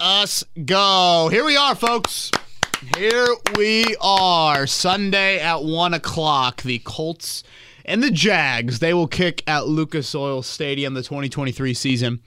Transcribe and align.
us 0.00 0.44
go. 0.64 1.28
Here 1.30 1.44
we 1.44 1.56
are, 1.56 1.74
folks. 1.74 2.30
Here 2.96 3.26
we 3.56 3.96
are. 4.00 4.66
Sunday 4.66 5.40
at 5.40 5.64
1 5.64 5.94
o'clock. 5.94 6.62
The 6.62 6.78
Colts 6.80 7.42
and 7.84 8.02
the 8.02 8.10
Jags, 8.10 8.78
they 8.78 8.94
will 8.94 9.08
kick 9.08 9.42
at 9.48 9.66
Lucas 9.66 10.14
Oil 10.14 10.42
Stadium 10.42 10.94
the 10.94 11.02
2023 11.02 11.74
season. 11.74 12.20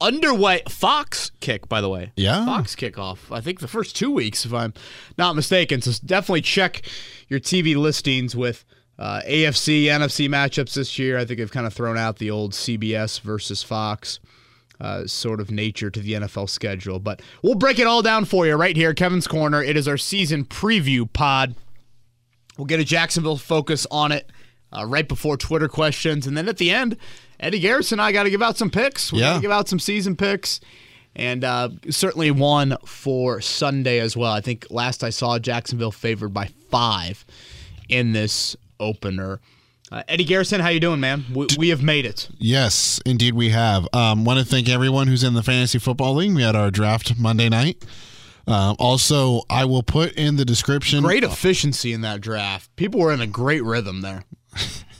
Underway. 0.00 0.62
Fox 0.68 1.32
kick, 1.40 1.68
by 1.68 1.80
the 1.80 1.88
way. 1.88 2.12
Yeah. 2.16 2.44
Fox 2.44 2.76
kickoff. 2.76 3.34
I 3.34 3.40
think 3.40 3.60
the 3.60 3.68
first 3.68 3.96
two 3.96 4.10
weeks, 4.10 4.44
if 4.44 4.52
I'm 4.52 4.74
not 5.16 5.34
mistaken. 5.34 5.80
So 5.80 5.92
definitely 6.04 6.42
check 6.42 6.82
your 7.28 7.40
TV 7.40 7.74
listings 7.74 8.36
with 8.36 8.64
uh, 8.98 9.22
AFC, 9.26 9.84
NFC 9.84 10.28
matchups 10.28 10.74
this 10.74 10.98
year. 10.98 11.18
I 11.18 11.24
think 11.24 11.38
they've 11.38 11.50
kind 11.50 11.66
of 11.66 11.72
thrown 11.72 11.96
out 11.96 12.18
the 12.18 12.30
old 12.30 12.52
CBS 12.52 13.20
versus 13.20 13.62
Fox 13.62 14.20
uh, 14.80 15.06
sort 15.06 15.40
of 15.40 15.50
nature 15.50 15.90
to 15.90 16.00
the 16.00 16.12
NFL 16.14 16.48
schedule. 16.48 16.98
But 16.98 17.22
we'll 17.42 17.54
break 17.54 17.78
it 17.78 17.86
all 17.86 18.02
down 18.02 18.24
for 18.24 18.46
you 18.46 18.54
right 18.54 18.76
here, 18.76 18.92
Kevin's 18.94 19.26
Corner. 19.26 19.62
It 19.62 19.76
is 19.76 19.88
our 19.88 19.96
season 19.96 20.44
preview 20.44 21.10
pod. 21.12 21.54
We'll 22.58 22.66
get 22.66 22.80
a 22.80 22.84
Jacksonville 22.84 23.36
focus 23.36 23.86
on 23.90 24.12
it 24.12 24.30
uh, 24.76 24.84
right 24.86 25.06
before 25.06 25.36
Twitter 25.36 25.68
questions. 25.68 26.26
And 26.26 26.36
then 26.36 26.48
at 26.48 26.56
the 26.58 26.70
end, 26.70 26.96
Eddie 27.38 27.60
Garrison 27.60 27.98
and 28.00 28.06
I 28.06 28.12
got 28.12 28.22
to 28.24 28.30
give 28.30 28.42
out 28.42 28.56
some 28.56 28.70
picks. 28.70 29.12
We 29.12 29.20
got 29.20 29.26
Yeah. 29.26 29.34
to 29.34 29.40
give 29.42 29.50
out 29.50 29.68
some 29.68 29.78
season 29.78 30.16
picks. 30.16 30.60
And 31.14 31.44
uh, 31.44 31.70
certainly 31.90 32.30
one 32.30 32.76
for 32.84 33.40
Sunday 33.40 34.00
as 34.00 34.16
well. 34.16 34.32
I 34.32 34.40
think 34.42 34.66
last 34.70 35.02
I 35.02 35.08
saw 35.10 35.38
Jacksonville 35.38 35.90
favored 35.92 36.34
by 36.34 36.48
five 36.70 37.24
in 37.88 38.12
this 38.12 38.54
opener. 38.78 39.40
Uh, 39.96 40.02
Eddie 40.08 40.24
Garrison, 40.24 40.60
how 40.60 40.68
you 40.68 40.78
doing, 40.78 41.00
man? 41.00 41.24
We, 41.32 41.46
we 41.56 41.68
have 41.70 41.82
made 41.82 42.04
it. 42.04 42.28
Yes, 42.36 43.00
indeed 43.06 43.32
we 43.32 43.48
have. 43.48 43.88
Um, 43.94 44.26
want 44.26 44.38
to 44.38 44.44
thank 44.44 44.68
everyone 44.68 45.06
who's 45.06 45.24
in 45.24 45.32
the 45.32 45.42
fantasy 45.42 45.78
football 45.78 46.16
league. 46.16 46.34
We 46.34 46.42
had 46.42 46.54
our 46.54 46.70
draft 46.70 47.18
Monday 47.18 47.48
night. 47.48 47.82
Um, 48.46 48.76
also, 48.78 49.40
I 49.48 49.64
will 49.64 49.82
put 49.82 50.12
in 50.12 50.36
the 50.36 50.44
description. 50.44 51.02
Great 51.02 51.24
efficiency 51.24 51.94
in 51.94 52.02
that 52.02 52.20
draft. 52.20 52.76
People 52.76 53.00
were 53.00 53.10
in 53.10 53.22
a 53.22 53.26
great 53.26 53.64
rhythm 53.64 54.02
there. 54.02 54.24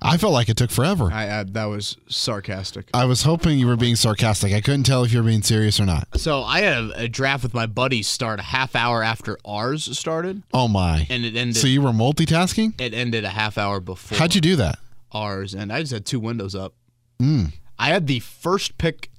I 0.00 0.16
felt 0.16 0.32
like 0.32 0.48
it 0.48 0.56
took 0.56 0.70
forever. 0.70 1.10
I, 1.12 1.40
I 1.40 1.42
that 1.44 1.64
was 1.64 1.96
sarcastic. 2.08 2.88
I 2.94 3.04
was 3.04 3.22
hoping 3.22 3.58
you 3.58 3.66
were 3.66 3.76
being 3.76 3.96
sarcastic. 3.96 4.52
I 4.52 4.60
couldn't 4.60 4.84
tell 4.84 5.02
if 5.04 5.12
you 5.12 5.18
were 5.20 5.26
being 5.26 5.42
serious 5.42 5.80
or 5.80 5.86
not. 5.86 6.06
So 6.20 6.42
I 6.44 6.60
had 6.60 6.84
a, 6.84 7.02
a 7.04 7.08
draft 7.08 7.42
with 7.42 7.54
my 7.54 7.66
buddies 7.66 8.06
start 8.06 8.38
a 8.38 8.44
half 8.44 8.76
hour 8.76 9.02
after 9.02 9.38
ours 9.44 9.96
started, 9.98 10.42
Oh 10.54 10.68
my! 10.68 11.06
and 11.10 11.24
it 11.24 11.34
ended. 11.36 11.56
So 11.56 11.66
you 11.66 11.82
were 11.82 11.90
multitasking? 11.90 12.80
it 12.80 12.94
ended 12.94 13.24
a 13.24 13.30
half 13.30 13.58
hour 13.58 13.80
before. 13.80 14.18
How'd 14.18 14.34
you 14.34 14.40
do 14.40 14.56
that? 14.56 14.78
ours? 15.12 15.54
And 15.54 15.72
I 15.72 15.80
just 15.80 15.92
had 15.92 16.04
two 16.04 16.20
windows 16.20 16.54
up. 16.54 16.74
Mm. 17.20 17.52
I 17.78 17.88
had 17.88 18.06
the 18.06 18.20
first 18.20 18.76
pick. 18.78 19.10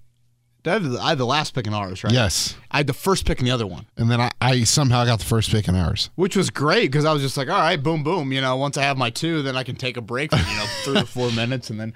I 0.65 0.71
had 0.71 0.83
the, 0.83 0.99
I 0.99 1.09
had 1.09 1.17
the 1.17 1.25
last 1.25 1.53
pick 1.55 1.67
in 1.67 1.73
ours, 1.73 2.03
right? 2.03 2.11
Yes, 2.13 2.55
I 2.69 2.77
had 2.77 2.88
the 2.88 2.93
first 2.93 3.25
pick 3.25 3.39
in 3.39 3.45
the 3.45 3.52
other 3.52 3.65
one, 3.65 3.85
and 3.97 4.11
then 4.11 4.19
I, 4.19 4.31
I 4.41 4.63
somehow 4.63 5.05
got 5.05 5.19
the 5.19 5.25
first 5.25 5.49
pick 5.52 5.67
in 5.67 5.75
ours. 5.75 6.09
which 6.15 6.35
was 6.35 6.49
great 6.49 6.91
because 6.91 7.05
I 7.05 7.13
was 7.13 7.21
just 7.21 7.38
like, 7.38 7.47
all 7.49 7.57
right, 7.59 7.81
boom, 7.81 8.03
boom. 8.03 8.31
You 8.33 8.41
know, 8.41 8.55
once 8.57 8.77
I 8.77 8.83
have 8.83 8.97
my 8.97 9.09
two, 9.09 9.41
then 9.41 9.55
I 9.55 9.64
can 9.64 9.75
take 9.75 9.95
a 9.98 10.02
break 10.02 10.31
for 10.31 10.37
you 10.37 10.58
know 10.58 10.65
three 10.83 10.98
or 11.02 11.05
four 11.05 11.31
minutes 11.36 11.69
and 11.69 11.80
then 11.80 11.93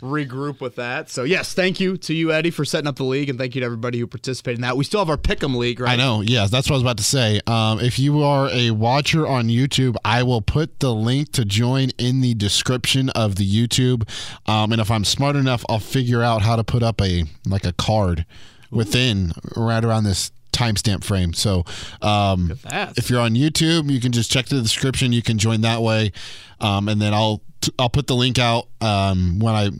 regroup 0.00 0.60
with 0.60 0.76
that. 0.76 1.10
So 1.10 1.24
yes, 1.24 1.54
thank 1.54 1.80
you 1.80 1.96
to 1.98 2.14
you, 2.14 2.32
Eddie, 2.32 2.50
for 2.50 2.64
setting 2.64 2.86
up 2.86 2.96
the 2.96 3.04
league, 3.04 3.28
and 3.28 3.38
thank 3.38 3.54
you 3.54 3.60
to 3.60 3.64
everybody 3.64 3.98
who 3.98 4.06
participated 4.06 4.58
in 4.58 4.62
that. 4.62 4.76
We 4.76 4.84
still 4.84 5.00
have 5.00 5.10
our 5.10 5.16
pick'em 5.16 5.56
league, 5.56 5.80
right? 5.80 5.92
I 5.92 5.96
know. 5.96 6.20
Yes, 6.20 6.50
that's 6.50 6.68
what 6.68 6.74
I 6.74 6.76
was 6.76 6.82
about 6.82 6.98
to 6.98 7.04
say. 7.04 7.40
Um, 7.46 7.80
if 7.80 7.98
you 7.98 8.22
are 8.22 8.48
a 8.50 8.72
watcher 8.72 9.26
on 9.26 9.48
YouTube, 9.48 9.96
I 10.04 10.22
will 10.22 10.42
put 10.42 10.80
the 10.80 10.94
link 10.94 11.32
to 11.32 11.44
join 11.44 11.90
in 11.98 12.20
the 12.20 12.34
description 12.34 13.10
of 13.10 13.36
the 13.36 13.48
YouTube. 13.48 14.08
Um, 14.46 14.72
and 14.72 14.80
if 14.80 14.90
I'm 14.90 15.04
smart 15.04 15.36
enough, 15.36 15.64
I'll 15.68 15.78
figure 15.78 16.22
out 16.22 16.42
how 16.42 16.56
to 16.56 16.64
put 16.64 16.82
up 16.82 17.00
a 17.00 17.24
like 17.46 17.64
a 17.64 17.72
card 17.72 18.26
within 18.70 19.32
right 19.56 19.84
around 19.84 20.04
this 20.04 20.30
timestamp 20.52 21.04
frame. 21.04 21.32
So 21.32 21.64
um, 22.02 22.58
if 22.96 23.10
you're 23.10 23.20
on 23.20 23.34
YouTube, 23.34 23.90
you 23.90 24.00
can 24.00 24.12
just 24.12 24.30
check 24.30 24.46
the 24.46 24.60
description. 24.60 25.12
You 25.12 25.22
can 25.22 25.38
join 25.38 25.60
that 25.62 25.82
way, 25.82 26.12
um, 26.60 26.88
and 26.88 27.00
then 27.00 27.14
I'll 27.14 27.42
I'll 27.78 27.90
put 27.90 28.06
the 28.06 28.14
link 28.14 28.38
out 28.38 28.68
um, 28.80 29.38
when 29.38 29.54
I 29.54 29.70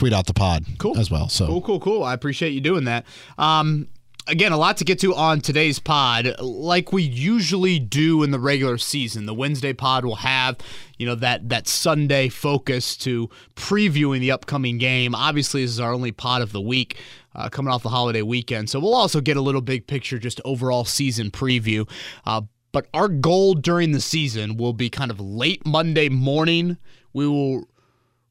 tweet 0.00 0.12
out 0.14 0.26
the 0.26 0.32
pod 0.34 0.64
Cool. 0.78 0.98
as 0.98 1.10
well. 1.10 1.28
So 1.28 1.46
Cool, 1.46 1.60
cool, 1.60 1.80
cool. 1.80 2.02
I 2.02 2.14
appreciate 2.14 2.50
you 2.50 2.60
doing 2.62 2.84
that. 2.84 3.04
Um, 3.36 3.86
again, 4.26 4.50
a 4.50 4.56
lot 4.56 4.78
to 4.78 4.84
get 4.84 4.98
to 5.00 5.14
on 5.14 5.40
today's 5.42 5.78
pod. 5.78 6.36
Like 6.40 6.90
we 6.90 7.02
usually 7.02 7.78
do 7.78 8.22
in 8.22 8.30
the 8.30 8.38
regular 8.38 8.78
season, 8.78 9.26
the 9.26 9.34
Wednesday 9.34 9.74
pod 9.74 10.06
will 10.06 10.16
have, 10.16 10.56
you 10.96 11.04
know, 11.04 11.14
that 11.16 11.50
that 11.50 11.68
Sunday 11.68 12.30
focus 12.30 12.96
to 12.98 13.28
previewing 13.56 14.20
the 14.20 14.30
upcoming 14.30 14.78
game. 14.78 15.14
Obviously, 15.14 15.62
this 15.62 15.70
is 15.72 15.80
our 15.80 15.92
only 15.92 16.12
pod 16.12 16.40
of 16.42 16.52
the 16.52 16.60
week. 16.62 16.96
Uh, 17.32 17.48
coming 17.48 17.72
off 17.72 17.82
the 17.84 17.88
holiday 17.90 18.22
weekend. 18.22 18.68
So 18.68 18.80
we'll 18.80 18.92
also 18.94 19.20
get 19.20 19.36
a 19.36 19.40
little 19.40 19.60
big 19.60 19.86
picture, 19.86 20.18
just 20.18 20.40
overall 20.44 20.84
season 20.84 21.30
preview. 21.30 21.88
Uh, 22.26 22.40
but 22.72 22.88
our 22.92 23.06
goal 23.06 23.54
during 23.54 23.92
the 23.92 24.00
season 24.00 24.56
will 24.56 24.72
be 24.72 24.90
kind 24.90 25.12
of 25.12 25.20
late 25.20 25.64
Monday 25.64 26.08
morning. 26.08 26.76
We 27.12 27.28
will 27.28 27.68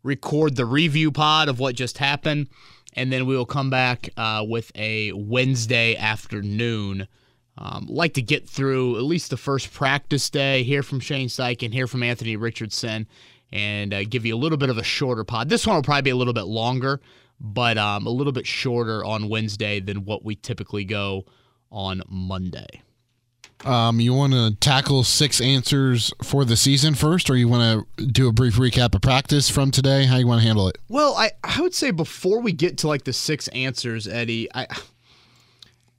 record 0.03 0.55
the 0.55 0.65
review 0.65 1.11
pod 1.11 1.49
of 1.49 1.59
what 1.59 1.75
just 1.75 1.97
happened, 1.97 2.47
and 2.93 3.11
then 3.11 3.25
we 3.25 3.35
will 3.35 3.45
come 3.45 3.69
back 3.69 4.09
uh, 4.17 4.43
with 4.47 4.71
a 4.75 5.11
Wednesday 5.13 5.95
afternoon. 5.95 7.07
Um, 7.57 7.87
like 7.89 8.13
to 8.13 8.21
get 8.21 8.47
through 8.47 8.95
at 8.97 9.03
least 9.03 9.29
the 9.29 9.37
first 9.37 9.73
practice 9.73 10.29
day, 10.29 10.63
hear 10.63 10.81
from 10.81 11.01
Shane 11.01 11.27
Steichen, 11.27 11.73
hear 11.73 11.87
from 11.87 12.03
Anthony 12.03 12.37
Richardson, 12.37 13.05
and 13.51 13.93
uh, 13.93 14.03
give 14.05 14.25
you 14.25 14.35
a 14.35 14.37
little 14.37 14.57
bit 14.57 14.69
of 14.69 14.77
a 14.77 14.83
shorter 14.83 15.25
pod. 15.25 15.49
This 15.49 15.67
one 15.67 15.75
will 15.75 15.83
probably 15.83 16.03
be 16.03 16.09
a 16.11 16.15
little 16.15 16.33
bit 16.33 16.45
longer, 16.45 17.01
but 17.39 17.77
um, 17.77 18.07
a 18.07 18.11
little 18.11 18.31
bit 18.31 18.47
shorter 18.47 19.03
on 19.03 19.27
Wednesday 19.27 19.81
than 19.81 20.05
what 20.05 20.23
we 20.23 20.35
typically 20.35 20.85
go 20.85 21.25
on 21.69 22.01
Monday. 22.07 22.81
Um, 23.65 23.99
you 23.99 24.13
want 24.13 24.33
to 24.33 24.55
tackle 24.59 25.03
six 25.03 25.41
answers 25.41 26.13
for 26.23 26.45
the 26.45 26.55
season 26.55 26.95
first, 26.95 27.29
or 27.29 27.35
you 27.35 27.49
want 27.49 27.85
to 27.97 28.05
do 28.05 28.29
a 28.29 28.31
brief 28.31 28.55
recap 28.55 28.95
of 28.95 29.01
practice 29.01 29.49
from 29.49 29.69
today? 29.69 30.05
How 30.05 30.17
you 30.17 30.27
want 30.27 30.41
to 30.41 30.47
handle 30.47 30.69
it? 30.69 30.77
Well, 30.87 31.13
I, 31.15 31.31
I 31.43 31.59
would 31.61 31.73
say 31.73 31.91
before 31.91 32.39
we 32.39 32.53
get 32.53 32.77
to 32.79 32.87
like 32.87 33.03
the 33.03 33.11
six 33.13 33.49
answers, 33.49 34.07
Eddie, 34.07 34.47
I 34.53 34.67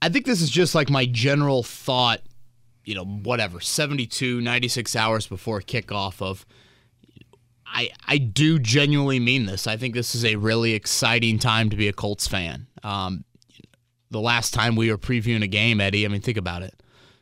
I 0.03 0.09
think 0.09 0.25
this 0.25 0.41
is 0.41 0.49
just 0.49 0.75
like 0.75 0.89
my 0.89 1.05
general 1.05 1.63
thought, 1.63 2.21
you 2.85 2.95
know, 2.95 3.05
whatever, 3.05 3.61
72, 3.61 4.41
96 4.41 4.97
hours 4.97 5.27
before 5.27 5.61
kickoff 5.61 6.23
of 6.23 6.47
I 7.67 7.91
I 8.09 8.17
do 8.17 8.59
genuinely 8.59 9.21
mean 9.21 9.45
this. 9.45 9.67
I 9.67 9.77
think 9.77 9.95
this 9.95 10.15
is 10.15 10.25
a 10.25 10.37
really 10.37 10.73
exciting 10.73 11.39
time 11.39 11.69
to 11.71 11.77
be 11.77 11.89
a 11.89 11.93
Colts 11.93 12.27
fan. 12.27 12.67
Um, 12.83 13.25
the 14.11 14.21
last 14.21 14.55
time 14.55 14.77
we 14.77 14.91
were 14.91 14.99
previewing 14.99 15.43
a 15.43 15.47
game, 15.47 15.81
Eddie, 15.81 16.05
I 16.05 16.09
mean, 16.09 16.21
think 16.21 16.39
about 16.39 16.63
it. 16.63 16.75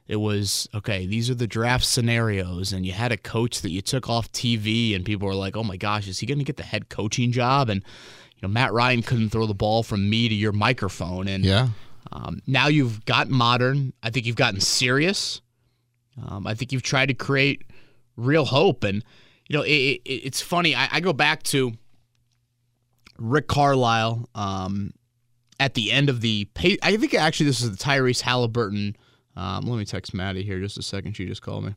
It 0.08 0.16
was 0.16 0.66
okay. 0.74 1.06
These 1.06 1.28
are 1.28 1.34
the 1.34 1.46
draft 1.46 1.84
scenarios, 1.84 2.72
and 2.72 2.84
you 2.86 2.92
had 2.92 3.12
a 3.12 3.16
coach 3.18 3.60
that 3.60 3.70
you 3.70 3.82
took 3.82 4.08
off 4.08 4.32
TV, 4.32 4.96
and 4.96 5.04
people 5.04 5.28
were 5.28 5.34
like, 5.34 5.54
"Oh 5.56 5.62
my 5.62 5.76
gosh, 5.76 6.08
is 6.08 6.18
he 6.18 6.26
going 6.26 6.38
to 6.38 6.44
get 6.44 6.56
the 6.56 6.62
head 6.62 6.88
coaching 6.88 7.30
job?" 7.30 7.68
And 7.68 7.82
you 8.34 8.40
know, 8.42 8.48
Matt 8.48 8.72
Ryan 8.72 9.02
couldn't 9.02 9.28
throw 9.30 9.46
the 9.46 9.54
ball 9.54 9.82
from 9.82 10.08
me 10.08 10.28
to 10.28 10.34
your 10.34 10.52
microphone, 10.52 11.28
and 11.28 11.44
Yeah. 11.44 11.68
um, 12.10 12.40
now 12.46 12.68
you've 12.68 13.04
gotten 13.04 13.34
modern. 13.34 13.92
I 14.02 14.08
think 14.10 14.24
you've 14.24 14.34
gotten 14.36 14.60
serious. 14.60 15.42
Um, 16.26 16.46
I 16.46 16.54
think 16.54 16.72
you've 16.72 16.82
tried 16.82 17.06
to 17.06 17.14
create 17.14 17.64
real 18.16 18.46
hope, 18.46 18.84
and 18.84 19.04
you 19.46 19.56
know, 19.58 19.62
it, 19.62 19.70
it, 19.70 20.10
it's 20.10 20.40
funny. 20.40 20.74
I, 20.74 20.88
I 20.92 21.00
go 21.00 21.12
back 21.12 21.42
to 21.44 21.72
Rick 23.18 23.48
Carlisle 23.48 24.28
um, 24.34 24.92
at 25.60 25.74
the 25.74 25.90
end 25.92 26.08
of 26.08 26.20
the. 26.20 26.48
I 26.82 26.96
think 26.96 27.14
actually 27.14 27.46
this 27.46 27.60
is 27.60 27.70
the 27.70 27.76
Tyrese 27.76 28.22
Halliburton. 28.22 28.96
Um, 29.38 29.66
let 29.66 29.78
me 29.78 29.84
text 29.84 30.12
Maddie 30.12 30.42
here 30.42 30.58
just 30.58 30.78
a 30.78 30.82
second. 30.82 31.14
She 31.14 31.24
just 31.24 31.42
called 31.42 31.64
me. 31.64 31.74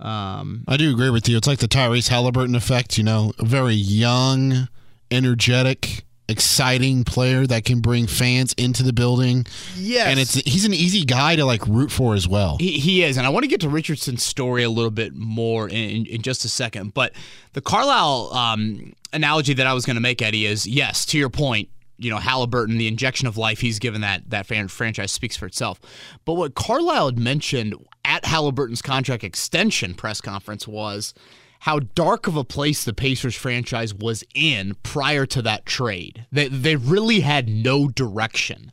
Um, 0.00 0.64
I 0.66 0.78
do 0.78 0.90
agree 0.90 1.10
with 1.10 1.28
you. 1.28 1.36
It's 1.36 1.46
like 1.46 1.58
the 1.58 1.68
Tyrese 1.68 2.08
Halliburton 2.08 2.54
effect, 2.54 2.96
you 2.96 3.04
know, 3.04 3.32
a 3.38 3.44
very 3.44 3.74
young, 3.74 4.68
energetic, 5.10 6.04
exciting 6.28 7.04
player 7.04 7.46
that 7.46 7.64
can 7.64 7.80
bring 7.80 8.06
fans 8.06 8.54
into 8.54 8.82
the 8.82 8.94
building. 8.94 9.46
yes, 9.76 10.06
And 10.06 10.18
it's 10.18 10.34
he's 10.34 10.64
an 10.64 10.72
easy 10.72 11.04
guy 11.04 11.36
to 11.36 11.44
like 11.44 11.66
root 11.66 11.92
for 11.92 12.14
as 12.14 12.26
well. 12.26 12.56
He, 12.58 12.78
he 12.78 13.02
is, 13.02 13.18
and 13.18 13.26
I 13.26 13.30
want 13.30 13.44
to 13.44 13.48
get 13.48 13.60
to 13.60 13.68
Richardson's 13.68 14.24
story 14.24 14.62
a 14.62 14.70
little 14.70 14.90
bit 14.90 15.14
more 15.14 15.68
in, 15.68 16.06
in, 16.06 16.22
just 16.22 16.46
a 16.46 16.48
second. 16.48 16.94
But 16.94 17.12
the 17.52 17.60
Carlisle 17.60 18.32
um, 18.32 18.94
analogy 19.12 19.52
that 19.54 19.66
I 19.66 19.74
was 19.74 19.84
going 19.84 19.96
to 19.96 20.02
make, 20.02 20.22
Eddie, 20.22 20.46
is 20.46 20.66
yes, 20.66 21.04
to 21.06 21.18
your 21.18 21.30
point, 21.30 21.68
you 21.98 22.10
know 22.10 22.18
Halliburton, 22.18 22.78
the 22.78 22.88
injection 22.88 23.26
of 23.26 23.36
life 23.36 23.60
he's 23.60 23.78
given 23.78 24.00
that 24.00 24.30
that 24.30 24.46
franchise 24.46 25.12
speaks 25.12 25.36
for 25.36 25.46
itself. 25.46 25.80
But 26.24 26.34
what 26.34 26.54
Carlisle 26.54 27.06
had 27.06 27.18
mentioned 27.18 27.74
at 28.04 28.24
Halliburton's 28.24 28.82
contract 28.82 29.24
extension 29.24 29.94
press 29.94 30.20
conference 30.20 30.68
was 30.68 31.14
how 31.60 31.80
dark 31.80 32.26
of 32.26 32.36
a 32.36 32.44
place 32.44 32.84
the 32.84 32.92
Pacers 32.92 33.34
franchise 33.34 33.94
was 33.94 34.22
in 34.34 34.76
prior 34.82 35.26
to 35.26 35.42
that 35.42 35.66
trade. 35.66 36.26
They 36.30 36.48
they 36.48 36.76
really 36.76 37.20
had 37.20 37.48
no 37.48 37.88
direction. 37.88 38.72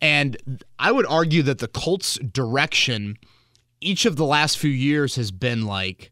And 0.00 0.36
I 0.78 0.92
would 0.92 1.06
argue 1.06 1.42
that 1.42 1.58
the 1.58 1.68
Colts 1.68 2.18
direction 2.18 3.16
each 3.80 4.04
of 4.04 4.16
the 4.16 4.26
last 4.26 4.58
few 4.58 4.70
years 4.70 5.16
has 5.16 5.30
been 5.30 5.64
like 5.66 6.10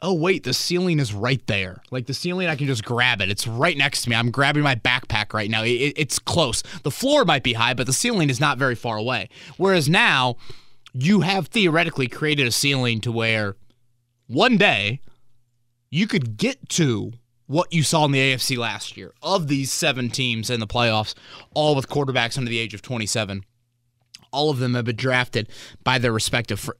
oh 0.00 0.14
wait 0.14 0.44
the 0.44 0.54
ceiling 0.54 0.98
is 0.98 1.12
right 1.12 1.44
there. 1.46 1.82
Like 1.90 2.06
the 2.06 2.14
ceiling 2.14 2.48
i 2.48 2.56
can 2.56 2.66
just 2.66 2.84
grab 2.84 3.20
it. 3.20 3.30
It's 3.30 3.46
right 3.46 3.76
next 3.76 4.02
to 4.02 4.10
me. 4.10 4.16
I'm 4.16 4.30
grabbing 4.30 4.62
my 4.62 4.74
backpack 4.74 5.32
right 5.32 5.50
now. 5.50 5.62
It, 5.64 5.94
it's 5.96 6.18
close. 6.18 6.62
The 6.82 6.90
floor 6.90 7.24
might 7.24 7.42
be 7.42 7.54
high 7.54 7.74
but 7.74 7.86
the 7.86 7.92
ceiling 7.92 8.30
is 8.30 8.40
not 8.40 8.58
very 8.58 8.74
far 8.74 8.96
away. 8.96 9.28
Whereas 9.56 9.88
now 9.88 10.36
you 10.92 11.20
have 11.20 11.48
theoretically 11.48 12.08
created 12.08 12.46
a 12.46 12.52
ceiling 12.52 13.00
to 13.02 13.12
where 13.12 13.56
one 14.26 14.56
day 14.56 15.00
you 15.90 16.06
could 16.06 16.36
get 16.36 16.68
to 16.70 17.12
what 17.46 17.72
you 17.72 17.82
saw 17.82 18.04
in 18.04 18.12
the 18.12 18.18
AFC 18.18 18.58
last 18.58 18.96
year 18.96 19.14
of 19.22 19.48
these 19.48 19.72
seven 19.72 20.10
teams 20.10 20.50
in 20.50 20.60
the 20.60 20.66
playoffs, 20.66 21.14
all 21.54 21.74
with 21.74 21.88
quarterbacks 21.88 22.36
under 22.36 22.50
the 22.50 22.58
age 22.58 22.74
of 22.74 22.82
27. 22.82 23.42
All 24.32 24.50
of 24.50 24.58
them 24.58 24.74
have 24.74 24.84
been 24.84 24.96
drafted 24.96 25.48
by 25.84 25.98
their 25.98 26.12
respective 26.12 26.60
fr- 26.60 26.72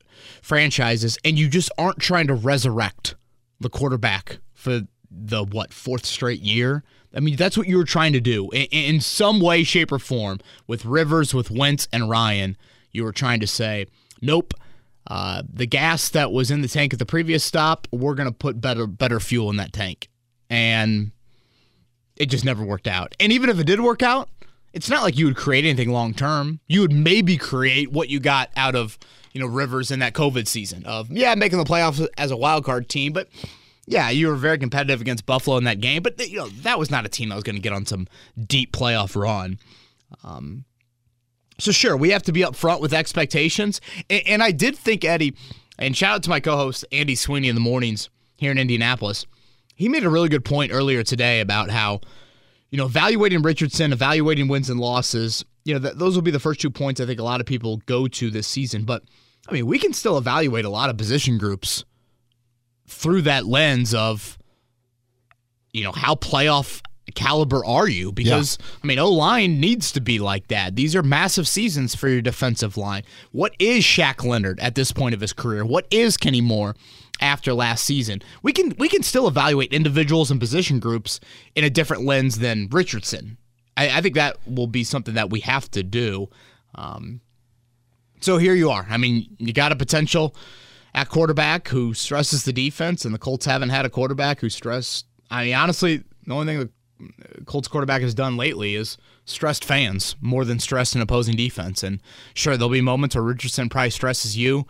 franchises, 0.43 1.19
and 1.25 1.39
you 1.39 1.49
just 1.49 1.71
aren't 1.79 1.99
trying 1.99 2.27
to 2.27 2.35
resurrect 2.35 3.15
the 3.61 3.71
quarterback 3.71 4.39
for 4.55 4.83
the 5.11 5.45
what 5.45 5.73
fourth 5.73 6.05
straight 6.05 6.41
year. 6.41 6.85
I 7.15 7.21
mean, 7.21 7.37
that's 7.37 7.57
what 7.57 7.67
you 7.67 7.79
were 7.79 7.85
trying 7.85 8.13
to 8.13 8.21
do 8.21 8.51
in, 8.51 8.67
in 8.67 9.01
some 9.01 9.41
way, 9.41 9.65
shape, 9.65 9.93
or 9.93 9.99
form 9.99 10.41
with 10.67 10.85
Rivers, 10.85 11.33
with 11.35 11.51
Wentz, 11.51 11.89
and 11.93 12.11
Ryan. 12.11 12.57
You 12.93 13.05
were 13.05 13.13
trying 13.13 13.41
to 13.41 13.47
say, 13.47 13.87
nope. 14.21 14.55
Uh, 15.07 15.43
the 15.51 15.67
gas 15.67 16.11
that 16.11 16.33
was 16.33 16.51
in 16.51 16.61
the 16.61 16.69
tank 16.69 16.93
at 16.93 16.99
the 16.99 17.07
previous 17.07 17.43
stop, 17.43 17.89
we're 17.91 18.15
to 18.15 18.31
put 18.31 18.61
better 18.61 18.87
better 18.87 19.19
fuel 19.19 19.49
in 19.49 19.57
that 19.57 19.73
tank, 19.73 20.09
and 20.51 21.13
it 22.17 22.27
just 22.27 22.45
never 22.45 22.63
worked 22.63 22.87
out. 22.87 23.15
And 23.19 23.33
even 23.33 23.49
if 23.49 23.59
it 23.59 23.65
did 23.65 23.81
work 23.81 24.03
out, 24.03 24.29
it's 24.73 24.91
not 24.91 25.03
like 25.03 25.17
you 25.17 25.27
would 25.27 25.37
create 25.37 25.65
anything 25.65 25.91
long 25.91 26.15
term. 26.15 26.61
You 26.67 26.83
would 26.83 26.93
maybe 26.93 27.37
create 27.37 27.91
what 27.91 28.09
you 28.09 28.21
got 28.21 28.51
out 28.57 28.75
of 28.75 28.99
you 29.33 29.41
know 29.41 29.47
Rivers 29.47 29.91
in 29.91 30.01
that 30.01 30.15
COVID 30.15 30.47
season 30.47 30.85
of 30.85 31.11
yeah 31.11 31.35
making 31.35 31.59
the 31.59 31.65
playoffs 31.65 32.07
as 32.17 32.31
a 32.31 32.37
wild 32.37 32.65
card 32.65 32.89
team, 32.89 33.13
but 33.13 33.29
yeah 33.87 34.11
you 34.11 34.29
were 34.29 34.37
very 34.37 34.59
competitive 34.59 35.01
against 35.01 35.27
Buffalo 35.27 35.57
in 35.57 35.65
that 35.65 35.81
game, 35.81 36.03
but 36.03 36.19
you 36.29 36.39
know 36.39 36.49
that 36.49 36.79
was 36.79 36.91
not 36.91 37.07
a 37.07 37.09
team 37.09 37.29
that 37.31 37.35
was 37.35 37.45
going 37.45 37.57
to 37.57 37.63
get 37.63 37.73
on 37.73 37.87
some 37.87 38.07
deep 38.47 38.73
playoff 38.73 39.17
run. 39.21 39.59
Um, 40.25 40.65
so 41.59 41.73
sure, 41.73 41.97
we 41.97 42.11
have 42.11 42.23
to 42.25 42.33
be 42.33 42.41
upfront 42.43 42.81
with 42.81 42.95
expectations, 42.95 43.81
and, 44.09 44.23
and 44.27 44.43
I 44.43 44.53
did 44.53 44.77
think 44.77 45.05
Eddie, 45.05 45.35
and 45.79 45.97
shout 45.97 46.17
out 46.17 46.23
to 46.25 46.31
my 46.31 46.41
co-host 46.41 46.85
Andy 46.93 47.15
Sweeney 47.15 47.49
in 47.49 47.55
the 47.55 47.61
mornings 47.61 48.11
here 48.37 48.53
in 48.53 48.59
Indianapolis. 48.59 49.27
He 49.75 49.89
made 49.89 50.05
a 50.05 50.11
really 50.11 50.29
good 50.29 50.45
point 50.45 50.73
earlier 50.73 51.03
today 51.03 51.41
about 51.41 51.71
how 51.71 52.01
you 52.71 52.79
know, 52.79 52.87
evaluating 52.87 53.43
Richardson, 53.43 53.93
evaluating 53.93 54.49
wins 54.49 54.71
and 54.71 54.79
losses, 54.79 55.45
you 55.65 55.75
know, 55.75 55.81
th- 55.81 55.95
those 55.95 56.15
will 56.15 56.23
be 56.23 56.31
the 56.31 56.41
first 56.41 56.61
two 56.61 56.71
points 56.71 57.01
I 57.01 57.07
think 57.07 57.21
a 57.21 57.25
lot 57.25 57.41
of 57.41 57.47
people 57.47 57.79
go 57.87 58.09
to 58.09 58.31
this 58.31 58.47
season. 58.47 58.85
But 58.85 59.03
I 59.49 59.53
mean, 59.53 59.67
we 59.67 59.79
can 59.79 59.93
still 59.93 60.19
evaluate 60.19 60.65
a 60.65 60.71
lot 60.71 60.91
of 60.91 60.97
position 60.97 61.39
groups 61.39 61.85
through 62.87 63.23
that 63.23 63.47
lens 63.47 63.95
of, 63.95 64.39
you 65.73 65.85
know, 65.85 65.93
how 65.93 66.15
playoff 66.15 66.83
caliber 67.15 67.65
are 67.65 67.89
you? 67.89 68.13
Because, 68.13 68.59
yeah. 68.61 68.67
I 68.83 68.87
mean, 68.87 68.99
O 68.99 69.11
line 69.11 69.61
needs 69.61 69.93
to 69.93 70.01
be 70.01 70.19
like 70.19 70.49
that. 70.49 70.77
These 70.77 70.95
are 70.95 71.03
massive 71.03 71.49
seasons 71.49 71.95
for 71.95 72.09
your 72.09 72.23
defensive 72.23 72.77
line. 72.77 73.03
What 73.33 73.55
is 73.59 73.85
Shaq 73.85 74.25
Leonard 74.25 74.61
at 74.61 74.75
this 74.75 74.93
point 74.93 75.15
of 75.15 75.21
his 75.21 75.33
career? 75.33 75.65
What 75.65 75.87
is 75.91 76.17
Kenny 76.17 76.41
Moore? 76.41 76.75
After 77.21 77.53
last 77.53 77.85
season. 77.85 78.23
We 78.43 78.53
can 78.53 78.75
we 78.79 78.89
can 78.89 79.03
still 79.03 79.29
evaluate 79.29 79.73
individuals 79.73 80.31
and 80.31 80.41
position 80.41 80.79
groups 80.79 81.21
in 81.55 81.65
a 81.65 81.71
different 81.71 82.05
lens 82.05 82.39
than 82.39 82.69
Richardson. 82.71 83.39
I, 83.77 83.99
I 83.99 84.01
think 84.01 84.15
that 84.15 84.37
will 84.47 84.67
be 84.67 84.85
something 84.85 85.15
that 85.15 85.31
we 85.31 85.41
have 85.41 85.71
to 85.73 85.83
do. 85.83 86.29
Um, 86.75 87.21
so 88.21 88.39
here 88.39 88.55
you 88.55 88.71
are. 88.71 88.87
I 88.89 88.97
mean, 88.97 89.37
you 89.39 89.53
got 89.53 89.73
a 89.73 89.77
potential 89.77 90.35
at 90.95 91.09
quarterback 91.09 91.69
who 91.69 91.95
stresses 91.95 92.45
the 92.45 92.53
defense, 92.53 93.05
and 93.05 93.15
the 93.15 93.19
Colts 93.19 93.47
haven't 93.47 93.69
had 93.69 93.87
a 93.87 93.91
quarterback 93.91 94.41
who 94.41 94.51
stressed. 94.51 95.07
I 95.31 95.45
mean, 95.45 95.55
honestly, 95.55 96.03
the 96.27 96.35
only 96.35 96.47
thing 96.47 96.59
the 96.59 97.45
Colts 97.45 97.69
quarterback 97.69 98.03
has 98.03 98.15
done 98.15 98.37
lately 98.37 98.75
is 98.75 98.99
stressed 99.25 99.65
fans 99.65 100.17
more 100.21 100.45
than 100.45 100.59
stressed 100.59 100.95
an 100.95 101.01
opposing 101.01 101.37
defense. 101.37 101.83
And 101.83 102.01
sure, 102.35 102.57
there'll 102.57 102.71
be 102.71 102.81
moments 102.81 103.15
where 103.15 103.23
Richardson 103.23 103.69
probably 103.69 103.91
stresses 103.91 104.37
you 104.37 104.67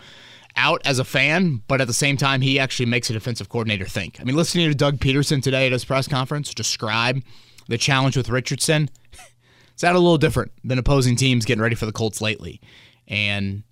out 0.59 0.83
as 0.85 0.99
a 0.99 1.05
fan, 1.05 1.63
but 1.69 1.81
at 1.81 1.87
the 1.87 1.95
same 1.95 2.17
time, 2.17 2.41
he 2.43 2.59
actually 2.59 2.87
makes 2.87 3.09
a 3.09 3.13
defensive 3.13 3.49
coordinator 3.49 3.87
think. 3.87 4.21
I 4.21 4.25
mean, 4.25 4.37
listening 4.37 4.69
to 4.69 4.75
Doug 4.75 4.99
Pederson 4.99 5.43
today 5.43 5.67
at 5.67 5.73
his 5.73 5.85
press 5.85 6.07
conference 6.09 6.53
describe 6.53 7.23
the 7.69 7.79
challenge 7.79 8.17
with 8.17 8.29
Richardson, 8.29 8.91
it's 9.73 9.83
that 9.83 9.95
a 9.95 9.99
little 9.99 10.19
different 10.19 10.53
than 10.65 10.79
opposing 10.79 11.17
teams 11.17 11.45
getting 11.45 11.63
ready 11.63 11.77
for 11.77 11.87
the 11.87 11.93
Colts 11.93 12.21
lately. 12.21 12.61
And 13.07 13.63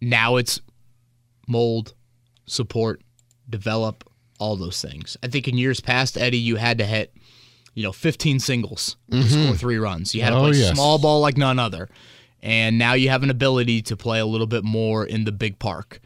now 0.00 0.36
it's 0.36 0.60
mold, 1.46 1.94
support, 2.46 3.02
develop, 3.48 4.04
all 4.38 4.56
those 4.56 4.82
things. 4.82 5.16
I 5.22 5.28
think 5.28 5.46
in 5.46 5.58
years 5.58 5.80
past, 5.80 6.16
Eddie, 6.18 6.38
you 6.38 6.56
had 6.56 6.78
to 6.78 6.84
hit, 6.86 7.14
you 7.74 7.82
know, 7.82 7.92
15 7.92 8.40
singles 8.40 8.96
mm-hmm. 9.10 9.22
to 9.22 9.28
score 9.28 9.56
three 9.56 9.78
runs. 9.78 10.14
You 10.14 10.22
had 10.22 10.30
to 10.30 10.36
oh, 10.36 10.48
play 10.48 10.56
yes. 10.56 10.74
small 10.74 10.98
ball 10.98 11.20
like 11.20 11.36
none 11.36 11.58
other 11.58 11.88
and 12.42 12.78
now 12.78 12.94
you 12.94 13.10
have 13.10 13.22
an 13.22 13.30
ability 13.30 13.82
to 13.82 13.96
play 13.96 14.18
a 14.18 14.26
little 14.26 14.46
bit 14.46 14.64
more 14.64 15.04
in 15.04 15.24
the 15.24 15.32
big 15.32 15.58
park. 15.58 16.00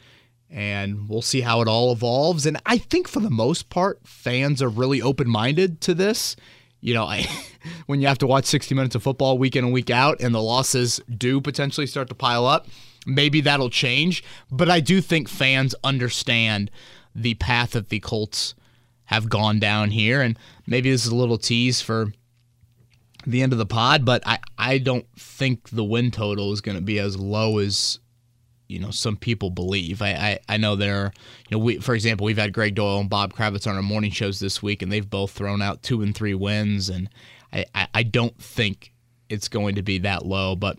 And 0.51 1.09
we'll 1.09 1.23
see 1.23 1.41
how 1.41 1.61
it 1.63 1.69
all 1.69 1.93
evolves. 1.93 2.47
And 2.47 2.61
I 2.65 2.79
think 2.79 3.09
for 3.09 3.21
the 3.21 3.31
most 3.31 3.71
part, 3.71 4.01
fans 4.05 4.63
are 4.63 4.69
really 4.69 5.03
open 5.03 5.29
minded 5.29 5.81
to 5.83 5.95
this. 5.95 6.37
You 6.81 6.95
know, 6.95 7.05
I, 7.05 7.27
when 7.87 8.01
you 8.01 8.07
have 8.07 8.19
to 8.19 8.27
watch 8.27 8.45
60 8.45 8.75
minutes 8.75 8.95
of 8.95 9.03
football 9.03 9.39
week 9.39 9.57
in 9.57 9.65
and 9.65 9.73
week 9.73 9.91
out, 9.91 10.21
and 10.21 10.35
the 10.35 10.43
losses 10.43 11.01
do 11.17 11.41
potentially 11.41 11.87
start 11.87 12.09
to 12.09 12.15
pile 12.15 12.47
up, 12.47 12.69
maybe 13.07 13.41
that'll 13.41 13.71
change. 13.71 14.23
But 14.51 14.71
I 14.71 14.81
do 14.81 15.01
think 15.01 15.29
fans 15.29 15.75
understand 15.83 16.71
the 17.15 17.35
path 17.35 17.71
that 17.73 17.89
the 17.89 18.01
Colts 18.01 18.55
have 19.07 19.29
gone 19.29 19.59
down 19.59 19.91
here. 19.91 20.21
And 20.21 20.39
maybe 20.67 20.91
this 20.91 21.05
is 21.05 21.13
a 21.13 21.17
little 21.17 21.39
tease 21.39 21.81
for 21.81 22.13
the 23.27 23.43
end 23.43 23.53
of 23.53 23.59
the 23.59 23.67
pod, 23.67 24.05
but 24.05 24.23
I, 24.27 24.39
I 24.59 24.79
don't 24.79 25.07
think 25.17 25.71
the 25.71 25.85
win 25.85 26.11
total 26.11 26.53
is 26.53 26.61
going 26.61 26.77
to 26.77 26.83
be 26.83 26.99
as 26.99 27.17
low 27.17 27.59
as 27.59 27.99
you 28.69 28.79
know 28.79 28.91
some 28.91 29.17
people 29.17 29.51
believe. 29.51 30.03
I, 30.03 30.11
I, 30.11 30.39
I 30.49 30.57
know 30.57 30.77
there, 30.77 31.13
you 31.49 31.57
know, 31.57 31.63
we 31.63 31.79
for 31.79 31.95
example, 31.95 32.25
we've 32.25 32.39
had 32.39 32.53
Gregg 32.53 32.75
Doyel 32.75 33.01
and 33.01 33.11
Bob 33.11 33.33
Kravitz 33.33 33.67
on 33.67 33.77
our 33.77 33.83
morning 33.83 34.11
shows 34.11 34.41
this 34.41 34.63
week, 34.63 34.83
and 34.83 34.91
they've 34.91 35.09
both 35.09 35.31
thrown 35.31 35.63
out 35.63 35.83
two 35.83 36.03
and 36.03 36.15
three 36.15 36.35
wins, 36.35 36.89
and 36.89 37.09
I, 37.53 37.67
I, 37.75 37.89
I 37.95 38.03
don't 38.03 38.37
think 38.39 38.93
it's 39.29 39.49
going 39.49 39.75
to 39.77 39.83
be 39.83 39.99
that 39.99 40.27
low, 40.27 40.57
but. 40.57 40.79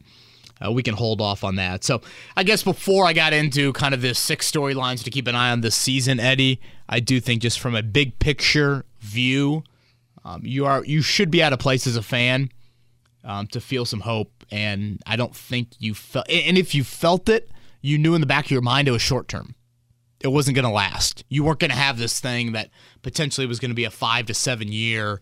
Uh, 0.65 0.71
we 0.71 0.81
can 0.81 0.95
hold 0.95 1.19
off 1.19 1.43
on 1.43 1.57
that. 1.57 1.83
So, 1.83 1.99
I 2.37 2.43
guess 2.43 2.63
before 2.63 3.05
I 3.05 3.11
got 3.11 3.33
into 3.33 3.73
kind 3.73 3.93
of 3.93 4.01
the 4.01 4.15
six 4.15 4.49
storylines 4.49 5.03
to 5.03 5.09
keep 5.09 5.27
an 5.27 5.35
eye 5.35 5.51
on 5.51 5.59
this 5.59 5.75
season, 5.75 6.17
Eddie, 6.17 6.61
I 6.87 7.01
do 7.01 7.19
think 7.19 7.41
just 7.41 7.59
from 7.59 7.75
a 7.75 7.83
big 7.83 8.19
picture 8.19 8.85
view, 9.01 9.65
um, 10.25 10.41
you 10.43 10.65
are 10.65 10.83
you 10.83 11.01
should 11.01 11.29
be 11.29 11.41
out 11.43 11.53
of 11.53 11.59
place 11.59 11.85
as 11.85 11.95
a 11.95 12.01
fan 12.01 12.49
um, 13.23 13.47
to 13.47 13.61
feel 13.61 13.85
some 13.85 14.01
hope, 14.01 14.31
and 14.51 15.01
I 15.05 15.15
don't 15.15 15.35
think 15.35 15.69
you 15.77 15.93
felt. 15.93 16.29
And 16.29 16.57
if 16.57 16.73
you 16.73 16.83
felt 16.83 17.29
it, 17.29 17.51
you 17.81 17.99
knew 17.99 18.15
in 18.15 18.21
the 18.21 18.27
back 18.27 18.45
of 18.45 18.51
your 18.51 18.61
mind 18.61 18.87
it 18.87 18.91
was 18.91 19.03
short 19.03 19.27
term. 19.27 19.55
It 20.21 20.29
wasn't 20.29 20.55
going 20.55 20.65
to 20.65 20.71
last. 20.71 21.23
You 21.29 21.43
weren't 21.43 21.59
going 21.59 21.69
to 21.69 21.77
have 21.77 21.99
this 21.99 22.19
thing 22.19 22.53
that 22.53 22.71
potentially 23.03 23.45
was 23.45 23.59
going 23.59 23.69
to 23.69 23.75
be 23.75 23.83
a 23.83 23.91
five 23.91 24.25
to 24.25 24.33
seven 24.33 24.71
year 24.71 25.21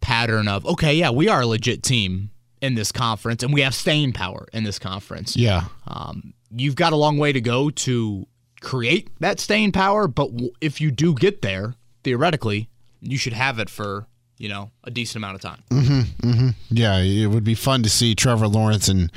pattern 0.00 0.46
of 0.46 0.64
okay, 0.64 0.94
yeah, 0.94 1.10
we 1.10 1.28
are 1.28 1.42
a 1.42 1.46
legit 1.46 1.82
team 1.82 2.30
in 2.62 2.76
this 2.76 2.92
conference, 2.92 3.42
and 3.42 3.52
we 3.52 3.62
have 3.62 3.74
staying 3.74 4.12
power 4.12 4.46
in 4.52 4.62
this 4.62 4.78
conference. 4.78 5.36
Yeah, 5.36 5.64
um, 5.88 6.34
you've 6.52 6.76
got 6.76 6.92
a 6.92 6.96
long 6.96 7.18
way 7.18 7.32
to 7.32 7.40
go 7.40 7.70
to 7.70 8.28
create 8.60 9.10
that 9.18 9.40
staying 9.40 9.72
power, 9.72 10.06
but 10.06 10.30
if 10.60 10.80
you 10.80 10.92
do 10.92 11.14
get 11.14 11.42
there, 11.42 11.74
theoretically, 12.04 12.68
you 13.00 13.18
should 13.18 13.32
have 13.32 13.58
it 13.58 13.68
for 13.68 14.06
you 14.40 14.48
know, 14.48 14.70
a 14.84 14.90
decent 14.90 15.16
amount 15.16 15.34
of 15.34 15.42
time. 15.42 15.62
Mm-hmm, 15.70 16.28
mm-hmm. 16.28 16.48
Yeah, 16.70 16.96
it 16.98 17.26
would 17.26 17.44
be 17.44 17.54
fun 17.54 17.82
to 17.82 17.90
see 17.90 18.14
Trevor 18.14 18.48
Lawrence 18.48 18.88
and 18.88 19.12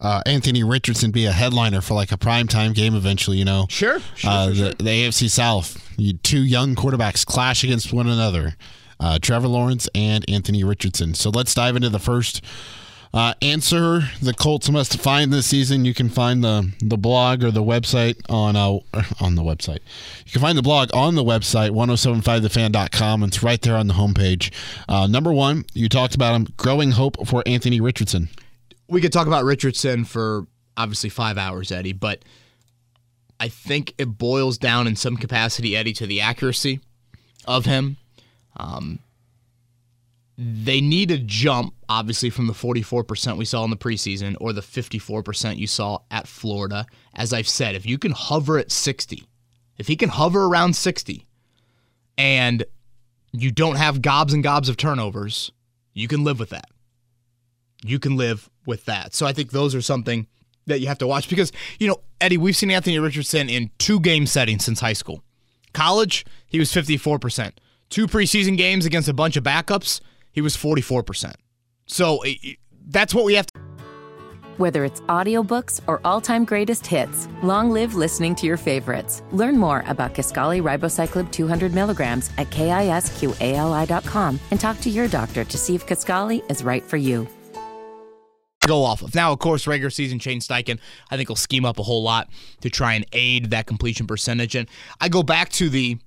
uh, 0.00 0.20
Anthony 0.26 0.64
Richardson 0.64 1.12
be 1.12 1.26
a 1.26 1.32
headliner 1.32 1.80
for 1.80 1.94
like 1.94 2.10
a 2.10 2.16
primetime 2.16 2.74
game 2.74 2.96
eventually, 2.96 3.36
you 3.36 3.44
know. 3.44 3.66
Sure. 3.70 4.00
sure, 4.16 4.30
uh, 4.30 4.46
the, 4.48 4.54
sure. 4.54 4.68
the, 4.70 4.84
AFC 4.84 5.30
South, 5.30 5.80
you, 5.96 6.14
two 6.14 6.44
young 6.44 6.74
quarterbacks 6.74 7.24
clash 7.24 7.62
against 7.62 7.92
one 7.92 8.08
another. 8.08 8.56
Uh, 8.98 9.18
Trevor 9.22 9.48
Lawrence 9.48 9.88
and 9.94 10.28
Anthony 10.28 10.64
Richardson. 10.64 11.14
So 11.14 11.30
let's 11.30 11.54
dive 11.54 11.76
into 11.76 11.88
the 11.88 12.00
first 12.00 12.44
uh, 13.14 13.32
answer 13.40 14.00
the 14.20 14.34
Colts 14.34 14.68
must 14.68 14.98
find 14.98 15.32
this 15.32 15.46
season. 15.46 15.84
You 15.84 15.94
can 15.94 16.08
find 16.08 16.42
the 16.42 16.72
the 16.80 16.98
blog 16.98 17.44
or 17.44 17.52
the 17.52 17.62
website 17.62 18.20
on 18.28 18.56
uh, 18.56 18.80
on 19.20 19.36
the 19.36 19.42
website. 19.42 19.78
You 20.26 20.32
can 20.32 20.40
find 20.40 20.58
the 20.58 20.62
blog 20.62 20.90
on 20.92 21.14
the 21.14 21.22
website 21.22 21.70
1075thefan.com. 21.70 23.22
It's 23.22 23.40
right 23.40 23.62
there 23.62 23.76
on 23.76 23.86
the 23.86 23.94
homepage. 23.94 24.52
Uh, 24.88 25.06
number 25.06 25.32
one, 25.32 25.64
you 25.74 25.88
talked 25.88 26.16
about 26.16 26.34
him. 26.34 26.48
Growing 26.56 26.90
hope 26.90 27.24
for 27.26 27.44
Anthony 27.46 27.80
Richardson. 27.80 28.28
We 28.88 29.00
could 29.00 29.12
talk 29.12 29.28
about 29.28 29.44
Richardson 29.44 30.04
for 30.04 30.48
obviously 30.76 31.08
five 31.08 31.38
hours, 31.38 31.70
Eddie, 31.70 31.92
but 31.92 32.24
I 33.38 33.46
think 33.46 33.94
it 33.96 34.18
boils 34.18 34.58
down 34.58 34.88
in 34.88 34.96
some 34.96 35.16
capacity, 35.16 35.76
Eddie, 35.76 35.92
to 35.94 36.06
the 36.06 36.20
accuracy 36.20 36.80
of 37.44 37.64
him. 37.64 37.96
Um, 38.56 38.98
they 40.36 40.80
need 40.80 41.10
a 41.10 41.18
jump, 41.18 41.74
obviously, 41.88 42.30
from 42.30 42.46
the 42.46 42.52
44% 42.52 43.36
we 43.36 43.44
saw 43.44 43.64
in 43.64 43.70
the 43.70 43.76
preseason 43.76 44.36
or 44.40 44.52
the 44.52 44.60
54% 44.60 45.56
you 45.56 45.66
saw 45.66 45.98
at 46.10 46.26
Florida. 46.26 46.86
As 47.14 47.32
I've 47.32 47.48
said, 47.48 47.74
if 47.74 47.86
you 47.86 47.98
can 47.98 48.12
hover 48.12 48.58
at 48.58 48.72
60, 48.72 49.24
if 49.78 49.86
he 49.86 49.96
can 49.96 50.08
hover 50.08 50.44
around 50.44 50.74
60 50.74 51.26
and 52.18 52.64
you 53.32 53.50
don't 53.50 53.76
have 53.76 54.02
gobs 54.02 54.32
and 54.32 54.42
gobs 54.42 54.68
of 54.68 54.76
turnovers, 54.76 55.52
you 55.92 56.08
can 56.08 56.24
live 56.24 56.40
with 56.40 56.50
that. 56.50 56.70
You 57.84 57.98
can 57.98 58.16
live 58.16 58.50
with 58.66 58.84
that. 58.86 59.14
So 59.14 59.26
I 59.26 59.32
think 59.32 59.50
those 59.50 59.74
are 59.74 59.82
something 59.82 60.26
that 60.66 60.80
you 60.80 60.86
have 60.88 60.98
to 60.98 61.06
watch 61.06 61.28
because, 61.28 61.52
you 61.78 61.86
know, 61.86 61.98
Eddie, 62.20 62.38
we've 62.38 62.56
seen 62.56 62.70
Anthony 62.70 62.98
Richardson 62.98 63.48
in 63.48 63.70
two 63.78 64.00
game 64.00 64.26
settings 64.26 64.64
since 64.64 64.80
high 64.80 64.94
school. 64.94 65.22
College, 65.72 66.24
he 66.46 66.58
was 66.58 66.72
54%. 66.72 67.52
Two 67.90 68.06
preseason 68.06 68.56
games 68.56 68.86
against 68.86 69.08
a 69.08 69.12
bunch 69.12 69.36
of 69.36 69.44
backups, 69.44 70.00
he 70.34 70.40
was 70.40 70.56
44%. 70.56 71.34
So 71.86 72.22
that's 72.88 73.14
what 73.14 73.24
we 73.24 73.34
have 73.34 73.46
to. 73.46 73.60
Whether 74.56 74.84
it's 74.84 75.00
audiobooks 75.02 75.80
or 75.86 76.00
all-time 76.04 76.44
greatest 76.44 76.86
hits, 76.86 77.26
long 77.42 77.70
live 77.70 77.94
listening 77.94 78.34
to 78.36 78.46
your 78.46 78.56
favorites. 78.56 79.22
Learn 79.32 79.56
more 79.58 79.82
about 79.88 80.14
Kisqali 80.14 80.62
Ribociclib 80.62 81.32
200 81.32 81.72
milligrams 81.74 82.30
at 82.38 82.50
kisqali.com 82.50 84.40
and 84.50 84.60
talk 84.60 84.80
to 84.80 84.90
your 84.90 85.08
doctor 85.08 85.44
to 85.44 85.58
see 85.58 85.74
if 85.74 85.86
Kisqali 85.86 86.48
is 86.50 86.62
right 86.62 86.84
for 86.84 86.96
you 86.96 87.26
go 88.66 88.82
off 88.82 89.02
of. 89.02 89.14
Now, 89.14 89.32
of 89.32 89.38
course, 89.38 89.66
regular 89.66 89.90
season 89.90 90.18
Shane 90.18 90.40
Steichen, 90.40 90.78
I 91.10 91.16
think, 91.16 91.28
will 91.28 91.36
scheme 91.36 91.64
up 91.64 91.78
a 91.78 91.82
whole 91.82 92.02
lot 92.02 92.28
to 92.60 92.70
try 92.70 92.94
and 92.94 93.04
aid 93.12 93.50
that 93.50 93.66
completion 93.66 94.06
percentage. 94.06 94.54
And 94.54 94.68
I 95.00 95.08
go 95.08 95.22
back 95.22 95.50
to 95.50 95.68
the 95.68 95.98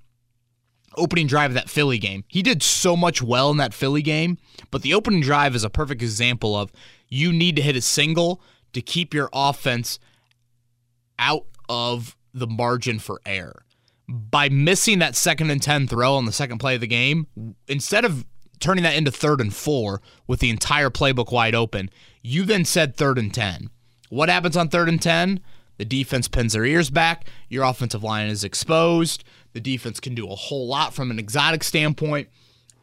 opening 0.97 1.27
drive 1.27 1.51
of 1.51 1.55
that 1.55 1.69
Philly 1.69 1.97
game. 1.97 2.23
He 2.27 2.41
did 2.41 2.61
so 2.61 2.97
much 2.97 3.21
well 3.21 3.49
in 3.51 3.57
that 3.57 3.73
Philly 3.73 4.01
game, 4.01 4.37
but 4.71 4.81
the 4.81 4.93
opening 4.93 5.21
drive 5.21 5.55
is 5.55 5.63
a 5.63 5.69
perfect 5.69 6.01
example 6.01 6.55
of 6.55 6.71
you 7.09 7.31
need 7.31 7.55
to 7.55 7.61
hit 7.61 7.75
a 7.75 7.81
single 7.81 8.41
to 8.73 8.81
keep 8.81 9.13
your 9.13 9.29
offense 9.33 9.99
out 11.19 11.45
of 11.69 12.15
the 12.33 12.47
margin 12.47 12.99
for 12.99 13.21
error. 13.25 13.63
By 14.07 14.49
missing 14.49 14.99
that 14.99 15.15
second 15.15 15.49
and 15.49 15.61
10 15.61 15.87
throw 15.87 16.15
on 16.15 16.25
the 16.25 16.31
second 16.31 16.59
play 16.59 16.75
of 16.75 16.81
the 16.81 16.87
game, 16.87 17.27
instead 17.67 18.05
of 18.05 18.25
turning 18.59 18.83
that 18.83 18.95
into 18.95 19.11
third 19.11 19.41
and 19.41 19.53
four 19.53 20.01
with 20.27 20.39
the 20.39 20.49
entire 20.49 20.89
playbook 20.89 21.31
wide 21.31 21.55
open, 21.55 21.89
you 22.21 22.43
then 22.43 22.65
said 22.65 22.95
third 22.95 23.17
and 23.17 23.33
10. 23.33 23.69
What 24.09 24.29
happens 24.29 24.55
on 24.55 24.69
third 24.69 24.89
and 24.89 25.01
10? 25.01 25.41
The 25.77 25.85
defense 25.85 26.27
pins 26.27 26.53
their 26.53 26.65
ears 26.65 26.89
back. 26.89 27.27
Your 27.49 27.63
offensive 27.63 28.03
line 28.03 28.29
is 28.29 28.43
exposed. 28.43 29.23
The 29.53 29.59
defense 29.59 29.99
can 29.99 30.15
do 30.15 30.29
a 30.29 30.35
whole 30.35 30.67
lot 30.67 30.93
from 30.93 31.11
an 31.11 31.19
exotic 31.19 31.63
standpoint, 31.63 32.29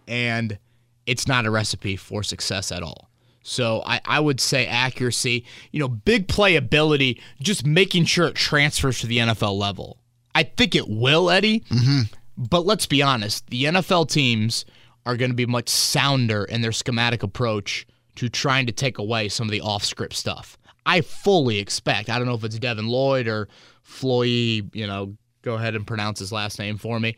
and 0.08 0.58
it's 1.06 1.28
not 1.28 1.46
a 1.46 1.50
recipe 1.50 1.96
for 1.96 2.22
success 2.22 2.72
at 2.72 2.82
all. 2.82 3.10
So 3.42 3.82
I, 3.84 4.00
I 4.06 4.20
would 4.20 4.40
say 4.40 4.66
accuracy, 4.66 5.44
you 5.70 5.78
know, 5.78 5.88
big 5.88 6.28
playability, 6.28 7.20
just 7.40 7.66
making 7.66 8.06
sure 8.06 8.26
it 8.26 8.34
transfers 8.34 9.00
to 9.00 9.06
the 9.06 9.18
NFL 9.18 9.58
level. 9.58 9.98
I 10.34 10.44
think 10.44 10.74
it 10.74 10.88
will, 10.88 11.30
Eddie. 11.30 11.60
Mm-hmm. 11.60 12.14
But 12.36 12.64
let's 12.64 12.86
be 12.86 13.02
honest, 13.02 13.46
the 13.48 13.64
NFL 13.64 14.08
teams 14.08 14.64
are 15.06 15.16
going 15.16 15.30
to 15.30 15.36
be 15.36 15.46
much 15.46 15.68
sounder 15.68 16.44
in 16.44 16.62
their 16.62 16.72
schematic 16.72 17.22
approach 17.22 17.86
to 18.16 18.28
trying 18.28 18.66
to 18.66 18.72
take 18.72 18.98
away 18.98 19.28
some 19.28 19.46
of 19.46 19.52
the 19.52 19.60
off 19.60 19.84
script 19.84 20.14
stuff. 20.14 20.56
I 20.86 21.00
fully 21.00 21.58
expect, 21.58 22.10
I 22.10 22.18
don't 22.18 22.26
know 22.26 22.34
if 22.34 22.44
it's 22.44 22.58
Devin 22.58 22.88
Lloyd 22.88 23.26
or 23.26 23.48
Floyd, 23.82 24.70
you 24.74 24.86
know, 24.86 25.16
go 25.42 25.54
ahead 25.54 25.74
and 25.74 25.86
pronounce 25.86 26.18
his 26.18 26.32
last 26.32 26.58
name 26.58 26.78
for 26.78 26.98
me. 27.00 27.16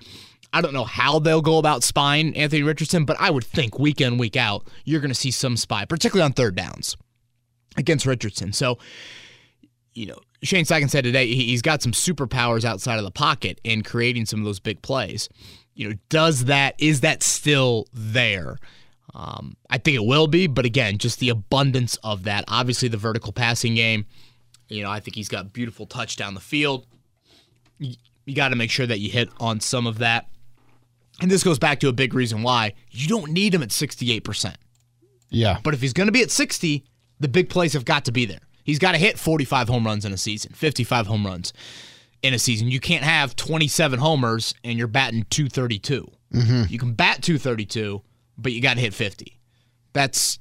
I 0.52 0.60
don't 0.60 0.72
know 0.72 0.84
how 0.84 1.18
they'll 1.18 1.42
go 1.42 1.58
about 1.58 1.82
spying 1.82 2.36
Anthony 2.36 2.62
Richardson, 2.62 3.04
but 3.04 3.16
I 3.20 3.30
would 3.30 3.44
think 3.44 3.78
week 3.78 4.00
in, 4.00 4.18
week 4.18 4.36
out, 4.36 4.66
you're 4.84 5.00
going 5.00 5.10
to 5.10 5.14
see 5.14 5.30
some 5.30 5.56
spy, 5.56 5.84
particularly 5.84 6.24
on 6.24 6.32
third 6.32 6.54
downs 6.54 6.96
against 7.76 8.06
Richardson. 8.06 8.52
So, 8.52 8.78
you 9.94 10.06
know, 10.06 10.18
Shane 10.42 10.64
Steichen 10.64 10.90
said 10.90 11.04
today 11.04 11.26
he's 11.26 11.62
got 11.62 11.82
some 11.82 11.92
superpowers 11.92 12.64
outside 12.64 12.98
of 12.98 13.04
the 13.04 13.10
pocket 13.10 13.60
in 13.64 13.82
creating 13.82 14.26
some 14.26 14.40
of 14.40 14.46
those 14.46 14.60
big 14.60 14.82
plays. 14.82 15.28
You 15.74 15.90
know, 15.90 15.96
does 16.08 16.44
that, 16.46 16.74
is 16.78 17.00
that 17.00 17.22
still 17.22 17.86
there? 17.92 18.58
Um, 19.14 19.56
I 19.70 19.78
think 19.78 19.96
it 19.96 20.04
will 20.04 20.26
be, 20.26 20.46
but 20.46 20.64
again, 20.64 20.98
just 20.98 21.20
the 21.20 21.30
abundance 21.30 21.96
of 22.02 22.24
that. 22.24 22.44
Obviously, 22.48 22.88
the 22.88 22.96
vertical 22.96 23.32
passing 23.32 23.74
game. 23.74 24.06
You 24.68 24.82
know, 24.82 24.90
I 24.90 25.00
think 25.00 25.14
he's 25.14 25.28
got 25.28 25.52
beautiful 25.52 25.86
touch 25.86 26.16
down 26.16 26.34
the 26.34 26.40
field. 26.40 26.86
You, 27.78 27.94
you 28.24 28.34
got 28.34 28.48
to 28.48 28.56
make 28.56 28.70
sure 28.70 28.86
that 28.86 28.98
you 28.98 29.10
hit 29.10 29.28
on 29.38 29.60
some 29.60 29.86
of 29.86 29.98
that. 29.98 30.28
And 31.20 31.30
this 31.30 31.42
goes 31.42 31.58
back 31.58 31.80
to 31.80 31.88
a 31.88 31.92
big 31.92 32.12
reason 32.12 32.42
why 32.42 32.74
you 32.90 33.08
don't 33.08 33.32
need 33.32 33.54
him 33.54 33.62
at 33.62 33.70
68%. 33.70 34.54
Yeah. 35.30 35.58
But 35.62 35.74
if 35.74 35.80
he's 35.80 35.92
going 35.92 36.08
to 36.08 36.12
be 36.12 36.22
at 36.22 36.30
60, 36.30 36.84
the 37.20 37.28
big 37.28 37.48
plays 37.48 37.72
have 37.72 37.84
got 37.84 38.04
to 38.06 38.12
be 38.12 38.26
there. 38.26 38.40
He's 38.64 38.78
got 38.78 38.92
to 38.92 38.98
hit 38.98 39.18
45 39.18 39.68
home 39.68 39.86
runs 39.86 40.04
in 40.04 40.12
a 40.12 40.16
season, 40.16 40.52
55 40.52 41.06
home 41.06 41.24
runs 41.24 41.52
in 42.22 42.34
a 42.34 42.38
season. 42.38 42.68
You 42.68 42.80
can't 42.80 43.04
have 43.04 43.36
27 43.36 43.98
homers 43.98 44.54
and 44.64 44.76
you're 44.76 44.88
batting 44.88 45.24
232. 45.30 46.10
Mm-hmm. 46.32 46.62
You 46.68 46.78
can 46.78 46.92
bat 46.92 47.22
232 47.22 48.02
but 48.38 48.52
you 48.52 48.60
got 48.60 48.74
to 48.74 48.80
hit 48.80 48.94
50. 48.94 49.38
That's 49.92 50.38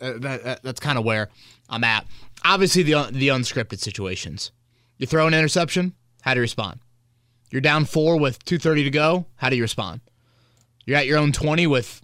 uh, 0.00 0.12
that, 0.18 0.62
that's 0.62 0.80
kind 0.80 0.98
of 0.98 1.04
where 1.04 1.28
I'm 1.68 1.84
at. 1.84 2.06
Obviously, 2.44 2.82
the 2.82 3.08
the 3.10 3.28
unscripted 3.28 3.80
situations. 3.80 4.52
You 4.98 5.06
throw 5.06 5.26
an 5.26 5.34
interception. 5.34 5.94
How 6.22 6.34
do 6.34 6.38
you 6.38 6.42
respond? 6.42 6.80
You're 7.50 7.60
down 7.60 7.84
four 7.84 8.18
with 8.18 8.44
2:30 8.44 8.84
to 8.84 8.90
go. 8.90 9.26
How 9.36 9.50
do 9.50 9.56
you 9.56 9.62
respond? 9.62 10.00
You're 10.86 10.98
at 10.98 11.06
your 11.06 11.18
own 11.18 11.32
20 11.32 11.66
with 11.66 12.02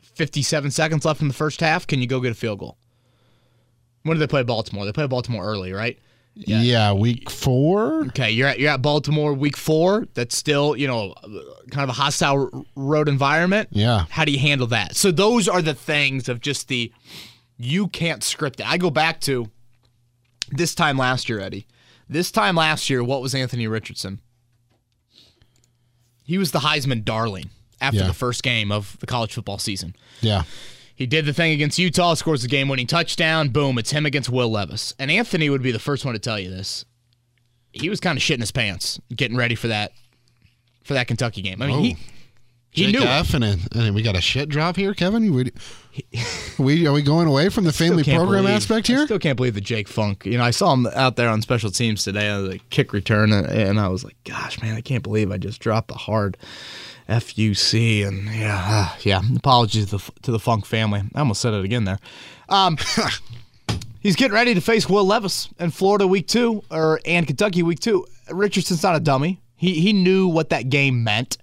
57 0.00 0.70
seconds 0.70 1.04
left 1.04 1.20
in 1.20 1.28
the 1.28 1.34
first 1.34 1.60
half. 1.60 1.86
Can 1.86 2.00
you 2.00 2.06
go 2.06 2.20
get 2.20 2.32
a 2.32 2.34
field 2.34 2.60
goal? 2.60 2.78
When 4.02 4.16
do 4.16 4.20
they 4.20 4.28
play 4.28 4.44
Baltimore? 4.44 4.84
They 4.84 4.92
play 4.92 5.06
Baltimore 5.06 5.44
early, 5.44 5.72
right? 5.72 5.98
Yeah. 6.38 6.60
yeah, 6.60 6.92
week 6.92 7.30
four. 7.30 8.04
Okay, 8.08 8.30
you're 8.30 8.48
at 8.48 8.58
you're 8.58 8.70
at 8.70 8.82
Baltimore 8.82 9.32
week 9.32 9.56
four. 9.56 10.06
That's 10.12 10.36
still 10.36 10.76
you 10.76 10.86
know 10.86 11.14
kind 11.70 11.82
of 11.82 11.88
a 11.88 11.94
hostile 11.94 12.66
road 12.76 13.08
environment. 13.08 13.70
Yeah. 13.72 14.04
How 14.10 14.26
do 14.26 14.32
you 14.32 14.38
handle 14.38 14.66
that? 14.68 14.96
So 14.96 15.10
those 15.10 15.48
are 15.48 15.62
the 15.62 15.72
things 15.72 16.28
of 16.28 16.40
just 16.40 16.68
the 16.68 16.92
you 17.56 17.88
can't 17.88 18.22
script 18.22 18.60
it. 18.60 18.70
I 18.70 18.76
go 18.76 18.90
back 18.90 19.20
to 19.22 19.50
this 20.50 20.74
time 20.74 20.98
last 20.98 21.28
year, 21.28 21.40
Eddie. 21.40 21.66
This 22.08 22.30
time 22.30 22.54
last 22.54 22.90
year, 22.90 23.02
what 23.02 23.22
was 23.22 23.34
Anthony 23.34 23.66
Richardson? 23.66 24.20
He 26.24 26.36
was 26.36 26.50
the 26.50 26.58
Heisman 26.60 27.04
darling 27.04 27.50
after 27.80 28.00
yeah. 28.00 28.06
the 28.06 28.12
first 28.12 28.42
game 28.42 28.70
of 28.70 28.98
the 29.00 29.06
college 29.06 29.32
football 29.32 29.58
season. 29.58 29.96
Yeah. 30.20 30.42
He 30.96 31.06
did 31.06 31.26
the 31.26 31.34
thing 31.34 31.52
against 31.52 31.78
Utah, 31.78 32.14
scores 32.14 32.40
the 32.42 32.48
game 32.48 32.68
winning 32.68 32.86
touchdown. 32.86 33.50
Boom, 33.50 33.78
it's 33.78 33.90
him 33.90 34.06
against 34.06 34.30
Will 34.30 34.50
Levis. 34.50 34.94
And 34.98 35.10
Anthony 35.10 35.50
would 35.50 35.62
be 35.62 35.70
the 35.70 35.78
first 35.78 36.06
one 36.06 36.14
to 36.14 36.18
tell 36.18 36.38
you 36.38 36.48
this. 36.50 36.86
He 37.72 37.90
was 37.90 38.00
kind 38.00 38.16
of 38.16 38.22
shitting 38.22 38.40
his 38.40 38.50
pants 38.50 38.98
getting 39.14 39.36
ready 39.36 39.54
for 39.54 39.68
that 39.68 39.92
for 40.82 40.94
that 40.94 41.06
Kentucky 41.06 41.42
game. 41.42 41.60
I 41.60 41.66
mean, 41.66 41.76
Whoa. 41.76 41.82
he 41.82 41.96
he 42.70 42.92
knew 42.92 43.02
F 43.02 43.34
and, 43.34 43.44
and 43.44 43.94
we 43.94 44.02
got 44.02 44.16
a 44.16 44.20
shit 44.20 44.48
drop 44.48 44.76
here, 44.76 44.92
Kevin. 44.94 45.32
We, 45.34 45.52
we 46.58 46.86
are 46.86 46.92
we 46.92 47.02
going 47.02 47.26
away 47.26 47.48
from 47.48 47.64
the 47.64 47.72
family 47.72 48.04
program 48.04 48.44
believe, 48.44 48.56
aspect 48.56 48.86
here? 48.86 49.00
I 49.00 49.04
still 49.06 49.18
can't 49.18 49.36
believe 49.36 49.54
the 49.54 49.60
Jake 49.60 49.88
Funk. 49.88 50.26
You 50.26 50.38
know, 50.38 50.44
I 50.44 50.50
saw 50.50 50.72
him 50.72 50.86
out 50.94 51.16
there 51.16 51.28
on 51.28 51.42
special 51.42 51.70
teams 51.70 52.04
today 52.04 52.28
on 52.28 52.48
the 52.48 52.58
kick 52.70 52.92
return, 52.92 53.32
and, 53.32 53.46
and 53.46 53.80
I 53.80 53.88
was 53.88 54.04
like, 54.04 54.16
"Gosh, 54.24 54.60
man, 54.62 54.74
I 54.74 54.82
can't 54.82 55.02
believe 55.02 55.30
I 55.32 55.38
just 55.38 55.60
dropped 55.60 55.88
the 55.88 55.94
hard 55.94 56.36
FUC, 57.08 58.06
and 58.06 58.26
yeah, 58.34 58.64
uh, 58.66 58.96
yeah. 59.02 59.22
Apologies 59.36 59.90
to 59.90 59.98
the, 59.98 60.12
to 60.22 60.32
the 60.32 60.38
Funk 60.38 60.66
family. 60.66 61.02
I 61.14 61.20
almost 61.20 61.40
said 61.40 61.54
it 61.54 61.64
again 61.64 61.84
there. 61.84 61.98
Um, 62.48 62.76
he's 64.00 64.16
getting 64.16 64.34
ready 64.34 64.54
to 64.54 64.60
face 64.60 64.88
Will 64.88 65.04
Levis 65.04 65.48
in 65.58 65.70
Florida 65.70 66.06
week 66.06 66.26
two, 66.26 66.62
or 66.70 67.00
and 67.04 67.26
Kentucky 67.26 67.62
week 67.62 67.80
two. 67.80 68.06
Richardson's 68.30 68.82
not 68.82 68.96
a 68.96 69.00
dummy. 69.00 69.40
He 69.54 69.80
he 69.80 69.92
knew 69.92 70.26
what 70.28 70.50
that 70.50 70.68
game 70.68 71.04
meant, 71.04 71.38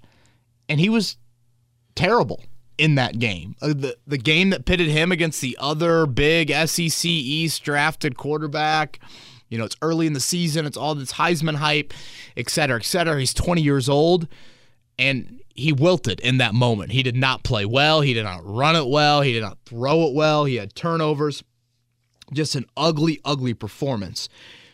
and 0.67 0.79
he 0.79 0.89
was 0.89 1.17
terrible 1.95 2.41
in 2.77 2.95
that 2.95 3.19
game. 3.19 3.55
Uh, 3.61 3.67
the 3.67 3.97
the 4.05 4.17
game 4.17 4.49
that 4.49 4.65
pitted 4.65 4.89
him 4.89 5.11
against 5.11 5.41
the 5.41 5.57
other 5.59 6.05
big 6.05 6.51
SEC 6.67 7.05
East 7.05 7.63
drafted 7.63 8.17
quarterback. 8.17 8.99
You 9.49 9.59
know, 9.59 9.65
it's 9.65 9.77
early 9.81 10.07
in 10.07 10.13
the 10.13 10.19
season. 10.19 10.65
It's 10.65 10.77
all 10.77 10.95
this 10.95 11.13
Heisman 11.13 11.55
hype, 11.55 11.93
et 12.35 12.49
cetera, 12.49 12.77
et 12.77 12.85
cetera. 12.85 13.19
He's 13.19 13.35
20 13.35 13.61
years 13.61 13.87
old, 13.87 14.27
and 14.97 15.41
he 15.53 15.71
wilted 15.71 16.19
in 16.21 16.37
that 16.37 16.53
moment. 16.53 16.91
He 16.91 17.03
did 17.03 17.15
not 17.15 17.43
play 17.43 17.65
well. 17.65 18.01
He 18.01 18.13
did 18.13 18.23
not 18.23 18.41
run 18.43 18.75
it 18.75 18.87
well. 18.87 19.21
He 19.21 19.33
did 19.33 19.41
not 19.41 19.57
throw 19.65 20.03
it 20.07 20.13
well. 20.13 20.45
He 20.45 20.55
had 20.55 20.75
turnovers. 20.75 21.43
Just 22.31 22.55
an 22.55 22.65
ugly, 22.75 23.19
ugly 23.23 23.53
performance. 23.53 24.29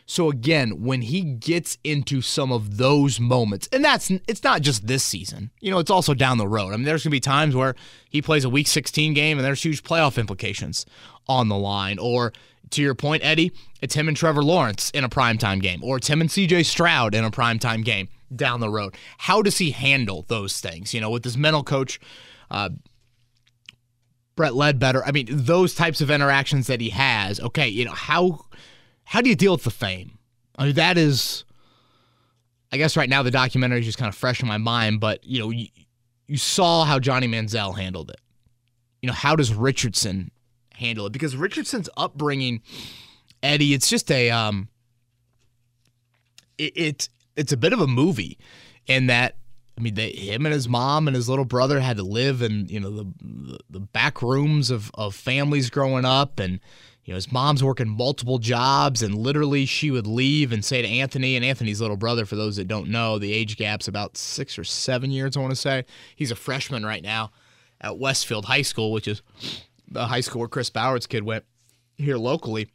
So 0.06 0.28
again, 0.28 0.82
when 0.82 1.02
he 1.02 1.20
gets 1.20 1.78
into 1.84 2.20
some 2.20 2.50
of 2.50 2.78
those 2.78 3.20
moments, 3.20 3.68
and 3.72 3.84
that's 3.84 4.10
it's 4.26 4.42
not 4.42 4.62
just 4.62 4.86
this 4.86 5.04
season. 5.04 5.50
You 5.60 5.70
know, 5.70 5.78
it's 5.78 5.90
also 5.90 6.14
down 6.14 6.38
the 6.38 6.48
road. 6.48 6.72
I 6.72 6.76
mean, 6.76 6.84
there's 6.84 7.04
going 7.04 7.10
to 7.10 7.16
be 7.16 7.20
times 7.20 7.54
where 7.54 7.76
he 8.08 8.20
plays 8.20 8.44
a 8.44 8.50
week 8.50 8.66
16 8.66 9.14
game 9.14 9.38
and 9.38 9.46
there's 9.46 9.62
huge 9.62 9.84
playoff 9.84 10.18
implications 10.18 10.86
on 11.28 11.48
the 11.48 11.56
line 11.56 11.98
or 11.98 12.32
to 12.70 12.82
your 12.82 12.94
point, 12.94 13.24
Eddie, 13.24 13.52
it's 13.80 13.94
him 13.94 14.08
and 14.08 14.16
Trevor 14.16 14.42
Lawrence 14.42 14.90
in 14.90 15.02
a 15.04 15.08
primetime 15.08 15.60
game, 15.60 15.82
or 15.82 15.96
it's 15.96 16.08
him 16.08 16.20
and 16.20 16.30
CJ 16.30 16.64
Stroud 16.66 17.14
in 17.14 17.24
a 17.24 17.30
primetime 17.30 17.84
game 17.84 18.08
down 18.34 18.60
the 18.60 18.70
road. 18.70 18.96
How 19.18 19.42
does 19.42 19.58
he 19.58 19.70
handle 19.70 20.24
those 20.28 20.60
things? 20.60 20.94
You 20.94 21.00
know, 21.00 21.10
with 21.10 21.24
his 21.24 21.36
mental 21.36 21.62
coach, 21.62 22.00
uh, 22.50 22.70
Brett 24.36 24.54
Ledbetter. 24.54 25.04
I 25.04 25.12
mean, 25.12 25.26
those 25.28 25.74
types 25.74 26.00
of 26.00 26.10
interactions 26.10 26.66
that 26.68 26.80
he 26.80 26.90
has. 26.90 27.40
Okay, 27.40 27.68
you 27.68 27.84
know 27.84 27.92
how 27.92 28.46
how 29.04 29.20
do 29.20 29.28
you 29.28 29.36
deal 29.36 29.52
with 29.52 29.64
the 29.64 29.70
fame? 29.70 30.18
I 30.56 30.66
mean, 30.66 30.74
that 30.74 30.96
is. 30.96 31.44
I 32.72 32.76
guess 32.76 32.96
right 32.96 33.08
now 33.08 33.24
the 33.24 33.32
documentary 33.32 33.80
is 33.80 33.86
just 33.86 33.98
kind 33.98 34.08
of 34.08 34.14
fresh 34.14 34.40
in 34.40 34.46
my 34.46 34.58
mind, 34.58 35.00
but 35.00 35.24
you 35.26 35.40
know, 35.40 35.50
you, 35.50 35.66
you 36.28 36.36
saw 36.36 36.84
how 36.84 37.00
Johnny 37.00 37.26
Manziel 37.26 37.76
handled 37.76 38.10
it. 38.10 38.20
You 39.02 39.08
know, 39.08 39.12
how 39.12 39.34
does 39.34 39.52
Richardson 39.52 40.30
handle 40.74 41.06
it? 41.06 41.12
Because 41.12 41.34
Richardson's 41.34 41.88
upbringing, 41.96 42.62
Eddie, 43.42 43.74
it's 43.74 43.90
just 43.90 44.08
a 44.12 44.30
um, 44.30 44.68
it, 46.58 46.72
it 46.76 47.08
it's 47.36 47.52
a 47.52 47.56
bit 47.56 47.72
of 47.72 47.80
a 47.80 47.86
movie 47.86 48.38
in 48.86 49.06
that 49.06 49.36
I 49.80 49.82
mean, 49.82 49.94
they, 49.94 50.10
him 50.10 50.44
and 50.44 50.52
his 50.52 50.68
mom 50.68 51.08
and 51.08 51.14
his 51.14 51.26
little 51.26 51.46
brother 51.46 51.80
had 51.80 51.96
to 51.96 52.02
live 52.02 52.42
in 52.42 52.68
you 52.68 52.78
know 52.78 52.90
the 52.90 53.58
the 53.70 53.80
back 53.80 54.20
rooms 54.20 54.70
of 54.70 54.90
of 54.92 55.14
families 55.14 55.70
growing 55.70 56.04
up, 56.04 56.38
and 56.38 56.60
you 57.04 57.12
know 57.12 57.14
his 57.14 57.32
mom's 57.32 57.64
working 57.64 57.88
multiple 57.88 58.38
jobs, 58.38 59.02
and 59.02 59.14
literally 59.14 59.64
she 59.64 59.90
would 59.90 60.06
leave 60.06 60.52
and 60.52 60.62
say 60.62 60.82
to 60.82 60.88
Anthony 60.88 61.34
and 61.34 61.46
Anthony's 61.46 61.80
little 61.80 61.96
brother, 61.96 62.26
for 62.26 62.36
those 62.36 62.56
that 62.56 62.68
don't 62.68 62.90
know, 62.90 63.18
the 63.18 63.32
age 63.32 63.56
gap's 63.56 63.88
about 63.88 64.18
six 64.18 64.58
or 64.58 64.64
seven 64.64 65.10
years, 65.10 65.34
I 65.34 65.40
want 65.40 65.52
to 65.52 65.56
say. 65.56 65.86
He's 66.14 66.30
a 66.30 66.36
freshman 66.36 66.84
right 66.84 67.02
now 67.02 67.30
at 67.80 67.98
Westfield 67.98 68.44
High 68.44 68.62
School, 68.62 68.92
which 68.92 69.08
is 69.08 69.22
the 69.90 70.08
high 70.08 70.20
school 70.20 70.40
where 70.40 70.48
Chris 70.48 70.68
Bauer's 70.68 71.06
kid 71.06 71.24
went 71.24 71.46
here 71.96 72.18
locally. 72.18 72.68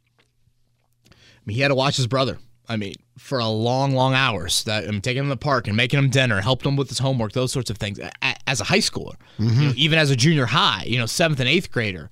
I 1.08 1.14
mean, 1.44 1.54
he 1.54 1.62
had 1.62 1.68
to 1.68 1.76
watch 1.76 1.96
his 1.96 2.08
brother 2.08 2.38
I 2.68 2.76
mean, 2.76 2.94
for 3.18 3.38
a 3.38 3.48
long, 3.48 3.92
long 3.92 4.14
hours. 4.14 4.64
That 4.64 4.86
I'm 4.86 5.00
taking 5.00 5.20
him 5.20 5.26
to 5.26 5.30
the 5.30 5.36
park 5.36 5.66
and 5.66 5.76
making 5.76 5.98
him 5.98 6.10
dinner, 6.10 6.40
helped 6.40 6.66
him 6.66 6.76
with 6.76 6.88
his 6.88 6.98
homework, 6.98 7.32
those 7.32 7.52
sorts 7.52 7.70
of 7.70 7.78
things. 7.78 7.98
As 8.46 8.60
a 8.60 8.64
high 8.64 8.78
schooler, 8.78 9.16
mm-hmm. 9.38 9.60
you 9.60 9.68
know, 9.68 9.74
even 9.76 9.98
as 9.98 10.10
a 10.10 10.16
junior 10.16 10.46
high, 10.46 10.84
you 10.86 10.98
know, 10.98 11.06
seventh 11.06 11.40
and 11.40 11.48
eighth 11.48 11.70
grader. 11.70 12.10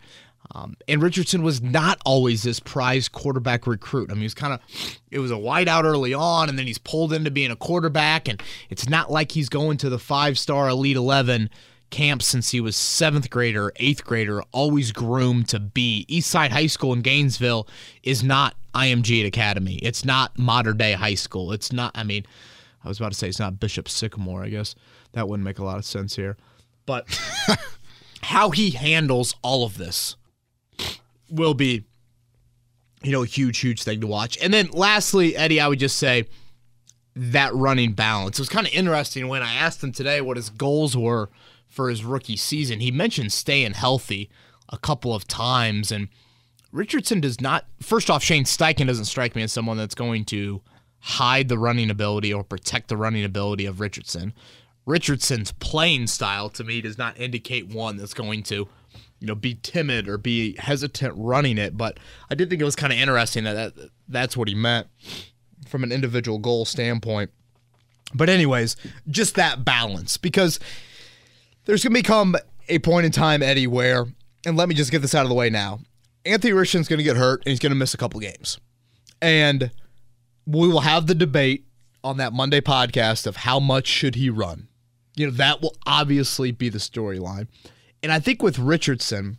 Um, 0.54 0.76
and 0.86 1.02
Richardson 1.02 1.42
was 1.42 1.62
not 1.62 1.98
always 2.04 2.42
this 2.42 2.60
prize 2.60 3.08
quarterback 3.08 3.66
recruit. 3.66 4.10
I 4.10 4.14
mean, 4.14 4.20
he 4.20 4.26
was 4.26 4.34
kind 4.34 4.52
of, 4.52 4.60
it 5.10 5.18
was 5.18 5.30
a 5.30 5.36
whiteout 5.36 5.84
early 5.84 6.14
on, 6.14 6.48
and 6.48 6.58
then 6.58 6.66
he's 6.66 6.78
pulled 6.78 7.12
into 7.12 7.30
being 7.30 7.50
a 7.50 7.56
quarterback. 7.56 8.28
And 8.28 8.42
it's 8.70 8.88
not 8.88 9.10
like 9.10 9.32
he's 9.32 9.48
going 9.48 9.78
to 9.78 9.88
the 9.88 9.98
five 9.98 10.38
star 10.38 10.68
Elite 10.68 10.96
11 10.96 11.50
camp 11.94 12.24
since 12.24 12.50
he 12.50 12.60
was 12.60 12.74
seventh 12.74 13.30
grader, 13.30 13.72
eighth 13.76 14.04
grader, 14.04 14.42
always 14.50 14.90
groomed 14.90 15.48
to 15.48 15.60
be. 15.60 16.04
Eastside 16.10 16.50
High 16.50 16.66
School 16.66 16.92
in 16.92 17.02
Gainesville 17.02 17.68
is 18.02 18.24
not 18.24 18.56
IMG 18.74 19.24
Academy. 19.24 19.76
It's 19.76 20.04
not 20.04 20.36
modern 20.36 20.76
day 20.76 20.94
high 20.94 21.14
school. 21.14 21.52
It's 21.52 21.72
not, 21.72 21.92
I 21.94 22.02
mean, 22.02 22.26
I 22.84 22.88
was 22.88 22.98
about 22.98 23.12
to 23.12 23.18
say 23.18 23.28
it's 23.28 23.38
not 23.38 23.60
Bishop 23.60 23.88
Sycamore, 23.88 24.42
I 24.42 24.48
guess. 24.48 24.74
That 25.12 25.28
wouldn't 25.28 25.44
make 25.44 25.60
a 25.60 25.64
lot 25.64 25.78
of 25.78 25.84
sense 25.84 26.16
here. 26.16 26.36
But 26.84 27.06
how 28.22 28.50
he 28.50 28.70
handles 28.70 29.36
all 29.42 29.64
of 29.64 29.78
this 29.78 30.16
will 31.30 31.54
be, 31.54 31.84
you 33.04 33.12
know, 33.12 33.22
a 33.22 33.26
huge, 33.26 33.58
huge 33.58 33.84
thing 33.84 34.00
to 34.00 34.08
watch. 34.08 34.36
And 34.42 34.52
then 34.52 34.68
lastly, 34.72 35.36
Eddie, 35.36 35.60
I 35.60 35.68
would 35.68 35.78
just 35.78 35.96
say 35.96 36.26
that 37.14 37.54
running 37.54 37.92
balance. 37.92 38.40
It 38.40 38.42
was 38.42 38.48
kind 38.48 38.66
of 38.66 38.72
interesting 38.74 39.28
when 39.28 39.44
I 39.44 39.54
asked 39.54 39.84
him 39.84 39.92
today 39.92 40.20
what 40.20 40.36
his 40.36 40.50
goals 40.50 40.96
were 40.96 41.30
for 41.74 41.90
his 41.90 42.04
rookie 42.04 42.36
season. 42.36 42.80
He 42.80 42.90
mentioned 42.90 43.32
staying 43.32 43.72
healthy 43.72 44.30
a 44.68 44.78
couple 44.78 45.14
of 45.14 45.26
times 45.26 45.90
and– 45.92 46.08
Richardson 46.74 47.20
does 47.20 47.40
not. 47.40 47.66
First 47.80 48.10
off, 48.10 48.24
Shane 48.24 48.42
Steichen 48.44 48.88
doesn't 48.88 49.04
strike 49.04 49.36
me 49.36 49.42
as 49.42 49.52
someone 49.52 49.76
that's 49.76 49.94
going 49.94 50.24
to 50.26 50.60
hide 50.98 51.48
the 51.48 51.56
running 51.56 51.88
ability 51.88 52.34
or 52.34 52.42
protect 52.42 52.88
the 52.88 52.96
running 52.96 53.24
ability 53.24 53.64
of 53.64 53.78
Richardson. 53.78 54.34
Richardson's 54.84 55.52
playing 55.52 56.08
style 56.08 56.50
to 56.50 56.64
me 56.64 56.80
does 56.80 56.98
not 56.98 57.18
indicate 57.18 57.68
one 57.68 57.96
that's 57.96 58.12
going 58.12 58.42
to, 58.44 58.66
you 59.20 59.26
know, 59.26 59.36
be 59.36 59.54
timid 59.54 60.08
or 60.08 60.18
be 60.18 60.56
hesitant 60.58 61.14
running 61.16 61.58
it. 61.58 61.76
But 61.76 62.00
I 62.28 62.34
did 62.34 62.50
think 62.50 62.60
it 62.60 62.64
was 62.64 62.76
kind 62.76 62.92
of 62.92 62.98
interesting 62.98 63.44
that, 63.44 63.76
that 63.76 63.90
that's 64.08 64.36
what 64.36 64.48
he 64.48 64.56
meant 64.56 64.88
from 65.68 65.84
an 65.84 65.92
individual 65.92 66.40
goal 66.40 66.64
standpoint. 66.64 67.30
But 68.12 68.28
anyways, 68.28 68.74
just 69.08 69.36
that 69.36 69.64
balance 69.64 70.16
because 70.16 70.58
there's 71.64 71.82
going 71.82 71.94
to 71.94 72.00
become 72.00 72.36
a 72.68 72.78
point 72.78 73.06
in 73.06 73.12
time, 73.12 73.42
Eddie, 73.42 73.66
where, 73.66 74.06
and 74.46 74.56
let 74.56 74.68
me 74.68 74.74
just 74.74 74.90
get 74.90 75.02
this 75.02 75.14
out 75.14 75.24
of 75.24 75.28
the 75.28 75.34
way 75.34 75.50
now. 75.50 75.80
Anthony 76.24 76.52
Richardson's 76.52 76.88
going 76.88 76.98
to 76.98 77.04
get 77.04 77.16
hurt 77.16 77.40
and 77.40 77.50
he's 77.50 77.58
going 77.58 77.72
to 77.72 77.76
miss 77.76 77.94
a 77.94 77.98
couple 77.98 78.20
games. 78.20 78.58
And 79.20 79.70
we 80.46 80.68
will 80.68 80.80
have 80.80 81.06
the 81.06 81.14
debate 81.14 81.66
on 82.02 82.18
that 82.18 82.32
Monday 82.32 82.60
podcast 82.60 83.26
of 83.26 83.36
how 83.36 83.58
much 83.58 83.86
should 83.86 84.14
he 84.14 84.30
run. 84.30 84.68
You 85.16 85.26
know, 85.26 85.32
that 85.32 85.62
will 85.62 85.74
obviously 85.86 86.50
be 86.50 86.68
the 86.68 86.78
storyline. 86.78 87.48
And 88.02 88.12
I 88.12 88.18
think 88.18 88.42
with 88.42 88.58
Richardson, 88.58 89.38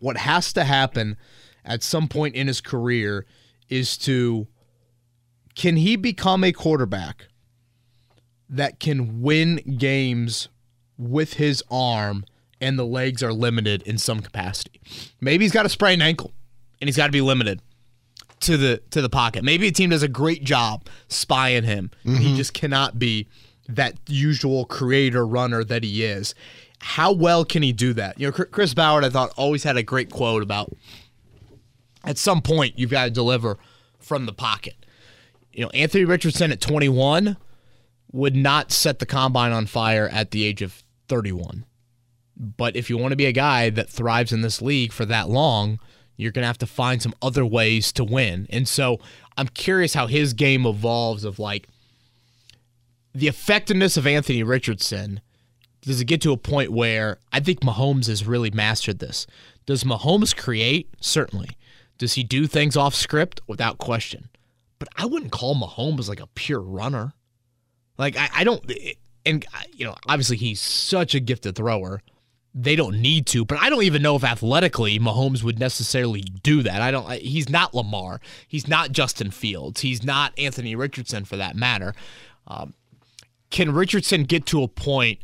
what 0.00 0.16
has 0.16 0.52
to 0.54 0.64
happen 0.64 1.16
at 1.64 1.82
some 1.82 2.08
point 2.08 2.34
in 2.34 2.46
his 2.46 2.60
career 2.60 3.26
is 3.68 3.96
to 3.98 4.48
can 5.54 5.76
he 5.76 5.96
become 5.96 6.44
a 6.44 6.52
quarterback 6.52 7.28
that 8.48 8.80
can 8.80 9.20
win 9.20 9.56
games 9.76 10.48
with 10.98 11.34
his 11.34 11.62
arm 11.70 12.24
and 12.60 12.78
the 12.78 12.84
legs 12.84 13.22
are 13.22 13.32
limited 13.32 13.82
in 13.82 13.98
some 13.98 14.20
capacity. 14.20 14.80
Maybe 15.20 15.44
he's 15.44 15.52
got 15.52 15.64
a 15.64 15.68
sprained 15.68 16.02
ankle 16.02 16.32
and 16.80 16.88
he's 16.88 16.96
got 16.96 17.06
to 17.06 17.12
be 17.12 17.20
limited 17.20 17.62
to 18.40 18.56
the 18.56 18.82
to 18.90 19.00
the 19.00 19.08
pocket. 19.08 19.44
Maybe 19.44 19.68
a 19.68 19.72
team 19.72 19.90
does 19.90 20.02
a 20.02 20.08
great 20.08 20.44
job 20.44 20.86
spying 21.08 21.64
him. 21.64 21.90
Mm-hmm. 22.04 22.16
He 22.16 22.36
just 22.36 22.54
cannot 22.54 22.98
be 22.98 23.28
that 23.68 23.94
usual 24.08 24.64
creator 24.64 25.26
runner 25.26 25.62
that 25.64 25.84
he 25.84 26.04
is. 26.04 26.34
How 26.80 27.12
well 27.12 27.44
can 27.44 27.62
he 27.62 27.72
do 27.72 27.92
that? 27.94 28.18
You 28.18 28.28
know, 28.28 28.32
Chris 28.32 28.72
Ballard, 28.72 29.04
I 29.04 29.10
thought, 29.10 29.32
always 29.36 29.64
had 29.64 29.76
a 29.76 29.82
great 29.82 30.10
quote 30.10 30.42
about 30.42 30.72
at 32.04 32.18
some 32.18 32.40
point 32.40 32.78
you've 32.78 32.90
got 32.90 33.04
to 33.04 33.10
deliver 33.10 33.58
from 33.98 34.26
the 34.26 34.32
pocket. 34.32 34.74
You 35.52 35.64
know, 35.64 35.70
Anthony 35.70 36.04
Richardson 36.04 36.52
at 36.52 36.60
21 36.60 37.36
would 38.12 38.36
not 38.36 38.70
set 38.70 39.00
the 39.00 39.06
combine 39.06 39.52
on 39.52 39.66
fire 39.66 40.08
at 40.08 40.30
the 40.30 40.44
age 40.44 40.62
of 40.62 40.82
31. 41.08 41.64
But 42.36 42.76
if 42.76 42.88
you 42.88 42.96
want 42.96 43.12
to 43.12 43.16
be 43.16 43.26
a 43.26 43.32
guy 43.32 43.70
that 43.70 43.88
thrives 43.88 44.32
in 44.32 44.42
this 44.42 44.62
league 44.62 44.92
for 44.92 45.04
that 45.06 45.28
long, 45.28 45.80
you're 46.16 46.32
going 46.32 46.42
to 46.42 46.48
have 46.48 46.58
to 46.58 46.66
find 46.66 47.02
some 47.02 47.14
other 47.20 47.44
ways 47.44 47.92
to 47.92 48.04
win. 48.04 48.46
And 48.50 48.68
so 48.68 48.98
I'm 49.36 49.48
curious 49.48 49.94
how 49.94 50.06
his 50.06 50.34
game 50.34 50.66
evolves 50.66 51.24
of 51.24 51.38
like 51.38 51.68
the 53.14 53.28
effectiveness 53.28 53.96
of 53.96 54.06
Anthony 54.06 54.42
Richardson. 54.42 55.20
Does 55.82 56.00
it 56.00 56.06
get 56.06 56.20
to 56.22 56.32
a 56.32 56.36
point 56.36 56.70
where 56.70 57.18
I 57.32 57.40
think 57.40 57.60
Mahomes 57.60 58.08
has 58.08 58.26
really 58.26 58.50
mastered 58.50 58.98
this? 58.98 59.26
Does 59.66 59.84
Mahomes 59.84 60.36
create? 60.36 60.88
Certainly. 61.00 61.50
Does 61.98 62.14
he 62.14 62.22
do 62.22 62.46
things 62.46 62.76
off 62.76 62.94
script? 62.94 63.40
Without 63.46 63.78
question. 63.78 64.28
But 64.78 64.88
I 64.96 65.06
wouldn't 65.06 65.32
call 65.32 65.54
Mahomes 65.54 66.08
like 66.08 66.20
a 66.20 66.28
pure 66.28 66.60
runner. 66.60 67.12
Like, 67.96 68.16
I, 68.16 68.28
I 68.36 68.44
don't, 68.44 68.64
and, 69.28 69.46
you 69.72 69.84
know, 69.84 69.94
obviously 70.06 70.36
he's 70.36 70.60
such 70.60 71.14
a 71.14 71.20
gifted 71.20 71.56
thrower 71.56 72.00
they 72.54 72.74
don't 72.74 73.00
need 73.00 73.26
to, 73.26 73.44
but 73.44 73.58
I 73.58 73.70
don't 73.70 73.84
even 73.84 74.02
know 74.02 74.16
if 74.16 74.24
athletically 74.24 74.98
Mahomes 74.98 75.42
would 75.42 75.60
necessarily 75.60 76.22
do 76.22 76.62
that. 76.62 76.82
I 76.82 76.90
don't. 76.90 77.10
He's 77.12 77.48
not 77.48 77.74
Lamar. 77.74 78.20
He's 78.48 78.66
not 78.66 78.90
Justin 78.90 79.30
Fields. 79.30 79.82
He's 79.82 80.02
not 80.02 80.36
Anthony 80.38 80.74
Richardson 80.74 81.24
for 81.24 81.36
that 81.36 81.54
matter. 81.54 81.94
Um, 82.46 82.74
can 83.50 83.72
Richardson 83.72 84.24
get 84.24 84.46
to 84.46 84.62
a 84.62 84.68
point 84.68 85.20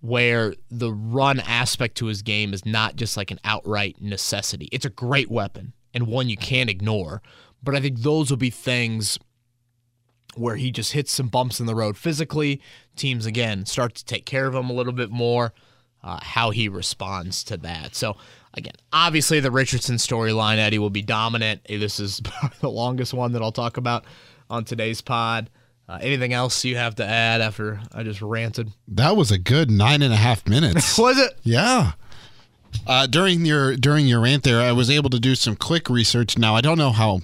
where 0.00 0.54
the 0.70 0.92
run 0.92 1.40
aspect 1.40 1.96
to 1.96 2.06
his 2.06 2.22
game 2.22 2.54
is 2.54 2.64
not 2.64 2.96
just 2.96 3.16
like 3.16 3.30
an 3.30 3.40
outright 3.44 3.96
necessity? 4.00 4.68
It's 4.70 4.84
a 4.84 4.90
great 4.90 5.30
weapon 5.30 5.72
and 5.92 6.06
one 6.06 6.28
you 6.28 6.36
can't 6.36 6.70
ignore. 6.70 7.22
But 7.62 7.74
I 7.74 7.80
think 7.80 8.00
those 8.00 8.30
will 8.30 8.36
be 8.36 8.50
things 8.50 9.18
where 10.38 10.56
he 10.56 10.70
just 10.70 10.92
hits 10.92 11.12
some 11.12 11.28
bumps 11.28 11.60
in 11.60 11.66
the 11.66 11.74
road 11.74 11.96
physically. 11.96 12.60
Teams 12.96 13.26
again 13.26 13.66
start 13.66 13.94
to 13.96 14.04
take 14.04 14.24
care 14.24 14.46
of 14.46 14.54
him 14.54 14.70
a 14.70 14.72
little 14.72 14.92
bit 14.92 15.10
more 15.10 15.52
uh, 16.02 16.18
how 16.22 16.50
he 16.50 16.68
responds 16.68 17.42
to 17.44 17.56
that. 17.58 17.94
So, 17.94 18.16
again, 18.54 18.74
obviously 18.92 19.40
the 19.40 19.50
Richardson 19.50 19.96
storyline, 19.96 20.58
Eddie, 20.58 20.78
will 20.78 20.90
be 20.90 21.02
dominant. 21.02 21.62
This 21.68 22.00
is 22.00 22.20
the 22.60 22.70
longest 22.70 23.14
one 23.14 23.32
that 23.32 23.42
I'll 23.42 23.52
talk 23.52 23.76
about 23.76 24.04
on 24.48 24.64
today's 24.64 25.00
pod. 25.00 25.50
Uh, 25.88 25.98
anything 26.02 26.34
else 26.34 26.64
you 26.64 26.76
have 26.76 26.94
to 26.96 27.04
add 27.04 27.40
after 27.40 27.80
I 27.92 28.02
just 28.02 28.20
ranted? 28.20 28.70
That 28.88 29.16
was 29.16 29.30
a 29.30 29.38
good 29.38 29.70
nine 29.70 30.02
and 30.02 30.12
a 30.12 30.16
half 30.16 30.46
minutes. 30.46 30.98
Was 30.98 31.18
it? 31.18 31.32
Yeah. 31.42 31.92
Uh, 32.86 33.06
during 33.06 33.46
your 33.46 33.74
during 33.74 34.06
your 34.06 34.20
rant 34.20 34.44
there, 34.44 34.60
I 34.60 34.72
was 34.72 34.90
able 34.90 35.08
to 35.08 35.18
do 35.18 35.34
some 35.34 35.56
quick 35.56 35.88
research. 35.88 36.36
Now 36.36 36.54
I 36.54 36.60
don't 36.60 36.76
know 36.76 36.90
how 36.90 37.20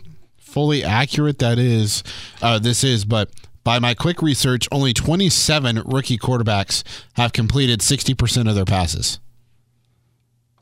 fully 0.55 0.85
accurate 0.85 1.41
that 1.41 1.59
is. 1.59 2.05
Uh, 2.41 2.61
this 2.61 2.85
is, 2.85 3.05
but 3.05 3.29
by 3.65 3.81
my 3.81 3.93
quick 3.93 4.23
research, 4.23 4.69
only 4.71 4.93
27 4.93 5.83
rookie 5.85 6.17
quarterbacks 6.17 6.85
have 7.15 7.33
completed 7.33 7.81
60% 7.81 8.49
of 8.49 8.55
their 8.55 8.65
passes. 8.65 9.19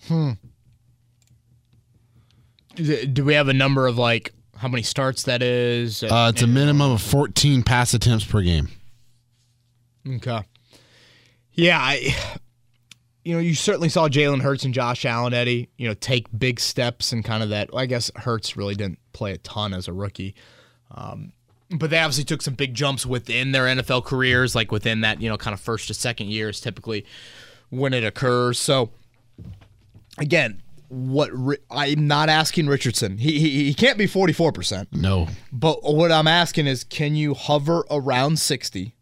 Hmm. 0.08 0.32
Do 2.74 3.22
we 3.22 3.34
have 3.34 3.48
a 3.48 3.52
number 3.52 3.86
of 3.86 3.98
like 3.98 4.32
how 4.56 4.68
many 4.68 4.82
starts 4.82 5.24
that 5.24 5.42
is? 5.42 6.02
Uh, 6.02 6.32
it's 6.32 6.40
a 6.40 6.46
minimum 6.46 6.92
of 6.92 7.02
14 7.02 7.62
pass 7.62 7.92
attempts 7.92 8.24
per 8.24 8.40
game. 8.40 8.68
Okay. 10.08 10.40
Yeah, 11.52 11.78
I, 11.78 12.16
you 13.24 13.34
know, 13.34 13.40
you 13.40 13.54
certainly 13.54 13.88
saw 13.88 14.08
Jalen 14.08 14.42
Hurts 14.42 14.64
and 14.64 14.74
Josh 14.74 15.04
Allen, 15.04 15.32
Eddie, 15.32 15.68
you 15.76 15.86
know, 15.86 15.94
take 15.94 16.26
big 16.36 16.58
steps 16.58 17.12
and 17.12 17.24
kind 17.24 17.42
of 17.42 17.50
that. 17.50 17.70
I 17.74 17.86
guess 17.86 18.10
Hurts 18.16 18.56
really 18.56 18.74
didn't 18.74 18.98
play 19.12 19.32
a 19.32 19.38
ton 19.38 19.72
as 19.74 19.86
a 19.86 19.92
rookie. 19.92 20.34
Um, 20.90 21.32
but 21.70 21.90
they 21.90 21.98
obviously 21.98 22.24
took 22.24 22.42
some 22.42 22.54
big 22.54 22.74
jumps 22.74 23.06
within 23.06 23.52
their 23.52 23.64
NFL 23.64 24.04
careers, 24.04 24.54
like 24.54 24.72
within 24.72 25.00
that, 25.02 25.22
you 25.22 25.28
know, 25.28 25.38
kind 25.38 25.54
of 25.54 25.60
first 25.60 25.88
to 25.88 25.94
second 25.94 26.28
years 26.28 26.60
typically 26.60 27.06
when 27.70 27.94
it 27.94 28.04
occurs. 28.04 28.58
So, 28.58 28.90
again, 30.18 30.60
what 30.88 31.30
Ri- 31.32 31.58
I'm 31.70 32.06
not 32.06 32.28
asking 32.28 32.66
Richardson. 32.66 33.16
He, 33.16 33.38
he, 33.38 33.64
he 33.64 33.74
can't 33.74 33.96
be 33.96 34.06
44%. 34.06 34.88
No. 34.92 35.28
But 35.50 35.82
what 35.82 36.12
I'm 36.12 36.28
asking 36.28 36.66
is, 36.66 36.84
can 36.84 37.14
you 37.16 37.32
hover 37.32 37.84
around 37.90 38.38
60? 38.38 38.94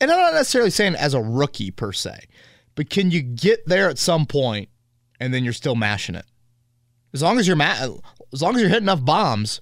And 0.00 0.10
I'm 0.10 0.18
not 0.18 0.34
necessarily 0.34 0.70
saying 0.70 0.96
as 0.96 1.14
a 1.14 1.22
rookie 1.22 1.70
per 1.70 1.92
se, 1.92 2.26
but 2.74 2.90
can 2.90 3.10
you 3.10 3.22
get 3.22 3.66
there 3.66 3.88
at 3.88 3.98
some 3.98 4.26
point 4.26 4.68
and 5.20 5.32
then 5.32 5.44
you're 5.44 5.52
still 5.52 5.76
mashing 5.76 6.14
it? 6.14 6.26
As 7.12 7.22
long 7.22 7.38
as 7.38 7.46
you're 7.46 7.56
ma- 7.56 7.96
as 8.32 8.42
long 8.42 8.56
as 8.56 8.60
you're 8.60 8.70
hitting 8.70 8.84
enough 8.84 9.04
bombs, 9.04 9.60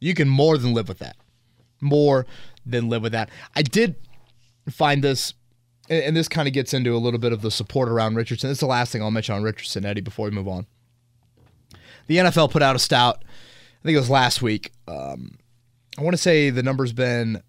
you 0.00 0.14
can 0.14 0.28
more 0.28 0.58
than 0.58 0.74
live 0.74 0.88
with 0.88 0.98
that. 0.98 1.16
More 1.80 2.26
than 2.66 2.88
live 2.88 3.02
with 3.02 3.12
that. 3.12 3.30
I 3.54 3.62
did 3.62 3.94
find 4.68 5.02
this, 5.02 5.34
and 5.88 6.16
this 6.16 6.28
kind 6.28 6.48
of 6.48 6.54
gets 6.54 6.74
into 6.74 6.94
a 6.94 6.98
little 6.98 7.20
bit 7.20 7.32
of 7.32 7.42
the 7.42 7.50
support 7.50 7.88
around 7.88 8.16
Richardson. 8.16 8.50
Is 8.50 8.60
the 8.60 8.66
last 8.66 8.92
thing 8.92 9.02
I'll 9.02 9.10
mention 9.10 9.34
on 9.34 9.42
Richardson, 9.42 9.84
Eddie, 9.84 10.00
before 10.00 10.24
we 10.24 10.32
move 10.32 10.48
on. 10.48 10.66
The 12.08 12.16
NFL 12.16 12.50
put 12.50 12.62
out 12.62 12.74
a 12.74 12.80
stout. 12.80 13.22
I 13.22 13.82
think 13.84 13.94
it 13.94 14.00
was 14.00 14.10
last 14.10 14.42
week. 14.42 14.72
Um, 14.88 15.38
I 15.96 16.02
want 16.02 16.14
to 16.14 16.20
say 16.20 16.50
the 16.50 16.62
number's 16.62 16.92
been 16.92 17.42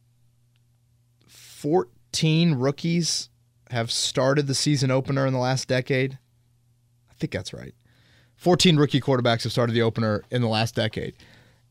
14 1.27 2.53
rookies 2.55 3.29
have 3.71 3.91
started 3.91 4.47
the 4.47 4.55
season 4.55 4.91
opener 4.91 5.25
in 5.25 5.33
the 5.33 5.39
last 5.39 5.67
decade. 5.67 6.17
I 7.09 7.13
think 7.19 7.31
that's 7.31 7.53
right. 7.53 7.73
14 8.35 8.77
rookie 8.77 9.01
quarterbacks 9.01 9.43
have 9.43 9.51
started 9.51 9.73
the 9.73 9.81
opener 9.81 10.23
in 10.31 10.41
the 10.41 10.47
last 10.47 10.75
decade. 10.75 11.13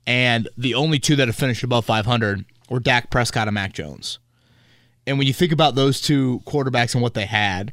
And 0.06 0.48
the 0.56 0.74
only 0.74 0.98
two 0.98 1.16
that 1.16 1.28
have 1.28 1.36
finished 1.36 1.62
above 1.62 1.84
500 1.84 2.44
were 2.68 2.80
Dak 2.80 3.10
Prescott 3.10 3.48
and 3.48 3.54
Mac 3.54 3.72
Jones. 3.72 4.18
And 5.06 5.18
when 5.18 5.26
you 5.26 5.32
think 5.32 5.52
about 5.52 5.74
those 5.74 6.00
two 6.00 6.40
quarterbacks 6.46 6.94
and 6.94 7.02
what 7.02 7.14
they 7.14 7.26
had, 7.26 7.72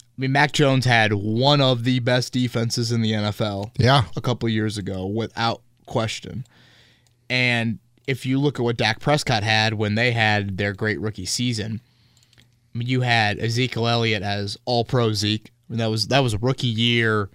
I 0.00 0.20
mean, 0.20 0.32
Mac 0.32 0.52
Jones 0.52 0.84
had 0.84 1.12
one 1.12 1.60
of 1.60 1.84
the 1.84 1.98
best 2.00 2.32
defenses 2.32 2.92
in 2.92 3.00
the 3.02 3.12
NFL 3.12 3.70
Yeah. 3.78 4.04
a 4.16 4.20
couple 4.20 4.48
years 4.48 4.78
ago, 4.78 5.06
without 5.06 5.62
question. 5.86 6.46
And 7.28 7.78
if 8.06 8.26
you 8.26 8.38
look 8.38 8.58
at 8.58 8.62
what 8.62 8.76
Dak 8.76 9.00
Prescott 9.00 9.42
had 9.42 9.74
when 9.74 9.94
they 9.94 10.12
had 10.12 10.56
their 10.58 10.72
great 10.72 11.00
rookie 11.00 11.26
season, 11.26 11.80
I 12.74 12.78
mean, 12.78 12.88
you 12.88 13.02
had 13.02 13.38
Ezekiel 13.38 13.86
Elliott 13.86 14.22
as 14.22 14.56
All 14.64 14.84
Pro 14.84 15.12
Zeke. 15.12 15.50
I 15.68 15.72
mean, 15.72 15.78
that 15.78 15.90
was 15.90 16.08
that 16.08 16.20
was 16.20 16.34
a 16.34 16.38
rookie 16.38 16.66
year, 16.66 17.30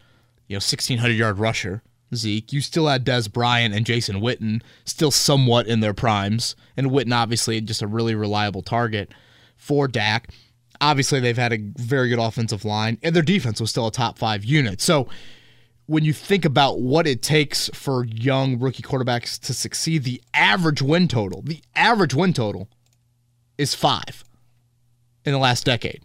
you 0.47 0.55
know, 0.55 0.59
sixteen 0.59 0.97
hundred 0.97 1.15
yard 1.15 1.37
rusher 1.37 1.83
Zeke. 2.15 2.51
You 2.51 2.61
still 2.61 2.87
had 2.87 3.05
Dez 3.05 3.31
Bryant 3.31 3.73
and 3.73 3.85
Jason 3.85 4.21
Witten 4.21 4.61
still 4.85 5.11
somewhat 5.11 5.67
in 5.67 5.79
their 5.79 5.93
primes, 5.93 6.55
and 6.75 6.87
Witten 6.87 7.15
obviously 7.15 7.59
just 7.61 7.81
a 7.81 7.87
really 7.87 8.15
reliable 8.15 8.61
target 8.61 9.13
for 9.55 9.87
Dak. 9.87 10.31
Obviously, 10.79 11.19
they've 11.19 11.37
had 11.37 11.53
a 11.53 11.59
very 11.77 12.09
good 12.09 12.19
offensive 12.19 12.65
line, 12.65 12.97
and 13.01 13.15
their 13.15 13.23
defense 13.23 13.59
was 13.59 13.69
still 13.69 13.87
a 13.87 13.91
top 13.91 14.17
five 14.17 14.43
unit. 14.45 14.79
So 14.81 15.07
when 15.87 16.03
you 16.03 16.13
think 16.13 16.45
about 16.45 16.79
what 16.79 17.07
it 17.07 17.23
takes 17.23 17.69
for 17.73 18.05
young 18.05 18.59
rookie 18.59 18.83
quarterbacks 18.83 19.39
to 19.39 19.53
succeed, 19.53 20.03
the 20.03 20.21
average 20.33 20.81
win 20.81 21.07
total, 21.07 21.41
the 21.41 21.61
average 21.75 22.13
win 22.13 22.33
total 22.33 22.67
is 23.57 23.73
five 23.73 24.23
in 25.27 25.33
the 25.33 25.39
last 25.39 25.65
decade. 25.65 26.01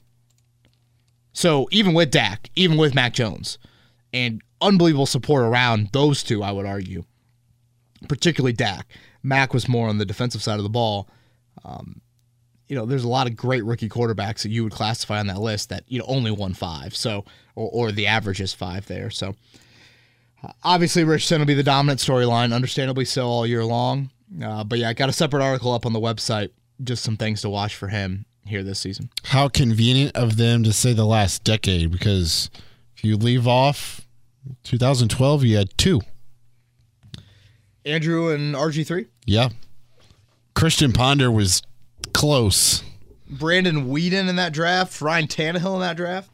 So 1.33 1.69
even 1.71 1.95
with 1.95 2.11
Dak, 2.11 2.51
even 2.57 2.77
with 2.77 2.93
Mac 2.93 3.15
Jones, 3.15 3.57
and 4.13 4.43
unbelievable 4.61 5.07
support 5.07 5.45
around 5.45 5.91
those 5.93 6.25
two, 6.25 6.43
I 6.43 6.51
would 6.51 6.67
argue, 6.67 7.05
particularly 8.09 8.53
Dak. 8.53 8.89
Mac 9.23 9.55
was 9.55 9.69
more 9.69 9.89
on 9.89 9.99
the 9.99 10.05
defensive 10.05 10.43
side 10.43 10.59
of 10.59 10.65
the 10.65 10.69
ball. 10.69 11.09
Um, 11.65 12.01
you 12.67 12.75
know, 12.75 12.85
there's 12.85 13.05
a 13.05 13.09
lot 13.09 13.29
of 13.29 13.37
great 13.37 13.65
rookie 13.65 13.89
quarterbacks 13.89 14.43
that 14.43 14.51
you 14.51 14.65
would 14.65 14.73
classify 14.73 15.21
on 15.21 15.29
that 15.29 15.41
list 15.41 15.69
that 15.69 15.85
you 15.87 16.01
know 16.01 16.05
only 16.09 16.33
won 16.33 16.53
five, 16.53 16.97
so 16.97 17.25
or, 17.55 17.71
or 17.73 17.93
the 17.93 18.09
average 18.09 18.41
is 18.41 18.53
five 18.53 18.87
there. 18.89 19.09
So 19.09 19.37
obviously 20.65 21.05
Richardson 21.05 21.39
will 21.39 21.47
be 21.47 21.55
the 21.55 21.63
dominant 21.63 22.01
storyline, 22.01 22.53
understandably 22.53 23.05
so 23.05 23.29
all 23.29 23.47
year 23.47 23.65
long. 23.65 24.11
Uh, 24.43 24.65
but 24.65 24.81
yeah, 24.81 24.89
I 24.89 24.95
got 24.95 25.09
a 25.09 25.13
separate 25.13 25.45
article 25.45 25.73
up 25.73 25.87
on 25.87 25.93
the 25.93 26.01
website, 26.01 26.51
just 26.83 27.05
some 27.05 27.17
things 27.17 27.43
to 27.43 27.51
watch 27.51 27.77
for 27.77 27.87
him 27.87 28.27
here 28.47 28.63
this 28.63 28.79
season. 28.81 29.11
How 29.25 29.49
convenient 29.49 30.17
of 30.17 30.37
them 30.37 30.63
to 30.65 30.73
say 30.73 30.93
the 30.93 31.05
last 31.07 31.45
decade 31.45 31.91
because 31.91 32.51
if 32.97 33.05
you 33.05 33.17
leave 33.17 33.47
off 33.47 34.01
2012, 34.65 35.45
you 35.45 35.57
had 35.57 35.77
two. 35.79 36.01
Andrew 37.85 38.29
and 38.33 38.55
RG 38.55 38.87
three, 38.87 39.07
Yeah. 39.27 39.49
Christian 40.55 40.93
Ponder 40.93 41.31
was 41.31 41.63
close. 42.13 42.83
Brandon 43.29 43.87
Weeden 43.89 44.29
in 44.29 44.37
that 44.37 44.53
draft, 44.53 45.01
Ryan 45.01 45.27
Tannehill 45.27 45.75
in 45.75 45.81
that 45.81 45.97
draft. 45.97 46.31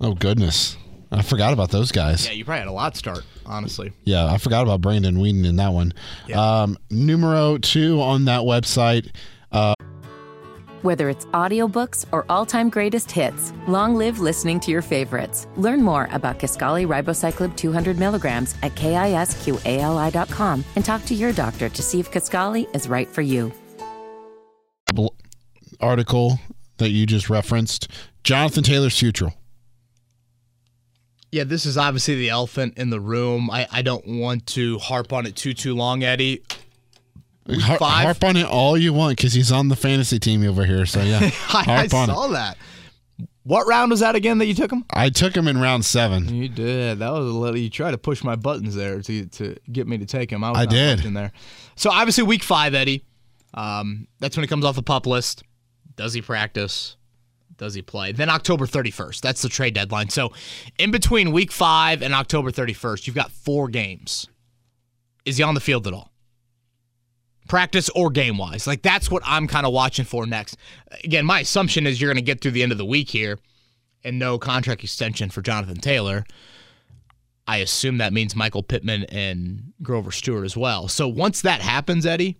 Oh, 0.00 0.12
goodness. 0.14 0.76
I 1.10 1.22
forgot 1.22 1.52
about 1.54 1.70
those 1.70 1.90
guys. 1.90 2.26
Yeah, 2.26 2.32
you 2.32 2.44
probably 2.44 2.58
had 2.60 2.68
a 2.68 2.72
lot 2.72 2.96
start, 2.96 3.24
honestly. 3.46 3.92
Yeah, 4.04 4.26
I 4.30 4.36
forgot 4.38 4.62
about 4.64 4.80
Brandon 4.82 5.16
Weeden 5.16 5.46
in 5.46 5.56
that 5.56 5.72
one. 5.72 5.94
Um, 6.34 6.76
numero 6.90 7.56
two 7.58 8.00
on 8.02 8.26
that 8.26 8.40
website. 8.42 9.10
Whether 10.86 11.08
it's 11.08 11.24
audiobooks 11.26 12.04
or 12.12 12.24
all-time 12.28 12.68
greatest 12.70 13.10
hits, 13.10 13.52
long 13.66 13.96
live 13.96 14.20
listening 14.20 14.60
to 14.60 14.70
your 14.70 14.82
favorites. 14.82 15.48
Learn 15.56 15.82
more 15.82 16.08
about 16.12 16.38
Kisqali 16.38 16.86
Ribociclib 16.86 17.56
200 17.56 17.98
milligrams 17.98 18.54
at 18.62 18.76
kisqali.com 18.76 20.64
and 20.76 20.84
talk 20.84 21.04
to 21.06 21.14
your 21.16 21.32
doctor 21.32 21.68
to 21.68 21.82
see 21.82 21.98
if 21.98 22.12
Kisqali 22.12 22.72
is 22.72 22.88
right 22.88 23.08
for 23.08 23.22
you. 23.22 23.52
article 25.80 26.38
that 26.76 26.90
you 26.90 27.04
just 27.04 27.28
referenced. 27.28 27.88
Jonathan 28.22 28.62
Taylor's 28.62 28.96
future. 28.96 29.32
Yeah, 31.32 31.42
this 31.42 31.66
is 31.66 31.76
obviously 31.76 32.14
the 32.14 32.28
elephant 32.28 32.78
in 32.78 32.90
the 32.90 33.00
room. 33.00 33.50
I, 33.50 33.66
I 33.72 33.82
don't 33.82 34.06
want 34.06 34.46
to 34.54 34.78
harp 34.78 35.12
on 35.12 35.26
it 35.26 35.34
too 35.34 35.52
too 35.52 35.74
long, 35.74 36.04
Eddie. 36.04 36.44
Har- 37.48 37.78
five? 37.78 38.04
harp 38.04 38.24
on 38.24 38.36
it 38.36 38.46
all 38.46 38.76
you 38.76 38.92
want 38.92 39.16
because 39.16 39.32
he's 39.32 39.52
on 39.52 39.68
the 39.68 39.76
fantasy 39.76 40.18
team 40.18 40.44
over 40.46 40.64
here. 40.64 40.86
So 40.86 41.02
yeah, 41.02 41.18
I, 41.52 41.64
I 41.68 41.86
saw 41.86 42.28
it. 42.28 42.32
that. 42.32 42.56
What 43.44 43.68
round 43.68 43.92
was 43.92 44.00
that 44.00 44.16
again 44.16 44.38
that 44.38 44.46
you 44.46 44.54
took 44.54 44.72
him? 44.72 44.84
I 44.90 45.08
took 45.08 45.36
him 45.36 45.46
in 45.46 45.58
round 45.58 45.84
seven. 45.84 46.34
You 46.34 46.48
did. 46.48 46.98
That 46.98 47.10
was 47.12 47.26
a 47.26 47.32
little. 47.38 47.56
You 47.56 47.70
tried 47.70 47.92
to 47.92 47.98
push 47.98 48.24
my 48.24 48.34
buttons 48.34 48.74
there 48.74 49.00
to 49.00 49.26
to 49.26 49.56
get 49.70 49.86
me 49.86 49.98
to 49.98 50.06
take 50.06 50.30
him. 50.30 50.42
I, 50.42 50.50
was 50.50 50.58
I 50.58 50.66
did. 50.66 51.04
in 51.04 51.14
there. 51.14 51.30
So 51.76 51.90
obviously 51.90 52.24
week 52.24 52.42
five, 52.42 52.74
Eddie. 52.74 53.04
Um, 53.54 54.08
that's 54.18 54.36
when 54.36 54.42
he 54.42 54.48
comes 54.48 54.64
off 54.64 54.74
the 54.74 54.82
pup 54.82 55.06
list. 55.06 55.42
Does 55.94 56.12
he 56.12 56.20
practice? 56.22 56.96
Does 57.56 57.72
he 57.72 57.80
play? 57.80 58.12
Then 58.12 58.28
October 58.28 58.66
31st. 58.66 59.22
That's 59.22 59.40
the 59.40 59.48
trade 59.48 59.72
deadline. 59.74 60.10
So 60.10 60.32
in 60.78 60.90
between 60.90 61.32
week 61.32 61.50
five 61.50 62.02
and 62.02 62.12
October 62.12 62.50
31st, 62.50 63.06
you've 63.06 63.16
got 63.16 63.30
four 63.30 63.68
games. 63.68 64.26
Is 65.24 65.38
he 65.38 65.42
on 65.42 65.54
the 65.54 65.60
field 65.60 65.86
at 65.86 65.94
all? 65.94 66.12
Practice 67.48 67.88
or 67.90 68.10
game 68.10 68.38
wise? 68.38 68.66
Like 68.66 68.82
that's 68.82 69.10
what 69.10 69.22
I'm 69.24 69.46
kind 69.46 69.66
of 69.66 69.72
watching 69.72 70.04
for 70.04 70.26
next. 70.26 70.56
Again, 71.04 71.24
my 71.24 71.40
assumption 71.40 71.86
is 71.86 72.00
you're 72.00 72.12
going 72.12 72.22
to 72.22 72.26
get 72.26 72.40
through 72.40 72.52
the 72.52 72.62
end 72.62 72.72
of 72.72 72.78
the 72.78 72.84
week 72.84 73.10
here 73.10 73.38
and 74.04 74.18
no 74.18 74.38
contract 74.38 74.84
extension 74.84 75.30
for 75.30 75.42
Jonathan 75.42 75.76
Taylor. 75.76 76.24
I 77.46 77.58
assume 77.58 77.98
that 77.98 78.12
means 78.12 78.34
Michael 78.34 78.62
Pittman 78.62 79.04
and 79.04 79.72
Grover 79.82 80.10
Stewart 80.10 80.44
as 80.44 80.56
well. 80.56 80.88
So 80.88 81.06
once 81.06 81.42
that 81.42 81.60
happens, 81.60 82.04
Eddie, 82.04 82.38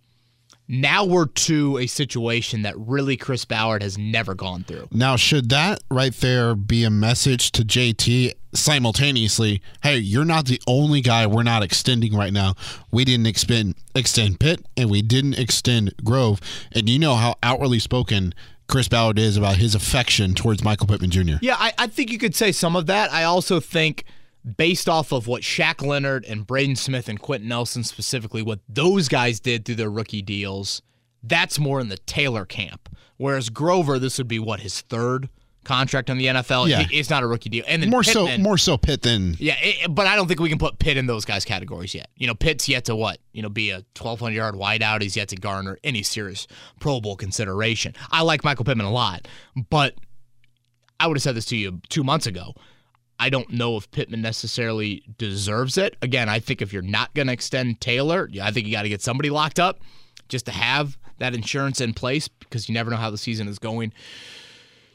Now 0.69 1.05
we're 1.05 1.27
to 1.27 1.79
a 1.79 1.87
situation 1.87 2.63
that 2.63 2.77
really 2.77 3.17
Chris 3.17 3.45
Ballard 3.45 3.83
has 3.83 3.97
never 3.97 4.35
gone 4.35 4.65
through. 4.65 4.89
Now, 4.91 5.17
should 5.17 5.49
that 5.51 5.83
right 5.91 6.13
there 6.13 6.55
be 6.57 6.83
a 6.83 6.91
message 6.91 7.53
to 7.53 7.63
JT 7.63 8.33
simultaneously? 8.53 9.63
Hey, 9.83 9.99
you're 9.99 10.25
not 10.25 10.47
the 10.47 10.61
only 10.67 11.01
guy 11.01 11.27
we're 11.27 11.45
not 11.45 11.63
extending 11.63 12.15
right 12.15 12.33
now. 12.33 12.55
We 12.91 13.05
didn't 13.05 13.27
extend 13.27 13.77
extend 13.95 14.41
Pitt 14.41 14.67
and 14.77 14.91
we 14.91 15.03
didn't 15.03 15.39
extend 15.39 15.95
Grove, 16.03 16.41
and 16.73 16.89
you 16.89 16.99
know 16.99 17.15
how 17.15 17.37
outwardly 17.43 17.79
spoken 17.79 18.35
Chris 18.69 18.89
Ballard 18.89 19.19
is 19.19 19.37
about 19.37 19.57
his 19.57 19.75
affection 19.75 20.35
towards 20.35 20.65
Michael 20.65 20.89
Pittman 20.89 21.11
Jr. 21.11 21.37
Yeah, 21.41 21.57
I, 21.59 21.73
I 21.79 21.87
think 21.87 22.11
you 22.11 22.19
could 22.19 22.35
say 22.35 22.51
some 22.51 22.75
of 22.75 22.87
that. 22.87 23.13
I 23.13 23.23
also 23.23 23.61
think 23.61 24.05
based 24.57 24.89
off 24.89 25.13
of 25.13 25.27
what 25.27 25.43
Shaq 25.43 25.85
Leonard 25.85 26.25
and 26.25 26.47
Braden 26.47 26.77
Smith 26.77 27.09
and 27.09 27.21
Quenton 27.21 27.49
Nelson 27.49 27.83
specifically, 27.85 28.43
what 28.43 28.61
those 28.69 29.09
guys 29.09 29.41
did 29.41 29.65
through 29.65 29.75
their 29.77 29.91
rookie 29.91 30.23
deals, 30.23 30.83
that's 31.23 31.59
more 31.59 31.81
in 31.81 31.89
the 31.89 31.99
Taylor 31.99 32.45
camp. 32.45 32.89
Whereas 33.17 33.49
Grover, 33.49 33.99
this 33.99 34.19
would 34.19 34.29
be 34.29 34.39
what 34.39 34.61
his 34.61 34.81
third 34.83 35.29
contract 35.65 36.09
in 36.09 36.17
the 36.17 36.27
NFL. 36.27 36.69
Yeah. 36.69 36.87
it's 36.91 37.11
not 37.11 37.23
a 37.23 37.27
rookie 37.27 37.49
deal. 37.51 37.65
And 37.67 37.83
then 37.83 37.91
More 37.91 38.05
so, 38.05 38.39
more 38.39 38.57
so 38.57 38.79
Pitt 38.79 39.03
than 39.03 39.35
Yeah, 39.39 39.57
it, 39.59 39.93
but 39.93 40.07
I 40.07 40.15
don't 40.15 40.29
think 40.29 40.39
we 40.39 40.49
can 40.49 40.59
put 40.59 40.79
Pitt 40.79 40.97
in 40.97 41.07
those 41.07 41.25
guys' 41.25 41.45
categories 41.45 41.95
yet. 41.95 42.09
You 42.17 42.29
know, 42.29 42.35
Pitt's 42.35 42.69
yet 42.69 42.85
to 42.85 42.95
what? 42.95 43.19
You 43.33 43.43
know, 43.43 43.49
be 43.49 43.71
a 43.71 43.85
1,200 43.99 44.35
yard 44.35 44.55
wideout. 44.55 45.03
He's 45.03 45.17
yet 45.17 45.29
to 45.31 45.37
garner 45.37 45.77
any 45.83 46.03
serious 46.03 46.47
Pro 46.79 47.01
Bowl 47.01 47.17
consideration. 47.17 47.95
I 48.11 48.23
like 48.23 48.45
Michael 48.45 48.65
Pittman 48.65 48.87
a 48.87 48.93
lot, 48.93 49.27
but 49.69 49.95
I 51.01 51.09
would 51.09 51.17
have 51.17 51.23
said 51.23 51.35
this 51.35 51.47
to 51.47 51.57
you 51.57 51.81
two 51.89 52.05
months 52.05 52.27
ago. 52.27 52.55
I 53.19 53.31
don't 53.31 53.51
know 53.51 53.77
if 53.77 53.91
Pittman 53.91 54.21
necessarily 54.23 55.03
deserves 55.19 55.79
it. 55.79 55.97
Again, 56.03 56.29
I 56.29 56.39
think 56.39 56.61
if 56.61 56.73
you're 56.73 56.83
not 56.83 57.15
going 57.15 57.29
to 57.29 57.33
extend 57.33 57.81
Taylor, 57.81 58.29
I 58.43 58.51
think 58.51 58.67
you 58.67 58.73
got 58.73 58.83
to 58.83 58.89
get 58.89 59.03
somebody 59.03 59.31
locked 59.31 59.59
up 59.59 59.81
just 60.29 60.47
to 60.47 60.53
have 60.53 60.99
that 61.19 61.35
insurance 61.35 61.81
in 61.81 61.95
place 61.95 62.29
because 62.29 62.69
you 62.69 62.75
never 62.75 62.91
know 62.91 62.97
how 62.97 63.11
the 63.11 63.19
season 63.19 63.49
is 63.49 63.59
going 63.59 63.93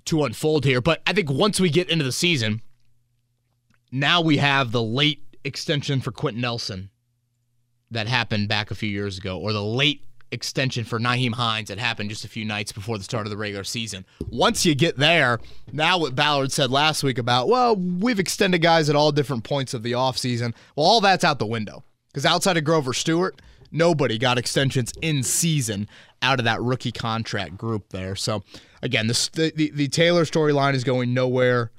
to 0.05 0.23
unfold 0.23 0.65
here. 0.65 0.81
But 0.81 1.01
I 1.07 1.13
think 1.13 1.31
once 1.31 1.59
we 1.59 1.69
get 1.69 1.89
into 1.89 2.05
the 2.05 2.11
season, 2.11 2.61
now 3.91 4.21
we 4.21 4.37
have 4.37 4.71
the 4.71 4.83
late 4.83 5.23
extension 5.43 5.99
for 5.99 6.11
Quenton 6.11 6.41
Nelson 6.41 6.89
that 7.89 8.07
happened 8.07 8.47
back 8.47 8.71
a 8.71 8.75
few 8.75 8.89
years 8.89 9.17
ago, 9.17 9.37
or 9.39 9.51
the 9.51 9.63
late 9.63 10.05
extension 10.31 10.83
for 10.83 10.99
Nyheim 10.99 11.33
Hines 11.33 11.67
that 11.69 11.77
happened 11.77 12.09
just 12.09 12.25
a 12.25 12.27
few 12.27 12.45
nights 12.45 12.71
before 12.71 12.97
the 12.97 13.03
start 13.03 13.25
of 13.25 13.31
the 13.31 13.37
regular 13.37 13.63
season. 13.63 14.05
Once 14.29 14.65
you 14.65 14.75
get 14.75 14.97
there, 14.97 15.39
now 15.71 15.97
what 15.97 16.15
Ballard 16.15 16.51
said 16.51 16.71
last 16.71 17.03
week 17.03 17.17
about, 17.17 17.47
well, 17.47 17.75
we've 17.75 18.19
extended 18.19 18.59
guys 18.59 18.89
at 18.89 18.95
all 18.95 19.11
different 19.11 19.43
points 19.43 19.73
of 19.73 19.83
the 19.83 19.91
offseason. 19.91 20.53
Well, 20.75 20.85
all 20.85 21.01
that's 21.01 21.23
out 21.23 21.39
the 21.39 21.45
window. 21.45 21.83
Because 22.07 22.25
outside 22.25 22.57
of 22.57 22.63
Grover 22.63 22.93
Stewart, 22.93 23.41
nobody 23.71 24.17
got 24.17 24.37
extensions 24.37 24.91
in 25.01 25.23
season 25.23 25.87
out 26.21 26.39
of 26.39 26.45
that 26.45 26.61
rookie 26.61 26.91
contract 26.91 27.57
group 27.57 27.89
there. 27.89 28.15
So 28.15 28.43
again, 28.81 29.07
the, 29.07 29.51
the, 29.55 29.71
the 29.71 29.87
Taylor 29.87 30.23
storyline 30.25 30.73
is 30.73 30.83
going 30.83 31.13
nowhere 31.13 31.71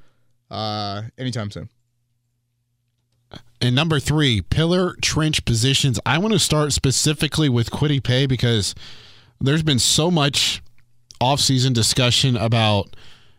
uh, 0.51 1.03
anytime 1.19 1.51
soon. 1.51 1.69
And 3.61 3.77
number 3.77 4.01
three, 4.01 4.43
pillar 4.43 4.97
trench 5.01 5.45
positions. 5.45 6.01
I 6.05 6.19
want 6.19 6.33
to 6.33 6.39
start 6.39 6.73
specifically 6.73 7.49
with 7.49 7.71
Kwity 7.71 8.03
Paye 8.03 8.27
because 8.27 8.75
there's 9.41 9.63
been 9.63 9.79
so 9.79 10.11
much 10.11 10.63
offseason 11.21 11.73
discussion 11.73 12.37
about 12.37 12.89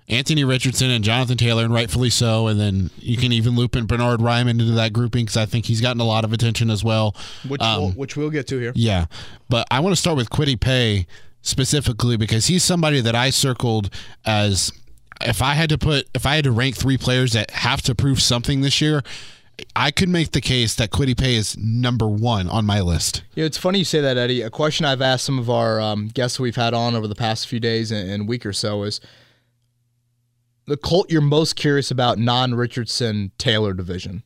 Anthony 0.07 0.43
Richardson 0.43 0.89
and 0.89 1.03
Jonathan 1.03 1.37
Taylor, 1.37 1.63
and 1.65 1.73
rightfully 1.73 2.09
so. 2.09 2.47
And 2.47 2.59
then 2.59 2.89
you 2.97 3.17
can 3.17 3.31
even 3.31 3.55
loop 3.55 3.75
in 3.75 3.85
Bernhard 3.85 4.19
Raimann 4.21 4.51
into 4.51 4.71
that 4.71 4.93
grouping 4.93 5.25
because 5.25 5.37
I 5.37 5.45
think 5.45 5.65
he's 5.65 5.81
gotten 5.81 6.01
a 6.01 6.05
lot 6.05 6.23
of 6.23 6.31
attention 6.33 6.69
as 6.69 6.83
well. 6.83 7.15
Which, 7.47 7.61
Um, 7.61 7.81
we'll, 7.81 7.91
which 7.91 8.15
we'll 8.17 8.29
get 8.29 8.47
to 8.47 8.59
here. 8.59 8.71
Yeah, 8.75 9.05
but 9.49 9.67
I 9.71 9.79
want 9.81 9.93
to 9.93 9.99
start 9.99 10.17
with 10.17 10.29
Kwity 10.29 10.59
Paye 10.59 11.05
specifically 11.41 12.15
because 12.15 12.47
he's 12.47 12.63
somebody 12.63 13.01
that 13.01 13.15
I 13.15 13.29
circled 13.29 13.89
as 14.25 14.71
if 15.21 15.41
I 15.41 15.53
had 15.53 15.69
to 15.69 15.77
put 15.77 16.07
if 16.13 16.25
I 16.25 16.35
had 16.35 16.45
to 16.45 16.51
rank 16.51 16.75
three 16.75 16.97
players 16.97 17.33
that 17.33 17.51
have 17.51 17.81
to 17.83 17.95
prove 17.95 18.21
something 18.21 18.61
this 18.61 18.81
year, 18.81 19.03
I 19.75 19.91
could 19.91 20.09
make 20.09 20.31
the 20.31 20.41
case 20.41 20.75
that 20.75 20.89
Kwity 20.89 21.17
Paye 21.17 21.35
is 21.35 21.57
number 21.57 22.07
one 22.07 22.49
on 22.49 22.65
my 22.65 22.81
list. 22.81 23.23
Yeah, 23.35 23.45
it's 23.45 23.57
funny 23.57 23.79
you 23.79 23.85
say 23.85 24.01
that, 24.01 24.17
Eddie. 24.17 24.41
A 24.41 24.49
question 24.49 24.85
I've 24.85 25.01
asked 25.01 25.25
some 25.25 25.37
of 25.37 25.49
our 25.49 25.79
um, 25.79 26.07
guests 26.07 26.39
we've 26.39 26.55
had 26.55 26.73
on 26.73 26.95
over 26.95 27.07
the 27.07 27.15
past 27.15 27.47
few 27.47 27.59
days 27.59 27.91
and, 27.91 28.09
and 28.09 28.27
week 28.27 28.45
or 28.45 28.53
so 28.53 28.83
is 28.83 28.99
the 30.65 30.77
Colt 30.77 31.11
you're 31.11 31.21
most 31.21 31.55
curious 31.55 31.91
about 31.91 32.17
non 32.17 32.55
Richardson 32.55 33.31
Taylor 33.37 33.73
division 33.73 34.23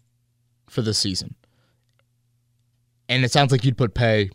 for 0.70 0.82
this 0.82 0.98
season. 0.98 1.36
And 3.10 3.24
it 3.24 3.32
sounds 3.32 3.52
like 3.52 3.64
you'd 3.64 3.78
put 3.78 3.94
Paye 3.94 4.30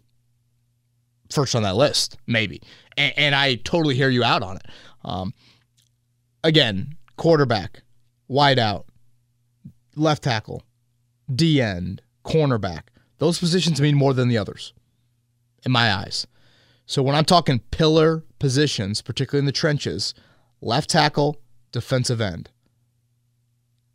first 1.31 1.55
on 1.55 1.63
that 1.63 1.77
list, 1.77 2.19
maybe. 2.27 2.61
And, 2.97 3.13
and 3.17 3.35
I 3.35 3.57
totally 3.57 3.95
hear 3.95 4.09
you 4.09 4.25
out 4.25 4.43
on 4.43 4.57
it. 4.57 4.67
Um, 5.05 5.35
again, 6.45 6.97
quarterback, 7.17 7.83
wideout, 8.31 8.85
left 9.97 10.23
tackle, 10.23 10.63
D 11.33 11.61
end, 11.61 12.03
cornerback. 12.25 12.83
Those 13.19 13.39
positions 13.39 13.81
mean 13.81 13.97
more 13.97 14.15
than 14.15 14.29
the 14.29 14.39
others 14.39 14.73
in 15.65 15.73
my 15.73 15.93
eyes. 15.93 16.27
So 16.87 17.03
when 17.03 17.15
I'm 17.15 17.25
talking 17.25 17.61
pillar 17.71 18.25
positions, 18.39 19.03
particularly 19.03 19.43
in 19.43 19.47
the 19.47 19.53
trenches, 19.53 20.15
left 20.61 20.91
tackle, 20.91 21.41
defensive 21.71 22.21
end. 22.21 22.51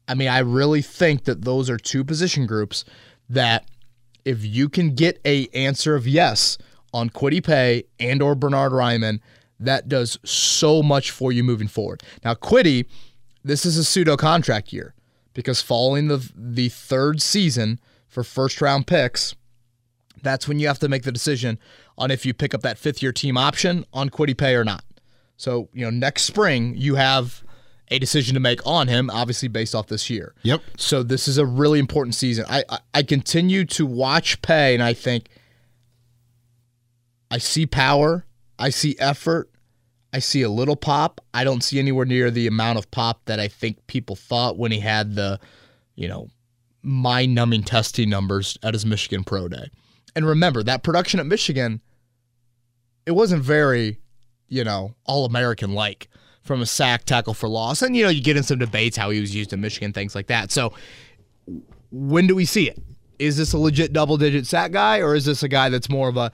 I 0.08 0.13
mean, 0.13 0.30
I 0.30 0.40
really 0.40 0.82
think 0.82 1.26
that 1.26 1.44
those 1.44 1.70
are 1.70 1.78
two 1.78 2.04
position 2.04 2.46
groups 2.46 2.86
that 3.30 3.68
if 4.24 4.46
you 4.46 4.70
can 4.70 4.96
get 4.96 5.20
a 5.26 5.48
answer 5.48 5.96
of 5.96 6.08
yes 6.08 6.58
on 6.94 7.10
Kwity 7.10 7.44
Paye 7.44 7.84
and 8.00 8.22
or 8.22 8.36
Bernhard 8.36 8.72
Raimann, 8.72 9.20
that 9.60 9.90
does 9.90 10.18
so 10.24 10.82
much 10.82 11.12
for 11.12 11.32
you 11.32 11.44
moving 11.44 11.68
forward. 11.68 12.04
Now, 12.24 12.34
Kwity, 12.34 12.86
this 13.44 13.66
is 13.66 13.78
a 13.78 13.84
pseudo 13.84 14.16
contract 14.16 14.72
year 14.72 14.94
because 15.38 15.62
following 15.62 16.08
the 16.08 16.32
the 16.36 16.67
third 16.67 17.21
season 17.21 17.80
for 18.08 18.23
first 18.23 18.60
round 18.60 18.88
picks, 18.88 19.36
that's 20.23 20.47
when 20.47 20.58
you 20.58 20.65
have 20.65 20.80
to 20.80 20.89
make 20.89 21.04
the 21.04 21.12
decision 21.12 21.60
on 21.95 22.10
if 22.10 22.26
you 22.26 22.34
pick 22.34 22.56
up 22.56 22.63
that 22.63 22.80
fifth 22.80 23.04
year 23.04 23.13
team 23.13 23.38
option 23.38 23.86
on 23.93 24.10
Kwity 24.10 24.36
Paye 24.36 24.56
or 24.56 24.65
not. 24.65 24.84
So, 25.38 25.69
you 25.73 25.86
know, 25.86 25.91
next 25.91 26.23
spring 26.23 26.73
you 26.76 26.95
have 26.95 27.43
a 27.89 28.00
decision 28.00 28.34
to 28.34 28.39
make 28.39 28.65
on 28.65 28.88
him, 28.88 29.12
obviously 29.12 29.47
based 29.47 29.76
off 29.76 29.86
this 29.86 30.10
year. 30.10 30.34
Yep. 30.41 30.62
So 30.76 31.04
this 31.04 31.28
is 31.28 31.38
a 31.38 31.45
really 31.45 31.78
important 31.78 32.15
season. 32.15 32.45
I, 32.50 32.63
I, 32.67 32.80
I 32.95 33.04
continue 33.04 33.63
to 33.65 33.86
watch 33.86 34.41
Paye 34.41 34.73
and 34.73 34.82
I 34.82 34.93
think 34.93 35.28
I 37.30 37.38
see 37.38 37.67
power, 37.67 38.26
I 38.58 38.71
see 38.71 38.95
effort, 38.97 39.52
I 40.13 40.20
see 40.20 40.41
a 40.41 40.50
little 40.50 40.76
pop. 40.76 41.22
I 41.34 41.43
don't 41.43 41.63
see 41.63 41.80
anywhere 41.80 42.06
near 42.06 42.32
the 42.32 42.48
amount 42.48 42.78
of 42.78 42.89
pop 42.91 43.26
that 43.26 43.39
I 43.39 43.48
think 43.48 43.86
people 43.88 44.15
thought 44.15 44.58
when 44.58 44.72
he 44.72 44.80
had 44.80 45.15
the, 45.15 45.39
you 45.96 46.08
know, 46.08 46.28
mind 46.82 47.36
numbing 47.36 47.63
testing 47.63 48.10
numbers 48.10 48.58
at 48.63 48.74
his 48.74 48.86
Michigan 48.86 49.24
Pro 49.24 49.48
Day. 49.48 49.70
And 50.15 50.26
remember, 50.26 50.63
that 50.63 50.84
production 50.84 51.20
at 51.20 51.26
Michigan, 51.26 51.82
it 53.06 53.12
wasn't 53.12 53.43
very, 53.43 54.00
you 54.48 54.63
know, 54.63 54.96
all 55.06 55.26
American 55.26 55.74
like 55.74 56.10
from 56.41 56.62
a 56.62 56.65
sack 56.65 57.04
tackle 57.04 57.34
for 57.34 57.50
loss. 57.50 57.82
And, 57.82 57.96
you 57.96 58.04
know, 58.04 58.10
you 58.10 58.24
get 58.24 58.38
in 58.38 58.43
some 58.43 58.58
debates 58.58 58.96
how 58.96 59.10
he 59.10 59.20
was 59.20 59.36
used 59.36 59.52
in 59.52 59.60
Michigan, 59.60 59.91
things 59.91 60.15
like 60.15 60.28
that. 60.28 60.52
So 60.52 60.74
when 61.91 62.26
do 62.26 62.36
we 62.36 62.46
see 62.46 62.70
it? 62.70 62.82
Is 63.20 63.36
this 63.38 63.54
a 63.54 63.58
legit 63.58 63.93
double 63.93 64.17
digit 64.17 64.48
sack 64.48 64.72
guy 64.72 65.00
or 65.00 65.13
is 65.13 65.26
this 65.26 65.43
a 65.43 65.48
guy 65.48 65.70
that's 65.70 65.89
more 65.89 66.08
of 66.08 66.17
a 66.17 66.32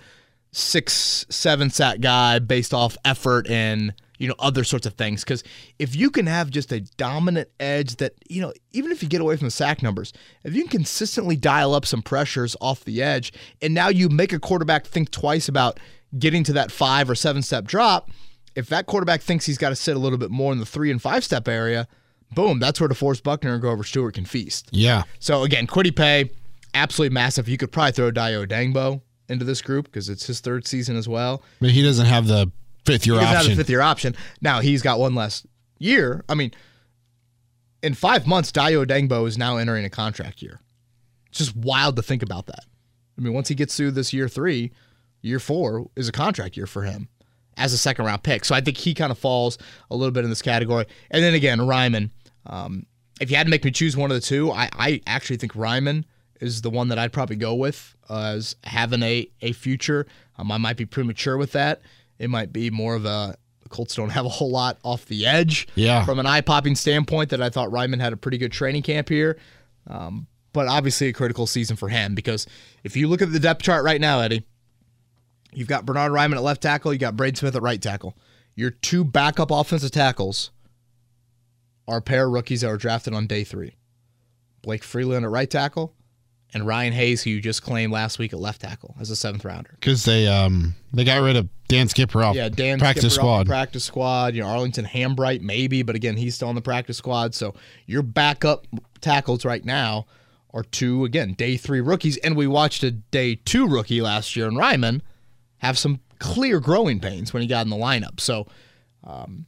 six, 0.54 1.26
seven 1.30 1.70
sack 1.70 2.00
guy 2.00 2.40
based 2.40 2.74
off 2.74 2.96
effort 3.04 3.50
and, 3.50 3.94
you 4.18 4.28
know, 4.28 4.36
other 4.40 4.64
sorts 4.64 4.86
of 4.86 4.94
things? 4.94 5.24
Because 5.24 5.44
if 5.80 5.96
you 5.96 6.10
can 6.10 6.28
have 6.28 6.50
just 6.50 6.72
a 6.72 6.80
dominant 6.98 7.50
edge 7.60 7.98
that, 7.98 8.14
you 8.30 8.42
know, 8.42 8.54
even 8.72 8.92
if 8.92 9.04
you 9.04 9.10
get 9.10 9.20
away 9.20 9.36
from 9.36 9.48
the 9.48 9.52
sack 9.52 9.84
numbers, 9.84 10.14
if 10.44 10.54
you 10.54 10.62
can 10.62 10.70
consistently 10.70 11.36
dial 11.36 11.74
up 11.74 11.86
some 11.86 12.02
pressures 12.02 12.56
off 12.62 12.86
the 12.86 13.04
edge 13.04 13.34
and 13.62 13.74
now 13.74 13.90
you 13.90 14.08
make 14.08 14.32
a 14.32 14.40
quarterback 14.40 14.86
think 14.86 15.12
twice 15.12 15.50
about 15.50 15.80
getting 16.18 16.44
to 16.44 16.54
that 16.54 16.72
five 16.72 17.10
or 17.10 17.16
seven 17.16 17.42
step 17.42 17.66
drop, 17.66 18.10
if 18.56 18.68
that 18.68 18.86
quarterback 18.86 19.22
thinks 19.22 19.46
he's 19.46 19.58
got 19.58 19.70
to 19.70 19.76
sit 19.76 19.96
a 19.96 20.00
little 20.00 20.20
bit 20.20 20.30
more 20.30 20.54
in 20.54 20.60
the 20.60 20.66
three 20.66 20.92
and 20.92 21.02
five 21.02 21.24
step 21.24 21.48
area, 21.48 21.88
boom, 22.36 22.60
that's 22.60 22.80
where 22.80 22.88
DeForest 22.88 23.24
Buckner 23.24 23.54
and 23.54 23.62
Grover 23.62 23.84
Stewart 23.84 24.14
can 24.14 24.26
feast. 24.26 24.70
Yeah. 24.72 25.04
So 25.20 25.44
again, 25.44 25.66
Kwity 25.66 25.96
Paye, 25.96 26.30
absolutely 26.76 27.14
massive. 27.14 27.50
You 27.50 27.58
could 27.58 27.72
probably 27.72 27.94
throw 27.94 28.12
Dayo 28.12 28.46
Odeyingbo 28.46 29.02
into 29.30 29.46
this 29.46 29.62
group 29.62 29.86
because 29.86 30.10
it's 30.10 30.26
his 30.26 30.40
third 30.40 30.68
season 30.68 30.96
as 30.96 31.08
well. 31.08 31.42
But 31.60 31.72
he 31.72 31.82
doesn't 31.82 32.06
have 32.06 32.28
the 32.28 32.52
fifth 32.86 33.06
year 33.08 33.16
He 33.16 33.22
doesn't 33.22 33.28
have 33.28 33.38
option. 33.38 33.52
the 33.52 33.58
fifth 33.64 33.70
year 33.70 33.82
option. 33.82 34.16
Now 34.42 34.60
he's 34.60 34.82
got 34.82 35.00
one 35.00 35.16
less 35.16 35.46
year. 35.80 36.24
I 36.30 36.36
mean, 36.36 36.52
in 37.82 37.94
five 37.94 38.26
months, 38.28 38.52
Dayo 38.52 38.86
Odeyingbo 38.86 39.28
is 39.28 39.38
now 39.38 39.58
entering 39.58 39.86
a 39.86 39.90
contract 39.90 40.42
year. 40.42 40.62
It's 41.30 41.40
just 41.40 41.56
wild 41.56 41.96
to 41.96 42.02
think 42.02 42.24
about 42.24 42.46
that. 42.48 42.66
I 43.18 43.22
mean, 43.22 43.34
once 43.34 43.48
he 43.48 43.56
gets 43.56 43.76
through 43.76 43.92
this 43.92 44.14
year 44.14 44.28
three, 44.28 44.72
year 45.22 45.40
four 45.40 45.90
is 45.96 46.08
a 46.08 46.12
contract 46.12 46.56
year 46.58 46.68
for 46.68 46.84
him 46.84 47.08
as 47.58 47.74
a 47.74 47.78
second 47.78 48.06
round 48.06 48.24
pick. 48.24 48.46
So 48.46 48.56
I 48.56 48.62
think 48.62 48.78
he 48.78 48.94
kind 48.94 49.12
of 49.12 49.18
falls 49.18 49.58
a 49.92 49.96
little 49.96 50.12
bit 50.12 50.24
in 50.24 50.30
this 50.30 50.42
category. 50.42 50.86
And 51.12 51.24
then 51.24 51.34
again, 51.34 51.60
Raimann. 51.60 52.10
Um, 52.46 52.86
if 53.22 53.30
you 53.32 53.38
had 53.38 53.46
to 53.46 53.52
make 53.52 53.64
me 53.64 53.72
choose 53.72 53.96
one 53.96 54.12
of 54.12 54.16
the 54.16 54.22
two, 54.22 54.52
I, 54.52 54.70
I 54.74 55.02
actually 55.08 55.38
think 55.38 55.54
Raimann 55.54 56.04
is 56.44 56.62
the 56.62 56.70
one 56.70 56.90
that 56.90 57.00
I'd 57.00 57.14
probably 57.14 57.36
go 57.36 57.56
with 57.56 57.96
uh, 58.10 58.34
as 58.36 58.56
having 58.64 59.02
a 59.04 59.28
a 59.42 59.54
future. 59.54 60.06
Um, 60.38 60.52
I 60.52 60.58
might 60.58 60.78
be 60.78 60.86
premature 60.86 61.38
with 61.38 61.54
that. 61.54 61.82
It 62.20 62.30
might 62.30 62.54
be 62.54 62.70
more 62.70 62.96
of 62.96 63.06
a 63.06 63.38
Colts 63.70 63.96
don't 63.96 64.12
have 64.12 64.26
a 64.26 64.30
whole 64.30 64.52
lot 64.52 64.78
off 64.84 65.06
the 65.08 65.26
edge. 65.26 65.68
Yeah. 65.76 66.06
From 66.06 66.20
an 66.20 66.28
eye 66.28 66.42
popping 66.42 66.76
standpoint, 66.76 67.32
that 67.32 67.42
I 67.42 67.50
thought 67.50 67.70
Raimann 67.70 68.00
had 68.00 68.14
a 68.14 68.18
pretty 68.18 68.38
good 68.38 68.52
training 68.52 68.84
camp 68.84 69.10
here. 69.10 69.40
Um, 69.88 70.28
but 70.54 70.68
obviously 70.68 71.08
a 71.08 71.14
critical 71.14 71.48
season 71.48 71.76
for 71.76 71.90
him 71.90 72.14
because 72.14 72.46
if 72.84 72.96
you 72.96 73.08
look 73.08 73.22
at 73.22 73.34
the 73.34 73.40
depth 73.40 73.64
chart 73.64 73.84
right 73.84 74.00
now, 74.00 74.20
Eddie, 74.20 74.46
you've 75.52 75.68
got 75.68 75.86
Bernhard 75.86 76.12
Raimann 76.12 76.36
at 76.36 76.44
left 76.44 76.62
tackle, 76.62 76.94
you 76.94 77.00
got 77.00 77.18
Braden 77.18 77.36
Smith 77.36 77.56
at 77.56 77.62
right 77.64 77.82
tackle. 77.82 78.16
Your 78.56 78.70
two 78.70 79.04
backup 79.04 79.50
offensive 79.50 79.90
tackles 79.90 80.52
are 81.88 81.98
a 81.98 82.02
pair 82.02 82.28
of 82.28 82.34
rookies 82.34 82.62
that 82.62 82.70
were 82.70 82.78
drafted 82.78 83.14
on 83.14 83.26
day 83.26 83.44
three. 83.44 83.76
Blake 84.62 84.84
Freeland 84.84 85.26
at 85.26 85.32
right 85.32 85.50
tackle, 85.50 85.96
and 86.54 86.66
Ryan 86.68 86.94
Hayes, 86.94 87.24
who 87.24 87.30
you 87.32 87.42
just 87.42 87.64
claimed 87.64 87.92
last 87.94 88.20
week 88.20 88.34
at 88.34 88.40
left 88.40 88.62
tackle 88.62 88.96
as 89.00 89.10
a 89.10 89.16
seventh 89.16 89.44
rounder. 89.46 89.72
because 89.80 90.06
they 90.06 90.28
um 90.28 90.76
they 90.94 91.04
got 91.04 91.22
rid 91.22 91.36
of 91.36 91.50
Dan 91.68 91.88
Skipper 91.88 92.24
off 92.24 92.36
Yeah, 92.36 92.50
Dan 92.50 92.80
practice 92.80 93.14
Skipper 93.14 93.22
squad. 93.22 93.44
the 93.46 93.50
practice 93.50 93.84
squad. 93.84 94.36
You 94.36 94.42
know, 94.44 94.48
Arlington 94.50 94.86
Hambright 94.86 95.42
maybe, 95.42 95.82
but 95.84 95.96
again, 95.96 96.18
he's 96.18 96.36
still 96.36 96.48
on 96.50 96.56
the 96.56 96.62
practice 96.62 96.98
squad. 96.98 97.34
So 97.36 97.56
your 97.86 98.02
backup 98.04 98.68
tackles 99.02 99.44
right 99.46 99.64
now 99.66 100.06
are 100.54 100.64
two 100.64 101.04
again 101.06 101.34
day 101.34 101.58
three 101.58 101.82
rookies, 101.82 102.18
and 102.18 102.36
we 102.36 102.46
watched 102.48 102.84
a 102.84 102.92
day 102.92 103.36
two 103.36 103.68
rookie 103.68 104.02
last 104.02 104.36
year 104.36 104.48
in 104.48 104.54
Raimann 104.56 105.02
have 105.58 105.78
some 105.78 106.00
clear 106.20 106.60
growing 106.60 107.00
pains 107.00 107.34
when 107.34 107.42
he 107.42 107.48
got 107.48 107.66
in 107.66 107.70
the 107.70 107.76
lineup. 107.76 108.20
So. 108.20 108.48
Um, 109.06 109.48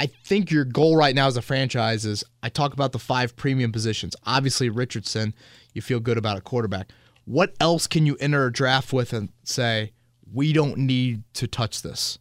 I 0.00 0.06
think 0.06 0.50
your 0.50 0.64
goal 0.64 0.96
right 0.96 1.14
now 1.14 1.26
as 1.26 1.36
a 1.36 1.42
franchise 1.42 2.06
is 2.06 2.24
I 2.42 2.48
talk 2.48 2.72
about 2.72 2.92
the 2.92 2.98
five 2.98 3.36
premium 3.36 3.70
positions. 3.70 4.16
Obviously, 4.24 4.70
Richardson, 4.70 5.34
you 5.74 5.82
feel 5.82 6.00
good 6.00 6.16
about 6.16 6.38
a 6.38 6.40
quarterback. 6.40 6.90
What 7.26 7.54
else 7.60 7.86
can 7.86 8.06
you 8.06 8.16
enter 8.18 8.46
a 8.46 8.52
draft 8.52 8.94
with 8.94 9.12
and 9.12 9.28
say, 9.44 9.92
we 10.32 10.54
don't 10.54 10.78
need 10.78 11.24
to 11.34 11.46
touch 11.46 11.82
this? 11.82 12.18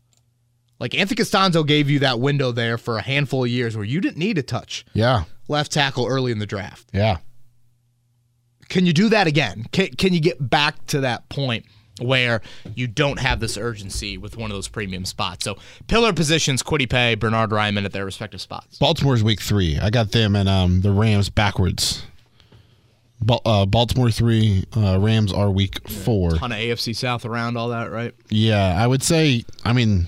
Like 0.78 0.94
Anthony 0.94 1.24
Castonzo 1.24 1.66
gave 1.66 1.90
you 1.90 2.00
that 2.00 2.20
window 2.20 2.52
there 2.52 2.78
for 2.78 2.98
a 2.98 3.02
handful 3.02 3.46
of 3.46 3.50
years 3.50 3.78
where 3.78 3.86
you 3.86 4.02
didn't 4.02 4.18
need 4.18 4.36
to 4.36 4.44
touch 4.44 4.86
yeah, 4.94 5.24
left 5.48 5.72
tackle 5.72 6.06
early 6.06 6.34
in 6.34 6.40
the 6.40 6.46
draft. 6.46 6.90
yeah. 6.94 7.20
Can 8.68 8.86
you 8.86 8.94
do 8.94 9.08
that 9.10 9.26
again? 9.26 9.66
Can, 9.72 9.88
can 9.92 10.14
you 10.14 10.20
get 10.20 10.50
back 10.50 10.86
to 10.88 11.00
that 11.00 11.28
point 11.30 11.66
where 12.00 12.42
you 12.76 12.88
don't 12.88 13.20
have 13.20 13.40
this 13.40 13.58
urgency 13.58 14.18
with 14.18 14.38
one 14.38 14.50
of 14.52 14.56
those 14.58 14.68
premium 14.68 15.06
spots? 15.06 15.46
So 15.46 15.58
pillar 15.88 16.14
positions, 16.14 16.64
Kwity 16.64 16.90
Paye, 16.90 17.16
Bernhard 17.16 17.52
Raimann 17.52 17.86
at 17.86 17.92
their 17.92 18.06
respective 18.06 18.42
spots. 18.42 18.78
Baltimore's 18.78 19.24
week 19.24 19.42
three. 19.42 19.78
I 19.80 19.90
got 19.90 20.12
them 20.12 20.36
and 20.36 20.48
um 20.50 20.82
the 20.82 20.92
Rams 20.92 21.30
backwards. 21.30 22.04
Ba- 23.22 23.40
uh, 23.46 23.66
Baltimore 23.66 24.12
three, 24.12 24.64
uh, 24.78 24.98
Rams 24.98 25.34
are 25.34 25.52
week 25.52 25.88
four. 25.90 26.32
Ton 26.38 26.54
of 26.54 26.58
AFC 26.58 26.96
South 26.96 27.26
around 27.26 27.58
all 27.58 27.68
that, 27.70 27.92
right? 27.92 28.14
Yeah, 28.30 28.82
I 28.82 28.88
would 28.88 29.04
say. 29.04 29.44
I 29.66 29.74
mean, 29.74 30.08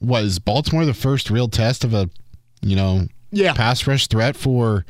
was 0.00 0.38
Baltimore 0.38 0.86
the 0.86 0.94
first 0.94 1.28
real 1.30 1.48
test 1.48 1.84
of 1.84 1.92
a, 1.92 2.08
you 2.62 2.74
know, 2.74 3.06
Yeah. 3.32 3.52
pass 3.52 3.86
rush 3.86 4.06
threat 4.06 4.34
for 4.34 4.86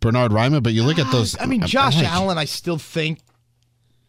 Bernhard 0.00 0.30
Raimann? 0.30 0.62
But 0.62 0.74
you 0.74 0.82
look 0.82 0.98
at 0.98 1.10
those. 1.10 1.36
I 1.40 1.46
mean, 1.46 1.62
Josh 1.66 1.96
like, 1.96 2.06
Allen, 2.06 2.36
I 2.36 2.44
still 2.44 2.76
think 2.78 3.20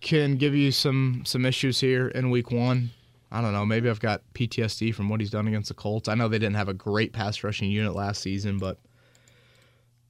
can 0.02 0.36
give 0.36 0.54
you 0.56 0.72
some 0.72 1.24
some 1.26 1.46
issues 1.46 1.80
here 1.80 2.08
in 2.10 2.30
Week 2.30 2.52
One. 2.52 2.92
I 3.32 3.42
don't 3.42 3.52
know. 3.54 3.66
Maybe 3.66 3.90
I've 3.90 4.00
got 4.00 4.22
PTSD 4.34 4.96
from 4.96 5.10
what 5.10 5.20
he's 5.20 5.30
done 5.30 5.48
against 5.48 5.68
the 5.68 5.74
Colts. 5.74 6.08
I 6.08 6.16
know 6.16 6.28
they 6.30 6.40
didn't 6.40 6.56
have 6.56 6.70
a 6.70 6.74
great 6.74 7.12
pass 7.12 7.44
rushing 7.44 7.70
unit 7.70 7.94
last 7.94 8.22
season, 8.22 8.58
but 8.58 8.80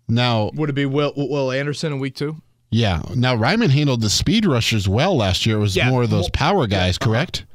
Now, 0.07 0.51
would 0.53 0.69
it 0.69 0.73
be 0.73 0.85
Will, 0.85 1.13
Will 1.15 1.51
Anderson 1.51 1.93
in 1.93 1.99
Week 1.99 2.15
Two? 2.15 2.37
yeah, 2.69 3.01
now 3.15 3.35
Raimann 3.35 3.69
handled 3.69 4.01
the 4.01 4.09
speed 4.09 4.45
rushers 4.45 4.87
well 4.89 5.15
last 5.15 5.45
year. 5.45 5.55
It 5.57 5.61
was 5.61 5.75
Yeah, 5.75 5.89
more 5.89 6.03
of 6.03 6.09
those 6.09 6.29
power 6.31 6.67
guys, 6.67 6.97
correct? 6.97 7.45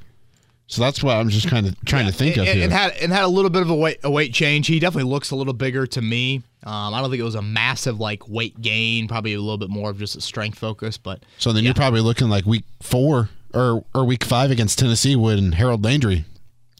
So 0.73 0.81
that's 0.81 1.03
what 1.03 1.19
I'm 1.19 1.29
just 1.29 1.49
kind 1.49 1.67
of 1.67 1.77
trying 1.85 2.07
to 2.07 2.13
think 2.13 2.39
and, 2.39 2.49
of 2.49 2.55
here. 2.55 2.65
and 2.65 2.73
had 2.73 2.93
and 2.93 3.13
had 3.13 3.25
a 3.25 3.29
little 3.29 3.51
bit 3.51 3.61
of 3.61 3.69
a 3.69 3.75
weight 3.75 3.99
a 4.05 4.11
weight 4.11 4.33
change. 4.33 4.69
He 4.69 4.79
definitely 4.79 5.11
looks 5.11 5.31
a 5.31 5.37
little 5.37 5.53
bigger 5.53 5.87
to 5.89 6.01
me. 6.01 6.37
Um, 6.65 6.95
I 6.95 7.01
don't 7.03 7.11
think 7.11 7.21
it 7.21 7.25
was 7.25 7.35
a 7.35 7.43
massive 7.43 8.01
like 8.01 8.27
weight 8.27 8.59
gain. 8.59 9.07
Probably 9.07 9.35
a 9.35 9.39
little 9.39 9.59
bit 9.59 9.69
more 9.69 9.91
of 9.91 9.99
just 9.99 10.17
a 10.17 10.23
strength 10.23 10.59
focus, 10.59 10.97
but 10.97 11.25
so 11.37 11.53
then 11.53 11.63
you're 11.63 11.75
probably 11.75 12.01
looking 12.01 12.31
like 12.31 12.47
week 12.47 12.65
four 12.81 13.29
or 13.53 13.85
or 13.95 14.07
week 14.07 14.25
five 14.25 14.51
against 14.51 14.79
Tennessee 14.79 15.15
when 15.15 15.53
Harold 15.53 15.85
Landry 15.85 16.25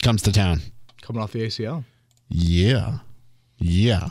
comes 0.01 0.23
to 0.23 0.33
town. 0.33 0.63
coming 1.03 1.23
off 1.23 1.33
the 1.33 1.43
ACL. 1.43 1.85
Yeah. 2.31 3.01
Yeah. 3.59 4.09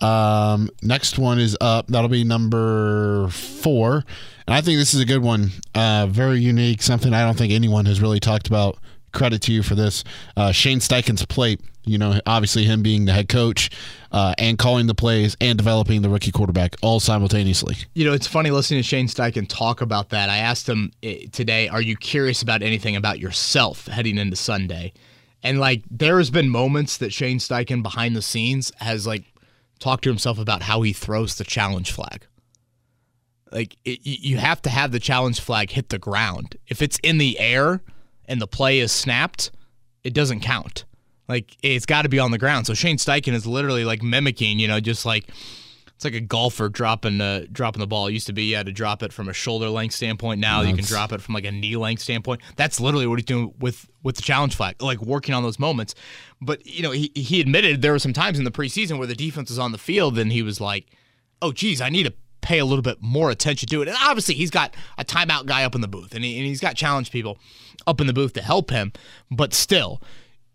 Um, 0.00 0.70
next 0.82 1.20
one 1.20 1.38
is 1.38 1.56
up. 1.60 1.86
That'll 1.86 2.08
be 2.08 2.24
number 2.24 3.28
four. 3.28 4.04
And 4.48 4.56
I 4.56 4.60
think 4.60 4.76
this 4.80 4.92
is 4.92 5.00
a 5.00 5.04
good 5.04 5.22
one. 5.22 5.52
Uh, 5.72 6.08
very 6.10 6.40
unique. 6.40 6.82
Something 6.82 7.14
I 7.14 7.22
don't 7.22 7.38
think 7.38 7.52
anyone 7.52 7.86
has 7.86 8.02
really 8.02 8.18
talked 8.18 8.48
about. 8.48 8.76
Credit 9.12 9.40
to 9.42 9.52
you 9.52 9.62
for 9.62 9.74
this. 9.74 10.04
Uh, 10.36 10.52
Shane 10.52 10.78
Steichen's 10.78 11.24
plate. 11.24 11.60
You 11.86 11.96
know, 11.96 12.20
obviously 12.26 12.64
him 12.64 12.82
being 12.82 13.06
the 13.06 13.12
head 13.12 13.30
coach 13.30 13.70
uh, 14.12 14.34
and 14.36 14.58
calling 14.58 14.86
the 14.86 14.94
plays 14.94 15.34
and 15.40 15.56
developing 15.56 16.02
the 16.02 16.10
rookie 16.10 16.30
quarterback 16.30 16.76
all 16.82 17.00
simultaneously. 17.00 17.74
You 17.94 18.04
know, 18.04 18.12
it's 18.12 18.26
funny 18.26 18.50
listening 18.50 18.80
to 18.80 18.86
Shane 18.86 19.06
Steichen 19.06 19.48
talk 19.48 19.80
about 19.80 20.10
that. 20.10 20.28
I 20.28 20.38
asked 20.38 20.68
him 20.68 20.92
eh, 21.02 21.24
today, 21.32 21.68
"Are 21.68 21.80
you 21.80 21.96
curious 21.96 22.42
about 22.42 22.62
anything 22.62 22.96
about 22.96 23.18
yourself 23.18 23.86
heading 23.86 24.18
into 24.18 24.36
Sunday?" 24.36 24.92
And 25.42 25.58
like, 25.58 25.82
there 25.90 26.18
has 26.18 26.30
been 26.30 26.48
moments 26.48 26.98
that 26.98 27.12
Shane 27.12 27.38
Steichen 27.38 27.82
behind 27.82 28.14
the 28.14 28.22
scenes 28.22 28.72
has 28.76 29.06
like 29.06 29.24
talked 29.78 30.04
to 30.04 30.10
himself 30.10 30.38
about 30.38 30.62
how 30.62 30.82
he 30.82 30.92
throws 30.92 31.36
the 31.36 31.44
challenge 31.44 31.92
flag. 31.92 32.26
Like, 33.50 33.76
it, 33.84 34.00
you 34.04 34.36
have 34.36 34.62
to 34.62 34.70
have 34.70 34.92
the 34.92 35.00
challenge 35.00 35.40
flag 35.40 35.70
hit 35.70 35.88
the 35.88 35.98
ground. 35.98 36.56
If 36.68 36.82
it's 36.82 36.98
in 37.02 37.18
the 37.18 37.38
air 37.40 37.82
and 38.30 38.40
the 38.40 38.46
play 38.46 38.78
is 38.78 38.92
snapped, 38.92 39.50
it 40.02 40.14
doesn't 40.14 40.40
count. 40.40 40.84
Like, 41.28 41.56
it's 41.62 41.86
got 41.86 42.02
to 42.02 42.08
be 42.08 42.18
on 42.18 42.30
the 42.30 42.38
ground. 42.38 42.66
So 42.66 42.74
Shane 42.74 42.96
Steichen 42.96 43.34
is 43.34 43.46
literally 43.46 43.84
like 43.84 44.02
mimicking, 44.02 44.58
you 44.58 44.66
know, 44.66 44.80
just 44.80 45.04
like 45.04 45.28
it's 46.00 46.04
like 46.06 46.14
a 46.14 46.20
golfer 46.20 46.70
dropping 46.70 47.20
uh, 47.20 47.44
dropping 47.52 47.80
the 47.80 47.86
ball. 47.86 48.06
It 48.06 48.14
used 48.14 48.26
to 48.28 48.32
be 48.32 48.44
you 48.44 48.56
had 48.56 48.64
to 48.64 48.72
drop 48.72 49.02
it 49.02 49.12
from 49.12 49.28
a 49.28 49.34
shoulder 49.34 49.68
length 49.68 49.94
standpoint. 49.94 50.40
Now 50.40 50.62
you 50.62 50.74
can 50.74 50.86
drop 50.86 51.12
it 51.12 51.20
from 51.20 51.34
like 51.34 51.44
a 51.44 51.52
knee 51.52 51.76
length 51.76 52.00
standpoint. 52.00 52.40
That's 52.56 52.80
literally 52.80 53.06
what 53.06 53.18
he's 53.18 53.26
doing 53.26 53.52
with 53.58 53.86
with 54.02 54.16
the 54.16 54.22
challenge 54.22 54.56
flag, 54.56 54.80
like 54.80 55.02
working 55.02 55.34
on 55.34 55.42
those 55.42 55.58
moments. 55.58 55.94
But 56.40 56.66
you 56.66 56.82
know, 56.82 56.90
he 56.90 57.12
he 57.14 57.38
admitted 57.38 57.82
there 57.82 57.92
were 57.92 57.98
some 57.98 58.14
times 58.14 58.38
in 58.38 58.46
the 58.46 58.50
preseason 58.50 58.96
where 58.96 59.06
the 59.06 59.14
defense 59.14 59.50
was 59.50 59.58
on 59.58 59.72
the 59.72 59.78
field 59.78 60.18
and 60.18 60.32
he 60.32 60.42
was 60.42 60.58
like, 60.58 60.86
"Oh, 61.42 61.52
geez, 61.52 61.82
I 61.82 61.90
need 61.90 62.04
to." 62.04 62.14
Pay 62.42 62.58
a 62.58 62.64
little 62.64 62.82
bit 62.82 63.02
more 63.02 63.30
attention 63.30 63.68
to 63.68 63.82
it, 63.82 63.88
and 63.88 63.96
obviously 64.00 64.34
he's 64.34 64.50
got 64.50 64.74
a 64.96 65.04
timeout 65.04 65.44
guy 65.44 65.62
up 65.62 65.74
in 65.74 65.82
the 65.82 65.86
booth, 65.86 66.14
and, 66.14 66.24
he, 66.24 66.38
and 66.38 66.46
he's 66.46 66.58
got 66.58 66.74
challenge 66.74 67.10
people 67.10 67.38
up 67.86 68.00
in 68.00 68.06
the 68.06 68.12
booth 68.12 68.32
to 68.34 68.42
help 68.42 68.70
him. 68.70 68.92
But 69.30 69.54
still, 69.54 70.02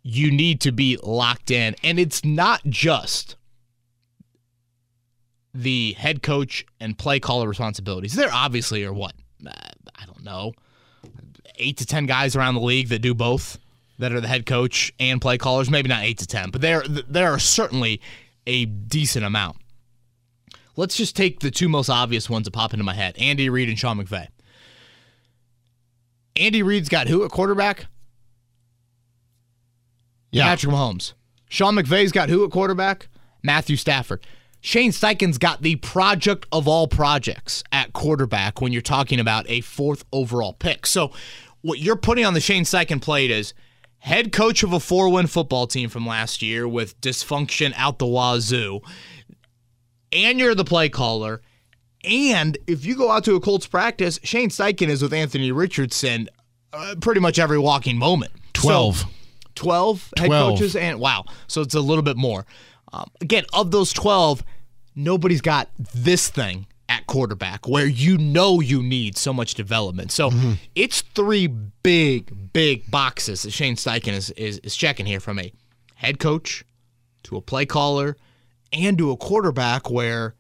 you 0.04 0.32
need 0.32 0.62
to 0.62 0.72
be 0.72 0.98
locked 1.04 1.52
in, 1.52 1.76
and 1.84 2.00
it's 2.00 2.24
not 2.24 2.62
just 2.66 3.36
the 5.54 5.94
head 5.94 6.22
coach 6.22 6.66
and 6.80 6.98
play 6.98 7.20
caller 7.20 7.48
responsibilities. 7.48 8.14
There 8.14 8.32
obviously 8.32 8.84
are 8.84 8.94
what 8.94 9.14
uh, 9.46 9.52
I 9.96 10.06
don't 10.06 10.24
know, 10.24 10.54
eight 11.58 11.78
to 11.78 11.86
ten 11.86 12.06
guys 12.06 12.36
around 12.36 12.56
the 12.56 12.62
league 12.62 12.90
that 12.90 13.00
do 13.00 13.14
both, 13.14 13.58
that 13.98 14.12
are 14.12 14.22
the 14.22 14.28
head 14.28 14.46
coach 14.46 14.94
and 15.00 15.22
play 15.22 15.38
callers. 15.38 15.70
Maybe 15.70 15.90
not 15.90 16.04
eight 16.04 16.20
to 16.20 16.28
ten, 16.28 16.52
but 16.52 16.62
there 16.62 16.84
there 16.88 17.32
are 17.32 17.40
certainly 17.40 18.02
a 18.46 18.66
decent 18.66 19.26
amount. 19.26 19.58
Let's 20.76 20.98
just 20.98 21.16
take 21.16 21.40
the 21.40 21.52
two 21.52 21.70
most 21.70 21.90
obvious 21.90 22.30
ones 22.30 22.46
that 22.46 22.52
pop 22.52 22.74
into 22.74 22.84
my 22.84 22.94
head: 22.94 23.16
Andy 23.18 23.50
Reid 23.50 23.70
and 23.70 23.80
Sean 23.80 23.98
McVay. 23.98 24.28
Andy 26.36 26.64
Reid's 26.64 26.90
got 26.90 27.08
who 27.08 27.24
at 27.24 27.32
quarterback? 27.32 27.88
Yeah. 30.32 30.46
Patrick 30.46 30.74
Mahomes. 30.74 31.14
Sean 31.50 31.76
McVay's 31.76 32.12
got 32.12 32.30
who 32.30 32.44
at 32.44 32.52
quarterback? 32.52 33.08
Matthew 33.42 33.78
Stafford. 33.78 34.26
Shane 34.60 34.92
Steichen's 34.92 35.38
got 35.38 35.62
the 35.62 35.76
project 35.76 36.48
of 36.52 36.68
all 36.68 36.88
projects 36.88 37.64
at 37.72 37.94
quarterback 37.94 38.60
when 38.60 38.74
you're 38.74 38.82
talking 38.82 39.20
about 39.20 39.46
a 39.48 39.62
fourth 39.62 40.04
overall 40.12 40.54
pick. 40.54 40.88
So, 40.88 41.12
what 41.62 41.80
you're 41.80 41.96
putting 41.96 42.26
on 42.26 42.34
the 42.34 42.40
Shane 42.40 42.64
Steichen 42.64 43.02
plate 43.02 43.30
is 43.30 43.54
head 44.00 44.32
coach 44.32 44.64
of 44.64 44.74
a 44.74 44.80
four 44.80 45.10
win 45.10 45.28
football 45.28 45.68
team 45.68 45.90
from 45.90 46.06
last 46.06 46.42
year 46.42 46.68
with 46.68 47.00
dysfunction 47.00 47.74
out 47.78 48.00
the 48.00 48.08
wazoo, 48.08 48.82
and 50.12 50.40
you're 50.40 50.56
the 50.56 50.66
play 50.66 50.90
caller. 50.90 51.42
And 52.06 52.58
if 52.68 52.86
you 52.86 52.96
go 52.96 53.12
out 53.12 53.24
to 53.26 53.36
a 53.36 53.40
Colts 53.40 53.68
practice, 53.68 54.20
Shane 54.24 54.50
Steichen 54.50 54.88
is 54.88 55.02
with 55.02 55.14
Anthony 55.14 55.52
Richardson 55.52 56.30
uh, 56.74 56.96
pretty 57.02 57.22
much 57.22 57.40
every 57.40 57.60
walking 57.60 57.98
moment. 57.98 58.32
So- 58.56 58.70
12. 58.70 59.06
12 59.56 60.14
head 60.18 60.26
12. 60.26 60.50
coaches 60.60 60.76
and 60.76 61.00
wow 61.00 61.24
so 61.48 61.62
it's 61.62 61.74
a 61.76 61.80
little 61.80 62.02
bit 62.04 62.18
more 62.18 62.46
um, 62.92 63.10
again 63.22 63.46
of 63.54 63.72
those 63.72 63.94
12 63.94 64.44
nobody's 64.96 65.40
got 65.40 65.70
this 65.94 66.28
thing 66.30 66.68
at 66.90 67.08
quarterback 67.08 67.66
where 67.66 67.86
you 67.86 68.18
know 68.18 68.60
you 68.60 68.84
need 68.84 69.16
so 69.18 69.32
much 69.32 69.54
development 69.54 70.12
so 70.12 70.30
it's 70.76 71.00
three 71.02 71.48
big 71.48 72.52
big 72.52 72.92
boxes 72.92 73.44
that 73.44 73.52
shane 73.52 73.78
steichen 73.78 74.12
is, 74.12 74.30
is, 74.32 74.58
is 74.60 74.76
checking 74.76 75.06
here 75.06 75.22
from 75.22 75.40
a 75.40 75.54
head 75.96 76.20
coach 76.20 76.66
to 77.24 77.38
a 77.38 77.42
play 77.42 77.66
caller 77.66 78.18
and 78.74 78.98
to 78.98 79.10
a 79.12 79.16
quarterback 79.16 79.90
where 79.90 80.36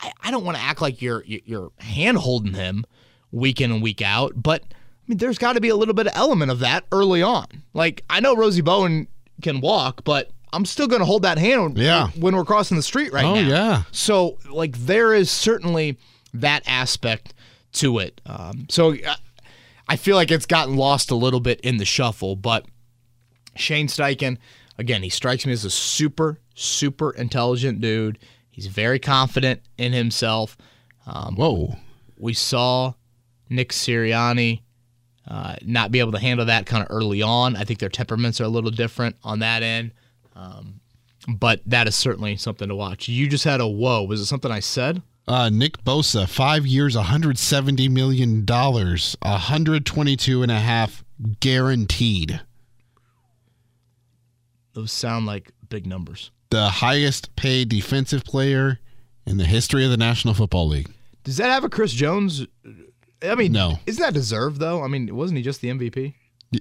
I, 0.00 0.12
I 0.24 0.30
don't 0.30 0.44
want 0.44 0.56
to 0.58 0.62
act 0.62 0.80
like 0.82 1.00
you're 1.02 1.22
you're 1.26 1.70
hand 1.78 2.18
holding 2.18 2.54
him 2.54 2.84
week 3.32 3.60
in 3.60 3.70
and 3.72 3.82
week 3.82 4.02
out, 4.02 4.32
but 4.36 4.62
I 4.62 4.74
mean, 5.08 5.18
there's 5.18 5.38
got 5.38 5.52
to 5.54 5.60
be 5.60 5.68
a 5.68 5.76
little 5.76 5.94
bit 5.94 6.06
of 6.06 6.12
element 6.16 6.50
of 6.50 6.58
that 6.60 6.84
early 6.92 7.22
on. 7.22 7.46
Like 7.74 8.04
I 8.10 8.20
know 8.20 8.34
Rosie 8.36 8.60
Bowen 8.62 9.08
can 9.42 9.60
walk, 9.60 10.02
but 10.04 10.30
I'm 10.52 10.64
still 10.64 10.86
going 10.86 11.00
to 11.00 11.06
hold 11.06 11.22
that 11.22 11.38
hand 11.38 11.76
Yeah. 11.76 12.08
when 12.18 12.34
we're 12.34 12.44
crossing 12.44 12.76
the 12.76 12.82
street 12.82 13.12
right 13.12 13.24
Oh, 13.24 13.34
now. 13.34 13.40
yeah. 13.48 13.82
So 13.92 14.38
like 14.50 14.76
there 14.76 15.12
is 15.14 15.30
certainly 15.30 15.98
that 16.34 16.62
aspect 16.66 17.34
to 17.74 17.98
it. 17.98 18.20
Um, 18.26 18.66
so 18.70 18.94
uh, 18.94 19.14
I 19.88 19.96
feel 19.96 20.16
like 20.16 20.30
it's 20.30 20.46
gotten 20.46 20.76
lost 20.76 21.10
a 21.10 21.14
little 21.14 21.40
bit 21.40 21.60
in 21.60 21.76
the 21.76 21.84
shuffle, 21.84 22.36
but 22.36 22.64
Shane 23.54 23.88
Steichen, 23.88 24.38
again, 24.78 25.02
he 25.02 25.08
strikes 25.08 25.46
me 25.46 25.52
as 25.52 25.64
a 25.64 25.70
super, 25.70 26.40
super 26.54 27.10
intelligent 27.12 27.80
dude. 27.80 28.18
He's 28.56 28.68
very 28.68 28.98
confident 28.98 29.60
in 29.76 29.92
himself. 29.92 30.56
Um, 31.06 31.36
Whoa. 31.36 31.76
we 32.16 32.32
saw 32.32 32.94
Nick 33.50 33.68
Sirianni 33.68 34.62
uh, 35.28 35.56
not 35.60 35.92
be 35.92 36.00
able 36.00 36.12
to 36.12 36.18
handle 36.18 36.46
that 36.46 36.64
kind 36.64 36.82
of 36.82 36.88
early 36.88 37.20
on. 37.20 37.54
I 37.54 37.64
think 37.64 37.80
their 37.80 37.90
temperaments 37.90 38.40
are 38.40 38.44
a 38.44 38.48
little 38.48 38.70
different 38.70 39.16
on 39.22 39.40
that 39.40 39.62
end. 39.62 39.92
Um, 40.34 40.80
but 41.28 41.60
that 41.66 41.86
is 41.86 41.94
certainly 41.94 42.38
something 42.38 42.66
to 42.68 42.74
watch. 42.74 43.08
You 43.08 43.28
just 43.28 43.44
had 43.44 43.60
a 43.60 43.68
whoa. 43.68 44.04
Was 44.04 44.22
it 44.22 44.24
something 44.24 44.50
I 44.50 44.60
said? 44.60 45.02
Uh, 45.28 45.50
Nick 45.50 45.84
Bosa, 45.84 46.26
five 46.26 46.66
years, 46.66 46.96
$170 46.96 47.90
million, 47.90 48.46
122 48.46 50.42
and 50.42 50.50
a 50.50 50.60
half 50.60 51.04
guaranteed. 51.40 52.40
Those 54.72 54.92
sound 54.92 55.26
like 55.26 55.52
big 55.68 55.86
numbers. 55.86 56.30
The 56.50 56.68
highest 56.68 57.34
paid 57.36 57.68
defensive 57.68 58.24
player 58.24 58.78
in 59.26 59.36
the 59.38 59.44
history 59.44 59.84
of 59.84 59.90
the 59.90 59.96
National 59.96 60.32
Football 60.34 60.68
League. 60.68 60.88
Does 61.24 61.36
that 61.38 61.48
have 61.50 61.64
a 61.64 61.68
Chris 61.68 61.92
Jones? 61.92 62.46
I 63.22 63.34
mean, 63.34 63.52
No. 63.52 63.78
Isn't 63.86 64.00
that 64.02 64.14
deserved 64.14 64.60
though? 64.60 64.82
I 64.84 64.88
mean, 64.88 65.14
wasn't 65.16 65.38
he 65.38 65.42
just 65.42 65.60
the 65.60 65.68
MVP? 65.68 66.14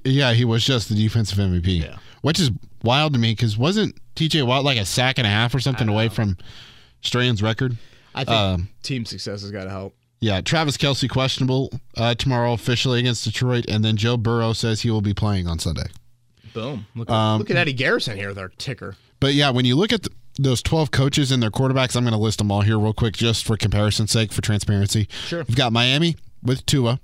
Yeah, 0.03 0.33
he 0.33 0.43
was 0.45 0.65
just 0.65 0.89
the 0.89 0.95
defensive 0.95 1.37
MVP, 1.37 1.81
Yeah. 1.83 1.97
which 2.21 2.39
is 2.39 2.49
wild 2.83 3.13
to 3.13 3.19
me 3.19 3.33
because 3.33 3.55
wasn't 3.57 3.95
TJ 4.15 4.41
Watt 4.43 4.63
like 4.63 4.77
a 4.79 4.85
sack 4.85 5.19
and 5.19 5.27
a 5.27 5.29
half 5.29 5.53
or 5.53 5.59
something 5.59 5.87
away 5.87 6.09
from 6.09 6.37
Strahan's 7.01 7.43
record? 7.43 7.77
I 8.15 8.23
think 8.23 8.35
Um, 8.35 8.69
team 8.81 9.05
success 9.05 9.41
has 9.41 9.51
got 9.51 9.65
to 9.65 9.69
help. 9.69 9.95
Yeah, 10.21 10.41
Travis 10.41 10.77
Kelce 10.77 11.07
questionable 11.07 11.71
uh, 11.97 12.15
tomorrow 12.15 12.53
officially 12.53 12.99
against 12.99 13.25
Detroit, 13.25 13.65
and 13.67 13.85
then 13.85 13.97
Joe 13.97 14.17
Burrow 14.17 14.53
says 14.53 14.81
he 14.81 14.89
will 14.89 15.01
be 15.01 15.13
playing 15.13 15.45
on 15.47 15.59
Sunday. 15.59 15.87
Boom. 16.53 16.87
Look, 16.95 17.09
Um, 17.09 17.37
look 17.39 17.51
at 17.51 17.57
Eddie 17.57 17.73
Garrison 17.73 18.17
here 18.17 18.29
with 18.29 18.39
our 18.39 18.49
ticker. 18.57 18.95
But 19.19 19.33
yeah, 19.33 19.49
when 19.49 19.65
you 19.65 19.75
look 19.75 19.93
at 19.93 20.03
the, 20.03 20.09
those 20.37 20.61
12 20.61 20.91
coaches 20.91 21.31
and 21.31 21.41
their 21.41 21.51
quarterbacks, 21.51 21.95
I'm 21.95 22.03
going 22.03 22.13
to 22.13 22.19
list 22.19 22.39
them 22.39 22.51
all 22.51 22.61
here 22.61 22.77
real 22.77 22.93
quick 22.93 23.15
just 23.15 23.45
for 23.45 23.55
comparison's 23.57 24.11
sake, 24.11 24.33
for 24.33 24.41
transparency. 24.41 25.07
Sure. 25.27 25.39
You've 25.47 25.55
got 25.55 25.71
Miami 25.71 26.17
with 26.43 26.65
Tua, 26.65 26.99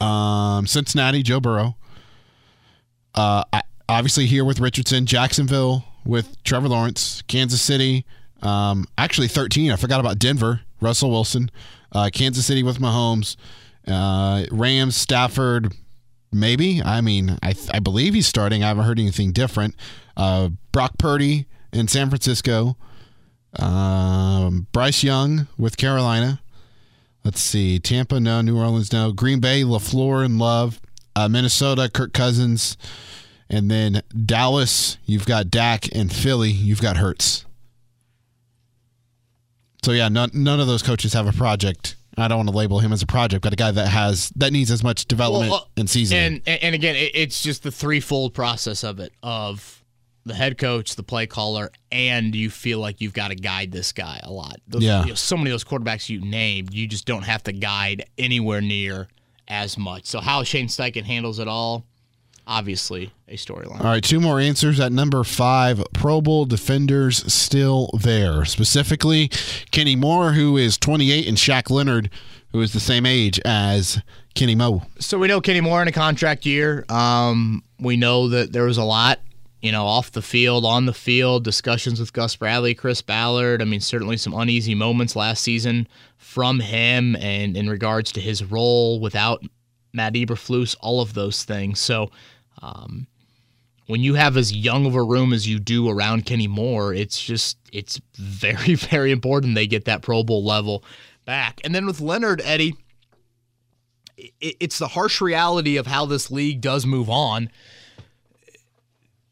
um, 0.00 0.66
Cincinnati, 0.66 1.22
Joe 1.22 1.40
Burrow. 1.40 1.76
Uh, 3.14 3.44
I, 3.52 3.62
obviously, 3.88 4.26
here 4.26 4.44
with 4.44 4.60
Richardson, 4.60 5.06
Jacksonville 5.06 5.84
with 6.04 6.42
Trevor 6.44 6.68
Lawrence, 6.68 7.22
Kansas 7.22 7.60
City, 7.60 8.04
um, 8.42 8.86
actually 8.96 9.28
13. 9.28 9.72
I 9.72 9.76
forgot 9.76 10.00
about 10.00 10.18
Denver, 10.18 10.60
Russell 10.80 11.10
Wilson, 11.10 11.50
uh, 11.92 12.10
Kansas 12.12 12.46
City 12.46 12.62
with 12.62 12.78
Mahomes, 12.78 13.36
uh, 13.88 14.44
Rams, 14.52 14.96
Stafford, 14.96 15.72
maybe. 16.32 16.82
I 16.82 17.00
mean, 17.00 17.38
I, 17.42 17.54
I 17.72 17.80
believe 17.80 18.14
he's 18.14 18.26
starting. 18.26 18.62
I 18.62 18.68
haven't 18.68 18.84
heard 18.84 19.00
anything 19.00 19.32
different. 19.32 19.74
Uh, 20.16 20.50
Brock 20.72 20.98
Purdy 20.98 21.46
in 21.72 21.88
San 21.88 22.08
Francisco, 22.08 22.76
um, 23.58 24.66
Bryce 24.72 25.02
Young 25.02 25.48
with 25.58 25.76
Carolina. 25.76 26.40
Let's 27.24 27.40
see, 27.40 27.78
Tampa, 27.78 28.20
no. 28.20 28.40
New 28.40 28.56
Orleans, 28.56 28.92
no. 28.92 29.12
Green 29.12 29.40
Bay, 29.40 29.62
LaFleur 29.62 30.24
and 30.24 30.38
Love. 30.38 30.80
Uh, 31.16 31.28
Minnesota, 31.28 31.90
Kirk 31.92 32.12
Cousins. 32.12 32.76
And 33.50 33.70
then 33.70 34.02
Dallas, 34.24 34.98
you've 35.04 35.26
got 35.26 35.50
Dak. 35.50 35.88
And 35.94 36.12
Philly, 36.12 36.50
you've 36.50 36.80
got 36.80 36.98
Hurts. 36.98 37.44
So 39.84 39.92
yeah, 39.92 40.08
none, 40.08 40.30
none 40.34 40.60
of 40.60 40.66
those 40.66 40.82
coaches 40.82 41.14
have 41.14 41.26
a 41.26 41.32
project. 41.32 41.96
I 42.16 42.28
don't 42.28 42.38
want 42.38 42.48
to 42.48 42.56
label 42.56 42.78
him 42.78 42.92
as 42.92 43.02
a 43.02 43.06
project, 43.06 43.42
but 43.42 43.52
a 43.52 43.56
guy 43.56 43.70
that 43.70 43.88
has 43.88 44.30
that 44.36 44.52
needs 44.52 44.70
as 44.70 44.82
much 44.82 45.06
development 45.06 45.50
Well, 45.50 45.60
uh, 45.62 45.80
and 45.80 45.90
seasoning. 45.90 46.42
And 46.46 46.62
and, 46.62 46.74
again, 46.74 46.96
it, 46.96 47.10
it's 47.14 47.42
just 47.42 47.62
the 47.62 47.70
threefold 47.70 48.34
process 48.34 48.84
of 48.84 49.00
it 49.00 49.12
of 49.22 49.84
the 50.26 50.34
head 50.34 50.58
coach, 50.58 50.96
the 50.96 51.02
play 51.02 51.26
caller, 51.26 51.70
and 51.90 52.34
you 52.34 52.50
feel 52.50 52.78
like 52.80 53.00
you've 53.00 53.12
got 53.14 53.28
to 53.28 53.34
guide 53.36 53.72
this 53.72 53.92
guy 53.92 54.20
a 54.22 54.30
lot. 54.30 54.56
Those, 54.68 54.82
Yeah. 54.82 55.02
you 55.02 55.08
know, 55.10 55.14
so 55.14 55.36
many 55.36 55.50
of 55.50 55.54
those 55.54 55.64
quarterbacks 55.64 56.08
you 56.08 56.20
named, 56.20 56.74
you 56.74 56.86
just 56.86 57.06
don't 57.06 57.22
have 57.24 57.42
to 57.44 57.52
guide 57.52 58.04
anywhere 58.18 58.60
near 58.60 59.08
as 59.48 59.78
much. 59.78 60.06
So 60.06 60.20
how 60.20 60.42
Shane 60.42 60.66
Steichen 60.66 61.04
handles 61.04 61.38
it 61.38 61.46
all, 61.48 61.86
obviously 62.46 63.10
a 63.28 63.36
storyline. 63.36 63.80
All 63.80 63.86
right, 63.86 64.02
two 64.02 64.20
more 64.20 64.38
answers. 64.40 64.78
At 64.80 64.92
number 64.92 65.22
five, 65.24 65.82
Pro 65.92 66.20
Bowl 66.20 66.44
defenders 66.44 67.32
still 67.32 67.90
there. 68.00 68.44
Specifically, 68.44 69.28
Kenny 69.70 69.96
Moore, 69.96 70.32
who 70.32 70.56
is 70.56 70.76
28, 70.78 71.26
and 71.26 71.36
Shaq 71.36 71.70
Leonard, 71.70 72.10
who 72.52 72.60
is 72.60 72.72
the 72.72 72.80
same 72.80 73.04
age 73.06 73.40
as 73.44 74.00
Kenny 74.34 74.54
Moe. 74.54 74.82
So 74.98 75.18
we 75.18 75.28
know 75.28 75.40
Kenny 75.40 75.60
Moore 75.60 75.82
in 75.82 75.88
a 75.88 75.92
contract 75.92 76.46
year. 76.46 76.84
Um, 76.88 77.62
we 77.78 77.96
know 77.96 78.28
that 78.28 78.52
there 78.52 78.64
was 78.64 78.78
a 78.78 78.84
lot, 78.84 79.18
you 79.66 79.72
know, 79.72 79.84
off 79.84 80.12
the 80.12 80.22
field, 80.22 80.64
on 80.64 80.86
the 80.86 80.94
field, 80.94 81.42
discussions 81.42 81.98
with 81.98 82.12
Gus 82.12 82.36
Bradley, 82.36 82.72
Chris 82.72 83.02
Ballard. 83.02 83.60
I 83.60 83.64
mean, 83.64 83.80
certainly 83.80 84.16
some 84.16 84.32
uneasy 84.32 84.76
moments 84.76 85.16
last 85.16 85.42
season 85.42 85.88
from 86.16 86.60
him 86.60 87.16
and 87.16 87.56
in 87.56 87.68
regards 87.68 88.12
to 88.12 88.20
his 88.20 88.44
role 88.44 89.00
without 89.00 89.42
Matt 89.92 90.14
Eberflus, 90.14 90.76
all 90.80 91.00
of 91.00 91.14
those 91.14 91.42
things. 91.42 91.80
So 91.80 92.12
um, 92.62 93.08
when 93.88 94.02
you 94.02 94.14
have 94.14 94.36
as 94.36 94.52
young 94.52 94.86
of 94.86 94.94
a 94.94 95.02
room 95.02 95.32
as 95.32 95.48
you 95.48 95.58
do 95.58 95.90
around 95.90 96.26
Kenny 96.26 96.46
Moore, 96.46 96.94
it's 96.94 97.20
just 97.20 97.58
it's 97.72 98.00
very, 98.14 98.74
very 98.76 99.10
important 99.10 99.56
they 99.56 99.66
get 99.66 99.86
that 99.86 100.02
Pro 100.02 100.22
Bowl 100.22 100.44
level 100.44 100.84
back. 101.24 101.60
And 101.64 101.74
then 101.74 101.86
with 101.86 102.00
Leonard, 102.00 102.40
Eddie, 102.44 102.76
it's 104.40 104.78
the 104.78 104.88
harsh 104.88 105.20
reality 105.20 105.76
of 105.76 105.88
how 105.88 106.06
this 106.06 106.30
league 106.30 106.60
does 106.60 106.86
move 106.86 107.10
on. 107.10 107.50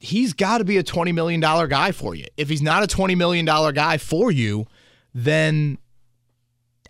He's 0.04 0.32
got 0.34 0.58
to 0.58 0.64
be 0.64 0.76
a 0.76 0.84
$20 0.84 1.14
million 1.14 1.40
guy 1.40 1.92
for 1.92 2.14
you. 2.14 2.26
If 2.36 2.48
he's 2.48 2.62
not 2.62 2.82
a 2.82 2.86
$20 2.86 3.16
million 3.16 3.44
guy 3.46 3.96
for 3.98 4.30
you, 4.30 4.66
then 5.14 5.78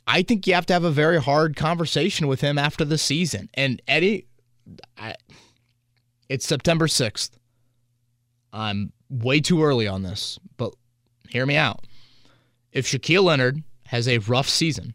I 0.06 0.22
think 0.22 0.46
you 0.46 0.54
have 0.54 0.66
to 0.66 0.72
have 0.72 0.84
a 0.84 0.90
very 0.90 1.20
hard 1.20 1.54
conversation 1.56 2.26
with 2.26 2.40
him 2.40 2.58
after 2.58 2.84
the 2.84 2.98
season. 2.98 3.48
And 3.54 3.80
Eddie, 3.86 4.26
I, 4.98 5.14
it's 6.28 6.46
September 6.46 6.86
6th. 6.86 7.30
I'm 8.52 8.92
way 9.08 9.40
too 9.40 9.62
early 9.62 9.86
on 9.86 10.02
this, 10.02 10.38
but 10.56 10.74
hear 11.28 11.46
me 11.46 11.56
out. 11.56 11.86
If 12.72 12.86
Shaquille 12.86 13.24
Leonard 13.24 13.62
has 13.86 14.08
a 14.08 14.18
rough 14.18 14.48
season 14.48 14.94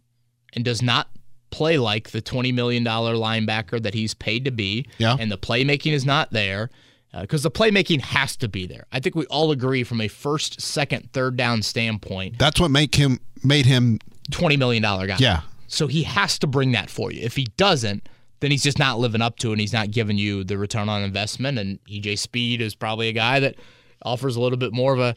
and 0.54 0.66
does 0.66 0.82
not 0.82 1.08
play 1.52 1.78
like 1.78 2.10
the 2.12 2.22
$20 2.22 2.54
million 2.54 2.84
linebacker 2.84 3.82
that 3.82 3.94
he's 3.94 4.14
paid 4.14 4.46
to 4.46 4.52
be, 4.52 4.86
Yeah. 4.98 5.16
and 5.20 5.32
the 5.32 5.38
playmaking 5.38 5.94
is 5.94 6.06
not 6.06 6.32
there, 6.32 6.70
Uh, 7.12 7.22
because 7.22 7.42
the 7.42 7.50
playmaking 7.50 8.02
has 8.02 8.36
to 8.38 8.48
be 8.48 8.68
there. 8.68 8.86
I 8.92 9.00
think 9.00 9.16
we 9.16 9.26
all 9.26 9.50
agree 9.52 9.84
from 9.84 10.00
a 10.00 10.08
first, 10.08 10.62
second, 10.62 11.12
third 11.12 11.36
down 11.36 11.64
standpoint, 11.64 12.38
That's 12.38 12.60
what 12.60 12.70
make 12.70 12.94
him 12.96 13.20
made 13.44 13.66
him. 13.66 14.00
$20 14.32 14.60
million 14.60 14.84
guy. 14.84 15.16
Yeah, 15.18 15.42
So 15.68 15.88
he 15.88 16.04
has 16.04 16.38
to 16.38 16.46
bring 16.46 16.72
that 16.74 16.88
for 16.92 17.12
you. 17.12 17.22
If 17.24 17.36
he 17.36 17.46
doesn't, 17.58 18.08
then 18.42 18.52
he's 18.52 18.62
just 18.62 18.78
not 18.78 19.00
living 19.00 19.24
up 19.24 19.38
to 19.40 19.50
it 19.50 19.54
and 19.54 19.62
he's 19.62 19.74
not 19.74 19.90
giving 19.90 20.20
you 20.20 20.44
the 20.44 20.58
return 20.58 20.88
on 20.88 21.02
investment. 21.02 21.58
And 21.58 21.80
EJ 21.86 22.20
Speed 22.20 22.62
is 22.62 22.76
probably 22.76 23.08
a 23.10 23.14
guy 23.14 23.40
that 23.40 23.56
offers 24.04 24.36
a 24.36 24.42
little 24.42 24.58
bit 24.60 24.72
more 24.72 24.94
of 24.94 25.00
a 25.00 25.16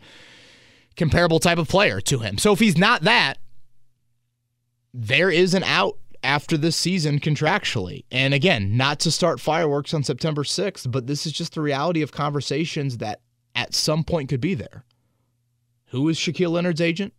comparable 0.97 1.41
type 1.41 1.59
of 1.59 1.69
player 1.69 2.01
to 2.01 2.21
him. 2.21 2.39
So 2.39 2.53
if 2.53 2.59
he's 2.59 2.79
not 2.79 3.03
that, 3.03 3.37
there 4.95 5.31
is 5.31 5.55
an 5.55 5.63
out 5.65 5.99
after 6.23 6.57
this 6.57 6.77
season 6.77 7.19
contractually. 7.19 8.05
And 8.11 8.35
again, 8.35 8.77
not 8.77 9.01
to 9.01 9.11
start 9.11 9.41
fireworks 9.41 9.93
on 9.95 10.03
September 10.03 10.43
6th, 10.43 10.91
but 10.91 11.07
this 11.07 11.27
is 11.27 11.33
just 11.33 11.55
the 11.55 11.61
reality 11.61 12.03
of 12.03 12.13
conversations 12.13 12.99
that 12.99 13.21
at 13.55 13.75
some 13.75 14.05
point 14.05 14.29
could 14.29 14.41
be 14.41 14.55
there. 14.55 14.85
Who 15.87 16.09
is 16.09 16.17
Shaquille 16.17 16.53
Leonard's 16.53 16.81
agent? 16.81 17.13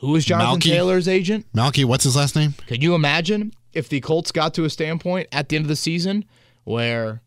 Who 0.00 0.14
is 0.14 0.26
Jonathan 0.26 0.60
Malki. 0.60 0.70
Taylor's 0.70 1.08
agent? 1.08 1.46
Malki. 1.54 1.84
What's 1.84 2.04
his 2.04 2.16
last 2.16 2.36
name? 2.36 2.54
Can 2.66 2.82
you 2.82 2.94
imagine 2.94 3.52
if 3.72 3.88
the 3.88 4.00
Colts 4.00 4.30
got 4.30 4.52
to 4.54 4.64
a 4.64 4.70
standpoint 4.70 5.28
at 5.32 5.48
the 5.48 5.56
end 5.56 5.64
of 5.64 5.68
the 5.68 5.76
season 5.76 6.24
where 6.64 7.22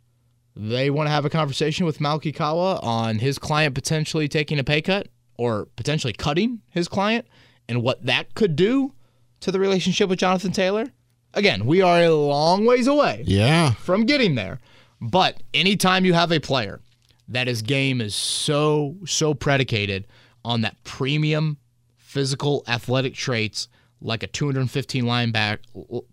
they 0.56 0.90
want 0.90 1.08
to 1.08 1.12
have 1.12 1.26
a 1.26 1.30
conversation 1.30 1.86
with 1.86 2.00
Malki 2.00 2.36
Kawa 2.36 2.80
on 2.84 3.20
his 3.20 3.40
client 3.40 3.74
potentially 3.74 4.28
taking 4.28 4.60
a 4.60 4.64
pay 4.64 4.82
cut 4.82 5.08
or 5.38 5.68
potentially 5.78 6.14
cutting 6.14 6.62
his 6.70 6.88
client 6.88 7.26
and 7.68 7.82
what 7.82 8.06
that 8.06 8.36
could 8.36 8.56
do 8.56 8.94
to 9.42 9.52
the 9.52 9.60
relationship 9.60 10.10
with 10.10 10.20
Jonathan 10.20 10.52
Taylor? 10.52 10.86
Again, 11.34 11.66
we 11.66 11.82
are 11.82 12.02
a 12.04 12.10
long 12.14 12.66
ways 12.66 12.88
away 12.88 13.24
Yeah, 13.28 13.74
from 13.74 14.06
getting 14.06 14.36
there. 14.36 14.60
But 15.00 15.42
anytime 15.54 16.04
you 16.06 16.14
have 16.14 16.32
a 16.32 16.40
player 16.40 16.82
that 17.28 17.48
his 17.48 17.62
game 17.62 18.02
is 18.02 18.16
so, 18.16 18.96
so 19.06 19.34
predicated 19.34 20.08
on 20.44 20.62
that 20.62 20.84
premium 20.84 21.58
physical, 21.98 22.64
athletic 22.68 23.14
traits 23.14 23.68
like 24.02 24.24
a 24.24 24.28
215 24.28 25.04
linebacker, 25.04 25.60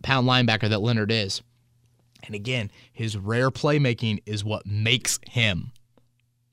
pound 0.03 0.29
linebacker 0.29 0.68
that 0.68 0.81
Leonard 0.83 1.11
is. 1.11 1.41
And 2.24 2.35
again, 2.35 2.70
his 2.93 3.16
rare 3.16 3.51
playmaking 3.51 4.22
is 4.27 4.45
what 4.45 4.66
makes 4.66 5.18
him 5.31 5.72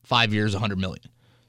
five 0.03 0.33
years, 0.33 0.53
100 0.53 0.77
million. 0.77 1.03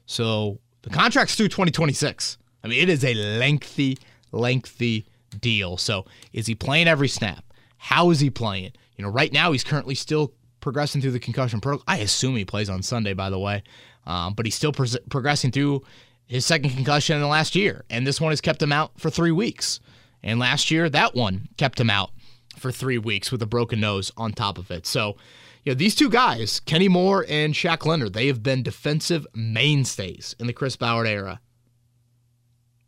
So 0.05 0.59
the 0.81 0.89
contract's 0.89 1.35
through 1.35 1.49
2026. 1.49 2.37
I 2.63 2.67
mean, 2.67 2.81
it 2.81 2.89
is 2.89 3.05
a 3.05 3.13
lengthy, 3.13 3.97
lengthy 4.31 5.05
deal. 5.39 5.77
So 5.77 6.05
is 6.33 6.47
he 6.47 6.55
playing 6.55 6.87
every 6.87 7.07
snap? 7.07 7.43
How 7.77 8.09
is 8.09 8.19
he 8.19 8.29
playing? 8.29 8.71
You 8.97 9.03
know, 9.03 9.09
right 9.09 9.31
now 9.31 9.51
he's 9.51 9.63
currently 9.63 9.95
still 9.95 10.33
progressing 10.61 11.01
through 11.01 11.11
the 11.11 11.19
concussion 11.19 11.61
protocol. 11.61 11.83
I 11.87 11.97
assume 11.97 12.35
he 12.35 12.45
plays 12.45 12.69
on 12.69 12.81
Sunday, 12.81 13.13
by 13.13 13.29
the 13.29 13.39
way, 13.39 13.63
um, 14.05 14.33
but 14.33 14.45
he's 14.45 14.55
still 14.55 14.71
pro- 14.71 14.87
progressing 15.09 15.51
through 15.51 15.83
his 16.25 16.45
second 16.45 16.71
concussion 16.71 17.15
in 17.15 17.21
the 17.21 17.27
last 17.27 17.55
year, 17.55 17.85
and 17.89 18.05
this 18.05 18.19
one 18.19 18.31
has 18.31 18.41
kept 18.41 18.61
him 18.61 18.71
out 18.71 18.99
for 18.99 19.09
three 19.09 19.31
weeks. 19.31 19.79
And 20.23 20.39
last 20.39 20.71
year, 20.71 20.89
that 20.89 21.13
one 21.13 21.49
kept 21.57 21.79
him 21.79 21.91
out 21.91 22.09
for 22.57 22.71
three 22.71 22.97
weeks 22.97 23.31
with 23.31 23.43
a 23.43 23.45
broken 23.45 23.79
nose 23.79 24.11
on 24.17 24.31
top 24.31 24.57
of 24.57 24.71
it. 24.71 24.87
So, 24.87 25.17
you 25.63 25.71
know, 25.71 25.75
these 25.75 25.93
two 25.93 26.09
guys, 26.09 26.59
Kenny 26.61 26.87
Moore 26.87 27.25
and 27.29 27.53
Shaq 27.53 27.85
Leonard, 27.85 28.13
they 28.13 28.25
have 28.27 28.41
been 28.41 28.63
defensive 28.63 29.27
mainstays 29.35 30.35
in 30.39 30.47
the 30.47 30.53
Chris 30.53 30.75
Ballard 30.75 31.07
era. 31.07 31.41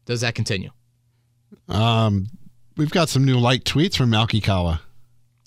Does 0.05 0.21
that 0.21 0.33
continue? 0.33 0.71
Um, 1.69 2.27
we've 2.75 2.91
got 2.91 3.09
some 3.09 3.25
new 3.25 3.37
light 3.37 3.63
tweets 3.63 3.97
from 3.97 4.11
Malki 4.11 4.43
Kawa. 4.43 4.81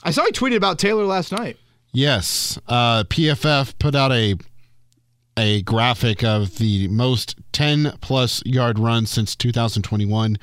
I 0.03 0.11
saw 0.11 0.25
he 0.25 0.33
tweeted 0.33 0.57
about 0.57 0.79
Taylor 0.79 1.05
last 1.05 1.33
night. 1.33 1.57
Yes, 1.93 2.59
uh, 2.69 3.05
PFF 3.05 3.79
put 3.79 3.95
out 3.95 4.13
a 4.13 4.37
a 5.37 5.63
graphic 5.63 6.23
of 6.23 6.59
the 6.59 6.87
most 6.89 7.37
10 7.53 7.95
plus 8.01 8.43
yard 8.45 8.79
runs 8.79 9.11
since 9.11 9.35
2021. 9.37 10.39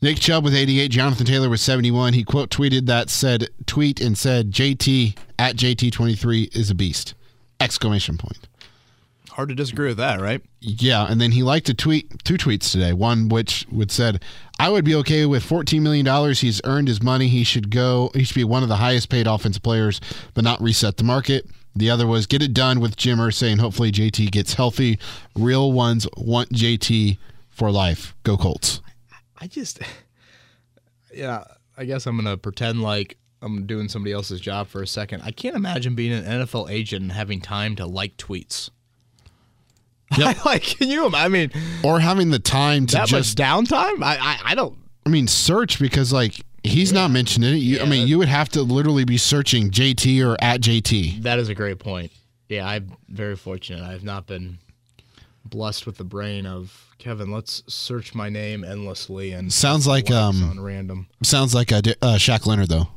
Nick 0.00 0.18
Chubb 0.18 0.44
with 0.44 0.54
88, 0.54 0.90
Jonathan 0.92 1.26
Taylor 1.26 1.48
with 1.48 1.60
71. 1.60 2.12
He 2.12 2.22
quote 2.22 2.50
tweeted 2.50 2.86
that 2.86 3.10
said 3.10 3.48
tweet 3.66 4.00
and 4.00 4.16
said 4.16 4.52
JT 4.52 5.16
at 5.38 5.56
JT23 5.56 6.54
is 6.54 6.70
a 6.70 6.74
beast. 6.74 7.14
Exclamation 7.58 8.16
point. 8.16 8.46
Hard 9.38 9.50
to 9.50 9.54
disagree 9.54 9.86
with 9.86 9.98
that, 9.98 10.20
right? 10.20 10.42
Yeah, 10.60 11.06
and 11.08 11.20
then 11.20 11.30
he 11.30 11.44
liked 11.44 11.66
to 11.66 11.74
tweet 11.74 12.24
two 12.24 12.34
tweets 12.34 12.72
today. 12.72 12.92
One 12.92 13.28
which 13.28 13.68
would 13.70 13.92
said, 13.92 14.24
"I 14.58 14.68
would 14.68 14.84
be 14.84 14.96
okay 14.96 15.26
with 15.26 15.44
14 15.44 15.80
million 15.80 16.04
dollars. 16.04 16.40
He's 16.40 16.60
earned 16.64 16.88
his 16.88 17.00
money. 17.00 17.28
He 17.28 17.44
should 17.44 17.70
go. 17.70 18.10
He 18.14 18.24
should 18.24 18.34
be 18.34 18.42
one 18.42 18.64
of 18.64 18.68
the 18.68 18.78
highest 18.78 19.10
paid 19.10 19.28
offensive 19.28 19.62
players, 19.62 20.00
but 20.34 20.42
not 20.42 20.60
reset 20.60 20.96
the 20.96 21.04
market." 21.04 21.46
The 21.76 21.88
other 21.88 22.04
was 22.04 22.26
get 22.26 22.42
it 22.42 22.52
done 22.52 22.80
with 22.80 22.96
Jimmer 22.96 23.32
saying 23.32 23.58
hopefully 23.58 23.92
JT 23.92 24.32
gets 24.32 24.54
healthy. 24.54 24.98
Real 25.36 25.70
ones 25.70 26.08
want 26.16 26.50
JT 26.50 27.18
for 27.48 27.70
life. 27.70 28.16
Go 28.24 28.36
Colts. 28.36 28.80
I 29.40 29.46
just, 29.46 29.78
yeah, 31.14 31.44
I 31.76 31.84
guess 31.84 32.06
I'm 32.06 32.16
gonna 32.16 32.38
pretend 32.38 32.82
like 32.82 33.18
I'm 33.40 33.66
doing 33.66 33.88
somebody 33.88 34.12
else's 34.12 34.40
job 34.40 34.66
for 34.66 34.82
a 34.82 34.86
second. 34.88 35.22
I 35.22 35.30
can't 35.30 35.54
imagine 35.54 35.94
being 35.94 36.12
an 36.12 36.24
NFL 36.24 36.68
agent 36.68 37.02
and 37.02 37.12
having 37.12 37.40
time 37.40 37.76
to 37.76 37.86
like 37.86 38.16
tweets. 38.16 38.70
Yep. 40.16 40.44
like, 40.44 40.62
can 40.62 40.88
you? 40.88 41.10
I 41.14 41.28
mean, 41.28 41.50
Or 41.84 42.00
having 42.00 42.30
the 42.30 42.38
time 42.38 42.86
to 42.86 43.04
just 43.06 43.36
downtime? 43.36 44.02
I, 44.02 44.16
I, 44.20 44.38
I 44.44 44.54
don't. 44.54 44.76
I 45.06 45.10
mean 45.10 45.26
search 45.26 45.78
because 45.78 46.12
like 46.12 46.42
he's 46.62 46.92
not 46.92 47.10
mentioning 47.10 47.54
it. 47.54 47.58
You, 47.58 47.80
I 47.80 47.86
mean 47.86 48.06
you 48.08 48.18
would 48.18 48.28
have 48.28 48.48
to 48.50 48.62
literally 48.62 49.04
be 49.04 49.16
searching 49.16 49.70
JT 49.70 50.22
or 50.26 50.36
at 50.40 50.60
JT. 50.60 51.22
That 51.22 51.38
is 51.38 51.48
a 51.48 51.54
great 51.54 51.78
point. 51.78 52.12
Yeah, 52.48 52.66
I'm 52.68 52.92
very 53.08 53.36
fortunate. 53.36 53.82
I've 53.82 54.04
not 54.04 54.26
been 54.26 54.58
blessed 55.44 55.86
with 55.86 55.96
the 55.96 56.04
brain 56.04 56.44
of 56.46 56.86
Kevin. 56.98 57.30
Let's 57.30 57.62
search 57.68 58.14
my 58.14 58.28
name 58.28 58.64
endlessly 58.64 59.32
and 59.32 59.50
Sounds 59.52 59.86
like 59.86 60.10
um 60.10 60.42
on 60.50 60.60
random. 60.60 61.06
sounds 61.22 61.54
like 61.54 61.72
a 61.72 61.78
uh, 61.78 62.16
Shaq 62.16 62.44
Leonard 62.46 62.68
though. 62.68 62.88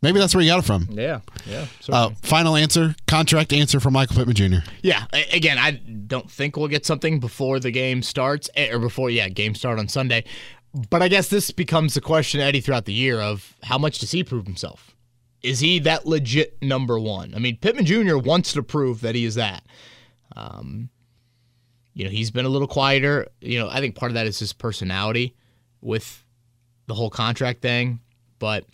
Maybe 0.00 0.20
that's 0.20 0.34
where 0.34 0.42
you 0.44 0.50
got 0.50 0.60
it 0.60 0.64
from. 0.64 0.88
Yeah, 0.92 1.20
yeah. 1.44 1.66
Uh, 1.88 2.10
final 2.22 2.54
answer, 2.54 2.94
contract 3.08 3.52
answer 3.52 3.80
for 3.80 3.90
Michael 3.90 4.14
Pittman 4.16 4.36
Jr. 4.36 4.68
Yeah, 4.82 5.04
a- 5.12 5.36
again, 5.36 5.58
I 5.58 5.72
don't 5.72 6.30
think 6.30 6.56
we'll 6.56 6.68
get 6.68 6.86
something 6.86 7.18
before 7.18 7.58
the 7.58 7.72
game 7.72 8.02
starts, 8.02 8.48
eh, 8.54 8.70
or 8.72 8.78
before, 8.78 9.10
yeah, 9.10 9.28
game 9.28 9.54
start 9.56 9.78
on 9.80 9.88
Sunday. 9.88 10.24
But 10.90 11.02
I 11.02 11.08
guess 11.08 11.28
this 11.28 11.50
becomes 11.50 11.94
the 11.94 12.00
question, 12.00 12.40
Eddie, 12.40 12.60
throughout 12.60 12.84
the 12.84 12.92
year 12.92 13.20
of 13.20 13.56
how 13.64 13.76
much 13.78 13.98
does 13.98 14.12
he 14.12 14.22
prove 14.22 14.44
himself? 14.46 14.94
Is 15.42 15.60
he 15.60 15.78
that 15.80 16.06
legit 16.06 16.62
number 16.62 16.98
one? 16.98 17.34
I 17.34 17.38
mean, 17.38 17.56
Pittman 17.56 17.86
Jr. 17.86 18.18
wants 18.18 18.52
to 18.52 18.62
prove 18.62 19.00
that 19.00 19.14
he 19.14 19.24
is 19.24 19.34
that. 19.36 19.64
Um, 20.36 20.90
you 21.94 22.04
know, 22.04 22.10
he's 22.10 22.30
been 22.30 22.44
a 22.44 22.48
little 22.48 22.68
quieter. 22.68 23.26
You 23.40 23.58
know, 23.58 23.68
I 23.68 23.80
think 23.80 23.96
part 23.96 24.10
of 24.10 24.14
that 24.14 24.26
is 24.26 24.38
his 24.38 24.52
personality 24.52 25.34
with 25.80 26.24
the 26.86 26.94
whole 26.94 27.10
contract 27.10 27.62
thing, 27.62 28.00
but 28.38 28.64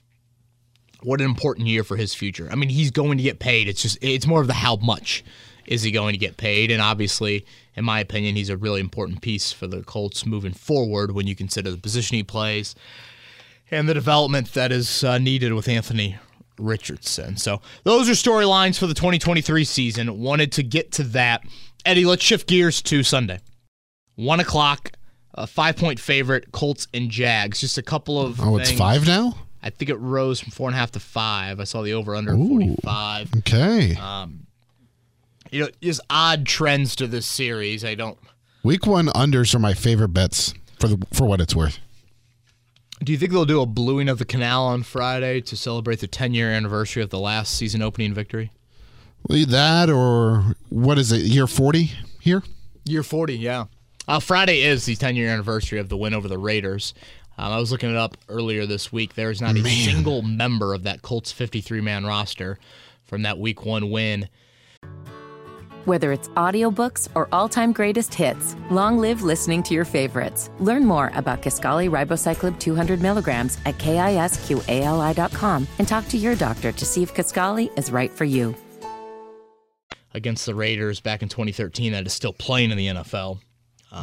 what 1.05 1.21
an 1.21 1.27
important 1.27 1.67
year 1.67 1.85
for 1.85 1.97
his 1.97 2.15
future. 2.15 2.49
I 2.51 2.55
mean, 2.55 2.69
he's 2.69 2.91
going 2.91 3.19
to 3.19 3.25
get 3.25 3.39
paid. 3.39 3.69
It's 3.69 3.83
just 3.83 3.99
it's 4.01 4.27
more 4.27 4.41
of 4.41 4.47
the 4.47 4.55
how 4.55 4.77
much 4.77 5.25
is 5.67 5.83
he 5.83 5.91
going 5.91 6.13
to 6.13 6.19
get 6.19 6.37
paid, 6.37 6.71
and 6.71 6.83
obviously, 6.83 7.47
in 7.75 7.85
my 7.85 8.01
opinion, 8.01 8.37
he's 8.37 8.51
a 8.51 8.57
really 8.57 8.81
important 8.81 9.23
piece 9.23 9.53
for 9.53 9.67
the 9.67 9.83
Colts 9.83 10.27
moving 10.27 10.53
forward 10.53 11.13
when 11.13 11.27
you 11.27 11.35
consider 11.35 11.71
the 11.71 11.79
position 11.79 12.17
he 12.17 12.23
plays 12.23 12.75
and 13.71 13.89
the 13.89 13.95
development 13.95 14.53
that 14.55 14.71
is 14.73 15.03
uh, 15.05 15.19
needed 15.19 15.53
with 15.53 15.69
Anthony 15.69 16.17
Richardson. 16.59 17.37
So 17.37 17.61
those 17.83 18.09
are 18.09 18.13
storylines 18.13 18.79
for 18.79 18.87
the 18.87 18.95
2023 18.95 19.65
season. 19.65 20.19
Wanted 20.19 20.53
to 20.53 20.63
get 20.63 20.93
to 20.93 21.03
that. 21.05 21.45
Eddie, 21.85 22.05
let's 22.05 22.23
shift 22.23 22.47
gears 22.47 22.81
to 22.83 23.03
Sunday. 23.03 23.41
One 24.17 24.41
o'clock, 24.41 24.93
a 25.35 25.47
five 25.47 25.77
point 25.77 25.99
favorite, 25.99 26.53
Colts 26.53 26.87
and 26.95 27.11
Jags. 27.11 27.61
Just 27.61 27.79
a 27.79 27.83
couple 27.83 28.21
of 28.21 28.41
Oh, 28.41 28.57
it's 28.59 28.73
five 28.73 29.07
now. 29.07 29.37
I 29.65 29.71
think 29.71 29.89
it 29.91 29.97
rose 29.97 30.41
from 30.41 30.51
four 30.51 30.69
and 30.69 30.77
a 30.77 30.79
half 30.79 30.93
to 30.93 31.01
five. 31.01 31.59
I 31.59 31.65
saw 31.65 31.81
the 31.81 31.95
over 31.95 32.15
under 32.15 32.37
45. 32.37 33.31
Okay. 33.39 33.97
You 35.51 35.61
know, 35.65 35.69
just 35.81 36.03
odd 36.11 36.45
trends 36.47 36.95
to 36.97 37.07
this 37.07 37.25
series. 37.25 37.85
I 37.85 37.95
don't. 37.95 38.19
Week 38.63 38.87
one 38.87 39.07
unders 39.07 39.55
are 39.55 39.59
my 39.59 39.73
favorite 39.73 40.09
bets 40.09 40.53
for 40.79 40.89
the 40.89 41.07
for 41.13 41.27
what 41.27 41.41
it's 41.41 41.57
worth. 41.57 41.79
Do 43.03 43.13
you 43.13 43.19
think 43.19 43.33
they'll 43.33 43.45
do 43.47 43.61
a 43.63 43.67
bluing 43.67 44.09
of 44.09 44.19
the 44.19 44.25
canal 44.25 44.65
on 44.67 44.83
Friday 44.83 45.41
to 45.43 45.57
celebrate 45.57 46.01
the 46.01 46.07
10 46.07 46.35
year 46.35 46.51
anniversary 46.51 47.03
of 47.03 47.11
the 47.11 47.19
last 47.19 47.55
season 47.55 47.83
opening 47.83 48.13
victory? 48.15 48.51
Either 49.31 49.51
That 49.51 49.91
or 49.91 50.57
what 50.69 50.99
is 50.99 51.11
it? 51.11 51.23
Year 51.23 51.47
forty 51.47 51.93
here. 52.21 52.43
Year 52.85 53.03
40, 53.03 53.39
yeah. 53.39 53.65
Uh, 54.07 54.21
Friday 54.21 54.61
is 54.61 54.85
the 54.85 54.95
10 54.95 55.17
year 55.17 55.31
anniversary 55.31 55.79
of 55.79 55.89
the 55.89 55.97
win 55.97 56.13
over 56.13 56.29
the 56.29 56.37
Raiders. 56.37 56.93
Um, 57.37 57.53
I 57.53 57.59
was 57.59 57.73
looking 57.73 57.91
it 57.91 57.97
up 57.97 58.17
earlier 58.29 58.67
this 58.67 58.93
week. 58.93 59.15
There 59.15 59.31
is 59.31 59.43
not 59.43 59.57
a 59.57 59.63
single 59.65 60.23
member 60.23 60.75
of 60.75 60.85
that 60.85 61.03
Colts 61.03 61.33
53 61.33 61.81
man 61.81 62.05
roster 62.07 62.59
from 63.05 63.23
that 63.23 63.39
week 63.39 63.65
one 63.65 63.91
win. 63.91 64.29
Whether 65.85 66.13
it's 66.13 66.29
audiobooks 66.29 67.09
or 67.15 67.29
all-time 67.31 67.73
greatest 67.73 68.15
hits, 68.15 68.57
long 68.71 68.97
live 68.99 69.21
listening 69.21 69.63
to 69.65 69.75
your 69.75 69.85
favorites. 69.85 70.49
Learn 70.59 70.87
more 70.87 71.13
about 71.15 71.43
Kisqali 71.43 71.91
Ribociclib 71.91 72.59
200 72.59 73.03
milligrams 73.03 73.59
at 73.67 73.77
kisqali.com 73.77 75.67
and 75.79 75.87
talk 75.87 76.09
to 76.09 76.17
your 76.17 76.37
doctor 76.37 76.73
to 76.73 76.85
see 76.87 77.03
if 77.03 77.13
Kisqali 77.13 77.77
is 77.79 77.91
right 77.91 78.11
for 78.11 78.25
you. 78.25 78.55
against 80.15 80.47
the 80.47 80.55
Raiders 80.55 81.01
back 81.01 81.23
in 81.23 81.29
2013 81.29 81.93
that 81.93 82.07
is 82.07 82.13
still 82.13 82.33
playing 82.33 82.71
in 82.71 82.79
the 82.79 82.87
NFL. 82.87 83.41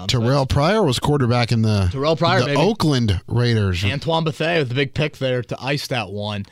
Terrell 0.08 0.46
Pryor 0.46 0.84
was 0.84 1.00
quarterback 1.00 1.52
in 1.52 1.62
the 1.62 1.90
Terrell 1.92 2.16
Pryor, 2.16 2.40
the 2.42 2.46
baby. 2.48 2.58
Oakland 2.62 3.22
Raiders. 3.28 3.84
Antoine 3.84 4.24
Bethea 4.24 4.60
with 4.60 4.70
the 4.70 4.76
big 4.76 4.94
pick 4.94 5.18
there 5.18 5.42
to 5.44 5.62
ice 5.62 5.88
that 5.88 6.10
one. 6.12 6.46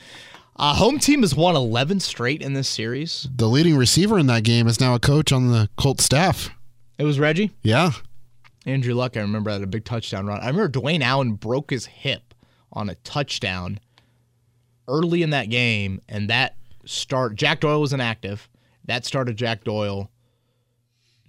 Uh, 0.55 0.73
home 0.75 0.99
team 0.99 1.21
has 1.21 1.33
won 1.33 1.55
11 1.55 2.01
straight 2.01 2.41
in 2.41 2.53
this 2.53 2.67
series. 2.67 3.27
the 3.33 3.47
leading 3.47 3.77
receiver 3.77 4.19
in 4.19 4.25
that 4.27 4.43
game 4.43 4.67
is 4.67 4.79
now 4.81 4.93
a 4.93 4.99
coach 4.99 5.31
on 5.31 5.47
the 5.51 5.69
Colts 5.77 6.03
staff. 6.03 6.49
It 6.97 7.05
was 7.05 7.17
Reggie. 7.17 7.51
Yeah. 7.63 7.91
Andrew 8.65 8.93
Luck, 8.93 9.15
I 9.15 9.21
remember, 9.21 9.51
had 9.51 9.63
a 9.63 9.67
big 9.67 9.85
touchdown 9.85 10.27
run. 10.27 10.41
I 10.41 10.47
remember 10.47 10.67
Dwayne 10.69 11.01
Allen 11.01 11.33
broke 11.33 11.71
his 11.71 11.85
hip 11.85 12.33
on 12.73 12.89
a 12.89 12.95
touchdown 12.95 13.79
early 14.89 15.23
in 15.23 15.29
that 15.29 15.49
game, 15.49 16.01
and 16.09 16.29
that 16.29 16.55
start 16.85 17.35
Jack 17.35 17.61
Doyle 17.61 17.79
was 17.79 17.93
inactive. 17.93 18.49
That 18.83 19.05
started 19.05 19.37
Jack 19.37 19.63
Doyle 19.63 20.11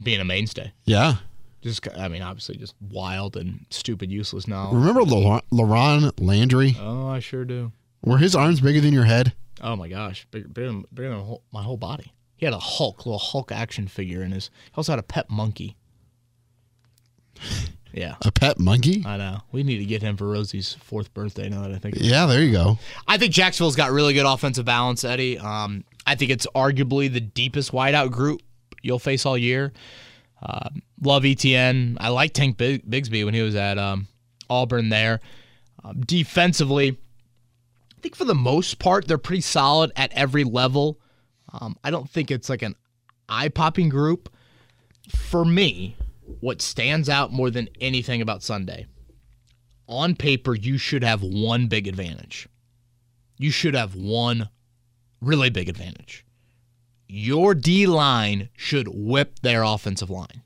being 0.02 0.20
a 0.20 0.24
mainstay. 0.24 0.72
Yeah. 0.86 1.16
Just, 1.62 1.86
I 1.96 2.08
mean, 2.08 2.22
obviously, 2.22 2.56
just 2.56 2.74
wild 2.90 3.36
and 3.36 3.66
stupid, 3.70 4.10
useless 4.10 4.48
now. 4.48 4.70
Remember 4.72 5.02
Lar- 5.02 5.42
Laron 5.52 6.10
Landry? 6.18 6.76
Oh, 6.80 7.08
I 7.08 7.20
sure 7.20 7.44
do. 7.44 7.72
Were 8.02 8.16
his 8.18 8.34
arms 8.34 8.60
bigger 8.60 8.80
than 8.80 8.94
your 8.94 9.04
head? 9.04 9.34
Oh 9.60 9.76
my 9.76 9.88
gosh, 9.88 10.26
bigger, 10.30 10.48
bigger, 10.48 10.66
than, 10.68 10.84
bigger 10.94 11.10
than 11.10 11.20
whole, 11.20 11.42
my 11.52 11.62
whole 11.62 11.76
body. 11.76 12.14
He 12.38 12.46
had 12.46 12.54
a 12.54 12.58
Hulk, 12.58 13.04
little 13.04 13.18
Hulk 13.18 13.52
action 13.52 13.88
figure 13.88 14.22
in 14.22 14.32
his. 14.32 14.46
He 14.64 14.72
also 14.76 14.92
had 14.92 14.98
a 14.98 15.02
pet 15.02 15.28
monkey. 15.28 15.76
Yeah, 17.92 18.14
A 18.24 18.30
pet 18.30 18.60
monkey? 18.60 19.02
I 19.04 19.16
know. 19.16 19.40
We 19.50 19.64
need 19.64 19.78
to 19.78 19.84
get 19.84 20.00
him 20.00 20.16
for 20.16 20.28
Rosie's 20.28 20.74
fourth 20.74 21.12
birthday. 21.12 21.48
Now 21.48 21.62
that 21.62 21.72
I 21.72 21.78
think, 21.78 21.96
Yeah, 21.98 22.26
there 22.26 22.40
you 22.40 22.52
go. 22.52 22.78
I 23.08 23.18
think 23.18 23.32
Jacksonville's 23.32 23.74
got 23.74 23.90
really 23.90 24.14
good 24.14 24.26
offensive 24.26 24.64
balance, 24.64 25.02
Eddie. 25.02 25.40
Um, 25.40 25.82
I 26.06 26.14
think 26.14 26.30
it's 26.30 26.46
arguably 26.54 27.12
the 27.12 27.18
deepest 27.18 27.72
wideout 27.72 28.12
group 28.12 28.42
you'll 28.80 29.00
face 29.00 29.26
all 29.26 29.36
year. 29.36 29.72
Uh, 30.42 30.70
love 31.02 31.24
ETN. 31.24 31.96
I 32.00 32.08
like 32.08 32.32
Tank 32.32 32.56
Bigsby 32.56 33.24
when 33.24 33.34
he 33.34 33.42
was 33.42 33.54
at 33.54 33.78
um, 33.78 34.08
Auburn 34.48 34.88
there. 34.88 35.20
Um, 35.84 36.00
defensively, 36.00 36.98
I 37.96 38.00
think 38.00 38.16
for 38.16 38.24
the 38.24 38.34
most 38.34 38.78
part, 38.78 39.06
they're 39.06 39.18
pretty 39.18 39.42
solid 39.42 39.92
at 39.96 40.12
every 40.12 40.44
level. 40.44 40.98
Um, 41.52 41.76
I 41.84 41.90
don't 41.90 42.08
think 42.08 42.30
it's 42.30 42.48
like 42.48 42.62
an 42.62 42.76
eye 43.28 43.48
popping 43.48 43.88
group. 43.88 44.32
For 45.14 45.44
me, 45.44 45.96
what 46.40 46.62
stands 46.62 47.08
out 47.08 47.32
more 47.32 47.50
than 47.50 47.68
anything 47.80 48.22
about 48.22 48.42
Sunday, 48.42 48.86
on 49.86 50.14
paper, 50.14 50.54
you 50.54 50.78
should 50.78 51.02
have 51.02 51.22
one 51.22 51.66
big 51.66 51.88
advantage. 51.88 52.48
You 53.38 53.50
should 53.50 53.74
have 53.74 53.94
one 53.94 54.48
really 55.20 55.50
big 55.50 55.68
advantage. 55.68 56.24
Your 57.12 57.54
D 57.54 57.86
line 57.86 58.48
should 58.56 58.88
whip 58.88 59.40
their 59.40 59.62
offensive 59.62 60.10
line. 60.10 60.42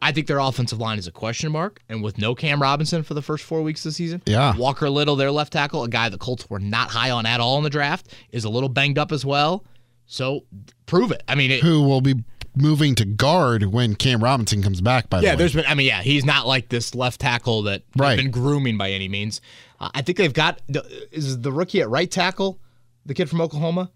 I 0.00 0.12
think 0.12 0.26
their 0.26 0.38
offensive 0.38 0.78
line 0.78 0.98
is 0.98 1.06
a 1.06 1.10
question 1.12 1.50
mark, 1.52 1.80
and 1.88 2.02
with 2.02 2.18
no 2.18 2.34
Cam 2.34 2.60
Robinson 2.60 3.02
for 3.02 3.14
the 3.14 3.22
first 3.22 3.44
four 3.44 3.62
weeks 3.62 3.80
of 3.84 3.90
the 3.90 3.94
season, 3.94 4.22
Yeah. 4.26 4.54
Walker 4.56 4.90
Little, 4.90 5.16
their 5.16 5.30
left 5.30 5.54
tackle, 5.54 5.82
a 5.84 5.88
guy 5.88 6.08
the 6.10 6.18
Colts 6.18 6.48
were 6.50 6.58
not 6.60 6.90
high 6.90 7.10
on 7.10 7.24
at 7.24 7.40
all 7.40 7.56
in 7.56 7.64
the 7.64 7.70
draft, 7.70 8.08
is 8.30 8.44
a 8.44 8.50
little 8.50 8.68
banged 8.68 8.98
up 8.98 9.10
as 9.10 9.24
well. 9.24 9.64
So 10.04 10.44
prove 10.84 11.10
it. 11.12 11.22
I 11.26 11.34
mean, 11.34 11.50
it, 11.50 11.62
Who 11.62 11.82
will 11.82 12.02
be 12.02 12.14
moving 12.54 12.94
to 12.96 13.04
guard 13.06 13.64
when 13.64 13.94
Cam 13.96 14.22
Robinson 14.22 14.62
comes 14.62 14.80
back? 14.82 15.08
By 15.08 15.20
the 15.20 15.24
way, 15.24 15.30
yeah, 15.30 15.36
there's 15.36 15.54
been. 15.54 15.64
I 15.66 15.74
mean, 15.74 15.86
yeah, 15.86 16.02
he's 16.02 16.24
not 16.26 16.46
like 16.46 16.68
this 16.68 16.94
left 16.94 17.20
tackle 17.22 17.62
that 17.62 17.82
they've 17.94 18.00
Right. 18.02 18.16
been 18.18 18.30
grooming 18.30 18.76
by 18.76 18.90
any 18.92 19.08
means. 19.08 19.40
Uh, 19.80 19.88
I 19.94 20.02
think 20.02 20.18
they've 20.18 20.32
got 20.32 20.60
is 21.10 21.40
the 21.40 21.50
rookie 21.50 21.80
at 21.80 21.88
right 21.88 22.10
tackle, 22.10 22.60
the 23.06 23.14
kid 23.14 23.28
from 23.30 23.40
Oklahoma. 23.40 23.90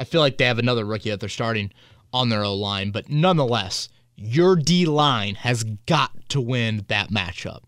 I 0.00 0.04
feel 0.04 0.22
like 0.22 0.38
they 0.38 0.46
have 0.46 0.58
another 0.58 0.86
rookie 0.86 1.10
that 1.10 1.20
they're 1.20 1.28
starting 1.28 1.70
on 2.10 2.30
their 2.30 2.42
O 2.42 2.54
line, 2.54 2.90
but 2.90 3.10
nonetheless, 3.10 3.90
your 4.16 4.56
D 4.56 4.86
line 4.86 5.34
has 5.36 5.62
got 5.86 6.28
to 6.30 6.40
win 6.40 6.86
that 6.88 7.10
matchup. 7.10 7.64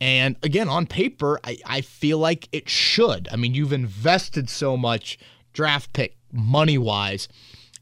And 0.00 0.36
again, 0.42 0.68
on 0.68 0.86
paper, 0.86 1.38
I, 1.44 1.58
I 1.66 1.80
feel 1.82 2.18
like 2.18 2.48
it 2.50 2.68
should. 2.68 3.28
I 3.30 3.36
mean, 3.36 3.54
you've 3.54 3.74
invested 3.74 4.48
so 4.48 4.76
much 4.76 5.18
draft 5.52 5.92
pick 5.92 6.16
money 6.32 6.78
wise, 6.78 7.28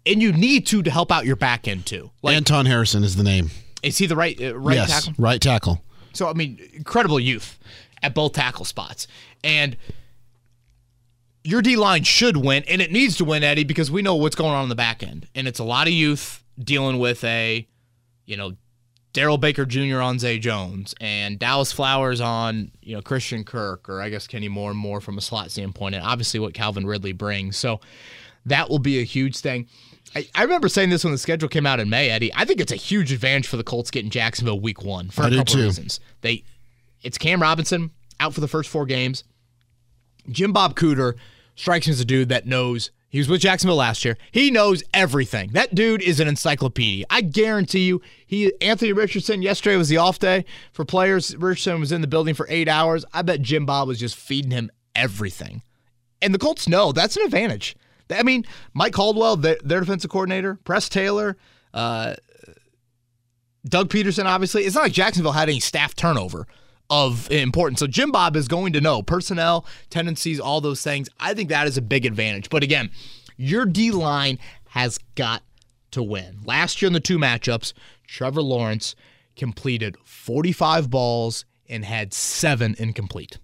and 0.05 0.20
you 0.20 0.32
need 0.32 0.66
to 0.66 0.82
to 0.82 0.90
help 0.90 1.12
out 1.12 1.24
your 1.24 1.36
back 1.36 1.66
end 1.68 1.86
too. 1.86 2.11
Like, 2.20 2.36
Anton 2.36 2.66
Harrison 2.66 3.05
is 3.05 3.16
the 3.16 3.24
name. 3.24 3.51
is 3.82 3.99
he 3.99 4.07
the 4.07 4.16
right 4.16 4.40
uh, 4.40 4.59
right 4.59 4.76
yes, 4.76 5.07
tackle? 5.07 5.14
right 5.22 5.40
tackle. 5.40 5.82
So 6.12 6.28
I 6.28 6.32
mean, 6.32 6.61
incredible 6.72 7.20
youth 7.20 7.59
at 8.03 8.12
both 8.12 8.32
tackle 8.32 8.64
spots, 8.64 9.07
and 9.45 9.76
your 11.45 11.62
D 11.62 11.76
line 11.76 12.03
should 12.03 12.38
win, 12.38 12.64
and 12.66 12.80
it 12.80 12.90
needs 12.90 13.16
to 13.18 13.24
win, 13.24 13.45
Eddie, 13.45 13.64
because 13.64 13.90
we 13.90 14.03
know 14.03 14.16
what's 14.16 14.34
going 14.34 14.53
on 14.53 14.64
in 14.64 14.68
the 14.70 14.74
back 14.74 15.03
end, 15.03 15.28
and 15.34 15.47
it's 15.47 15.59
a 15.59 15.64
lot 15.64 15.86
of 15.86 15.92
youth 15.92 16.42
dealing 16.59 16.99
with 16.99 17.22
a, 17.24 17.68
you 18.24 18.36
know, 18.36 18.55
Darrell 19.12 19.38
Baker 19.38 19.64
Jr. 19.64 20.01
on 20.01 20.18
Zay 20.18 20.38
Jones 20.38 20.95
and 21.01 21.38
Dallas 21.38 21.70
Flowers 21.70 22.20
on 22.20 22.72
you 22.82 22.97
know 22.97 23.03
Christian 23.03 23.45
Kirk, 23.45 23.88
or 23.88 24.01
I 24.01 24.09
guess 24.09 24.26
Kenny 24.26 24.49
Moore 24.49 24.70
and 24.72 24.78
more 24.78 25.01
from 25.01 25.18
a 25.18 25.20
slot 25.20 25.51
standpoint, 25.51 25.95
and 25.95 26.05
obviously 26.05 26.40
what 26.40 26.55
Calvin 26.55 26.86
Ridley 26.86 27.12
brings. 27.12 27.57
So 27.57 27.80
that 28.47 28.68
will 28.68 28.80
be 28.80 28.99
a 28.99 29.05
huge 29.05 29.38
thing. 29.38 29.68
I, 30.16 30.26
I 30.34 30.42
remember 30.42 30.68
saying 30.68 30.90
this 30.90 31.05
when 31.05 31.12
the 31.12 31.18
schedule 31.18 31.49
came 31.49 31.66
out 31.66 31.78
in 31.78 31.88
May, 31.88 32.11
Eddie. 32.11 32.32
I 32.34 32.45
think 32.45 32.61
it's 32.61 32.72
a 32.72 32.76
huge 32.76 33.12
advantage 33.12 33.47
for 33.47 33.57
the 33.57 33.64
Colts 33.64 33.90
getting 33.90 34.11
Jacksonville 34.11 34.61
week 34.61 34.82
one 34.82 35.11
for 35.11 35.22
I 35.22 35.28
a 35.28 35.30
couple 35.30 35.45
too. 35.55 35.62
reasons. 35.62 36.01
They 36.22 36.42
it's 37.03 37.18
Cam 37.18 37.40
Robinson 37.40 37.90
out 38.18 38.34
for 38.34 38.40
the 38.40 38.49
first 38.49 38.70
four 38.70 38.86
games. 38.86 39.22
Jim 40.28 40.53
Bob 40.53 40.74
Cooter 40.74 41.14
strikes 41.55 41.87
me 41.87 41.93
as 41.93 42.01
a 42.01 42.05
dude 42.05 42.29
that 42.29 42.47
knows 42.47 42.91
he 43.09 43.19
was 43.19 43.29
with 43.29 43.43
Jacksonville 43.43 43.77
last 43.77 44.05
year. 44.05 44.19
He 44.33 44.51
knows 44.51 44.83
everything. 44.93 45.51
That 45.53 45.73
dude 45.73 46.03
is 46.03 46.19
an 46.19 46.27
encyclopedia. 46.27 47.07
I 47.09 47.21
guarantee 47.21 47.87
you. 47.87 48.03
He 48.27 48.53
Anthony 48.61 48.93
Richardson 48.93 49.41
yesterday 49.41 49.77
was 49.77 49.89
the 49.89 49.99
off 49.99 50.19
day 50.19 50.45
for 50.73 50.85
players. 50.85 51.37
Richardson 51.37 51.79
was 51.79 51.93
in 51.93 52.01
the 52.01 52.09
building 52.09 52.35
for 52.35 52.47
eight 52.51 52.69
hours. 52.69 53.05
I 53.13 53.23
bet 53.23 53.41
Jim 53.41 53.67
Bob 53.67 53.87
was 53.87 54.01
just 54.01 54.17
feeding 54.17 54.51
him 54.51 54.69
everything. 54.97 55.63
And 56.21 56.35
the 56.35 56.41
Colts 56.41 56.67
know 56.67 56.91
that's 56.91 57.17
an 57.17 57.23
advantage. 57.23 57.77
I 58.11 58.25
mean, 58.25 58.45
Mike 58.73 58.93
Caldwell, 58.93 59.37
their, 59.37 59.59
their 59.63 59.79
defensive 59.79 60.11
coordinator, 60.11 60.57
Press 60.65 60.89
Taylor, 60.89 61.37
uh, 61.73 62.15
Doug 63.65 63.91
Pederson, 63.91 64.25
obviously. 64.25 64.65
It's 64.65 64.75
not 64.75 64.83
like 64.83 64.93
Jacksonville 64.93 65.33
had 65.33 65.49
any 65.49 65.61
staff 65.61 65.95
turnover 65.95 66.47
of 66.91 67.30
importance. 67.30 67.80
So 67.80 67.87
Jim 67.87 68.12
Bob 68.12 68.37
is 68.37 68.49
going 68.49 68.72
to 68.74 68.80
know 68.80 69.03
personnel, 69.03 69.66
tendencies, 69.91 70.39
all 70.39 70.61
those 70.61 70.82
things. 70.82 71.09
I 71.18 71.35
think 71.35 71.49
that 71.49 71.66
is 71.66 71.76
a 71.76 71.82
big 71.82 72.07
advantage. 72.07 72.51
But 72.51 72.62
again, 72.62 72.91
your 73.37 73.66
D 73.66 73.91
line 73.91 74.39
has 74.68 74.99
got 75.14 75.43
to 75.93 76.03
win. 76.03 76.41
Last 76.45 76.82
year 76.82 76.89
in 76.89 76.93
the 76.93 77.01
two 77.01 77.18
matchups, 77.18 77.72
Trevor 78.07 78.43
Lawrence 78.43 78.95
completed 79.37 79.97
45 80.05 80.91
balls 80.91 81.45
and 81.68 81.85
had 81.85 82.12
seven 82.12 82.74
incomplete. 82.78 83.39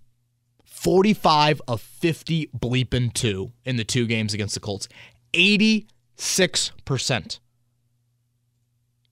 45 0.65 1.63
of 1.69 1.81
50 1.81 2.51
bleeping 2.57 3.13
two 3.13 3.53
in 3.65 3.77
the 3.77 3.85
two 3.85 4.07
games 4.07 4.35
against 4.35 4.55
the 4.55 4.61
Colts. 4.61 4.89
86% 5.35 7.39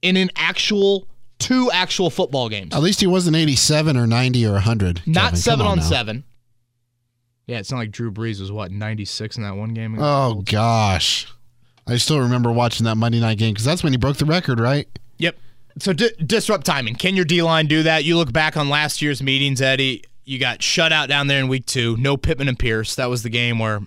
in 0.03 0.17
an 0.17 0.31
actual 0.37 1.09
two 1.39 1.71
actual 1.73 2.11
football 2.11 2.49
games. 2.49 2.75
At 2.75 2.83
least 2.83 3.01
he 3.01 3.07
wasn't 3.07 3.37
87 3.37 3.97
or 3.97 4.07
90 4.07 4.47
or 4.47 4.53
100. 4.53 5.03
Not 5.07 5.23
Kevin, 5.23 5.37
seven 5.37 5.59
come 5.59 5.79
on 5.79 5.83
seven. 5.83 6.25
Yeah, 7.47 7.59
it's 7.59 7.73
not 7.73 7.79
like 7.79 7.91
Drew 7.91 8.11
Brees 8.13 8.41
was 8.41 8.53
what, 8.53 8.71
96 8.71 9.37
in 9.39 9.43
that 9.43 9.57
one 9.57 9.73
game? 9.73 9.97
Oh 9.99 10.43
gosh, 10.45 11.27
I 11.87 11.97
still 11.97 12.21
remember 12.21 12.53
watching 12.53 12.85
that 12.85 12.97
Monday 12.97 13.21
night 13.21 13.39
game 13.39 13.55
because 13.55 13.65
that's 13.65 13.83
when 13.83 13.93
he 13.93 13.97
broke 13.97 14.19
the 14.19 14.27
record, 14.27 14.61
right? 14.61 14.87
Yep. 15.17 15.37
So 15.79 15.93
di- 15.95 16.13
disrupt 16.25 16.67
timing. 16.67 16.97
Can 16.97 17.17
your 17.17 17.25
D 17.25 17.43
line 17.43 17.67
do 17.67 17.85
that? 17.85 18.05
You 18.05 18.17
look 18.17 18.33
back 18.33 18.57
on 18.57 18.69
last 18.69 19.01
year's 19.01 19.23
meetings, 19.23 19.63
Eddie. 19.63 20.05
You 20.25 20.39
got 20.39 20.63
shut 20.63 20.93
out 20.93 21.09
down 21.09 21.27
there 21.27 21.41
in 21.41 21.49
week 21.49 21.65
two. 21.65 21.97
No 21.97 22.19
Pittman 22.19 22.49
and 22.49 22.59
Pierce. 22.59 22.95
That 22.97 23.09
was 23.09 23.23
the 23.23 23.31
game 23.31 23.59
where 23.59 23.81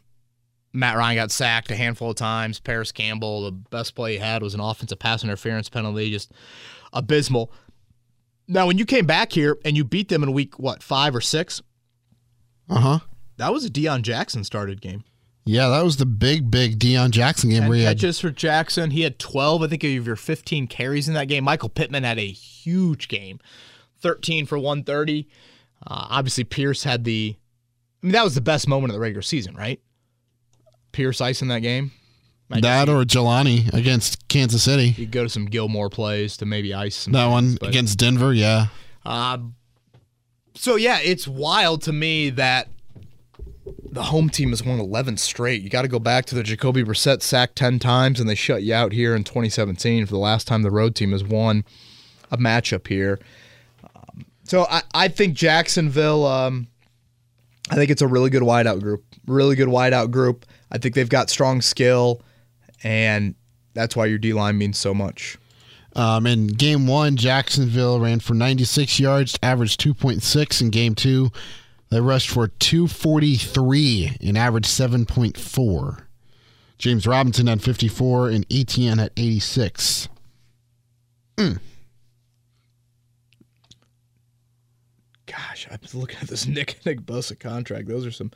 Matt 0.74 0.98
Ryan 0.98 1.18
got 1.18 1.32
sacked 1.32 1.70
a 1.70 1.76
handful 1.76 2.12
of 2.12 2.16
times. 2.16 2.60
Parris 2.60 2.92
Campbell, 2.92 3.44
the 3.44 3.52
best 3.52 3.94
play 3.94 4.14
he 4.14 4.18
had 4.18 4.42
was 4.42 4.56
an 4.56 4.60
offensive 4.60 4.98
pass 5.00 5.24
interference 5.24 5.70
penalty, 5.70 6.10
just 6.10 6.32
abysmal. 6.94 7.52
Now, 8.48 8.68
when 8.68 8.78
you 8.78 8.86
came 8.86 9.06
back 9.06 9.32
here 9.32 9.58
and 9.64 9.78
you 9.78 9.84
beat 9.84 10.10
them 10.10 10.24
in 10.24 10.34
week 10.34 10.60
what 10.60 10.84
five 10.84 11.16
or 11.16 11.22
six, 11.22 11.62
Uh 12.70 12.80
huh. 12.80 13.00
that 13.38 13.54
was 13.54 13.64
a 13.66 13.70
Deon 13.70 14.02
Jackson 14.02 14.44
started 14.44 14.82
game. 14.82 15.04
Yeah, 15.46 15.70
that 15.70 15.84
was 15.84 15.98
the 15.98 16.06
big, 16.06 16.52
big 16.52 16.78
Deon 16.78 17.10
Jackson 17.10 17.50
game 17.50 17.68
where 17.68 17.78
he 17.78 17.84
had 17.84 17.98
catches 17.98 18.20
for 18.20 18.30
Jackson. 18.30 18.92
He 18.92 19.02
had 19.02 19.18
12, 19.18 19.64
I 19.64 19.68
think, 19.68 19.84
of 19.84 20.06
your 20.06 20.16
15 20.16 20.68
carries 20.68 21.08
in 21.08 21.16
that 21.16 21.28
game. 21.30 21.44
Michael 21.44 21.70
Pittman 21.70 22.04
had 22.04 22.20
a 22.20 22.28
huge 22.30 23.08
game, 23.08 23.40
13 24.02 24.46
for 24.46 24.60
130. 24.60 25.28
Uh, 25.88 26.08
obviously, 26.12 26.44
Pierce 26.44 26.84
had 26.84 27.06
the. 27.06 27.36
I 28.04 28.06
mean, 28.06 28.12
that 28.14 28.24
was 28.24 28.36
the 28.36 28.42
best 28.42 28.68
moment 28.68 28.92
of 28.92 28.96
the 28.96 29.00
regular 29.00 29.24
season, 29.24 29.56
right? 29.56 29.80
Pierce 30.92 31.22
ice 31.22 31.42
in 31.42 31.48
that 31.48 31.60
game. 31.62 31.92
Might 32.52 32.64
that 32.64 32.90
or 32.90 33.04
Jelani 33.04 33.74
against 33.74 34.28
Kansas 34.28 34.62
City. 34.64 34.90
you 34.98 35.06
go 35.06 35.24
to 35.24 35.30
some 35.30 35.46
Gilmore 35.46 35.90
plays 35.90 36.36
to 36.38 36.46
maybe 36.46 36.74
ice 36.74 36.96
some. 36.96 37.14
That 37.14 37.28
one 37.28 37.56
but- 37.60 37.70
against 37.70 37.98
Denver, 37.98 38.34
yeah. 38.34 38.68
Um, 39.06 39.56
so 40.54 40.76
yeah, 40.76 41.00
it's 41.02 41.28
wild 41.28 41.82
to 41.84 41.94
me 41.94 42.30
that 42.32 42.68
the 43.92 44.04
home 44.04 44.30
team 44.30 44.50
has 44.50 44.64
won 44.64 44.80
11 44.80 45.18
straight. 45.18 45.62
You 45.62 45.70
got 45.70 45.84
to 45.84 45.88
go 45.88 46.00
back 46.00 46.26
to 46.26 46.36
the 46.36 46.44
Jacoby 46.44 46.84
Brissett 46.84 47.22
sack 47.22 47.56
10 47.56 47.80
times, 47.80 48.20
and 48.20 48.30
they 48.30 48.36
shut 48.36 48.64
you 48.64 48.74
out 48.74 48.92
here 48.92 49.16
in 49.16 49.24
2017 49.24 50.06
for 50.06 50.12
the 50.12 50.18
last 50.18 50.48
time 50.48 50.62
the 50.62 50.72
road 50.72 50.94
team 50.96 51.12
has 51.14 51.24
won 51.24 51.64
a 52.32 52.38
matchup 52.38 52.88
here. 52.88 53.20
Um, 53.96 54.26
so 54.44 54.66
I, 54.70 54.82
I 54.94 55.08
think 55.08 55.36
Jacksonville. 55.36 56.26
Um, 56.26 56.68
I 57.70 57.76
think 57.76 57.90
it's 57.92 58.02
a 58.02 58.08
really 58.08 58.30
good 58.30 58.44
wideout 58.44 58.82
group. 58.82 59.04
Really 59.26 59.56
good 59.56 59.70
wideout 59.70 60.12
group. 60.12 60.46
I 60.72 60.78
think 60.78 60.96
they've 60.96 61.08
got 61.08 61.30
strong 61.30 61.62
skill, 61.62 62.22
and 62.84 63.36
that's 63.74 63.96
why 63.96 64.06
your 64.06 64.18
D 64.18 64.34
line 64.34 64.58
means 64.58 64.78
so 64.78 64.94
much. 64.94 65.38
Um, 65.96 66.26
in 66.26 66.48
game 66.48 66.88
one, 66.88 67.18
Jacksonville 67.18 68.00
ran 68.00 68.20
for 68.22 68.34
96 68.34 69.00
yards, 69.00 69.38
averaged 69.44 69.82
2.6. 69.82 70.62
In 70.62 70.70
game 70.70 70.96
two, 70.96 71.32
they 71.90 72.00
rushed 72.00 72.30
for 72.30 72.48
243 72.48 74.18
and 74.22 74.38
averaged 74.38 74.68
7.4. 74.68 76.04
James 76.78 77.06
Robinson 77.06 77.48
had 77.48 77.62
54 77.62 78.30
and 78.30 78.48
ETN 78.50 79.04
at 79.04 79.12
86. 79.18 80.08
Gosh, 85.26 85.68
I'm 85.70 85.80
looking 85.94 86.18
at 86.22 86.28
this 86.28 86.48
Nick 86.48 86.76
and 86.76 86.86
Nick 86.86 87.02
Bosa 87.02 87.38
contract. 87.40 87.88
Those 87.88 88.06
are 88.06 88.12
some 88.12 88.32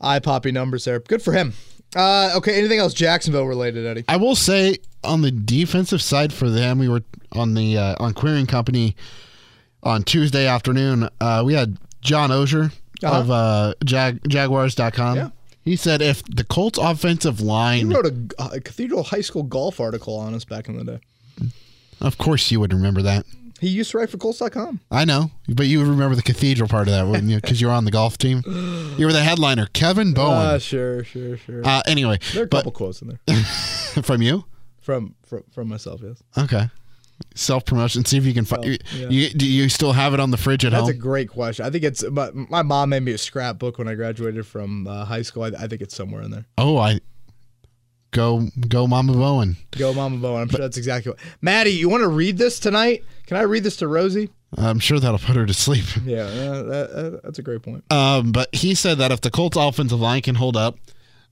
eye 0.00 0.18
poppy 0.18 0.52
numbers 0.52 0.84
there. 0.84 1.00
Good 1.00 1.22
for 1.22 1.32
him. 1.32 1.52
Uh, 1.96 2.32
okay, 2.36 2.58
anything 2.58 2.78
else 2.78 2.92
Jacksonville 2.94 3.46
related, 3.46 3.86
Eddie? 3.86 4.04
I 4.08 4.16
will 4.16 4.36
say 4.36 4.76
on 5.04 5.22
the 5.22 5.30
defensive 5.30 6.02
side 6.02 6.32
for 6.32 6.50
them, 6.50 6.78
we 6.78 6.88
were 6.88 7.02
on 7.32 7.54
the 7.54 7.78
uh, 7.78 7.94
on 7.98 8.14
Querying 8.14 8.46
Company 8.46 8.94
on 9.82 10.02
Tuesday 10.02 10.46
afternoon. 10.46 11.08
Uh, 11.20 11.42
we 11.46 11.54
had 11.54 11.78
John 12.02 12.30
Oehser 12.30 12.72
of 13.02 13.30
uh, 13.30 13.74
Jag- 13.84 14.20
Jaguars.com. 14.28 15.16
Yeah. 15.16 15.30
He 15.64 15.76
said 15.76 16.00
if 16.02 16.22
the 16.24 16.44
Colts 16.44 16.78
offensive 16.78 17.38
He 17.40 17.44
line 17.44 17.90
wrote 17.90 18.06
a, 18.06 18.44
a 18.54 18.60
Cathedral 18.60 19.02
High 19.02 19.20
School 19.20 19.42
golf 19.42 19.80
article 19.80 20.16
on 20.16 20.34
us 20.34 20.44
back 20.44 20.68
in 20.68 20.76
the 20.76 20.84
day. 20.84 21.00
Of 22.00 22.16
course, 22.18 22.50
you 22.50 22.60
would 22.60 22.72
remember 22.72 23.02
that. 23.02 23.26
He 23.60 23.68
used 23.68 23.90
to 23.90 23.98
write 23.98 24.10
for 24.10 24.18
Colts.com. 24.18 24.80
I 24.90 25.04
know, 25.04 25.30
but 25.48 25.66
you 25.66 25.80
remember 25.80 26.14
the 26.14 26.22
cathedral 26.22 26.68
part 26.68 26.86
of 26.88 26.94
that, 26.94 27.06
wouldn't 27.06 27.28
you? 27.28 27.36
Because 27.40 27.60
you 27.60 27.66
were 27.66 27.72
on 27.72 27.84
the 27.84 27.90
golf 27.90 28.16
team. 28.16 28.42
You 28.96 29.06
were 29.06 29.12
the 29.12 29.22
headliner, 29.22 29.66
Kevin 29.72 30.12
Bowen. 30.14 30.60
sure, 30.60 31.02
sure, 31.04 31.36
sure. 31.36 31.66
Uh, 31.66 31.82
anyway, 31.86 32.18
there 32.32 32.42
are 32.42 32.44
a 32.44 32.48
but 32.48 32.58
couple 32.58 32.72
quotes 32.72 33.02
in 33.02 33.08
there 33.26 33.36
from 34.02 34.22
you, 34.22 34.44
from 34.80 35.14
from, 35.26 35.42
from 35.52 35.68
myself. 35.68 36.00
Yes, 36.02 36.22
okay. 36.36 36.68
Self 37.34 37.64
promotion. 37.64 38.04
See 38.04 38.16
if 38.16 38.24
you 38.24 38.32
can 38.32 38.44
find. 38.44 38.64
Oh, 38.64 38.68
you, 38.68 38.78
yeah. 38.94 39.08
you, 39.08 39.30
do 39.30 39.44
you 39.46 39.68
still 39.68 39.92
have 39.92 40.14
it 40.14 40.20
on 40.20 40.30
the 40.30 40.36
fridge 40.36 40.64
at 40.64 40.72
home? 40.72 40.86
that's 40.86 40.96
a 40.96 41.00
great 41.00 41.28
question. 41.28 41.66
I 41.66 41.70
think 41.70 41.82
it's. 41.82 42.08
My, 42.08 42.30
my 42.32 42.62
mom 42.62 42.90
made 42.90 43.02
me 43.02 43.10
a 43.12 43.18
scrapbook 43.18 43.78
when 43.78 43.88
I 43.88 43.94
graduated 43.94 44.46
from 44.46 44.86
uh, 44.86 45.04
high 45.04 45.22
school. 45.22 45.42
I, 45.42 45.48
I 45.48 45.66
think 45.66 45.82
it's 45.82 45.96
somewhere 45.96 46.22
in 46.22 46.30
there. 46.30 46.46
oh, 46.58 46.76
I 46.78 47.00
go 48.10 48.48
go, 48.68 48.86
Mama 48.86 49.12
Bowen. 49.12 49.56
Go, 49.72 49.92
Mama 49.92 50.18
Bowen. 50.18 50.42
I'm 50.42 50.48
sure 50.48 50.60
that's 50.60 50.76
exactly 50.76 51.12
what. 51.12 51.20
Maddie, 51.40 51.70
you 51.70 51.88
want 51.88 52.02
to 52.02 52.08
read 52.08 52.38
this 52.38 52.58
tonight? 52.58 53.04
Can 53.26 53.36
I 53.36 53.42
read 53.42 53.64
this 53.64 53.76
to 53.76 53.88
Rosie? 53.88 54.30
I'm 54.56 54.78
sure 54.78 54.98
that'll 54.98 55.18
put 55.18 55.36
her 55.36 55.46
to 55.46 55.54
sleep. 55.54 55.84
Yeah, 56.04 56.22
uh, 56.22 56.62
that, 56.62 56.90
that, 56.94 57.20
that's 57.22 57.38
a 57.38 57.42
great 57.42 57.62
point. 57.62 57.84
Um, 57.92 58.32
but 58.32 58.54
he 58.54 58.74
said 58.74 58.96
that 58.98 59.12
if 59.12 59.20
the 59.20 59.30
Colts 59.30 59.56
offensive 59.58 60.00
line 60.00 60.22
can 60.22 60.36
hold 60.36 60.56
up, 60.56 60.78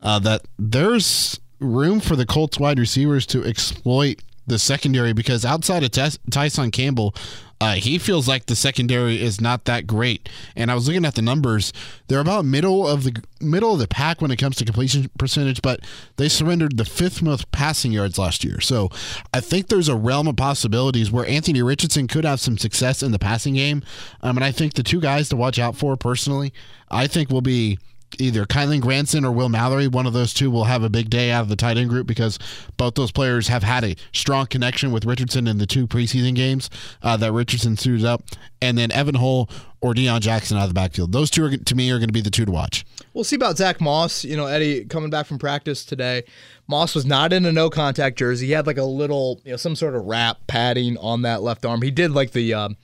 uh, 0.03 0.19
that 0.19 0.43
there's 0.59 1.41
room 1.59 2.01
for 2.01 2.15
the 2.15 2.27
Colts 2.27 2.59
wide 2.59 2.79
receivers 2.79 3.25
to 3.27 3.43
exploit 3.45 4.21
the 4.47 4.59
secondary 4.59 5.13
because 5.13 5.45
outside 5.45 5.83
of 5.83 6.13
Tyson 6.31 6.71
Campbell, 6.71 7.15
uh, 7.61 7.75
he 7.75 7.99
feels 7.99 8.29
like 8.29 8.47
the 8.47 8.57
secondary 8.57 9.21
is 9.21 9.41
not 9.41 9.65
that 9.65 9.87
great. 9.87 10.29
And 10.55 10.71
I 10.71 10.75
was 10.75 10.87
looking 10.87 11.05
at 11.05 11.15
the 11.15 11.23
numbers; 11.23 11.73
they're 12.09 12.21
about 12.21 12.45
middle 12.45 12.87
of 12.87 13.05
the 13.05 13.23
middle 13.41 13.73
of 13.73 13.79
the 13.79 13.89
pack 13.89 14.21
when 14.21 14.31
it 14.31 14.37
comes 14.37 14.57
to 14.57 14.65
completion 14.65 15.11
percentage, 15.19 15.63
but 15.63 15.81
they 16.17 16.29
surrendered 16.29 16.77
the 16.77 16.85
fifth 16.85 17.23
most 17.23 17.51
passing 17.53 17.93
yards 17.93 18.19
last 18.19 18.45
year. 18.45 18.61
So 18.61 18.91
I 19.33 19.41
think 19.41 19.69
there's 19.69 19.89
a 19.89 19.97
realm 19.97 20.29
of 20.29 20.37
possibilities 20.37 21.11
where 21.11 21.27
Anthony 21.27 21.63
Richardson 21.63 22.09
could 22.09 22.25
have 22.25 22.41
some 22.41 22.59
success 22.59 23.03
in 23.03 23.13
the 23.13 23.19
passing 23.19 23.55
game. 23.55 23.83
Um, 24.23 24.37
and 24.37 24.45
I 24.45 24.53
think 24.53 24.75
the 24.75 24.83
two 24.83 25.01
guys 25.01 25.29
to 25.31 25.37
watch 25.37 25.59
out 25.59 25.77
for 25.77 25.97
personally, 25.97 26.53
I 26.91 27.07
think 27.07 27.31
will 27.31 27.41
be 27.41 27.79
either 28.19 28.45
Kylen 28.45 28.81
Granson 28.81 29.25
or 29.25 29.33
Will 29.33 29.49
Mallory. 29.49 29.89
One 29.89 30.07
of 30.07 30.13
those 30.13 30.33
two 30.33 30.51
will 30.51 30.65
have 30.65 30.83
a 30.83 30.91
big 30.91 31.11
day 31.11 31.31
out 31.31 31.43
of 31.43 31.49
the 31.49 31.57
tight 31.57 31.77
end 31.77 31.91
group 31.91 32.07
because 32.07 32.39
both 32.77 32.95
those 32.95 33.13
players 33.13 33.49
have 33.49 33.63
had 33.63 33.85
a 33.85 33.97
strong 34.13 34.47
connection 34.47 34.93
with 34.93 35.05
Richardson 35.05 35.47
in 35.47 35.59
the 35.59 35.67
two 35.67 35.87
preseason 35.87 36.35
games 36.35 36.71
uh, 37.03 37.17
that 37.19 37.33
Richardson 37.33 37.77
suited 37.77 38.05
up. 38.05 38.23
And 38.63 38.79
then 38.79 38.91
Evan 38.91 39.17
Hull 39.17 39.51
or 39.81 39.93
Deon 39.93 40.21
Jackson 40.21 40.57
out 40.57 40.63
of 40.63 40.71
the 40.71 40.75
backfield. 40.75 41.13
Those 41.13 41.31
two, 41.31 41.45
are, 41.45 41.57
to 41.57 41.75
me, 41.75 41.91
are 41.91 41.99
going 41.99 42.09
to 42.09 42.13
be 42.13 42.23
the 42.23 42.31
two 42.31 42.45
to 42.45 42.51
watch. 42.51 42.87
We'll 43.13 43.25
see 43.25 43.37
about 43.37 43.59
Zach 43.59 43.81
Moss. 43.81 44.25
You 44.25 44.37
know, 44.37 44.47
Eddie 44.47 44.85
coming 44.87 45.11
back 45.11 45.27
from 45.27 45.39
practice 45.39 45.85
today. 45.85 46.25
Moss 46.67 46.95
was 46.95 47.05
not 47.05 47.33
in 47.33 47.45
a 47.45 47.53
no 47.53 47.71
contact 47.71 48.19
jersey. 48.19 48.47
He 48.47 48.53
had 48.53 48.67
like 48.67 48.79
a 48.79 48.85
little, 48.85 49.41
you 49.45 49.51
know, 49.53 49.57
some 49.57 49.77
sort 49.77 49.95
of 49.95 50.05
wrap 50.05 50.39
padding 50.47 50.97
on 50.99 51.23
that 51.23 51.43
left 51.43 51.67
arm. 51.67 51.83
He 51.83 51.91
did 51.91 52.13
like 52.13 52.33
the, 52.33 52.55
um, 52.55 52.77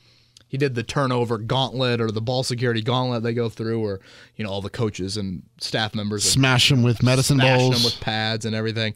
he 0.53 0.59
did 0.59 0.75
the 0.75 0.83
turnover 0.83 1.39
gauntlet 1.39 1.99
or 1.99 2.11
the 2.11 2.21
ball 2.21 2.43
security 2.43 2.83
gauntlet 2.83 3.23
they 3.23 3.33
go 3.33 3.49
through, 3.49 3.81
where 3.81 4.01
you 4.37 4.45
know 4.45 4.51
all 4.51 4.61
the 4.61 4.69
coaches 4.69 5.17
and 5.17 5.43
staff 5.59 5.95
members 5.95 6.31
Smash 6.31 6.69
them 6.69 6.83
with 6.83 7.03
medicine 7.03 7.39
smashing 7.39 7.71
balls. 7.71 7.83
them 7.83 7.85
with 7.85 7.99
pads 8.03 8.45
and 8.45 8.55
everything. 8.55 8.93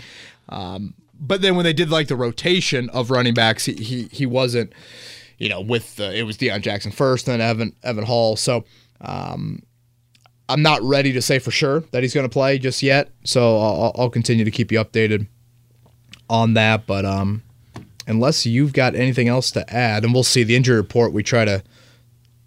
Um, 0.51 0.93
but 1.19 1.41
then 1.41 1.57
when 1.57 1.65
they 1.65 1.73
did 1.73 1.89
like 1.89 2.09
the 2.09 2.15
rotation 2.15 2.91
of 2.91 3.11
running 3.11 3.33
backs, 3.33 3.65
he 3.65 3.73
he, 3.73 4.09
he 4.13 4.27
wasn't, 4.27 4.75
you 5.39 5.49
know, 5.49 5.63
with 5.63 5.97
the, 5.97 6.15
it 6.15 6.25
was 6.25 6.37
Deon 6.37 6.61
Jackson 6.61 6.93
first, 6.93 7.25
then 7.25 7.41
Evan 7.41 7.75
Evan 7.83 8.05
Hull. 8.05 8.37
So 8.37 8.67
um, 9.01 9.63
I'm 10.51 10.61
not 10.61 10.83
ready 10.83 11.15
to 11.15 11.23
say 11.23 11.39
for 11.39 11.51
sure 11.51 11.81
that 11.93 12.03
he's 12.03 12.13
going 12.13 12.29
to 12.29 12.33
play 12.33 12.59
just 12.59 12.83
yet. 12.83 13.09
So 13.25 13.57
I'll, 13.59 13.93
I'll 13.97 14.11
continue 14.11 14.45
to 14.45 14.51
keep 14.51 14.71
you 14.71 14.79
updated 14.79 15.27
on 16.29 16.53
that. 16.53 16.87
But 16.87 17.07
um, 17.07 17.45
unless 18.07 18.47
you've 18.47 18.73
got 18.73 18.95
anything 18.95 19.29
else 19.29 19.51
to 19.53 19.73
add, 19.73 20.05
and 20.05 20.13
we'll 20.13 20.23
see 20.23 20.43
the 20.43 20.57
injury 20.57 20.77
report. 20.77 21.13
We 21.13 21.23
try 21.23 21.45
to 21.45 21.63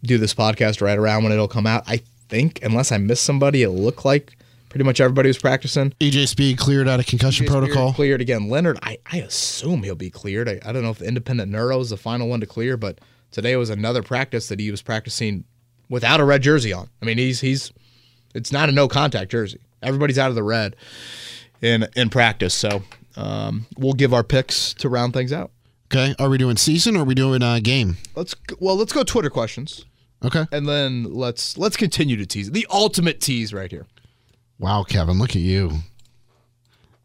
do 0.03 0.17
this 0.17 0.33
podcast 0.33 0.81
right 0.81 0.97
around 0.97 1.23
when 1.23 1.31
it'll 1.31 1.47
come 1.47 1.67
out. 1.67 1.83
I 1.87 2.01
think, 2.29 2.59
unless 2.63 2.91
I 2.91 2.97
missed 2.97 3.23
somebody, 3.23 3.63
it 3.63 3.69
looked 3.69 4.05
like 4.05 4.35
pretty 4.69 4.83
much 4.83 5.01
everybody 5.01 5.27
was 5.29 5.37
practicing. 5.37 5.91
EJ 5.99 6.27
Speed 6.27 6.57
cleared 6.57 6.87
out 6.87 6.99
of 6.99 7.05
concussion 7.07 7.45
Spears 7.45 7.51
protocol. 7.51 7.93
Cleared 7.93 8.21
again. 8.21 8.49
Leonard, 8.49 8.79
I, 8.83 8.99
I 9.11 9.17
assume 9.17 9.83
he'll 9.83 9.95
be 9.95 10.09
cleared. 10.09 10.47
I, 10.47 10.59
I 10.63 10.71
don't 10.71 10.83
know 10.83 10.91
if 10.91 10.99
the 10.99 11.07
independent 11.07 11.51
neuro 11.51 11.79
is 11.79 11.89
the 11.89 11.97
final 11.97 12.27
one 12.27 12.39
to 12.39 12.45
clear, 12.45 12.77
but 12.77 12.99
today 13.31 13.55
was 13.55 13.69
another 13.69 14.03
practice 14.03 14.47
that 14.47 14.59
he 14.59 14.71
was 14.71 14.81
practicing 14.81 15.43
without 15.89 16.19
a 16.19 16.23
red 16.23 16.43
jersey 16.43 16.71
on. 16.71 16.89
I 17.01 17.05
mean, 17.05 17.17
he's 17.17 17.41
he's 17.41 17.73
it's 18.33 18.51
not 18.51 18.69
a 18.69 18.71
no 18.71 18.87
contact 18.87 19.31
jersey. 19.31 19.59
Everybody's 19.81 20.19
out 20.19 20.29
of 20.29 20.35
the 20.35 20.43
red 20.43 20.75
in 21.61 21.87
in 21.95 22.09
practice. 22.09 22.53
So 22.53 22.83
um, 23.19 23.65
we'll 23.77 23.93
give 23.93 24.13
our 24.13 24.23
picks 24.23 24.73
to 24.75 24.89
round 24.89 25.13
things 25.13 25.31
out. 25.33 25.51
Okay. 25.91 26.15
Are 26.19 26.29
we 26.29 26.37
doing 26.37 26.55
season 26.57 26.95
or 26.95 27.01
are 27.01 27.03
we 27.05 27.15
doing 27.15 27.41
uh, 27.41 27.59
game? 27.61 27.97
Let's 28.15 28.35
well, 28.59 28.75
let's 28.75 28.93
go 28.93 29.03
Twitter 29.03 29.29
questions, 29.29 29.85
Okay. 30.23 30.45
and 30.51 30.67
then 30.67 31.03
let's 31.13 31.57
let's 31.57 31.75
continue 31.77 32.15
to 32.17 32.25
tease 32.25 32.51
the 32.51 32.67
ultimate 32.69 33.19
tease 33.19 33.53
right 33.53 33.71
here. 33.71 33.87
Wow, 34.59 34.83
Kevin, 34.83 35.17
look 35.19 35.31
at 35.31 35.41
you. 35.41 35.71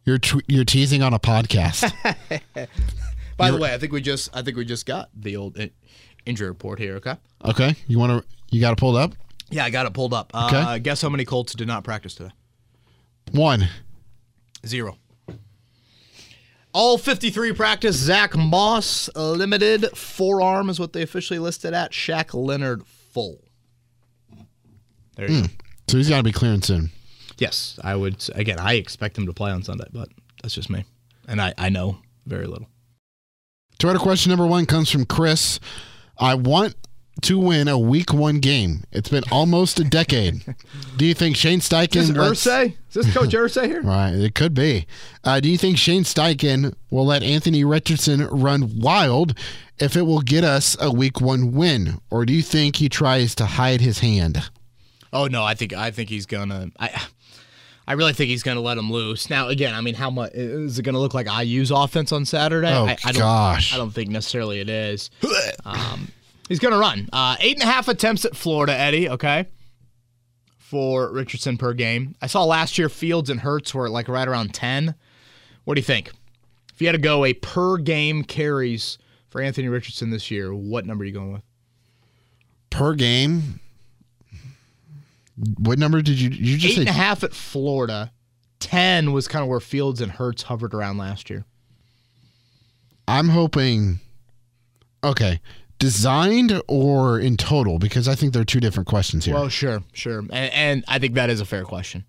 You're 0.05 0.19
you're 0.47 0.65
teasing 0.67 1.03
on 1.03 1.15
a 1.15 1.19
podcast. 1.19 1.91
By 3.37 3.51
the 3.51 3.57
way, 3.59 3.73
I 3.75 3.79
think 3.79 3.93
we 3.93 4.01
just 4.03 4.29
I 4.37 4.43
think 4.43 4.57
we 4.57 4.65
just 4.65 4.85
got 4.87 5.09
the 5.15 5.37
old 5.37 5.57
in- 5.57 5.71
injury 6.27 6.49
report 6.49 6.79
here. 6.79 6.97
Okay. 6.97 7.17
okay. 7.45 7.75
You 7.87 7.99
want 7.99 8.12
to? 8.23 8.29
You 8.51 8.61
got 8.61 8.73
it 8.73 8.79
pulled 8.79 8.97
up. 8.97 9.15
Yeah, 9.51 9.65
I 9.65 9.71
got 9.71 9.87
it 9.87 9.93
pulled 9.95 10.12
up. 10.15 10.31
Uh, 10.35 10.51
Okay. 10.53 10.79
Guess 10.81 11.01
how 11.03 11.09
many 11.09 11.25
Colts 11.25 11.55
did 11.55 11.67
not 11.67 11.85
practice 11.85 12.15
today? 12.15 12.31
One. 13.33 13.69
Zero. 14.67 14.97
All 16.75 16.99
53 16.99 17.53
practice. 17.53 17.97
Zach 17.97 18.37
Moss 18.37 19.09
limited. 19.14 19.97
Forearm 19.97 20.68
is 20.68 20.81
what 20.81 20.93
they 20.93 21.03
officially 21.03 21.39
listed 21.39 21.72
at. 21.72 21.93
Shaq 21.93 22.35
Leonard 22.35 22.85
full. 22.85 23.39
There 25.16 25.31
you 25.31 25.37
hmm. 25.37 25.43
go. 25.43 25.49
So 25.89 25.97
he's 25.99 26.09
got 26.09 26.16
to 26.16 26.22
be 26.25 26.33
clearing 26.33 26.62
soon. 26.62 26.91
Yes, 27.39 27.79
I 27.83 27.95
would. 27.95 28.29
Again, 28.35 28.59
I 28.59 28.75
expect 28.75 29.16
him 29.16 29.27
to 29.27 29.33
play 29.33 29.53
on 29.53 29.62
Sunday, 29.62 29.87
but 29.93 30.09
that's 30.43 30.55
just 30.55 30.68
me. 30.68 30.85
And 31.29 31.41
I, 31.41 31.55
I 31.57 31.68
know 31.68 31.99
very 32.27 32.47
little. 32.47 32.66
Twitter 33.79 33.99
question 33.99 34.31
number 34.31 34.47
one 34.47 34.66
comes 34.66 34.91
from 34.91 35.05
Chris. 35.05 35.61
I 36.18 36.35
want 36.35 36.75
to 37.25 37.39
win 37.39 37.68
a 37.68 37.79
week 37.79 38.12
one 38.12 38.39
game. 38.41 38.85
It's 38.93 39.09
been 39.09 39.25
almost 39.31 39.79
a 39.81 39.85
decade. 39.85 40.55
Do 40.97 41.05
you 41.05 41.14
think 41.14 41.37
Shane 41.37 41.61
Steichen? 41.61 41.97
Is 41.97 42.09
this 42.09 42.16
lets- 42.16 42.47
Irsay? 42.47 42.77
Is 42.89 42.95
this 42.95 43.12
Coach 43.14 43.31
Irsay 43.31 43.66
here? 43.66 43.83
Right, 43.95 44.14
it 44.14 44.35
could 44.35 44.55
be. 44.55 44.87
Uh, 45.25 45.41
do 45.41 45.49
you 45.49 45.59
think 45.59 45.77
Shane 45.79 46.05
Steichen 46.05 46.75
will 46.91 47.07
let 47.07 47.22
Anthony 47.22 47.64
Richardson 47.64 48.27
run 48.29 48.79
wild 48.81 49.37
if 49.79 49.97
it 49.97 50.03
will 50.03 50.20
get 50.20 50.45
us 50.45 50.77
a 50.81 50.93
week 50.93 51.20
one 51.20 51.53
win, 51.53 52.01
or 52.11 52.25
do 52.25 52.33
you 52.33 52.43
think 52.43 52.77
he 52.77 52.89
tries 52.89 53.35
to 53.37 53.47
hide 53.47 53.81
his 53.81 53.99
hand? 53.99 54.49
Oh 55.12 55.27
no, 55.27 55.43
I 55.43 55.55
think 55.55 55.72
I 55.72 55.91
think 55.91 56.09
he's 56.09 56.27
gonna. 56.27 56.70
I 56.79 57.03
I 57.87 57.93
really 57.95 58.12
think 58.12 58.31
he's 58.31 58.43
gonna 58.43 58.61
let 58.61 58.79
him 58.79 58.91
loose. 58.91 59.29
Now 59.29 59.49
again, 59.49 59.75
I 59.75 59.81
mean, 59.81 59.95
how 59.95 60.11
much 60.11 60.33
is 60.35 60.79
it 60.79 60.83
gonna 60.83 60.99
look 61.01 61.14
like 61.14 61.27
IU's 61.29 61.70
offense 61.70 62.12
on 62.12 62.25
Saturday? 62.25 62.72
Oh, 62.72 62.87
I, 62.87 62.97
I 63.05 63.12
don't, 63.12 63.20
gosh. 63.20 63.75
I 63.75 63.77
don't 63.77 63.91
think 63.93 64.11
necessarily 64.11 64.61
it 64.61 64.68
is. 64.68 65.11
Um, 65.66 66.09
he's 66.49 66.59
gonna 66.59 66.79
run 66.79 67.09
uh, 67.13 67.37
eight 67.41 67.55
and 67.55 67.63
a 67.63 67.73
half 67.73 67.89
attempts 67.89 68.25
at 68.25 68.37
Florida, 68.37 68.77
Eddie. 68.77 69.09
Okay, 69.09 69.47
for 70.59 71.13
Richardson 71.13 71.57
per 71.59 71.73
game. 71.75 72.15
I 72.23 72.27
saw 72.27 72.45
last 72.45 72.79
year 72.79 72.89
Fields 72.89 73.31
and 73.31 73.41
Hurts 73.41 73.75
were 73.75 73.89
like 73.89 74.09
right 74.09 74.27
around 74.29 74.55
ten. 74.55 74.95
What 75.65 75.75
do 75.75 75.79
you 75.81 75.85
think? 75.85 76.11
If 76.73 76.81
you 76.81 76.89
had 76.89 76.93
to 76.93 76.99
go 76.99 77.25
a 77.25 77.33
per 77.35 77.77
game 77.79 78.25
carries 78.25 78.99
for 79.29 79.41
Anthony 79.41 79.69
Richardson 79.69 80.11
this 80.11 80.31
year, 80.31 80.55
what 80.55 80.87
number 80.87 81.03
are 81.03 81.07
you 81.07 81.13
going 81.13 81.33
with? 81.33 81.43
Per 82.71 82.95
game. 82.95 83.61
What 85.59 85.79
number 85.79 86.01
did 86.03 86.21
you 86.21 86.31
you 86.31 86.57
just 86.59 86.75
Eight 86.79 86.87
and 86.87 86.89
say? 86.89 86.95
a 86.95 87.03
half 87.03 87.25
at 87.25 87.33
Florida. 87.33 88.13
Ten 88.61 89.13
was 89.13 89.29
kind 89.29 89.43
of 89.43 89.49
where 89.49 89.61
Fields 89.61 90.01
and 90.01 90.11
Hurts 90.13 90.43
hovered 90.45 90.75
around 90.75 90.97
last 90.97 91.29
year. 91.29 91.45
I'm 93.07 93.29
hoping. 93.29 94.01
Okay, 95.03 95.41
designed 95.85 96.62
or 96.66 97.20
in 97.20 97.37
total? 97.37 97.78
Because 97.78 98.09
I 98.09 98.14
think 98.14 98.32
there 98.32 98.41
are 98.41 98.47
two 98.47 98.61
different 98.61 98.89
questions 98.89 99.26
here. 99.26 99.35
Well, 99.35 99.51
sure, 99.51 99.82
sure, 99.93 100.20
and, 100.20 100.32
and 100.32 100.85
I 100.89 100.99
think 100.99 101.14
that 101.14 101.28
is 101.28 101.41
a 101.41 101.45
fair 101.45 101.64
question. 101.64 102.05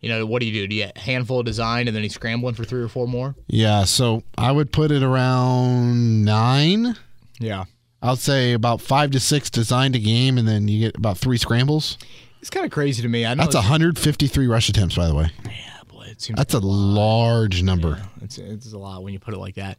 You 0.00 0.10
know, 0.10 0.26
what 0.26 0.40
do 0.40 0.46
you 0.46 0.52
do? 0.52 0.68
Do 0.68 0.76
you 0.76 0.84
get 0.84 0.96
a 0.96 1.00
handful 1.00 1.40
of 1.40 1.46
design 1.46 1.88
and 1.88 1.96
then 1.96 2.04
he's 2.04 2.14
scrambling 2.14 2.54
for 2.54 2.64
three 2.64 2.82
or 2.82 2.88
four 2.88 3.08
more? 3.08 3.34
yeah, 3.48 3.84
so 3.84 4.22
I 4.38 4.52
would 4.52 4.70
put 4.70 4.92
it 4.92 5.02
around 5.02 6.24
nine. 6.24 6.96
Yeah, 7.40 7.64
I'll 8.00 8.14
say 8.16 8.52
about 8.52 8.80
five 8.80 9.10
to 9.10 9.20
six 9.20 9.50
designed 9.50 9.96
a 9.96 9.98
game, 9.98 10.38
and 10.38 10.46
then 10.46 10.68
you 10.68 10.78
get 10.78 10.96
about 10.96 11.18
three 11.18 11.38
scrambles. 11.38 11.98
it's 12.40 12.50
kind 12.50 12.64
of 12.64 12.70
crazy 12.70 13.02
to 13.02 13.08
me. 13.08 13.26
I 13.26 13.34
know 13.34 13.42
That's 13.42 13.56
153 13.56 14.46
rush 14.46 14.68
attempts, 14.68 14.94
by 14.94 15.08
the 15.08 15.14
way. 15.16 15.30
yeah, 15.44 15.80
boy, 15.88 16.04
it 16.10 16.20
seems 16.22 16.36
That's 16.36 16.54
a 16.54 16.60
large 16.60 17.62
number. 17.64 18.00
It's, 18.22 18.38
it's 18.38 18.72
a 18.72 18.78
lot 18.78 19.02
when 19.02 19.12
you 19.12 19.18
put 19.18 19.34
it 19.34 19.38
like 19.38 19.56
that. 19.56 19.78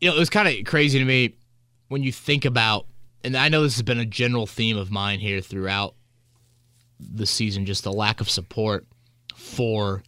You 0.00 0.10
know, 0.10 0.16
it 0.16 0.18
was 0.18 0.30
kind 0.30 0.48
of 0.48 0.64
crazy 0.66 0.98
to 0.98 1.04
me 1.04 1.34
when 1.92 2.02
you 2.02 2.10
think 2.10 2.44
about, 2.46 2.86
and 3.22 3.36
I 3.36 3.50
know 3.50 3.62
this 3.62 3.74
has 3.74 3.82
been 3.82 3.98
a 3.98 4.06
general 4.06 4.46
theme 4.46 4.78
of 4.78 4.90
mine 4.90 5.20
here 5.20 5.42
throughout 5.42 5.94
the 6.98 7.26
season, 7.26 7.66
just 7.66 7.84
the 7.84 7.92
lack 7.92 8.22
of 8.22 8.30
support 8.30 8.86
for 9.36 10.02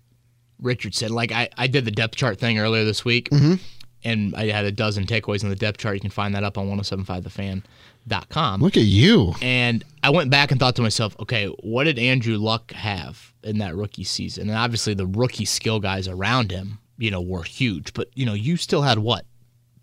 Richardson. 0.58 1.12
Like 1.12 1.30
I, 1.30 1.50
I 1.58 1.66
did 1.66 1.84
the 1.84 1.90
depth 1.90 2.16
chart 2.16 2.40
thing 2.40 2.58
earlier 2.58 2.84
this 2.84 3.04
week, 3.04 3.28
mm-hmm. 3.28 3.56
and 4.02 4.34
I 4.34 4.46
had 4.46 4.64
a 4.64 4.72
dozen 4.72 5.04
takeaways 5.04 5.44
on 5.44 5.50
the 5.50 5.56
depth 5.56 5.76
chart. 5.76 5.94
You 5.96 6.00
can 6.00 6.08
find 6.08 6.34
that 6.34 6.42
up 6.42 6.56
on 6.56 6.68
1075thefan.com. 6.68 8.62
Look 8.62 8.78
at 8.78 8.84
you. 8.84 9.34
And 9.42 9.84
I 10.02 10.08
went 10.08 10.30
back 10.30 10.52
and 10.52 10.58
thought 10.58 10.76
to 10.76 10.82
myself, 10.82 11.14
okay, 11.20 11.48
what 11.60 11.84
did 11.84 11.98
Andrew 11.98 12.38
Luck 12.38 12.72
have 12.72 13.34
in 13.42 13.58
that 13.58 13.76
rookie 13.76 14.04
season? 14.04 14.48
And 14.48 14.56
obviously 14.56 14.94
the 14.94 15.06
rookie 15.06 15.44
skill 15.44 15.80
guys 15.80 16.08
around 16.08 16.50
him, 16.50 16.78
you 16.96 17.10
know, 17.10 17.20
were 17.20 17.42
huge. 17.42 17.92
But, 17.92 18.08
you 18.14 18.24
know, 18.24 18.32
you 18.32 18.56
still 18.56 18.80
had 18.80 19.00
what? 19.00 19.26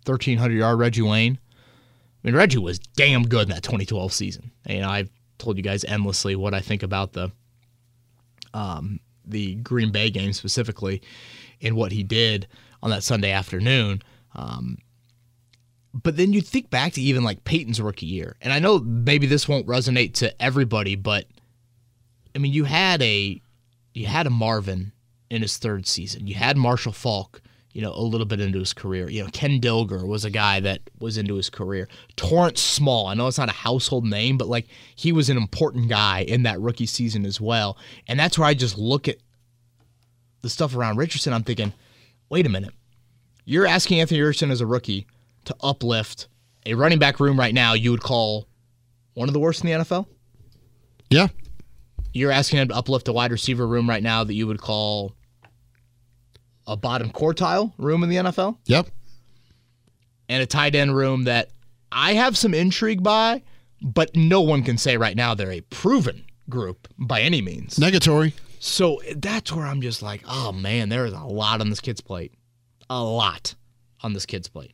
1,300 0.04 0.52
yard 0.52 0.80
Reggie 0.80 1.02
Wayne? 1.02 1.38
I 2.22 2.28
mean, 2.28 2.36
Reggie 2.36 2.58
was 2.58 2.78
damn 2.78 3.24
good 3.24 3.42
in 3.42 3.48
that 3.48 3.62
2012 3.62 4.12
season. 4.12 4.52
And, 4.64 4.84
I've 4.84 5.10
told 5.38 5.56
you 5.56 5.62
guys 5.62 5.84
endlessly 5.84 6.36
what 6.36 6.54
I 6.54 6.60
think 6.60 6.82
about 6.82 7.12
the 7.14 7.32
um, 8.54 9.00
the 9.24 9.56
Green 9.56 9.90
Bay 9.90 10.10
game 10.10 10.32
specifically 10.32 11.02
and 11.60 11.74
what 11.74 11.90
he 11.92 12.02
did 12.02 12.46
on 12.82 12.90
that 12.90 13.02
Sunday 13.02 13.30
afternoon. 13.30 14.02
Um, 14.34 14.78
but 15.94 16.16
then 16.16 16.32
you 16.32 16.40
think 16.40 16.70
back 16.70 16.92
to 16.94 17.00
even 17.00 17.24
like 17.24 17.44
Peyton's 17.44 17.80
rookie 17.80 18.06
year, 18.06 18.36
and 18.40 18.52
I 18.52 18.58
know 18.58 18.78
maybe 18.78 19.26
this 19.26 19.48
won't 19.48 19.66
resonate 19.66 20.14
to 20.14 20.42
everybody, 20.42 20.94
but 20.96 21.26
I 22.34 22.38
mean, 22.38 22.52
you 22.52 22.64
had 22.64 23.02
a 23.02 23.40
you 23.94 24.06
had 24.06 24.26
a 24.26 24.30
Marvin 24.30 24.92
in 25.30 25.42
his 25.42 25.58
third 25.58 25.86
season. 25.86 26.26
You 26.26 26.34
had 26.34 26.56
Marshall 26.56 26.92
Faulk, 26.92 27.42
you 27.72 27.80
know, 27.80 27.92
a 27.92 28.02
little 28.02 28.26
bit 28.26 28.40
into 28.40 28.58
his 28.58 28.72
career. 28.72 29.08
You 29.08 29.24
know, 29.24 29.30
Ken 29.32 29.60
Dilger 29.60 30.06
was 30.06 30.24
a 30.24 30.30
guy 30.30 30.60
that 30.60 30.80
was 31.00 31.16
into 31.16 31.36
his 31.36 31.48
career. 31.48 31.88
Torrance 32.16 32.60
Small, 32.60 33.06
I 33.06 33.14
know 33.14 33.26
it's 33.26 33.38
not 33.38 33.48
a 33.48 33.52
household 33.52 34.04
name, 34.04 34.36
but 34.36 34.48
like 34.48 34.66
he 34.94 35.12
was 35.12 35.30
an 35.30 35.36
important 35.36 35.88
guy 35.88 36.20
in 36.20 36.42
that 36.42 36.60
rookie 36.60 36.86
season 36.86 37.24
as 37.24 37.40
well. 37.40 37.78
And 38.06 38.18
that's 38.18 38.38
where 38.38 38.46
I 38.46 38.54
just 38.54 38.76
look 38.76 39.08
at 39.08 39.16
the 40.42 40.50
stuff 40.50 40.76
around 40.76 40.98
Richardson. 40.98 41.32
I'm 41.32 41.44
thinking, 41.44 41.72
wait 42.28 42.46
a 42.46 42.50
minute, 42.50 42.74
you're 43.44 43.66
asking 43.66 44.00
Anthony 44.00 44.20
Richardson 44.20 44.50
as 44.50 44.60
a 44.60 44.66
rookie 44.66 45.06
to 45.44 45.56
uplift 45.60 46.28
a 46.66 46.74
running 46.74 46.98
back 46.98 47.18
room 47.18 47.38
right 47.38 47.54
now 47.54 47.72
you 47.72 47.90
would 47.90 48.02
call 48.02 48.46
one 49.14 49.28
of 49.28 49.32
the 49.32 49.40
worst 49.40 49.64
in 49.64 49.70
the 49.70 49.84
NFL. 49.84 50.06
Yeah. 51.10 51.28
You're 52.14 52.30
asking 52.30 52.60
him 52.60 52.68
to 52.68 52.74
uplift 52.74 53.08
a 53.08 53.12
wide 53.12 53.32
receiver 53.32 53.66
room 53.66 53.88
right 53.88 54.02
now 54.02 54.24
that 54.24 54.34
you 54.34 54.46
would 54.46 54.60
call 54.60 55.14
a 56.72 56.76
bottom 56.76 57.10
quartile 57.10 57.72
room 57.78 58.02
in 58.02 58.08
the 58.08 58.16
NFL 58.16 58.56
Yep. 58.66 58.88
and 60.28 60.42
a 60.42 60.46
tight 60.46 60.74
end 60.74 60.96
room 60.96 61.24
that 61.24 61.50
I 61.90 62.14
have 62.14 62.36
some 62.38 62.54
intrigue 62.54 63.02
by, 63.02 63.42
but 63.82 64.14
no 64.16 64.40
one 64.40 64.62
can 64.62 64.78
say 64.78 64.96
right 64.96 65.16
now 65.16 65.34
they're 65.34 65.52
a 65.52 65.60
proven 65.62 66.24
group 66.48 66.88
by 66.98 67.20
any 67.20 67.42
means. 67.42 67.76
Negatory. 67.76 68.32
So 68.58 69.00
that's 69.16 69.52
where 69.52 69.66
I'm 69.66 69.80
just 69.82 70.02
like, 70.02 70.22
oh 70.28 70.52
man, 70.52 70.88
there 70.88 71.04
is 71.04 71.12
a 71.12 71.20
lot 71.24 71.60
on 71.60 71.68
this 71.70 71.80
kid's 71.80 72.00
plate. 72.00 72.32
A 72.88 73.02
lot 73.02 73.54
on 74.02 74.12
this 74.12 74.26
kid's 74.26 74.48
plate. 74.48 74.72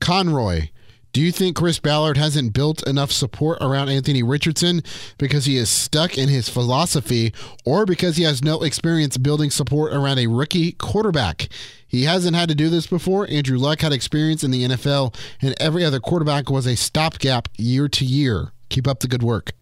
Conroy. 0.00 0.68
Do 1.12 1.20
you 1.20 1.30
think 1.30 1.56
Chris 1.56 1.78
Ballard 1.78 2.16
hasn't 2.16 2.54
built 2.54 2.86
enough 2.86 3.12
support 3.12 3.58
around 3.60 3.90
Anthony 3.90 4.22
Richardson 4.22 4.82
because 5.18 5.44
he 5.44 5.58
is 5.58 5.68
stuck 5.68 6.16
in 6.16 6.30
his 6.30 6.48
philosophy 6.48 7.34
or 7.66 7.84
because 7.84 8.16
he 8.16 8.22
has 8.22 8.42
no 8.42 8.62
experience 8.62 9.18
building 9.18 9.50
support 9.50 9.92
around 9.92 10.18
a 10.18 10.26
rookie 10.26 10.72
quarterback? 10.72 11.50
He 11.86 12.04
hasn't 12.04 12.34
had 12.34 12.48
to 12.48 12.54
do 12.54 12.70
this 12.70 12.86
before. 12.86 13.28
Andrew 13.28 13.58
Luck 13.58 13.82
had 13.82 13.92
experience 13.92 14.42
in 14.42 14.50
the 14.50 14.64
NFL, 14.64 15.14
and 15.42 15.54
every 15.60 15.84
other 15.84 16.00
quarterback 16.00 16.48
was 16.48 16.66
a 16.66 16.76
stopgap 16.76 17.50
year 17.58 17.88
to 17.88 18.06
year. 18.06 18.52
Keep 18.70 18.88
up 18.88 19.00
the 19.00 19.08
good 19.08 19.22
work. 19.22 19.52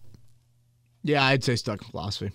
Yeah, 1.03 1.24
I'd 1.24 1.42
say 1.42 1.57
stuck 1.57 1.82
in 1.82 1.88
philosophy. 1.88 2.30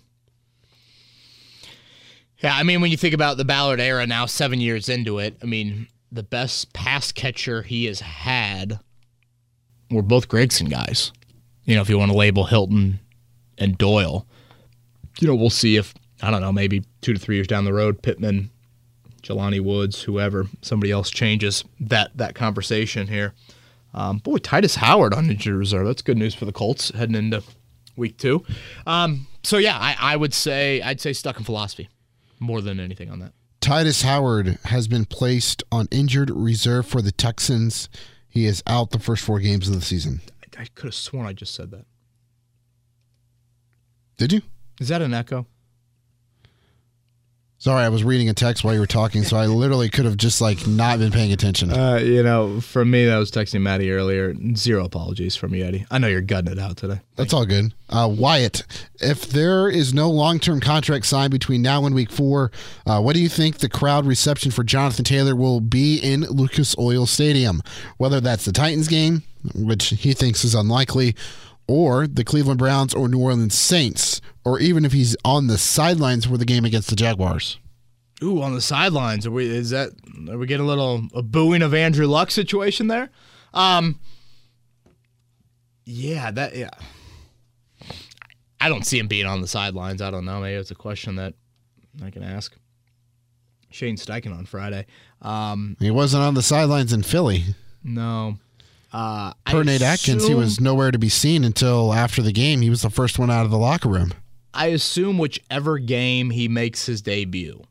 Yeah, 2.40 2.54
I 2.54 2.64
mean, 2.64 2.82
when 2.82 2.92
you 2.92 2.98
think 2.98 3.14
about 3.14 3.38
the 3.38 3.46
Ballard 3.46 3.80
era 3.80 4.06
now, 4.06 4.26
seven 4.26 4.60
years 4.60 4.90
into 4.90 5.20
it, 5.20 5.38
I 5.42 5.46
mean, 5.46 5.88
the 6.12 6.24
best 6.24 6.74
pass 6.74 7.14
catcher 7.14 7.62
he 7.62 7.86
has 7.86 8.02
had 8.02 8.82
were 9.90 10.02
both 10.02 10.28
Grigson 10.28 10.70
guys. 10.70 11.12
You 11.66 11.76
know, 11.76 11.82
if 11.82 11.90
you 11.90 11.98
want 11.98 12.12
to 12.12 12.18
label 12.18 12.46
Hilton 12.46 13.00
and 13.58 13.78
Doyle, 13.78 14.26
you 15.20 15.28
know, 15.28 15.36
we'll 15.36 15.50
see 15.50 15.78
if, 15.78 15.94
I 16.22 16.30
don't 16.32 16.42
know, 16.42 16.52
maybe 16.52 16.84
two 17.02 17.14
to 17.14 17.20
three 17.20 17.36
years 17.36 17.48
down 17.48 17.66
the 17.66 17.74
road, 17.74 18.02
Pittman, 18.02 18.52
Jelani 19.24 19.60
Woods, 19.60 20.04
whoever, 20.04 20.46
somebody 20.62 20.92
else 20.92 21.10
changes 21.10 21.64
that 21.80 22.16
that 22.16 22.36
conversation 22.36 23.08
here. 23.08 23.34
Um, 23.94 24.20
boy, 24.20 24.38
Tytus 24.38 24.76
Howard 24.76 25.14
on 25.14 25.30
injured 25.30 25.56
reserve. 25.56 25.88
That's 25.88 26.02
good 26.02 26.18
news 26.18 26.36
for 26.36 26.46
the 26.46 26.52
Colts 26.52 26.90
heading 26.90 27.16
into 27.16 27.42
week 27.96 28.18
two. 28.18 28.46
Um, 28.86 29.28
so 29.44 29.58
yeah, 29.58 29.78
I, 29.80 29.96
I 30.00 30.16
would 30.16 30.34
say 30.34 30.82
I'd 30.82 31.02
say 31.02 31.14
stuck 31.14 31.38
in 31.38 31.44
philosophy 31.44 31.90
more 32.40 32.62
than 32.62 32.80
anything 32.80 33.10
on 33.10 33.20
that. 33.20 33.32
Tytus 33.62 34.04
Howard 34.04 34.60
has 34.66 34.88
been 34.88 35.06
placed 35.06 35.64
on 35.72 35.88
injured 35.90 36.30
reserve 36.30 36.86
for 36.86 37.02
the 37.02 37.12
Texans. 37.12 37.90
He 38.36 38.46
is 38.48 38.62
out 38.68 38.92
the 38.92 39.00
first 39.00 39.24
four 39.24 39.40
games 39.40 39.70
of 39.70 39.76
the 39.76 39.82
season. 39.82 40.20
I, 40.58 40.64
I 40.64 40.66
could 40.66 40.88
have 40.88 40.94
sworn 40.94 41.26
I 41.26 41.32
just 41.32 41.56
said 41.56 41.72
that. 41.72 41.86
Did 44.18 44.34
you? 44.34 44.42
Is 44.82 44.90
that 44.90 45.02
an 45.02 45.14
echo? 45.14 45.48
Sorry, 47.66 47.84
I 47.84 47.90
was 47.90 48.04
reading 48.04 48.30
a 48.30 48.34
text 48.36 48.64
while 48.64 48.76
you 48.76 48.80
were 48.80 48.86
talking, 48.86 49.24
so 49.24 49.38
I 49.38 49.48
literally 49.48 49.90
could 49.90 50.06
have 50.06 50.18
just 50.18 50.40
like 50.40 50.68
not 50.68 51.00
been 51.00 51.12
paying 51.12 51.34
attention. 51.34 51.74
Uh, 51.74 51.96
you 51.96 52.22
know, 52.22 52.62
for 52.62 52.86
me, 52.86 53.08
that 53.08 53.18
was 53.18 53.32
texting 53.32 53.62
Maddie 53.62 53.92
earlier. 53.92 54.36
Zero 54.56 54.86
apologies 54.86 55.36
from 55.36 55.56
you, 55.56 55.66
Eddie. 55.66 55.84
I 55.90 55.98
know 55.98 56.06
you're 56.06 56.22
gutting 56.22 56.52
it 56.52 56.60
out 56.60 56.78
today. 56.78 57.02
That's 57.16 57.34
all 57.34 57.44
good. 57.44 57.74
Uh, 57.90 58.08
Wyatt, 58.16 58.62
if 59.02 59.26
there 59.26 59.68
is 59.68 59.96
no 59.96 60.12
long 60.12 60.38
term 60.38 60.60
contract 60.60 61.08
signed 61.08 61.32
between 61.32 61.64
now 61.64 61.84
and 61.88 61.96
week 61.96 62.12
four, 62.12 62.52
uh, 62.86 63.02
what 63.02 63.16
do 63.16 63.20
you 63.20 63.30
think 63.30 63.58
the 63.58 63.68
crowd 63.68 64.06
reception 64.06 64.52
for 64.52 64.64
Jonathan 64.64 65.04
Taylor 65.04 65.36
will 65.36 65.60
be 65.60 65.98
in 65.98 66.22
Lucas 66.26 66.76
Oil 66.78 67.08
Stadium? 67.08 67.64
Whether 67.98 68.22
that's 68.22 68.46
the 68.46 68.52
Titans 68.52 68.88
game, 68.88 69.24
which 69.56 69.90
he 69.90 70.14
thinks 70.14 70.44
is 70.44 70.54
unlikely, 70.54 71.16
or 71.68 72.08
the 72.08 72.24
Cleveland 72.24 72.60
Browns 72.60 72.94
or 72.94 73.08
New 73.08 73.20
Orleans 73.20 73.56
Saints, 73.58 74.22
or 74.44 74.60
even 74.60 74.86
if 74.86 74.92
he's 74.94 75.16
on 75.26 75.48
the 75.48 75.58
sidelines 75.58 76.26
for 76.26 76.38
the 76.38 76.46
game 76.46 76.66
against 76.66 76.90
the 76.90 76.96
Jaguars. 76.96 77.58
Ooh, 78.24 78.42
on 78.42 78.54
the 78.54 78.62
sidelines. 78.62 79.26
Are 79.28 79.32
we? 79.32 79.46
Is 79.46 79.72
that? 79.72 79.90
Are 80.30 80.38
we 80.38 80.48
getting 80.48 80.66
a 80.66 80.70
little 80.70 81.04
a 81.14 81.22
booing 81.22 81.62
of 81.62 81.74
Andrew 81.74 82.08
Luck 82.08 82.32
situation 82.32 82.88
there? 82.88 83.10
Um. 83.54 84.00
Yeah, 85.86 86.32
that. 86.32 86.56
Yeah. 86.56 86.70
I 88.60 88.70
don't 88.70 88.86
see 88.86 88.98
him 88.98 89.08
being 89.08 89.26
on 89.28 89.42
the 89.42 89.48
sidelines. 89.48 90.02
I 90.02 90.10
don't 90.10 90.26
know. 90.26 90.40
Maybe 90.42 90.56
it's 90.56 90.72
a 90.72 90.76
question 90.76 91.18
that 91.18 91.34
I 92.04 92.10
can 92.10 92.24
ask 92.24 92.56
Shane 93.70 93.96
Steichen 93.98 94.36
on 94.36 94.46
Friday. 94.46 94.88
Um, 95.22 95.76
He 95.80 95.92
wasn't 95.92 96.24
on 96.24 96.34
the 96.34 96.42
sidelines 96.42 96.92
in 96.94 97.04
Philly. 97.04 97.44
no. 97.84 98.38
Uh, 98.96 99.34
I 99.46 99.52
Per 99.52 99.66
Nate 99.66 99.82
Atkins, 99.82 100.26
he 100.26 100.34
was 100.34 100.62
nowhere 100.62 100.90
to 100.90 100.98
be 100.98 101.10
seen 101.10 101.44
until 101.44 101.94
after 101.94 102.22
the 102.22 102.32
game. 102.32 102.62
He 102.62 102.70
was 102.70 102.82
the 102.82 102.90
first 102.90 103.20
one 103.20 103.30
out 103.30 103.44
of 103.44 103.52
the 103.52 103.58
locker 103.58 103.90
room. 103.90 104.14
I 104.54 104.68
assume 104.68 105.18
whichever 105.18 105.80
game 105.80 106.30
he 106.30 106.48
makes 106.48 106.86
his 106.86 107.02
debut, 107.02 107.62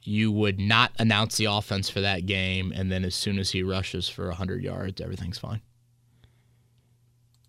you 0.00 0.32
would 0.32 0.58
not 0.58 0.92
announce 0.98 1.36
the 1.36 1.44
offense 1.44 1.90
for 1.90 2.00
that 2.00 2.24
game, 2.24 2.72
and 2.74 2.90
then 2.90 3.04
as 3.04 3.14
soon 3.14 3.38
as 3.38 3.50
he 3.50 3.62
rushes 3.62 4.08
for 4.08 4.28
100 4.28 4.62
yards, 4.62 4.98
everything's 4.98 5.36
fine. 5.36 5.60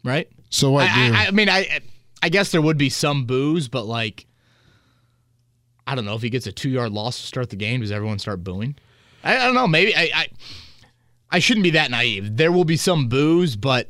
Right? 0.03 0.27
So 0.49 0.71
what? 0.71 0.89
I, 0.91 1.23
I, 1.23 1.27
I 1.27 1.31
mean, 1.31 1.47
I 1.47 1.79
I 2.21 2.27
guess 2.27 2.51
there 2.51 2.61
would 2.61 2.77
be 2.77 2.89
some 2.89 3.23
boos, 3.23 3.69
but 3.69 3.85
like, 3.85 4.25
I 5.87 5.95
don't 5.95 6.03
know 6.03 6.15
if 6.15 6.21
he 6.21 6.29
gets 6.29 6.45
a 6.45 6.51
two 6.51 6.69
yard 6.69 6.91
loss 6.91 7.21
to 7.21 7.25
start 7.25 7.51
the 7.51 7.55
game. 7.55 7.79
Does 7.79 7.91
everyone 7.93 8.19
start 8.19 8.43
booing? 8.43 8.75
I, 9.23 9.37
I 9.37 9.45
don't 9.45 9.55
know. 9.55 9.65
Maybe 9.65 9.95
I, 9.95 10.27
I 11.31 11.39
shouldn't 11.39 11.63
be 11.63 11.71
that 11.71 11.91
naive. 11.91 12.37
There 12.37 12.51
will 12.51 12.65
be 12.65 12.77
some 12.77 13.07
booze, 13.09 13.55
but 13.55 13.89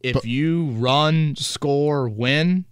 if 0.00 0.24
you 0.24 0.66
run, 0.70 1.34
score, 1.36 2.08
win, 2.08 2.64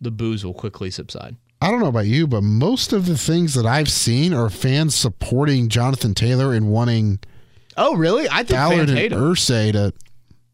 the 0.00 0.10
booze 0.10 0.44
will 0.44 0.54
quickly 0.54 0.90
subside. 0.90 1.36
I 1.60 1.70
don't 1.70 1.80
know 1.80 1.86
about 1.86 2.06
you, 2.06 2.26
but 2.26 2.42
most 2.42 2.92
of 2.92 3.06
the 3.06 3.16
things 3.16 3.54
that 3.54 3.64
I've 3.64 3.90
seen 3.90 4.34
are 4.34 4.50
fans 4.50 4.94
supporting 4.94 5.68
Jonathan 5.68 6.12
Taylor 6.12 6.52
and 6.52 6.68
wanting 6.68 7.20
Oh, 7.76 7.96
really? 7.96 8.28
I 8.28 8.38
think 8.38 8.50
Ballard 8.50 8.90
and. 8.90 9.12
Irsay 9.12 9.72
to 9.72 9.92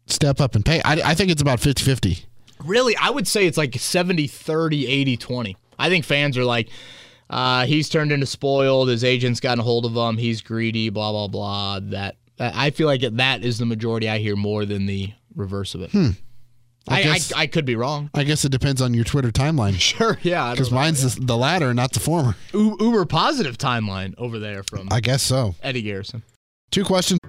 step 0.07 0.39
up 0.39 0.55
and 0.55 0.65
pay. 0.65 0.81
I, 0.83 1.11
I 1.11 1.15
think 1.15 1.31
it's 1.31 1.41
about 1.41 1.59
50 1.59 1.83
50. 1.83 2.25
Really, 2.65 2.95
I 2.97 3.09
would 3.09 3.27
say 3.27 3.45
it's 3.45 3.57
like 3.57 3.75
70 3.75 4.27
30, 4.27 4.87
80 4.87 5.17
20. 5.17 5.57
I 5.77 5.89
think 5.89 6.05
fans 6.05 6.37
are 6.37 6.43
like, 6.45 6.69
uh, 7.29 7.65
he's 7.65 7.89
turned 7.89 8.11
into 8.11 8.25
spoiled. 8.25 8.89
His 8.89 9.03
agent's 9.03 9.39
gotten 9.39 9.59
a 9.59 9.63
hold 9.63 9.85
of 9.85 9.93
him. 9.95 10.17
He's 10.17 10.41
greedy, 10.41 10.89
blah, 10.89 11.11
blah, 11.11 11.27
blah. 11.27 11.79
That 11.81 12.17
I 12.39 12.69
feel 12.71 12.87
like 12.87 13.01
that 13.01 13.43
is 13.43 13.57
the 13.57 13.65
majority 13.65 14.09
I 14.09 14.17
hear 14.19 14.35
more 14.35 14.65
than 14.65 14.85
the 14.85 15.11
reverse 15.35 15.75
of 15.75 15.81
it. 15.81 15.91
I 16.87 16.99
I, 16.99 17.03
guess- 17.03 17.33
I, 17.33 17.41
I 17.41 17.47
could 17.47 17.65
be 17.65 17.75
wrong. 17.75 18.09
I 18.15 18.23
guess 18.23 18.45
it 18.45 18.49
depends 18.51 18.81
on 18.81 18.93
your 18.93 19.03
Twitter 19.03 19.29
timeline. 19.31 19.73
Sure, 19.79 20.17
yeah. 20.23 20.51
Because 20.51 20.71
mine's 20.71 21.15
the, 21.15 21.23
the 21.25 21.37
latter, 21.37 21.73
not 21.73 21.91
the 21.93 21.99
former. 21.99 22.35
U- 22.53 22.77
uber 22.79 23.05
positive 23.05 23.57
timeline 23.57 24.15
over 24.17 24.39
there 24.39 24.63
from 24.63 24.87
I 24.91 24.99
guess 24.99 25.21
so. 25.21 25.55
Eddie 25.61 25.81
Garrison. 25.83 26.23
Two 26.71 26.83
questions. 26.83 27.19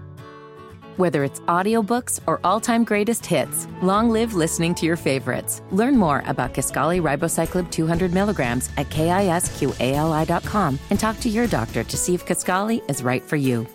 Whether 1.01 1.25
it's 1.25 1.41
audiobooks 1.41 2.21
or 2.27 2.41
all-time 2.45 2.85
greatest 2.85 3.25
hits, 3.25 3.67
long 3.81 4.11
live 4.11 4.35
listening 4.35 4.75
to 4.75 4.85
your 4.85 4.99
favorites. 4.99 5.63
Learn 5.71 5.97
more 5.97 6.23
about 6.27 6.53
Kisqali 6.53 7.01
Ribociclib 7.01 7.71
200 7.71 8.13
milligrams 8.13 8.69
at 8.77 8.91
kisqali.com 8.91 10.79
and 10.91 11.01
talk 11.01 11.19
to 11.21 11.31
your 11.31 11.47
doctor 11.47 11.85
to 11.85 11.97
see 11.97 12.15
if 12.15 12.27
Kisqali 12.27 12.83
is 12.91 13.03
right 13.03 13.23
for 13.23 13.37
you. 13.37 13.67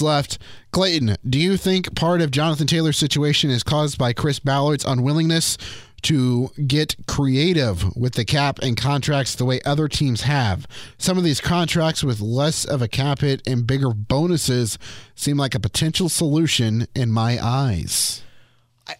left. 0.00 0.38
Clayton, 0.72 1.16
do 1.28 1.38
you 1.38 1.58
think 1.58 1.94
part 1.94 2.22
of 2.22 2.30
Jonathan 2.30 2.66
Taylor's 2.66 2.96
situation 2.96 3.50
is 3.50 3.62
caused 3.62 3.98
by 3.98 4.14
Chris 4.14 4.38
Ballard's 4.38 4.86
unwillingness 4.86 5.58
to 6.02 6.50
get 6.66 6.96
creative 7.06 7.96
with 7.96 8.14
the 8.14 8.24
cap 8.24 8.58
and 8.60 8.76
contracts 8.76 9.34
the 9.34 9.44
way 9.44 9.60
other 9.64 9.88
teams 9.88 10.22
have? 10.22 10.66
Some 10.98 11.18
of 11.18 11.24
these 11.24 11.40
contracts 11.40 12.02
with 12.02 12.20
less 12.20 12.64
of 12.64 12.82
a 12.82 12.88
cap 12.88 13.20
hit 13.20 13.42
and 13.46 13.66
bigger 13.66 13.92
bonuses 13.92 14.78
seem 15.14 15.36
like 15.36 15.54
a 15.54 15.60
potential 15.60 16.08
solution 16.08 16.86
in 16.94 17.10
my 17.10 17.38
eyes. 17.42 18.22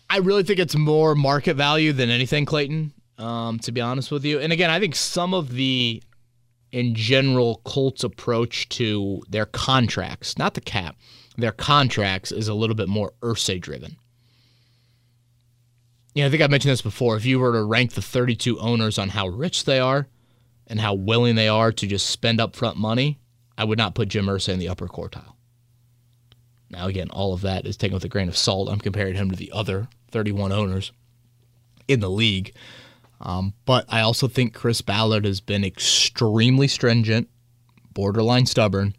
I, 0.09 0.19
really 0.19 0.43
think 0.43 0.59
it's 0.59 0.77
more 0.77 1.15
market 1.15 1.55
value 1.55 1.93
than 1.93 2.09
anything, 2.09 2.45
Clayton. 2.45 2.93
Um, 3.19 3.59
to 3.61 3.73
be 3.73 3.81
honest 3.81 4.11
with 4.11 4.25
you, 4.25 4.41
and 4.41 4.53
again, 4.53 4.71
I 4.71 4.81
think 4.81 4.95
some 4.95 5.35
of 5.35 5.53
the 5.53 6.03
in 6.73 6.95
general 6.95 7.61
Colts 7.65 8.03
approach 8.03 8.69
to 8.71 9.23
their 9.29 9.47
contracts, 9.47 10.39
not 10.39 10.55
the 10.55 10.61
cap, 10.61 10.97
their 11.37 11.53
contracts 11.53 12.33
is 12.33 12.49
a 12.49 12.55
little 12.55 12.75
bit 12.75 12.89
more 12.89 13.13
Irsay 13.23 13.61
driven. 13.61 13.97
Yeah, 16.15 16.27
I 16.27 16.31
think 16.31 16.43
I've 16.43 16.51
mentioned 16.51 16.73
this 16.73 16.83
before. 16.83 17.17
If 17.17 17.25
you 17.25 17.39
were 17.39 17.53
to 17.53 17.65
rank 17.65 17.93
the 17.93 18.03
32 18.03 18.59
owners 18.59 18.99
on 18.99 19.11
how 19.11 19.29
rich 19.29 19.65
they 19.65 19.79
are 19.79 20.09
and 20.67 20.81
how 20.81 20.95
willing 20.95 21.37
they 21.37 21.49
are 21.49 21.73
to 21.73 21.87
just 21.87 22.11
spend 22.11 22.39
upfront 22.39 22.77
money, 22.77 23.19
I 23.57 23.65
would 23.65 23.79
not 23.79 23.95
put 23.95 24.09
Jim 24.09 24.27
Irsay 24.27 24.53
in 24.53 24.59
the 24.59 24.69
upper 24.69 24.89
quartile. 24.89 25.35
Now, 26.71 26.87
again, 26.87 27.11
all 27.11 27.33
of 27.35 27.43
that 27.43 27.67
is 27.67 27.77
taken 27.77 27.95
with 27.95 28.05
a 28.05 28.09
grain 28.09 28.29
of 28.29 28.37
salt. 28.37 28.69
I'm 28.71 28.79
comparing 28.79 29.15
him 29.15 29.31
to 29.31 29.37
the 29.37 29.53
other 29.53 29.89
31 30.11 30.53
owners 30.53 30.93
in 31.89 32.01
the 32.01 32.11
league. 32.11 32.55
Um, 33.21 33.55
but 33.65 33.85
I 33.89 34.01
also 34.01 34.27
think 34.27 34.55
Chris 34.55 34.81
Ballard 34.81 35.25
has 35.25 35.41
been 35.41 35.65
extremely 35.65 36.69
stringent, 36.69 37.29
borderline 37.93 38.47
stubborn 38.47 38.97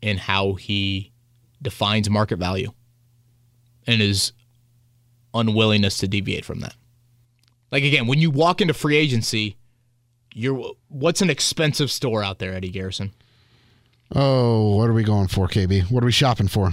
in 0.00 0.16
how 0.16 0.54
he 0.54 1.12
defines 1.60 2.08
market 2.10 2.38
value 2.38 2.72
and 3.86 4.00
his 4.00 4.32
unwillingness 5.34 5.98
to 5.98 6.08
deviate 6.08 6.44
from 6.44 6.60
that. 6.60 6.74
Like 7.70 7.84
again, 7.84 8.06
when 8.06 8.18
you 8.18 8.30
walk 8.30 8.60
into 8.60 8.74
free 8.74 8.96
agency, 8.96 9.56
you're 10.34 10.72
what's 10.88 11.22
an 11.22 11.30
expensive 11.30 11.90
store 11.90 12.22
out 12.22 12.38
there, 12.38 12.52
Eddie 12.52 12.70
Garrison? 12.70 13.12
Oh, 14.14 14.76
what 14.76 14.90
are 14.90 14.92
we 14.92 15.04
going 15.04 15.28
for, 15.28 15.48
KB? 15.48 15.90
What 15.90 16.02
are 16.02 16.06
we 16.06 16.12
shopping 16.12 16.48
for? 16.48 16.72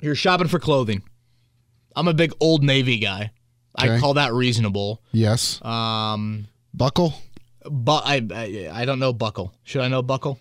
You're 0.00 0.16
shopping 0.16 0.48
for 0.48 0.58
clothing. 0.58 1.02
I'm 1.94 2.08
a 2.08 2.14
big 2.14 2.32
Old 2.40 2.64
Navy 2.64 2.98
guy. 2.98 3.30
I 3.76 3.98
call 3.98 4.14
that 4.14 4.32
reasonable. 4.32 5.00
Yes. 5.12 5.64
Um, 5.64 6.48
Buckle? 6.74 7.14
but 7.70 8.02
I, 8.06 8.26
I 8.34 8.70
I 8.72 8.84
don't 8.84 8.98
know 8.98 9.12
Buckle. 9.12 9.54
Should 9.64 9.82
I 9.82 9.88
know 9.88 10.02
Buckle? 10.02 10.38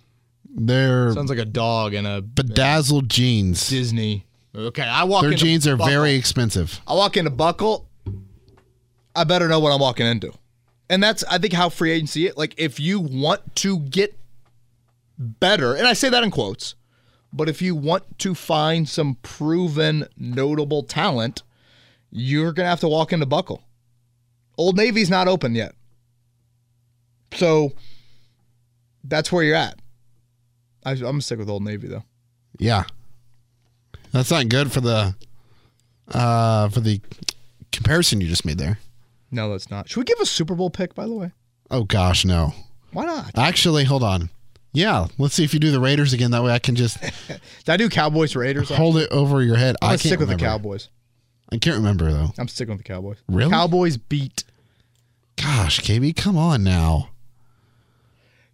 They're 0.52 1.12
Sounds 1.14 1.30
like 1.30 1.40
a 1.40 1.46
dog 1.46 1.94
in 1.94 2.06
a 2.06 2.22
bedazzled 2.22 3.10
jeans. 3.10 3.70
Disney. 3.70 4.26
Okay, 4.56 4.84
I 4.84 5.04
walk 5.04 5.22
Their 5.24 5.34
jeans 5.34 5.68
are 5.68 5.76
Buckle. 5.78 5.92
very 5.92 6.16
expensive. 6.16 6.82
I 6.88 6.94
walk 6.96 7.18
into 7.18 7.30
Buckle. 7.30 7.88
I 9.16 9.24
better 9.24 9.48
know 9.48 9.60
what 9.60 9.72
I'm 9.72 9.80
walking 9.80 10.06
into, 10.06 10.32
and 10.90 11.04
that's 11.04 11.24
I 11.26 11.38
think 11.38 11.54
how 11.54 11.70
free 11.70 11.92
agency. 11.92 12.28
Is. 12.28 12.38
Like 12.38 12.56
if 12.58 12.80
you 12.80 13.00
want 13.00 13.56
to 13.58 13.80
get 13.80 14.18
better, 15.18 15.76
and 15.76 15.86
I 15.88 15.94
say 15.94 16.10
that 16.10 16.24
in 16.24 16.32
quotes, 16.32 16.76
but 17.34 17.48
if 17.50 17.62
you 17.62 17.76
want 17.76 18.18
to 18.20 18.34
find 18.34 18.88
some 18.90 19.16
proven 19.22 20.08
notable 20.18 20.84
talent, 20.84 21.44
you're 22.10 22.54
gonna 22.54 22.70
have 22.70 22.80
to 22.80 22.88
walk 22.88 23.14
into 23.14 23.26
Buckle. 23.26 23.64
Old 24.58 24.78
Navy's 24.78 25.10
not 25.10 25.28
open 25.28 25.54
yet, 25.54 25.76
so 27.34 27.74
that's 29.04 29.32
where 29.32 29.44
you're 29.44 29.56
at. 29.56 29.80
I, 30.86 30.92
I'm 30.92 31.00
gonna 31.02 31.22
stick 31.22 31.40
with 31.40 31.50
Old 31.50 31.64
Navy 31.64 31.88
though. 31.88 32.04
Yeah. 32.58 32.84
That's 34.12 34.32
not 34.32 34.50
good 34.50 34.72
for 34.72 34.82
the 34.82 35.16
uh 36.12 36.70
for 36.70 36.80
the 36.80 37.02
comparison 37.72 38.22
you 38.22 38.28
just 38.28 38.46
made 38.46 38.58
there. 38.58 38.80
No, 39.32 39.52
that's 39.52 39.70
not. 39.70 39.88
Should 39.90 40.00
we 40.00 40.04
give 40.06 40.20
a 40.20 40.26
Super 40.26 40.56
Bowl 40.56 40.70
pick? 40.70 40.96
By 40.96 41.06
the 41.06 41.14
way, 41.14 41.32
Oh 41.70 41.84
gosh, 41.84 42.26
no. 42.26 42.54
why 42.94 43.06
not? 43.06 43.38
Actually, 43.38 43.84
hold 43.84 44.02
on. 44.04 44.30
Yeah, 44.72 45.08
let's 45.18 45.34
see 45.36 45.44
if 45.44 45.54
you 45.54 45.60
do 45.60 45.72
the 45.72 45.80
Raiders 45.80 46.14
again. 46.14 46.32
That 46.32 46.44
way 46.44 46.52
I 46.52 46.60
can 46.60 46.76
just 46.76 47.00
Did 47.28 47.40
I 47.68 47.78
do 47.78 47.90
Cowboys 47.90 48.36
Raiders? 48.36 48.70
hold 48.70 48.98
it 48.98 49.12
over 49.12 49.42
your 49.44 49.56
head. 49.58 49.76
I'm 49.82 49.86
I 49.86 49.90
gonna 49.90 49.98
can't 49.98 50.02
stick 50.02 50.20
with 50.20 50.30
remember. 50.30 50.44
the 50.44 50.50
Cowboys. 50.50 50.90
I 51.52 51.58
can't 51.58 51.76
remember 51.78 52.12
though. 52.12 52.34
I'm 52.38 52.48
sticking 52.48 52.76
with 52.76 52.84
the 52.86 52.92
Cowboys. 52.92 53.18
Really? 53.28 53.52
Cowboys 53.52 53.98
beat. 53.98 54.44
Gosh, 55.38 55.80
KB, 55.82 56.16
come 56.16 56.38
on 56.38 56.64
now. 56.64 57.10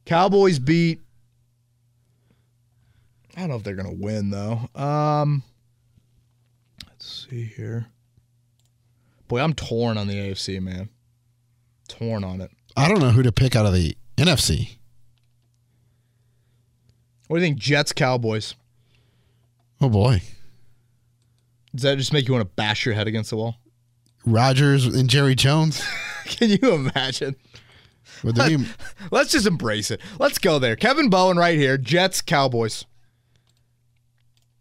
Cowboys 0.05 0.59
beat. 0.59 1.01
I 3.35 3.41
don't 3.41 3.49
know 3.49 3.55
if 3.55 3.63
they're 3.63 3.75
gonna 3.75 3.93
win 3.93 4.29
though. 4.29 4.69
Um, 4.75 5.43
let's 6.87 7.27
see 7.29 7.43
here. 7.45 7.87
Boy, 9.27 9.39
I'm 9.41 9.53
torn 9.53 9.97
on 9.97 10.07
the 10.07 10.15
AFC, 10.15 10.61
man. 10.61 10.89
Torn 11.87 12.23
on 12.23 12.41
it. 12.41 12.51
I 12.77 12.87
don't 12.87 12.99
know 12.99 13.09
who 13.11 13.23
to 13.23 13.31
pick 13.31 13.55
out 13.55 13.65
of 13.65 13.73
the 13.73 13.97
NFC. 14.17 14.77
What 17.27 17.37
do 17.37 17.41
you 17.41 17.47
think, 17.49 17.59
Jets, 17.59 17.91
Cowboys? 17.91 18.55
Oh 19.81 19.89
boy, 19.89 20.21
Does 21.73 21.83
that 21.83 21.97
just 21.97 22.13
make 22.13 22.27
you 22.27 22.33
want 22.33 22.47
to 22.47 22.53
bash 22.55 22.85
your 22.85 22.95
head 22.95 23.07
against 23.07 23.29
the 23.31 23.35
wall? 23.37 23.55
Rodgers 24.25 24.85
and 24.85 25.09
Jerry 25.09 25.35
Jones. 25.35 25.83
Can 26.25 26.49
you 26.49 26.73
imagine? 26.73 27.35
Be 28.23 28.65
Let's 29.11 29.31
just 29.31 29.45
embrace 29.45 29.91
it. 29.91 29.99
Let's 30.19 30.37
go 30.37 30.59
there. 30.59 30.75
Kevin 30.75 31.09
Bowen 31.09 31.37
right 31.37 31.57
here. 31.57 31.77
Jets, 31.77 32.21
Cowboys. 32.21 32.85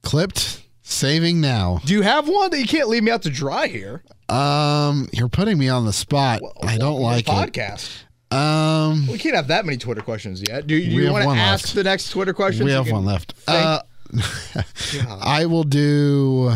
Clipped? 0.05 0.62
Saving 0.82 1.40
now. 1.40 1.80
Do 1.84 1.94
you 1.94 2.02
have 2.02 2.28
one? 2.28 2.50
That 2.50 2.59
you 2.61 2.66
can't 2.66 2.88
leave 2.88 3.02
me 3.02 3.11
out 3.11 3.22
to 3.22 3.30
dry 3.30 3.66
here. 3.68 4.02
Um, 4.28 5.09
you're 5.12 5.28
putting 5.30 5.59
me 5.59 5.68
on 5.68 5.86
the 5.86 5.92
spot. 5.92 6.42
I 6.62 6.76
don't 6.76 7.00
like 7.00 7.26
it. 7.26 7.30
podcast. 7.30 8.02
Um, 8.30 9.07
We 9.07 9.18
can't 9.18 9.34
have 9.34 9.48
that 9.48 9.64
many 9.64 9.78
Twitter 9.78 10.02
questions 10.02 10.42
yet. 10.46 10.66
Do, 10.66 10.78
do 10.78 10.84
you 10.84 11.11
want 11.11 11.24
to 11.24 11.30
ask 11.30 11.66
left. 11.66 11.74
the 11.74 11.84
next 11.84 12.11
Twitter 12.11 12.34
question? 12.34 12.64
we 12.66 12.72
have 12.72 12.90
one 12.90 13.05
left. 13.05 13.34
Uh, 13.46 13.80
I 15.09 15.46
will 15.46 15.64
do. 15.64 16.52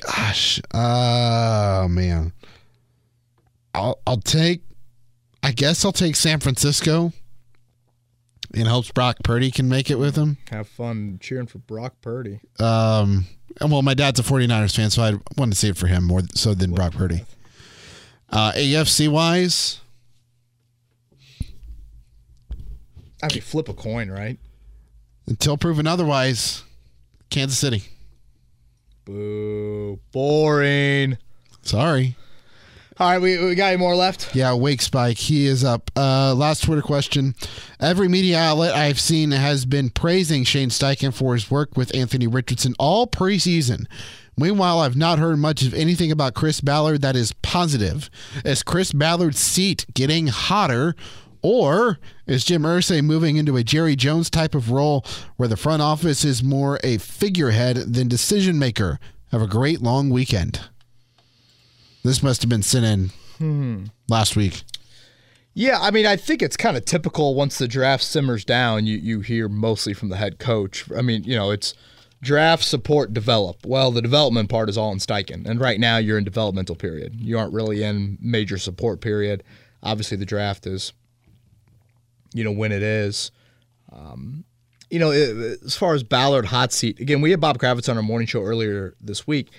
Gosh, 0.00 0.60
uh, 0.72 1.86
man, 1.88 2.32
I'll 3.72 3.98
I'll 4.06 4.18
take. 4.18 4.62
I 5.42 5.52
guess 5.52 5.84
I'll 5.84 5.92
take 5.92 6.16
San 6.16 6.40
Francisco. 6.40 7.12
In 8.54 8.66
hopes 8.66 8.90
Brock 8.90 9.16
Purdy 9.24 9.50
can 9.50 9.68
make 9.68 9.90
it 9.90 9.98
with 9.98 10.14
them. 10.14 10.38
have 10.50 10.68
fun 10.68 11.18
cheering 11.20 11.46
for 11.46 11.58
Brock 11.58 11.94
Purdy. 12.00 12.40
Um, 12.60 13.26
and 13.60 13.70
well, 13.72 13.82
my 13.82 13.94
dad's 13.94 14.20
a 14.20 14.22
49ers 14.22 14.76
fan, 14.76 14.90
so 14.90 15.02
I 15.02 15.14
wanted 15.36 15.52
to 15.52 15.58
see 15.58 15.68
it 15.68 15.76
for 15.76 15.86
him 15.88 16.04
more 16.04 16.22
so 16.34 16.54
than 16.54 16.72
Brock 16.72 16.92
Purdy. 16.92 17.24
Uh, 18.30 18.52
AFC 18.52 19.08
wise, 19.08 19.80
I 23.22 23.28
mean, 23.32 23.42
flip 23.42 23.68
a 23.68 23.74
coin, 23.74 24.10
right? 24.10 24.38
until 25.26 25.56
proven 25.56 25.86
otherwise, 25.86 26.62
Kansas 27.30 27.58
City. 27.58 27.82
Boo. 29.04 29.98
Boring. 30.12 31.18
Sorry. 31.62 32.16
All 33.00 33.10
right, 33.10 33.20
we, 33.20 33.44
we 33.44 33.56
got 33.56 33.72
any 33.72 33.76
more 33.76 33.96
left? 33.96 34.36
Yeah, 34.36 34.54
Wake 34.54 34.80
Spike. 34.80 35.18
He 35.18 35.46
is 35.46 35.64
up. 35.64 35.90
Uh, 35.96 36.32
last 36.32 36.62
Twitter 36.62 36.80
question. 36.80 37.34
Every 37.80 38.06
media 38.06 38.38
outlet 38.38 38.74
I've 38.76 39.00
seen 39.00 39.32
has 39.32 39.64
been 39.64 39.90
praising 39.90 40.44
Shane 40.44 40.68
Steichen 40.68 41.12
for 41.12 41.34
his 41.34 41.50
work 41.50 41.76
with 41.76 41.92
Anthony 41.92 42.28
Richardson 42.28 42.74
all 42.78 43.08
preseason. 43.08 43.86
Meanwhile, 44.36 44.78
I've 44.78 44.96
not 44.96 45.18
heard 45.18 45.38
much 45.38 45.62
of 45.62 45.74
anything 45.74 46.12
about 46.12 46.34
Chris 46.34 46.60
Ballard 46.60 47.02
that 47.02 47.16
is 47.16 47.32
positive. 47.42 48.08
Is 48.44 48.62
Chris 48.62 48.92
Ballard's 48.92 49.40
seat 49.40 49.86
getting 49.92 50.28
hotter? 50.28 50.94
Or 51.42 51.98
is 52.26 52.44
Jim 52.44 52.62
Irsay 52.62 53.02
moving 53.02 53.36
into 53.36 53.56
a 53.56 53.64
Jerry 53.64 53.96
Jones 53.96 54.30
type 54.30 54.54
of 54.54 54.70
role 54.70 55.04
where 55.36 55.48
the 55.48 55.56
front 55.56 55.82
office 55.82 56.24
is 56.24 56.42
more 56.44 56.78
a 56.84 56.98
figurehead 56.98 57.76
than 57.76 58.08
decision 58.08 58.58
maker? 58.58 58.98
Have 59.32 59.42
a 59.42 59.46
great 59.48 59.82
long 59.82 60.10
weekend. 60.10 60.60
This 62.04 62.22
must 62.22 62.42
have 62.42 62.48
been 62.50 62.62
sent 62.62 62.84
in 63.40 63.90
last 64.08 64.36
week. 64.36 64.62
Yeah, 65.54 65.78
I 65.80 65.90
mean, 65.90 66.04
I 66.06 66.16
think 66.16 66.42
it's 66.42 66.56
kind 66.56 66.76
of 66.76 66.84
typical 66.84 67.34
once 67.34 67.58
the 67.58 67.66
draft 67.68 68.04
simmers 68.04 68.44
down, 68.44 68.86
you, 68.86 68.96
you 68.96 69.20
hear 69.20 69.48
mostly 69.48 69.94
from 69.94 70.08
the 70.08 70.16
head 70.16 70.38
coach. 70.38 70.84
I 70.96 71.00
mean, 71.00 71.24
you 71.24 71.36
know, 71.36 71.50
it's 71.50 71.74
draft, 72.22 72.64
support, 72.64 73.12
develop. 73.14 73.64
Well, 73.64 73.90
the 73.90 74.02
development 74.02 74.48
part 74.50 74.68
is 74.68 74.76
all 74.76 74.92
in 74.92 74.98
Steichen. 74.98 75.46
And 75.46 75.60
right 75.60 75.78
now 75.80 75.96
you're 75.98 76.18
in 76.18 76.24
developmental 76.24 76.74
period. 76.74 77.14
You 77.20 77.38
aren't 77.38 77.52
really 77.52 77.82
in 77.82 78.18
major 78.20 78.58
support 78.58 79.00
period. 79.00 79.42
Obviously, 79.82 80.16
the 80.16 80.26
draft 80.26 80.66
is, 80.66 80.92
you 82.34 82.42
know, 82.44 82.52
when 82.52 82.72
it 82.72 82.82
is. 82.82 83.30
Um, 83.92 84.44
you 84.90 84.98
know, 84.98 85.12
it- 85.12 85.60
as 85.64 85.76
far 85.76 85.94
as 85.94 86.02
Ballard 86.02 86.46
hot 86.46 86.72
seat, 86.72 86.98
again, 87.00 87.20
we 87.20 87.30
had 87.30 87.40
Bob 87.40 87.58
Kravitz 87.58 87.88
on 87.88 87.96
our 87.96 88.02
morning 88.02 88.26
show 88.26 88.42
earlier 88.42 88.94
this 89.00 89.26
week, 89.26 89.50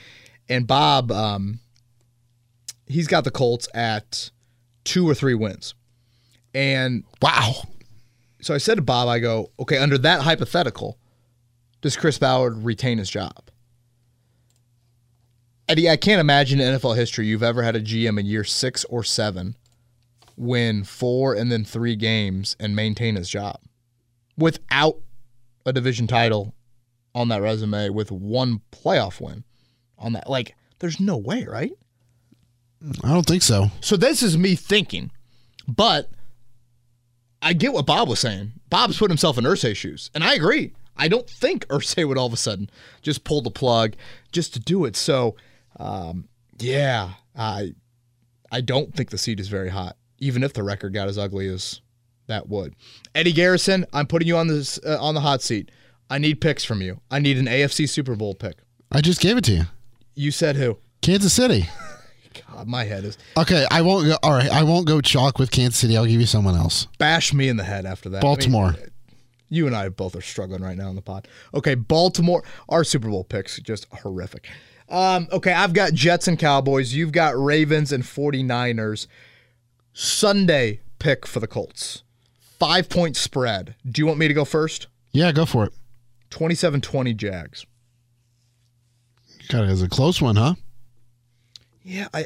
and 0.49 0.67
Bob, 0.67 1.11
um, 1.11 1.59
he's 2.87 3.07
got 3.07 3.23
the 3.23 3.31
Colts 3.31 3.67
at 3.73 4.31
two 4.83 5.07
or 5.07 5.13
three 5.15 5.33
wins. 5.33 5.73
And 6.53 7.03
Wow. 7.21 7.63
so 8.41 8.53
I 8.53 8.57
said 8.59 8.75
to 8.75 8.81
Bob, 8.81 9.07
I 9.07 9.19
go, 9.19 9.51
okay, 9.59 9.77
under 9.77 9.97
that 9.99 10.21
hypothetical, 10.21 10.97
does 11.81 11.97
Chris 11.97 12.17
Ballard 12.17 12.57
retain 12.63 12.97
his 12.97 13.09
job? 13.09 13.49
Eddie, 15.67 15.89
I 15.89 15.97
can't 15.97 16.19
imagine 16.21 16.59
in 16.59 16.75
NFL 16.75 16.95
history 16.95 17.25
you've 17.25 17.41
ever 17.43 17.63
had 17.63 17.75
a 17.75 17.81
GM 17.81 18.19
in 18.19 18.25
year 18.27 18.43
six 18.43 18.83
or 18.85 19.03
seven 19.03 19.55
win 20.37 20.83
four 20.83 21.33
and 21.33 21.51
then 21.51 21.63
three 21.63 21.95
games 21.95 22.55
and 22.59 22.75
maintain 22.75 23.15
his 23.15 23.29
job 23.29 23.59
without 24.37 24.97
a 25.65 25.73
division 25.73 26.05
title 26.07 26.53
on 27.15 27.29
that 27.29 27.41
resume 27.41 27.89
with 27.89 28.11
one 28.11 28.61
playoff 28.71 29.19
win 29.19 29.43
on 29.97 30.13
that. 30.13 30.29
Like, 30.29 30.55
there's 30.79 30.99
no 30.99 31.17
way, 31.17 31.45
right? 31.45 31.71
I 33.03 33.13
don't 33.13 33.25
think 33.25 33.41
so. 33.41 33.71
So 33.81 33.97
this 33.97 34.21
is 34.21 34.37
me 34.37 34.55
thinking, 34.55 35.11
but 35.67 36.09
I 37.41 37.53
get 37.53 37.73
what 37.73 37.85
Bob 37.85 38.09
was 38.09 38.19
saying. 38.19 38.53
Bob's 38.69 38.97
put 38.97 39.09
himself 39.09 39.37
in 39.37 39.43
Irsay's 39.43 39.77
shoes, 39.77 40.09
and 40.13 40.23
I 40.23 40.33
agree. 40.33 40.73
I 40.97 41.07
don't 41.07 41.29
think 41.29 41.67
Irsay 41.69 42.07
would 42.07 42.17
all 42.17 42.27
of 42.27 42.33
a 42.33 42.37
sudden 42.37 42.69
just 43.01 43.23
pull 43.23 43.41
the 43.41 43.51
plug 43.51 43.95
just 44.31 44.53
to 44.53 44.59
do 44.59 44.85
it. 44.85 44.95
So, 44.95 45.35
um, 45.79 46.27
yeah, 46.57 47.11
I 47.35 47.73
I 48.51 48.61
don't 48.61 48.93
think 48.95 49.09
the 49.09 49.17
seat 49.17 49.39
is 49.39 49.47
very 49.47 49.69
hot, 49.69 49.97
even 50.19 50.43
if 50.43 50.53
the 50.53 50.63
record 50.63 50.93
got 50.93 51.07
as 51.07 51.17
ugly 51.17 51.47
as 51.47 51.81
that 52.27 52.49
would. 52.49 52.75
Eddie 53.13 53.33
Garrison, 53.33 53.85
I'm 53.93 54.07
putting 54.07 54.27
you 54.27 54.37
on 54.37 54.47
this 54.47 54.79
uh, 54.85 54.97
on 54.99 55.15
the 55.15 55.21
hot 55.21 55.41
seat. 55.41 55.71
I 56.09 56.19
need 56.19 56.39
picks 56.39 56.63
from 56.63 56.81
you. 56.81 57.01
I 57.09 57.19
need 57.19 57.37
an 57.37 57.45
AFC 57.47 57.89
Super 57.89 58.15
Bowl 58.15 58.35
pick. 58.35 58.57
I 58.91 59.01
just 59.01 59.21
gave 59.21 59.37
it 59.37 59.43
to 59.45 59.53
you. 59.53 59.63
You 60.13 60.31
said 60.31 60.55
who? 60.55 60.77
Kansas 61.01 61.33
City. 61.33 61.67
God, 62.51 62.67
my 62.67 62.83
head 62.83 63.03
is 63.05 63.17
Okay, 63.37 63.65
I 63.71 63.81
won't 63.81 64.05
go. 64.07 64.17
All 64.23 64.31
right, 64.31 64.49
I 64.49 64.63
won't 64.63 64.87
go 64.87 65.01
chalk 65.01 65.39
with 65.39 65.51
Kansas 65.51 65.79
City. 65.79 65.95
I'll 65.97 66.05
give 66.05 66.19
you 66.19 66.25
someone 66.27 66.55
else. 66.55 66.87
bash 66.97 67.33
me 67.33 67.47
in 67.47 67.57
the 67.57 67.63
head 67.63 67.85
after 67.85 68.09
that. 68.09 68.17
I 68.23 68.27
mean, 68.27 68.35
Baltimore. 68.35 68.75
you 69.49 69.67
and 69.67 69.75
I 69.75 69.89
both 69.89 70.15
are 70.15 70.21
struggling 70.21 70.61
right 70.61 70.77
now 70.77 70.89
in 70.89 70.95
the 70.95 71.01
pod. 71.01 71.27
Okay, 71.53 71.75
Baltimore. 71.75 72.43
Our 72.69 72.83
Super 72.83 73.09
Bowl 73.09 73.23
picks 73.23 73.59
just 73.59 73.87
horrific. 73.91 74.47
Um, 74.89 75.27
okay, 75.31 75.51
I've 75.51 75.73
got 75.73 75.93
Jets 75.93 76.27
and 76.27 76.37
Cowboys. 76.37 76.93
You've 76.93 77.11
got 77.11 77.35
Ravens 77.37 77.91
and 77.91 78.03
49ers. 78.03 79.07
Sunday 79.93 80.81
pick 80.99 81.25
for 81.25 81.39
the 81.39 81.47
Colts. 81.47 82.03
Five 82.59 82.89
point 82.89 83.15
spread. 83.17 83.75
Do 83.89 84.01
you 84.01 84.05
want 84.05 84.19
me 84.19 84.27
to 84.27 84.33
go 84.33 84.45
first? 84.45 84.87
yeah, 85.11 85.31
go 85.31 85.45
for 85.45 85.65
it. 85.65 85.73
27 86.29 86.81
20 86.81 87.13
Jags. 87.13 87.65
God, 89.49 89.65
it 89.65 89.69
was 89.69 89.81
a 89.81 89.87
close 89.89 90.21
one, 90.21 90.35
huh? 90.35 90.55
Yeah, 91.85 92.07
I, 92.15 92.25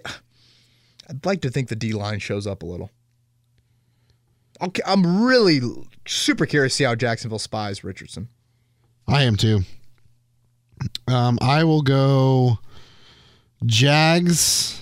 I'd 1.10 1.26
like 1.26 1.42
to 1.42 1.50
think 1.50 1.68
the 1.68 1.76
D 1.76 1.92
line 1.92 2.20
shows 2.20 2.48
up 2.48 2.64
a 2.64 2.66
little. 2.66 2.90
Okay, 4.62 4.82
I'm 4.86 5.26
really 5.26 5.60
super 6.08 6.46
curious 6.46 6.74
to 6.74 6.78
see 6.78 6.84
how 6.86 6.96
Jacksonville 6.96 7.40
spies 7.40 7.84
Richardson. 7.84 8.30
I 9.06 9.24
am 9.24 9.36
too. 9.36 9.62
Um, 11.08 11.38
I 11.42 11.66
will 11.66 11.82
go 11.82 12.60
Jags 13.66 14.82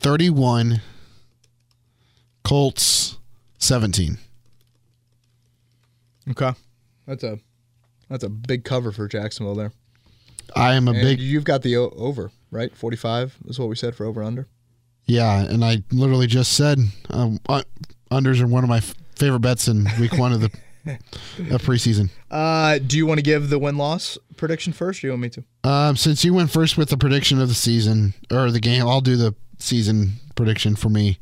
31, 0.00 0.80
Colts 2.42 3.18
17. 3.58 4.18
Okay, 6.30 6.52
that's 7.06 7.22
a 7.22 7.38
that's 8.08 8.24
a 8.24 8.28
big 8.28 8.64
cover 8.64 8.90
for 8.90 9.06
Jacksonville 9.06 9.54
there. 9.54 9.72
I 10.54 10.74
am 10.74 10.88
a 10.88 10.92
And 10.92 11.00
big, 11.02 11.20
you've 11.20 11.44
got 11.44 11.62
the 11.62 11.76
o- 11.76 11.92
over 11.96 12.30
right. 12.50 12.74
Forty 12.76 12.96
five 12.96 13.36
is 13.46 13.58
what 13.58 13.68
we 13.68 13.76
said 13.76 13.94
for 13.94 14.04
over 14.06 14.22
under. 14.22 14.46
yeah, 15.06 15.40
and 15.44 15.64
I 15.64 15.82
literally 15.92 16.26
just 16.26 16.52
said 16.54 16.78
um, 17.10 17.38
uh, 17.48 17.62
unders 18.10 18.40
are 18.40 18.46
one 18.46 18.64
of 18.64 18.68
my 18.70 18.78
f- 18.78 18.94
favorite 19.16 19.40
bets 19.40 19.68
in 19.68 19.86
week 20.00 20.12
one 20.16 20.32
of 20.32 20.40
the 20.40 20.50
of 21.54 21.62
preseason. 21.62 22.10
Uh, 22.30 22.78
do 22.78 22.96
you 22.96 23.06
want 23.06 23.18
to 23.18 23.22
give 23.22 23.50
the 23.50 23.58
win 23.58 23.76
loss 23.76 24.16
prediction 24.36 24.72
first? 24.72 25.00
Or 25.00 25.02
do 25.02 25.06
you 25.08 25.12
want 25.12 25.22
me 25.22 25.28
to? 25.30 25.44
Um, 25.68 25.96
since 25.96 26.24
you 26.24 26.32
went 26.34 26.50
first 26.50 26.76
with 26.78 26.90
the 26.90 26.96
prediction 26.96 27.40
of 27.40 27.48
the 27.48 27.54
season 27.54 28.14
or 28.30 28.50
the 28.52 28.60
game, 28.60 28.86
I'll 28.86 29.00
do 29.00 29.16
the 29.16 29.34
season 29.58 30.12
prediction 30.36 30.76
for 30.76 30.88
me. 30.88 31.18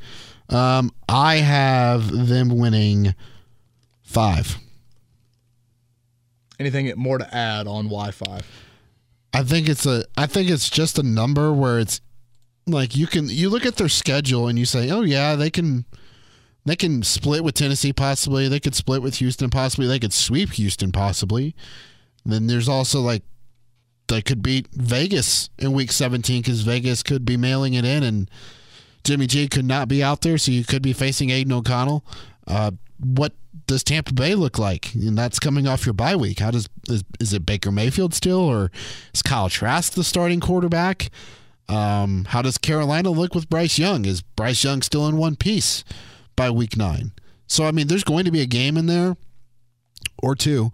Um, 0.51 0.93
I 1.09 1.37
have 1.37 2.11
them 2.29 2.51
winning 2.59 3.15
five. 4.03 4.59
Anything 6.61 6.93
more 6.97 7.19
to 7.19 7.35
add 7.35 7.67
on 7.67 7.89
Y 7.89 8.11
five? 8.11 8.47
I 9.35 9.43
think 9.43 9.69
it's 9.69 9.85
a. 9.85 10.05
I 10.17 10.27
think 10.27 10.49
it's 10.49 10.71
just 10.71 10.99
a 10.99 11.03
number 11.03 11.53
where 11.53 11.79
it's 11.79 12.01
like 12.67 12.97
you 12.97 13.07
can 13.07 13.29
you 13.29 13.51
look 13.51 13.67
at 13.67 13.77
their 13.77 13.89
schedule 13.89 14.49
and 14.49 14.59
you 14.59 14.65
say, 14.65 14.91
oh 14.91 15.03
yeah, 15.03 15.35
they 15.35 15.51
can. 15.51 15.85
They 16.67 16.77
can 16.77 17.03
split 17.03 17.45
with 17.45 17.55
Tennessee 17.55 17.93
possibly. 17.93 18.49
They 18.49 18.59
could 18.59 18.75
split 18.75 19.03
with 19.03 19.17
Houston 19.17 19.51
possibly. 19.51 19.87
They 19.87 19.99
could 19.99 20.15
sweep 20.15 20.53
Houston 20.53 20.93
possibly. 20.93 21.55
Then 22.25 22.47
there's 22.47 22.71
also 22.71 23.03
like 23.03 23.23
they 24.09 24.23
could 24.23 24.43
beat 24.43 24.69
Vegas 24.73 25.51
in 25.59 25.73
week 25.73 25.93
17 25.93 26.41
because 26.41 26.63
Vegas 26.63 27.03
could 27.03 27.27
be 27.27 27.37
mailing 27.37 27.75
it 27.75 27.85
in 27.85 28.03
and 28.03 28.31
Jimmy 29.05 29.27
G 29.27 29.47
could 29.49 29.67
not 29.67 29.89
be 29.89 30.03
out 30.03 30.23
there, 30.23 30.39
so 30.39 30.51
you 30.51 30.65
could 30.65 30.83
be 30.83 30.95
facing 30.95 31.29
Aidan 31.29 31.53
O'Connell. 31.53 32.05
Uh, 32.47 32.71
what 32.99 33.33
does 33.67 33.85
Tampa 33.85 34.13
Bay 34.13 34.35
look 34.35 34.59
like? 34.59 34.95
And 34.95 35.17
that's 35.17 35.39
coming 35.39 35.67
off 35.67 35.87
your 35.87 35.93
bye 35.93 36.17
week. 36.17 36.41
How 36.41 36.51
does 36.51 36.69
is, 36.89 37.05
is 37.21 37.33
it 37.33 37.47
Baker 37.47 37.73
Mayfield 37.73 38.15
still, 38.15 38.41
or 38.41 38.71
is 39.13 39.23
Kyle 39.23 39.49
Trask 39.49 39.93
the 39.93 40.05
starting 40.05 40.41
quarterback? 40.41 41.11
Um, 41.69 42.27
how 42.27 42.43
does 42.43 42.59
Carolina 42.59 43.11
look 43.11 43.35
with 43.35 43.49
Bryce 43.49 43.79
Young? 43.79 44.05
Is 44.05 44.23
Bryce 44.23 44.63
Young 44.63 44.83
still 44.83 45.07
in 45.09 45.17
one 45.17 45.37
piece 45.37 45.83
by 46.37 46.51
week 46.51 46.77
nine? 46.77 47.13
So 47.47 47.65
I 47.65 47.71
mean, 47.71 47.87
there's 47.87 48.05
going 48.05 48.25
to 48.25 48.31
be 48.31 48.41
a 48.41 48.47
game 48.47 48.77
in 48.77 48.87
there 48.87 49.17
or 50.23 50.35
two 50.35 50.71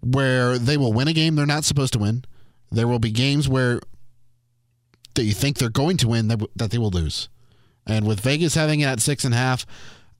where 0.00 0.58
they 0.58 0.76
will 0.76 0.92
win 0.92 1.08
a 1.08 1.12
game 1.12 1.36
they're 1.36 1.46
not 1.46 1.64
supposed 1.64 1.92
to 1.92 1.98
win. 1.98 2.24
There 2.70 2.88
will 2.88 2.98
be 2.98 3.10
games 3.10 3.48
where 3.48 3.80
that 5.14 5.24
you 5.24 5.32
think 5.32 5.58
they're 5.58 5.68
going 5.68 5.98
to 5.98 6.08
win 6.08 6.28
that, 6.28 6.40
that 6.56 6.70
they 6.70 6.78
will 6.78 6.90
lose. 6.90 7.28
And 7.86 8.06
with 8.06 8.20
Vegas 8.20 8.54
having 8.54 8.80
it 8.80 8.86
at 8.86 9.00
six 9.00 9.24
and 9.24 9.34
a 9.34 9.36
half, 9.36 9.66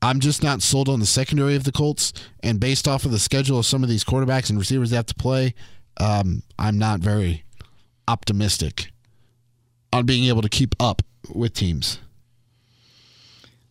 I'm 0.02 0.20
just 0.20 0.42
not 0.42 0.62
sold 0.62 0.88
on 0.88 1.00
the 1.00 1.06
secondary 1.06 1.54
of 1.54 1.64
the 1.64 1.72
Colts. 1.72 2.12
And 2.42 2.58
based 2.58 2.88
off 2.88 3.04
of 3.04 3.12
the 3.12 3.18
schedule 3.18 3.58
of 3.58 3.66
some 3.66 3.82
of 3.82 3.88
these 3.88 4.04
quarterbacks 4.04 4.50
and 4.50 4.58
receivers 4.58 4.90
they 4.90 4.96
have 4.96 5.06
to 5.06 5.14
play, 5.14 5.54
um, 5.98 6.42
I'm 6.58 6.76
not 6.78 7.00
very 7.00 7.44
optimistic 8.08 8.90
on 9.92 10.04
being 10.04 10.24
able 10.24 10.42
to 10.42 10.48
keep 10.48 10.74
up 10.80 11.02
with 11.32 11.54
teams. 11.54 12.00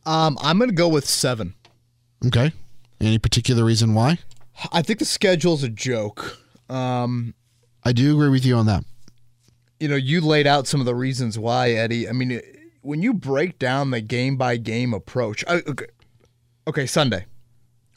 Um, 0.05 0.37
I'm 0.41 0.57
going 0.57 0.69
to 0.69 0.75
go 0.75 0.87
with 0.87 1.07
seven. 1.07 1.53
Okay. 2.25 2.53
Any 2.99 3.17
particular 3.19 3.63
reason 3.65 3.93
why? 3.93 4.19
I 4.71 4.81
think 4.81 4.99
the 4.99 5.05
schedule's 5.05 5.63
a 5.63 5.69
joke. 5.69 6.37
Um, 6.69 7.33
I 7.83 7.91
do 7.91 8.13
agree 8.13 8.29
with 8.29 8.45
you 8.45 8.55
on 8.55 8.67
that. 8.67 8.83
you 9.79 9.87
know, 9.87 9.95
you 9.95 10.21
laid 10.21 10.47
out 10.47 10.67
some 10.67 10.79
of 10.79 10.85
the 10.85 10.95
reasons 10.95 11.37
why, 11.37 11.71
Eddie. 11.71 12.07
I 12.07 12.11
mean, 12.13 12.39
when 12.81 13.01
you 13.01 13.13
break 13.13 13.57
down 13.59 13.91
the 13.91 14.01
game 14.01 14.37
by 14.37 14.57
game 14.57 14.93
approach, 14.93 15.43
I, 15.47 15.55
okay, 15.67 15.87
okay, 16.67 16.85
Sunday. 16.85 17.25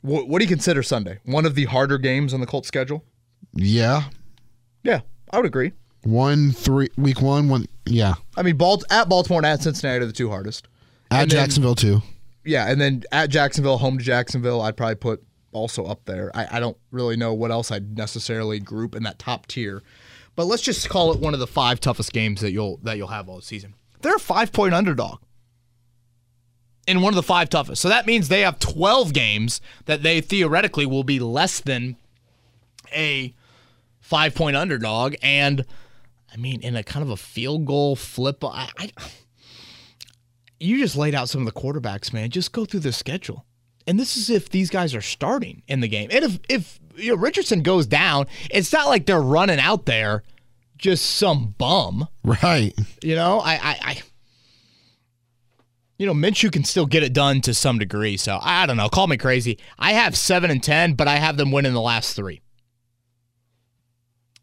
What, 0.03 0.29
what 0.29 0.39
do 0.41 0.45
you 0.45 0.49
consider 0.49 0.83
Sunday? 0.83 1.19
One 1.25 1.47
of 1.47 1.55
the 1.55 1.65
harder 1.65 1.99
games 1.99 2.35
on 2.35 2.41
the 2.41 2.47
Colts 2.47 2.69
schedule? 2.69 3.05
Yeah. 3.55 4.05
Yeah, 4.83 5.01
I 5.31 5.39
would 5.39 5.47
agree. 5.47 5.73
One, 6.03 6.53
three, 6.53 6.89
week 6.99 7.23
one, 7.23 7.49
one, 7.49 7.67
yeah. 7.87 8.15
I 8.37 8.43
mean, 8.43 8.57
Balt, 8.57 8.85
at 8.91 9.09
Baltimore 9.09 9.39
and 9.41 9.47
at 9.47 9.63
Cincinnati 9.63 10.03
are 10.03 10.07
the 10.07 10.13
two 10.13 10.29
hardest. 10.29 10.69
At 11.11 11.23
And 11.23 11.31
then- 11.31 11.39
Jacksonville, 11.39 11.75
too. 11.75 12.03
Yeah, 12.47 12.71
and 12.71 12.79
then 12.79 13.05
at 13.11 13.31
Jacksonville, 13.31 13.79
home 13.79 13.97
to 13.97 14.05
Jacksonville, 14.05 14.61
I'd 14.61 14.77
probably 14.77 14.97
put 14.97 15.23
also 15.53 15.87
up 15.87 16.05
there. 16.05 16.31
I, 16.35 16.47
I 16.59 16.61
don't 16.61 16.77
really 16.91 17.17
know 17.17 17.33
what 17.33 17.51
else 17.51 17.71
I'd 17.71 17.97
necessarily 17.97 18.61
group 18.61 18.95
in 18.95 19.03
that 19.05 19.19
top 19.19 19.47
tier, 19.47 19.83
but 20.37 20.45
let's 20.45 20.61
just 20.61 20.91
call 20.91 21.11
it 21.15 21.21
one 21.21 21.33
of 21.33 21.41
the 21.41 21.47
five 21.47 21.81
toughest 21.81 22.13
games 22.13 22.43
that 22.43 22.53
you'll 22.53 22.77
that 22.83 22.99
you'll 22.99 23.09
have 23.09 23.31
all 23.31 23.41
season. 23.41 23.75
They're 24.03 24.17
a 24.17 24.21
five 24.21 24.53
point 24.53 24.75
underdog 24.75 25.21
in 26.87 27.01
one 27.01 27.13
of 27.13 27.17
the 27.17 27.23
five 27.23 27.49
toughest, 27.49 27.81
so 27.81 27.89
that 27.89 28.07
means 28.07 28.29
they 28.29 28.43
have 28.43 28.59
twelve 28.59 29.13
games 29.13 29.61
that 29.87 30.03
they 30.03 30.21
theoretically 30.21 30.87
will 30.87 31.05
be 31.05 31.19
less 31.21 31.61
than 31.61 31.97
a 32.95 33.35
five 34.01 34.35
point 34.35 34.57
underdog, 34.57 35.15
and 35.23 35.65
I 36.33 36.37
mean 36.37 36.61
in 36.61 36.77
a 36.77 36.83
kind 36.83 37.03
of 37.03 37.11
a 37.11 37.17
field 37.17 37.65
goal 37.65 37.97
flip. 37.97 38.45
I, 38.45 38.69
I 38.79 38.91
you 40.61 40.79
just 40.79 40.97
laid 40.97 41.15
out 41.15 41.29
some 41.29 41.47
of 41.47 41.53
the 41.53 41.61
quarterbacks, 41.61 42.13
man. 42.13 42.31
Just 42.31 42.53
go 42.53 42.65
through 42.65 42.81
the 42.81 42.93
schedule. 42.93 43.45
And 43.87 44.01
this 44.01 44.17
is 44.17 44.31
if 44.31 44.49
these 44.49 44.71
guys 44.71 44.95
are 44.95 45.03
starting 45.03 45.63
in 45.69 45.81
the 45.81 45.89
game. 45.89 46.09
And 46.11 46.25
if 46.25 46.39
if 46.49 46.81
you 46.97 47.11
know, 47.11 47.17
Richardson 47.17 47.63
goes 47.63 47.87
down, 47.87 48.27
it's 48.51 48.73
not 48.73 48.89
like 48.89 49.07
they're 49.07 49.21
running 49.21 49.59
out 49.59 49.85
there 49.87 50.23
just 50.79 51.05
some 51.05 51.55
bum. 51.59 52.09
Right. 52.25 52.73
You 53.03 53.15
know, 53.15 53.41
I 53.41 53.55
I 53.55 53.79
I, 53.83 54.03
you 55.99 56.07
know, 56.07 56.15
Minshew 56.15 56.51
can 56.51 56.65
still 56.65 56.87
get 56.87 57.03
it 57.03 57.13
done 57.13 57.41
to 57.43 57.55
some 57.55 57.79
degree. 57.79 58.17
So 58.17 58.39
I 58.43 58.67
don't 58.67 58.77
know. 58.77 58.89
Call 58.89 59.07
me 59.07 59.17
crazy. 59.17 59.59
I 59.79 59.93
have 59.93 60.17
seven 60.17 60.51
and 60.51 60.63
ten, 60.63 60.95
but 60.95 61.09
I 61.09 61.17
have 61.17 61.37
them 61.37 61.53
winning 61.53 61.73
the 61.73 61.81
last 61.81 62.15
three. 62.15 62.41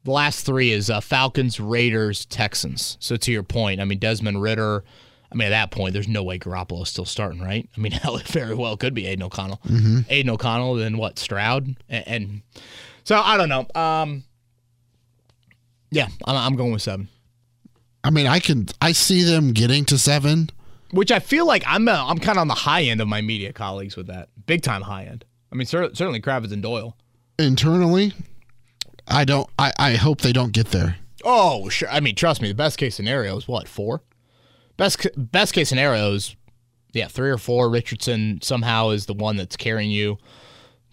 The 0.03 0.11
last 0.11 0.45
three 0.45 0.71
is 0.71 0.89
uh, 0.89 0.99
Falcons, 0.99 1.59
Raiders, 1.59 2.25
Texans. 2.25 2.97
So 2.99 3.17
to 3.17 3.31
your 3.31 3.43
point, 3.43 3.81
I 3.81 3.85
mean 3.85 3.99
Desmond 3.99 4.41
Ridder. 4.41 4.83
I 5.31 5.35
mean, 5.35 5.47
at 5.47 5.51
that 5.51 5.71
point, 5.71 5.93
there's 5.93 6.09
no 6.09 6.23
way 6.23 6.37
Garoppolo's 6.37 6.89
still 6.89 7.05
starting, 7.05 7.41
right? 7.41 7.69
I 7.77 7.79
mean, 7.79 7.91
hell, 7.93 8.17
it 8.17 8.27
very 8.27 8.55
well 8.55 8.75
could 8.75 8.93
be 8.93 9.07
Aidan 9.07 9.23
O'Connell. 9.23 9.61
Mm-hmm. 9.65 9.99
Aidan 10.09 10.29
O'Connell, 10.29 10.75
then 10.75 10.97
what? 10.97 11.19
Stroud, 11.19 11.75
and, 11.87 12.07
and 12.07 12.41
so 13.03 13.17
I 13.17 13.37
don't 13.37 13.49
know. 13.49 13.65
Um, 13.79 14.23
yeah, 15.89 16.07
I'm, 16.25 16.35
I'm 16.35 16.55
going 16.55 16.71
with 16.71 16.81
seven. 16.81 17.07
I 18.03 18.09
mean, 18.09 18.25
I 18.25 18.39
can 18.39 18.67
I 18.81 18.93
see 18.93 19.23
them 19.23 19.51
getting 19.51 19.85
to 19.85 19.97
seven. 19.97 20.49
Which 20.91 21.11
I 21.11 21.19
feel 21.19 21.45
like 21.45 21.63
I'm 21.65 21.87
uh, 21.87 22.05
I'm 22.05 22.17
kind 22.17 22.37
of 22.37 22.41
on 22.41 22.47
the 22.47 22.53
high 22.53 22.83
end 22.83 23.01
of 23.01 23.07
my 23.07 23.21
media 23.21 23.53
colleagues 23.53 23.95
with 23.95 24.07
that, 24.07 24.29
big 24.45 24.61
time 24.61 24.81
high 24.81 25.05
end. 25.05 25.25
I 25.51 25.55
mean, 25.55 25.65
cer- 25.65 25.93
certainly 25.95 26.21
Kravitz 26.21 26.51
and 26.51 26.63
Doyel. 26.63 26.93
Internally, 27.39 28.13
I 29.07 29.25
don't. 29.25 29.49
I, 29.57 29.73
I 29.79 29.95
hope 29.95 30.21
they 30.21 30.33
don't 30.33 30.51
get 30.51 30.67
there. 30.67 30.97
Oh, 31.23 31.69
sure. 31.69 31.89
I 31.89 31.99
mean, 31.99 32.15
trust 32.15 32.41
me. 32.41 32.49
The 32.49 32.55
best 32.55 32.77
case 32.77 32.95
scenario 32.95 33.37
is 33.37 33.47
what 33.47 33.67
four. 33.67 34.01
Best 34.77 35.07
best 35.15 35.53
case 35.53 35.69
scenario 35.69 36.13
is 36.13 36.35
yeah 36.93 37.07
three 37.07 37.29
or 37.29 37.37
four. 37.37 37.69
Richardson 37.69 38.39
somehow 38.41 38.89
is 38.89 39.05
the 39.05 39.13
one 39.13 39.37
that's 39.37 39.55
carrying 39.55 39.91
you 39.91 40.17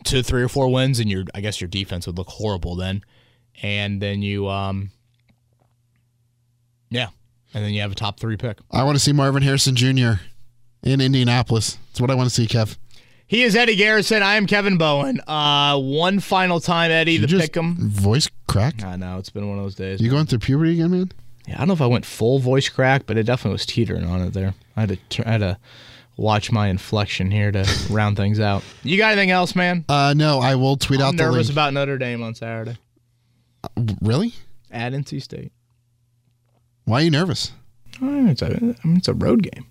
to 0.05 0.23
three 0.23 0.43
or 0.43 0.49
four 0.49 0.69
wins, 0.69 1.01
and 1.01 1.11
your 1.11 1.25
I 1.35 1.41
guess 1.41 1.61
your 1.61 1.69
defense 1.69 2.07
would 2.07 2.19
look 2.19 2.29
horrible 2.29 2.77
then, 2.77 3.03
and 3.63 4.01
then 4.01 4.23
you 4.23 4.49
um 4.49 4.91
yeah, 6.91 7.09
and 7.55 7.65
then 7.65 7.73
you 7.73 7.81
have 7.81 7.93
a 7.93 7.95
top 7.95 8.19
three 8.21 8.37
pick. 8.37 8.59
I 8.71 8.85
want 8.85 8.97
to 8.97 9.01
see 9.01 9.13
Marvin 9.13 9.43
Harrison 9.43 9.75
Jr. 9.77 10.21
in 10.83 11.01
Indianapolis. 11.01 11.79
That's 11.91 12.01
what 12.01 12.11
I 12.11 12.15
want 12.15 12.29
to 12.29 12.35
see, 12.35 12.47
Kev. 12.47 12.77
He 13.27 13.43
is 13.43 13.55
Eddie 13.55 13.77
Garrison. 13.77 14.23
I 14.23 14.37
am 14.37 14.47
Kevin 14.47 14.79
Bowen. 14.79 15.21
Uh, 15.27 15.79
one 15.79 16.19
final 16.21 16.61
time, 16.61 16.91
Eddie, 16.91 17.13
You 17.13 17.19
the 17.21 17.27
just 17.27 17.43
pick 17.53 17.57
'em. 17.59 17.77
Voice 17.79 18.29
crack. 18.47 18.83
I 18.83 18.97
know 18.97 19.19
it's 19.19 19.29
been 19.31 19.47
one 19.49 19.59
of 19.59 19.65
those 19.65 19.75
days. 19.75 20.01
You 20.01 20.09
going 20.11 20.25
through 20.27 20.39
puberty 20.39 20.73
again, 20.73 20.91
man? 20.91 21.13
Yeah, 21.47 21.57
I 21.57 21.59
don't 21.59 21.69
know 21.69 21.75
if 21.75 21.83
I 21.83 21.87
went 21.87 22.07
full 22.07 22.39
voice 22.39 22.69
crack, 22.71 23.03
but 23.07 23.19
it 23.19 23.25
definitely 23.25 23.53
was 23.53 23.67
teetering 23.67 24.05
on 24.05 24.23
it 24.23 24.33
there. 24.33 24.55
I 24.77 24.81
had 24.81 24.99
to 25.11 25.29
I 25.29 25.31
had 25.33 25.39
to 25.39 25.59
watch 26.17 26.51
my 26.51 26.69
inflection 26.69 27.31
here 27.31 27.53
to 27.53 27.67
round 27.91 28.17
things 28.17 28.41
out. 28.41 28.63
You 28.83 28.97
got 28.97 29.13
anything 29.13 29.31
else, 29.31 29.55
man? 29.55 29.85
Uh, 29.91 30.15
no. 30.17 30.41
I 30.41 30.55
will 30.55 30.77
tweet 30.79 31.01
I'm 31.01 31.09
out 31.09 31.17
the 31.19 31.23
nervous 31.25 31.49
link. 31.49 31.51
about 31.53 31.75
Notre 31.75 31.99
Dame 31.99 32.23
on 32.23 32.35
Saturday 32.35 32.77
really? 34.03 34.35
at 34.71 34.93
NC 34.93 35.23
State. 35.23 35.53
Why 36.89 37.03
are 37.03 37.05
you 37.05 37.11
nervous? 37.11 37.53
Oh, 38.01 38.27
It's 38.29 38.41
a, 38.41 38.47
I 38.47 38.87
mean, 38.87 38.97
it's 38.97 39.09
a 39.09 39.13
road 39.13 39.43
game, 39.43 39.67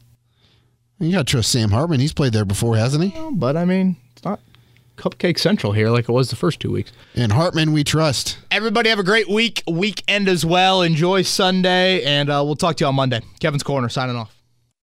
You 1.00 1.12
got 1.14 1.26
to 1.26 1.32
trust 1.32 1.52
Sam 1.52 1.72
Hartman. 1.72 2.00
He's 2.00 2.14
played 2.14 2.32
there 2.32 2.46
before, 2.46 2.78
hasn't 2.78 3.04
he? 3.06 3.10
Well, 3.20 3.32
but 3.32 3.58
I 3.58 3.66
mean, 3.66 3.96
it's 4.12 4.24
not 4.24 4.40
Cupcake 4.98 5.40
Central 5.40 5.74
here 5.74 5.90
like 5.90 6.08
it 6.08 6.12
was 6.12 6.30
the 6.30 6.36
first 6.36 6.60
two 6.60 6.70
weeks. 6.72 6.92
And 7.16 7.32
Hartman, 7.32 7.74
we 7.74 7.84
trust. 7.84 8.38
Everybody 8.52 8.90
have 8.90 9.00
a 9.00 9.04
great 9.04 9.28
week, 9.28 9.64
weekend 9.68 10.30
as 10.30 10.46
well. 10.46 10.84
Enjoy 10.84 11.24
Sunday, 11.24 12.04
and 12.04 12.30
uh, 12.30 12.44
we'll 12.46 12.56
talk 12.56 12.76
to 12.78 12.84
you 12.84 12.88
on 12.88 12.94
Monday. 12.94 13.22
Kevin's 13.40 13.64
Corner 13.64 13.90
signing 13.90 14.16
off. 14.16 14.36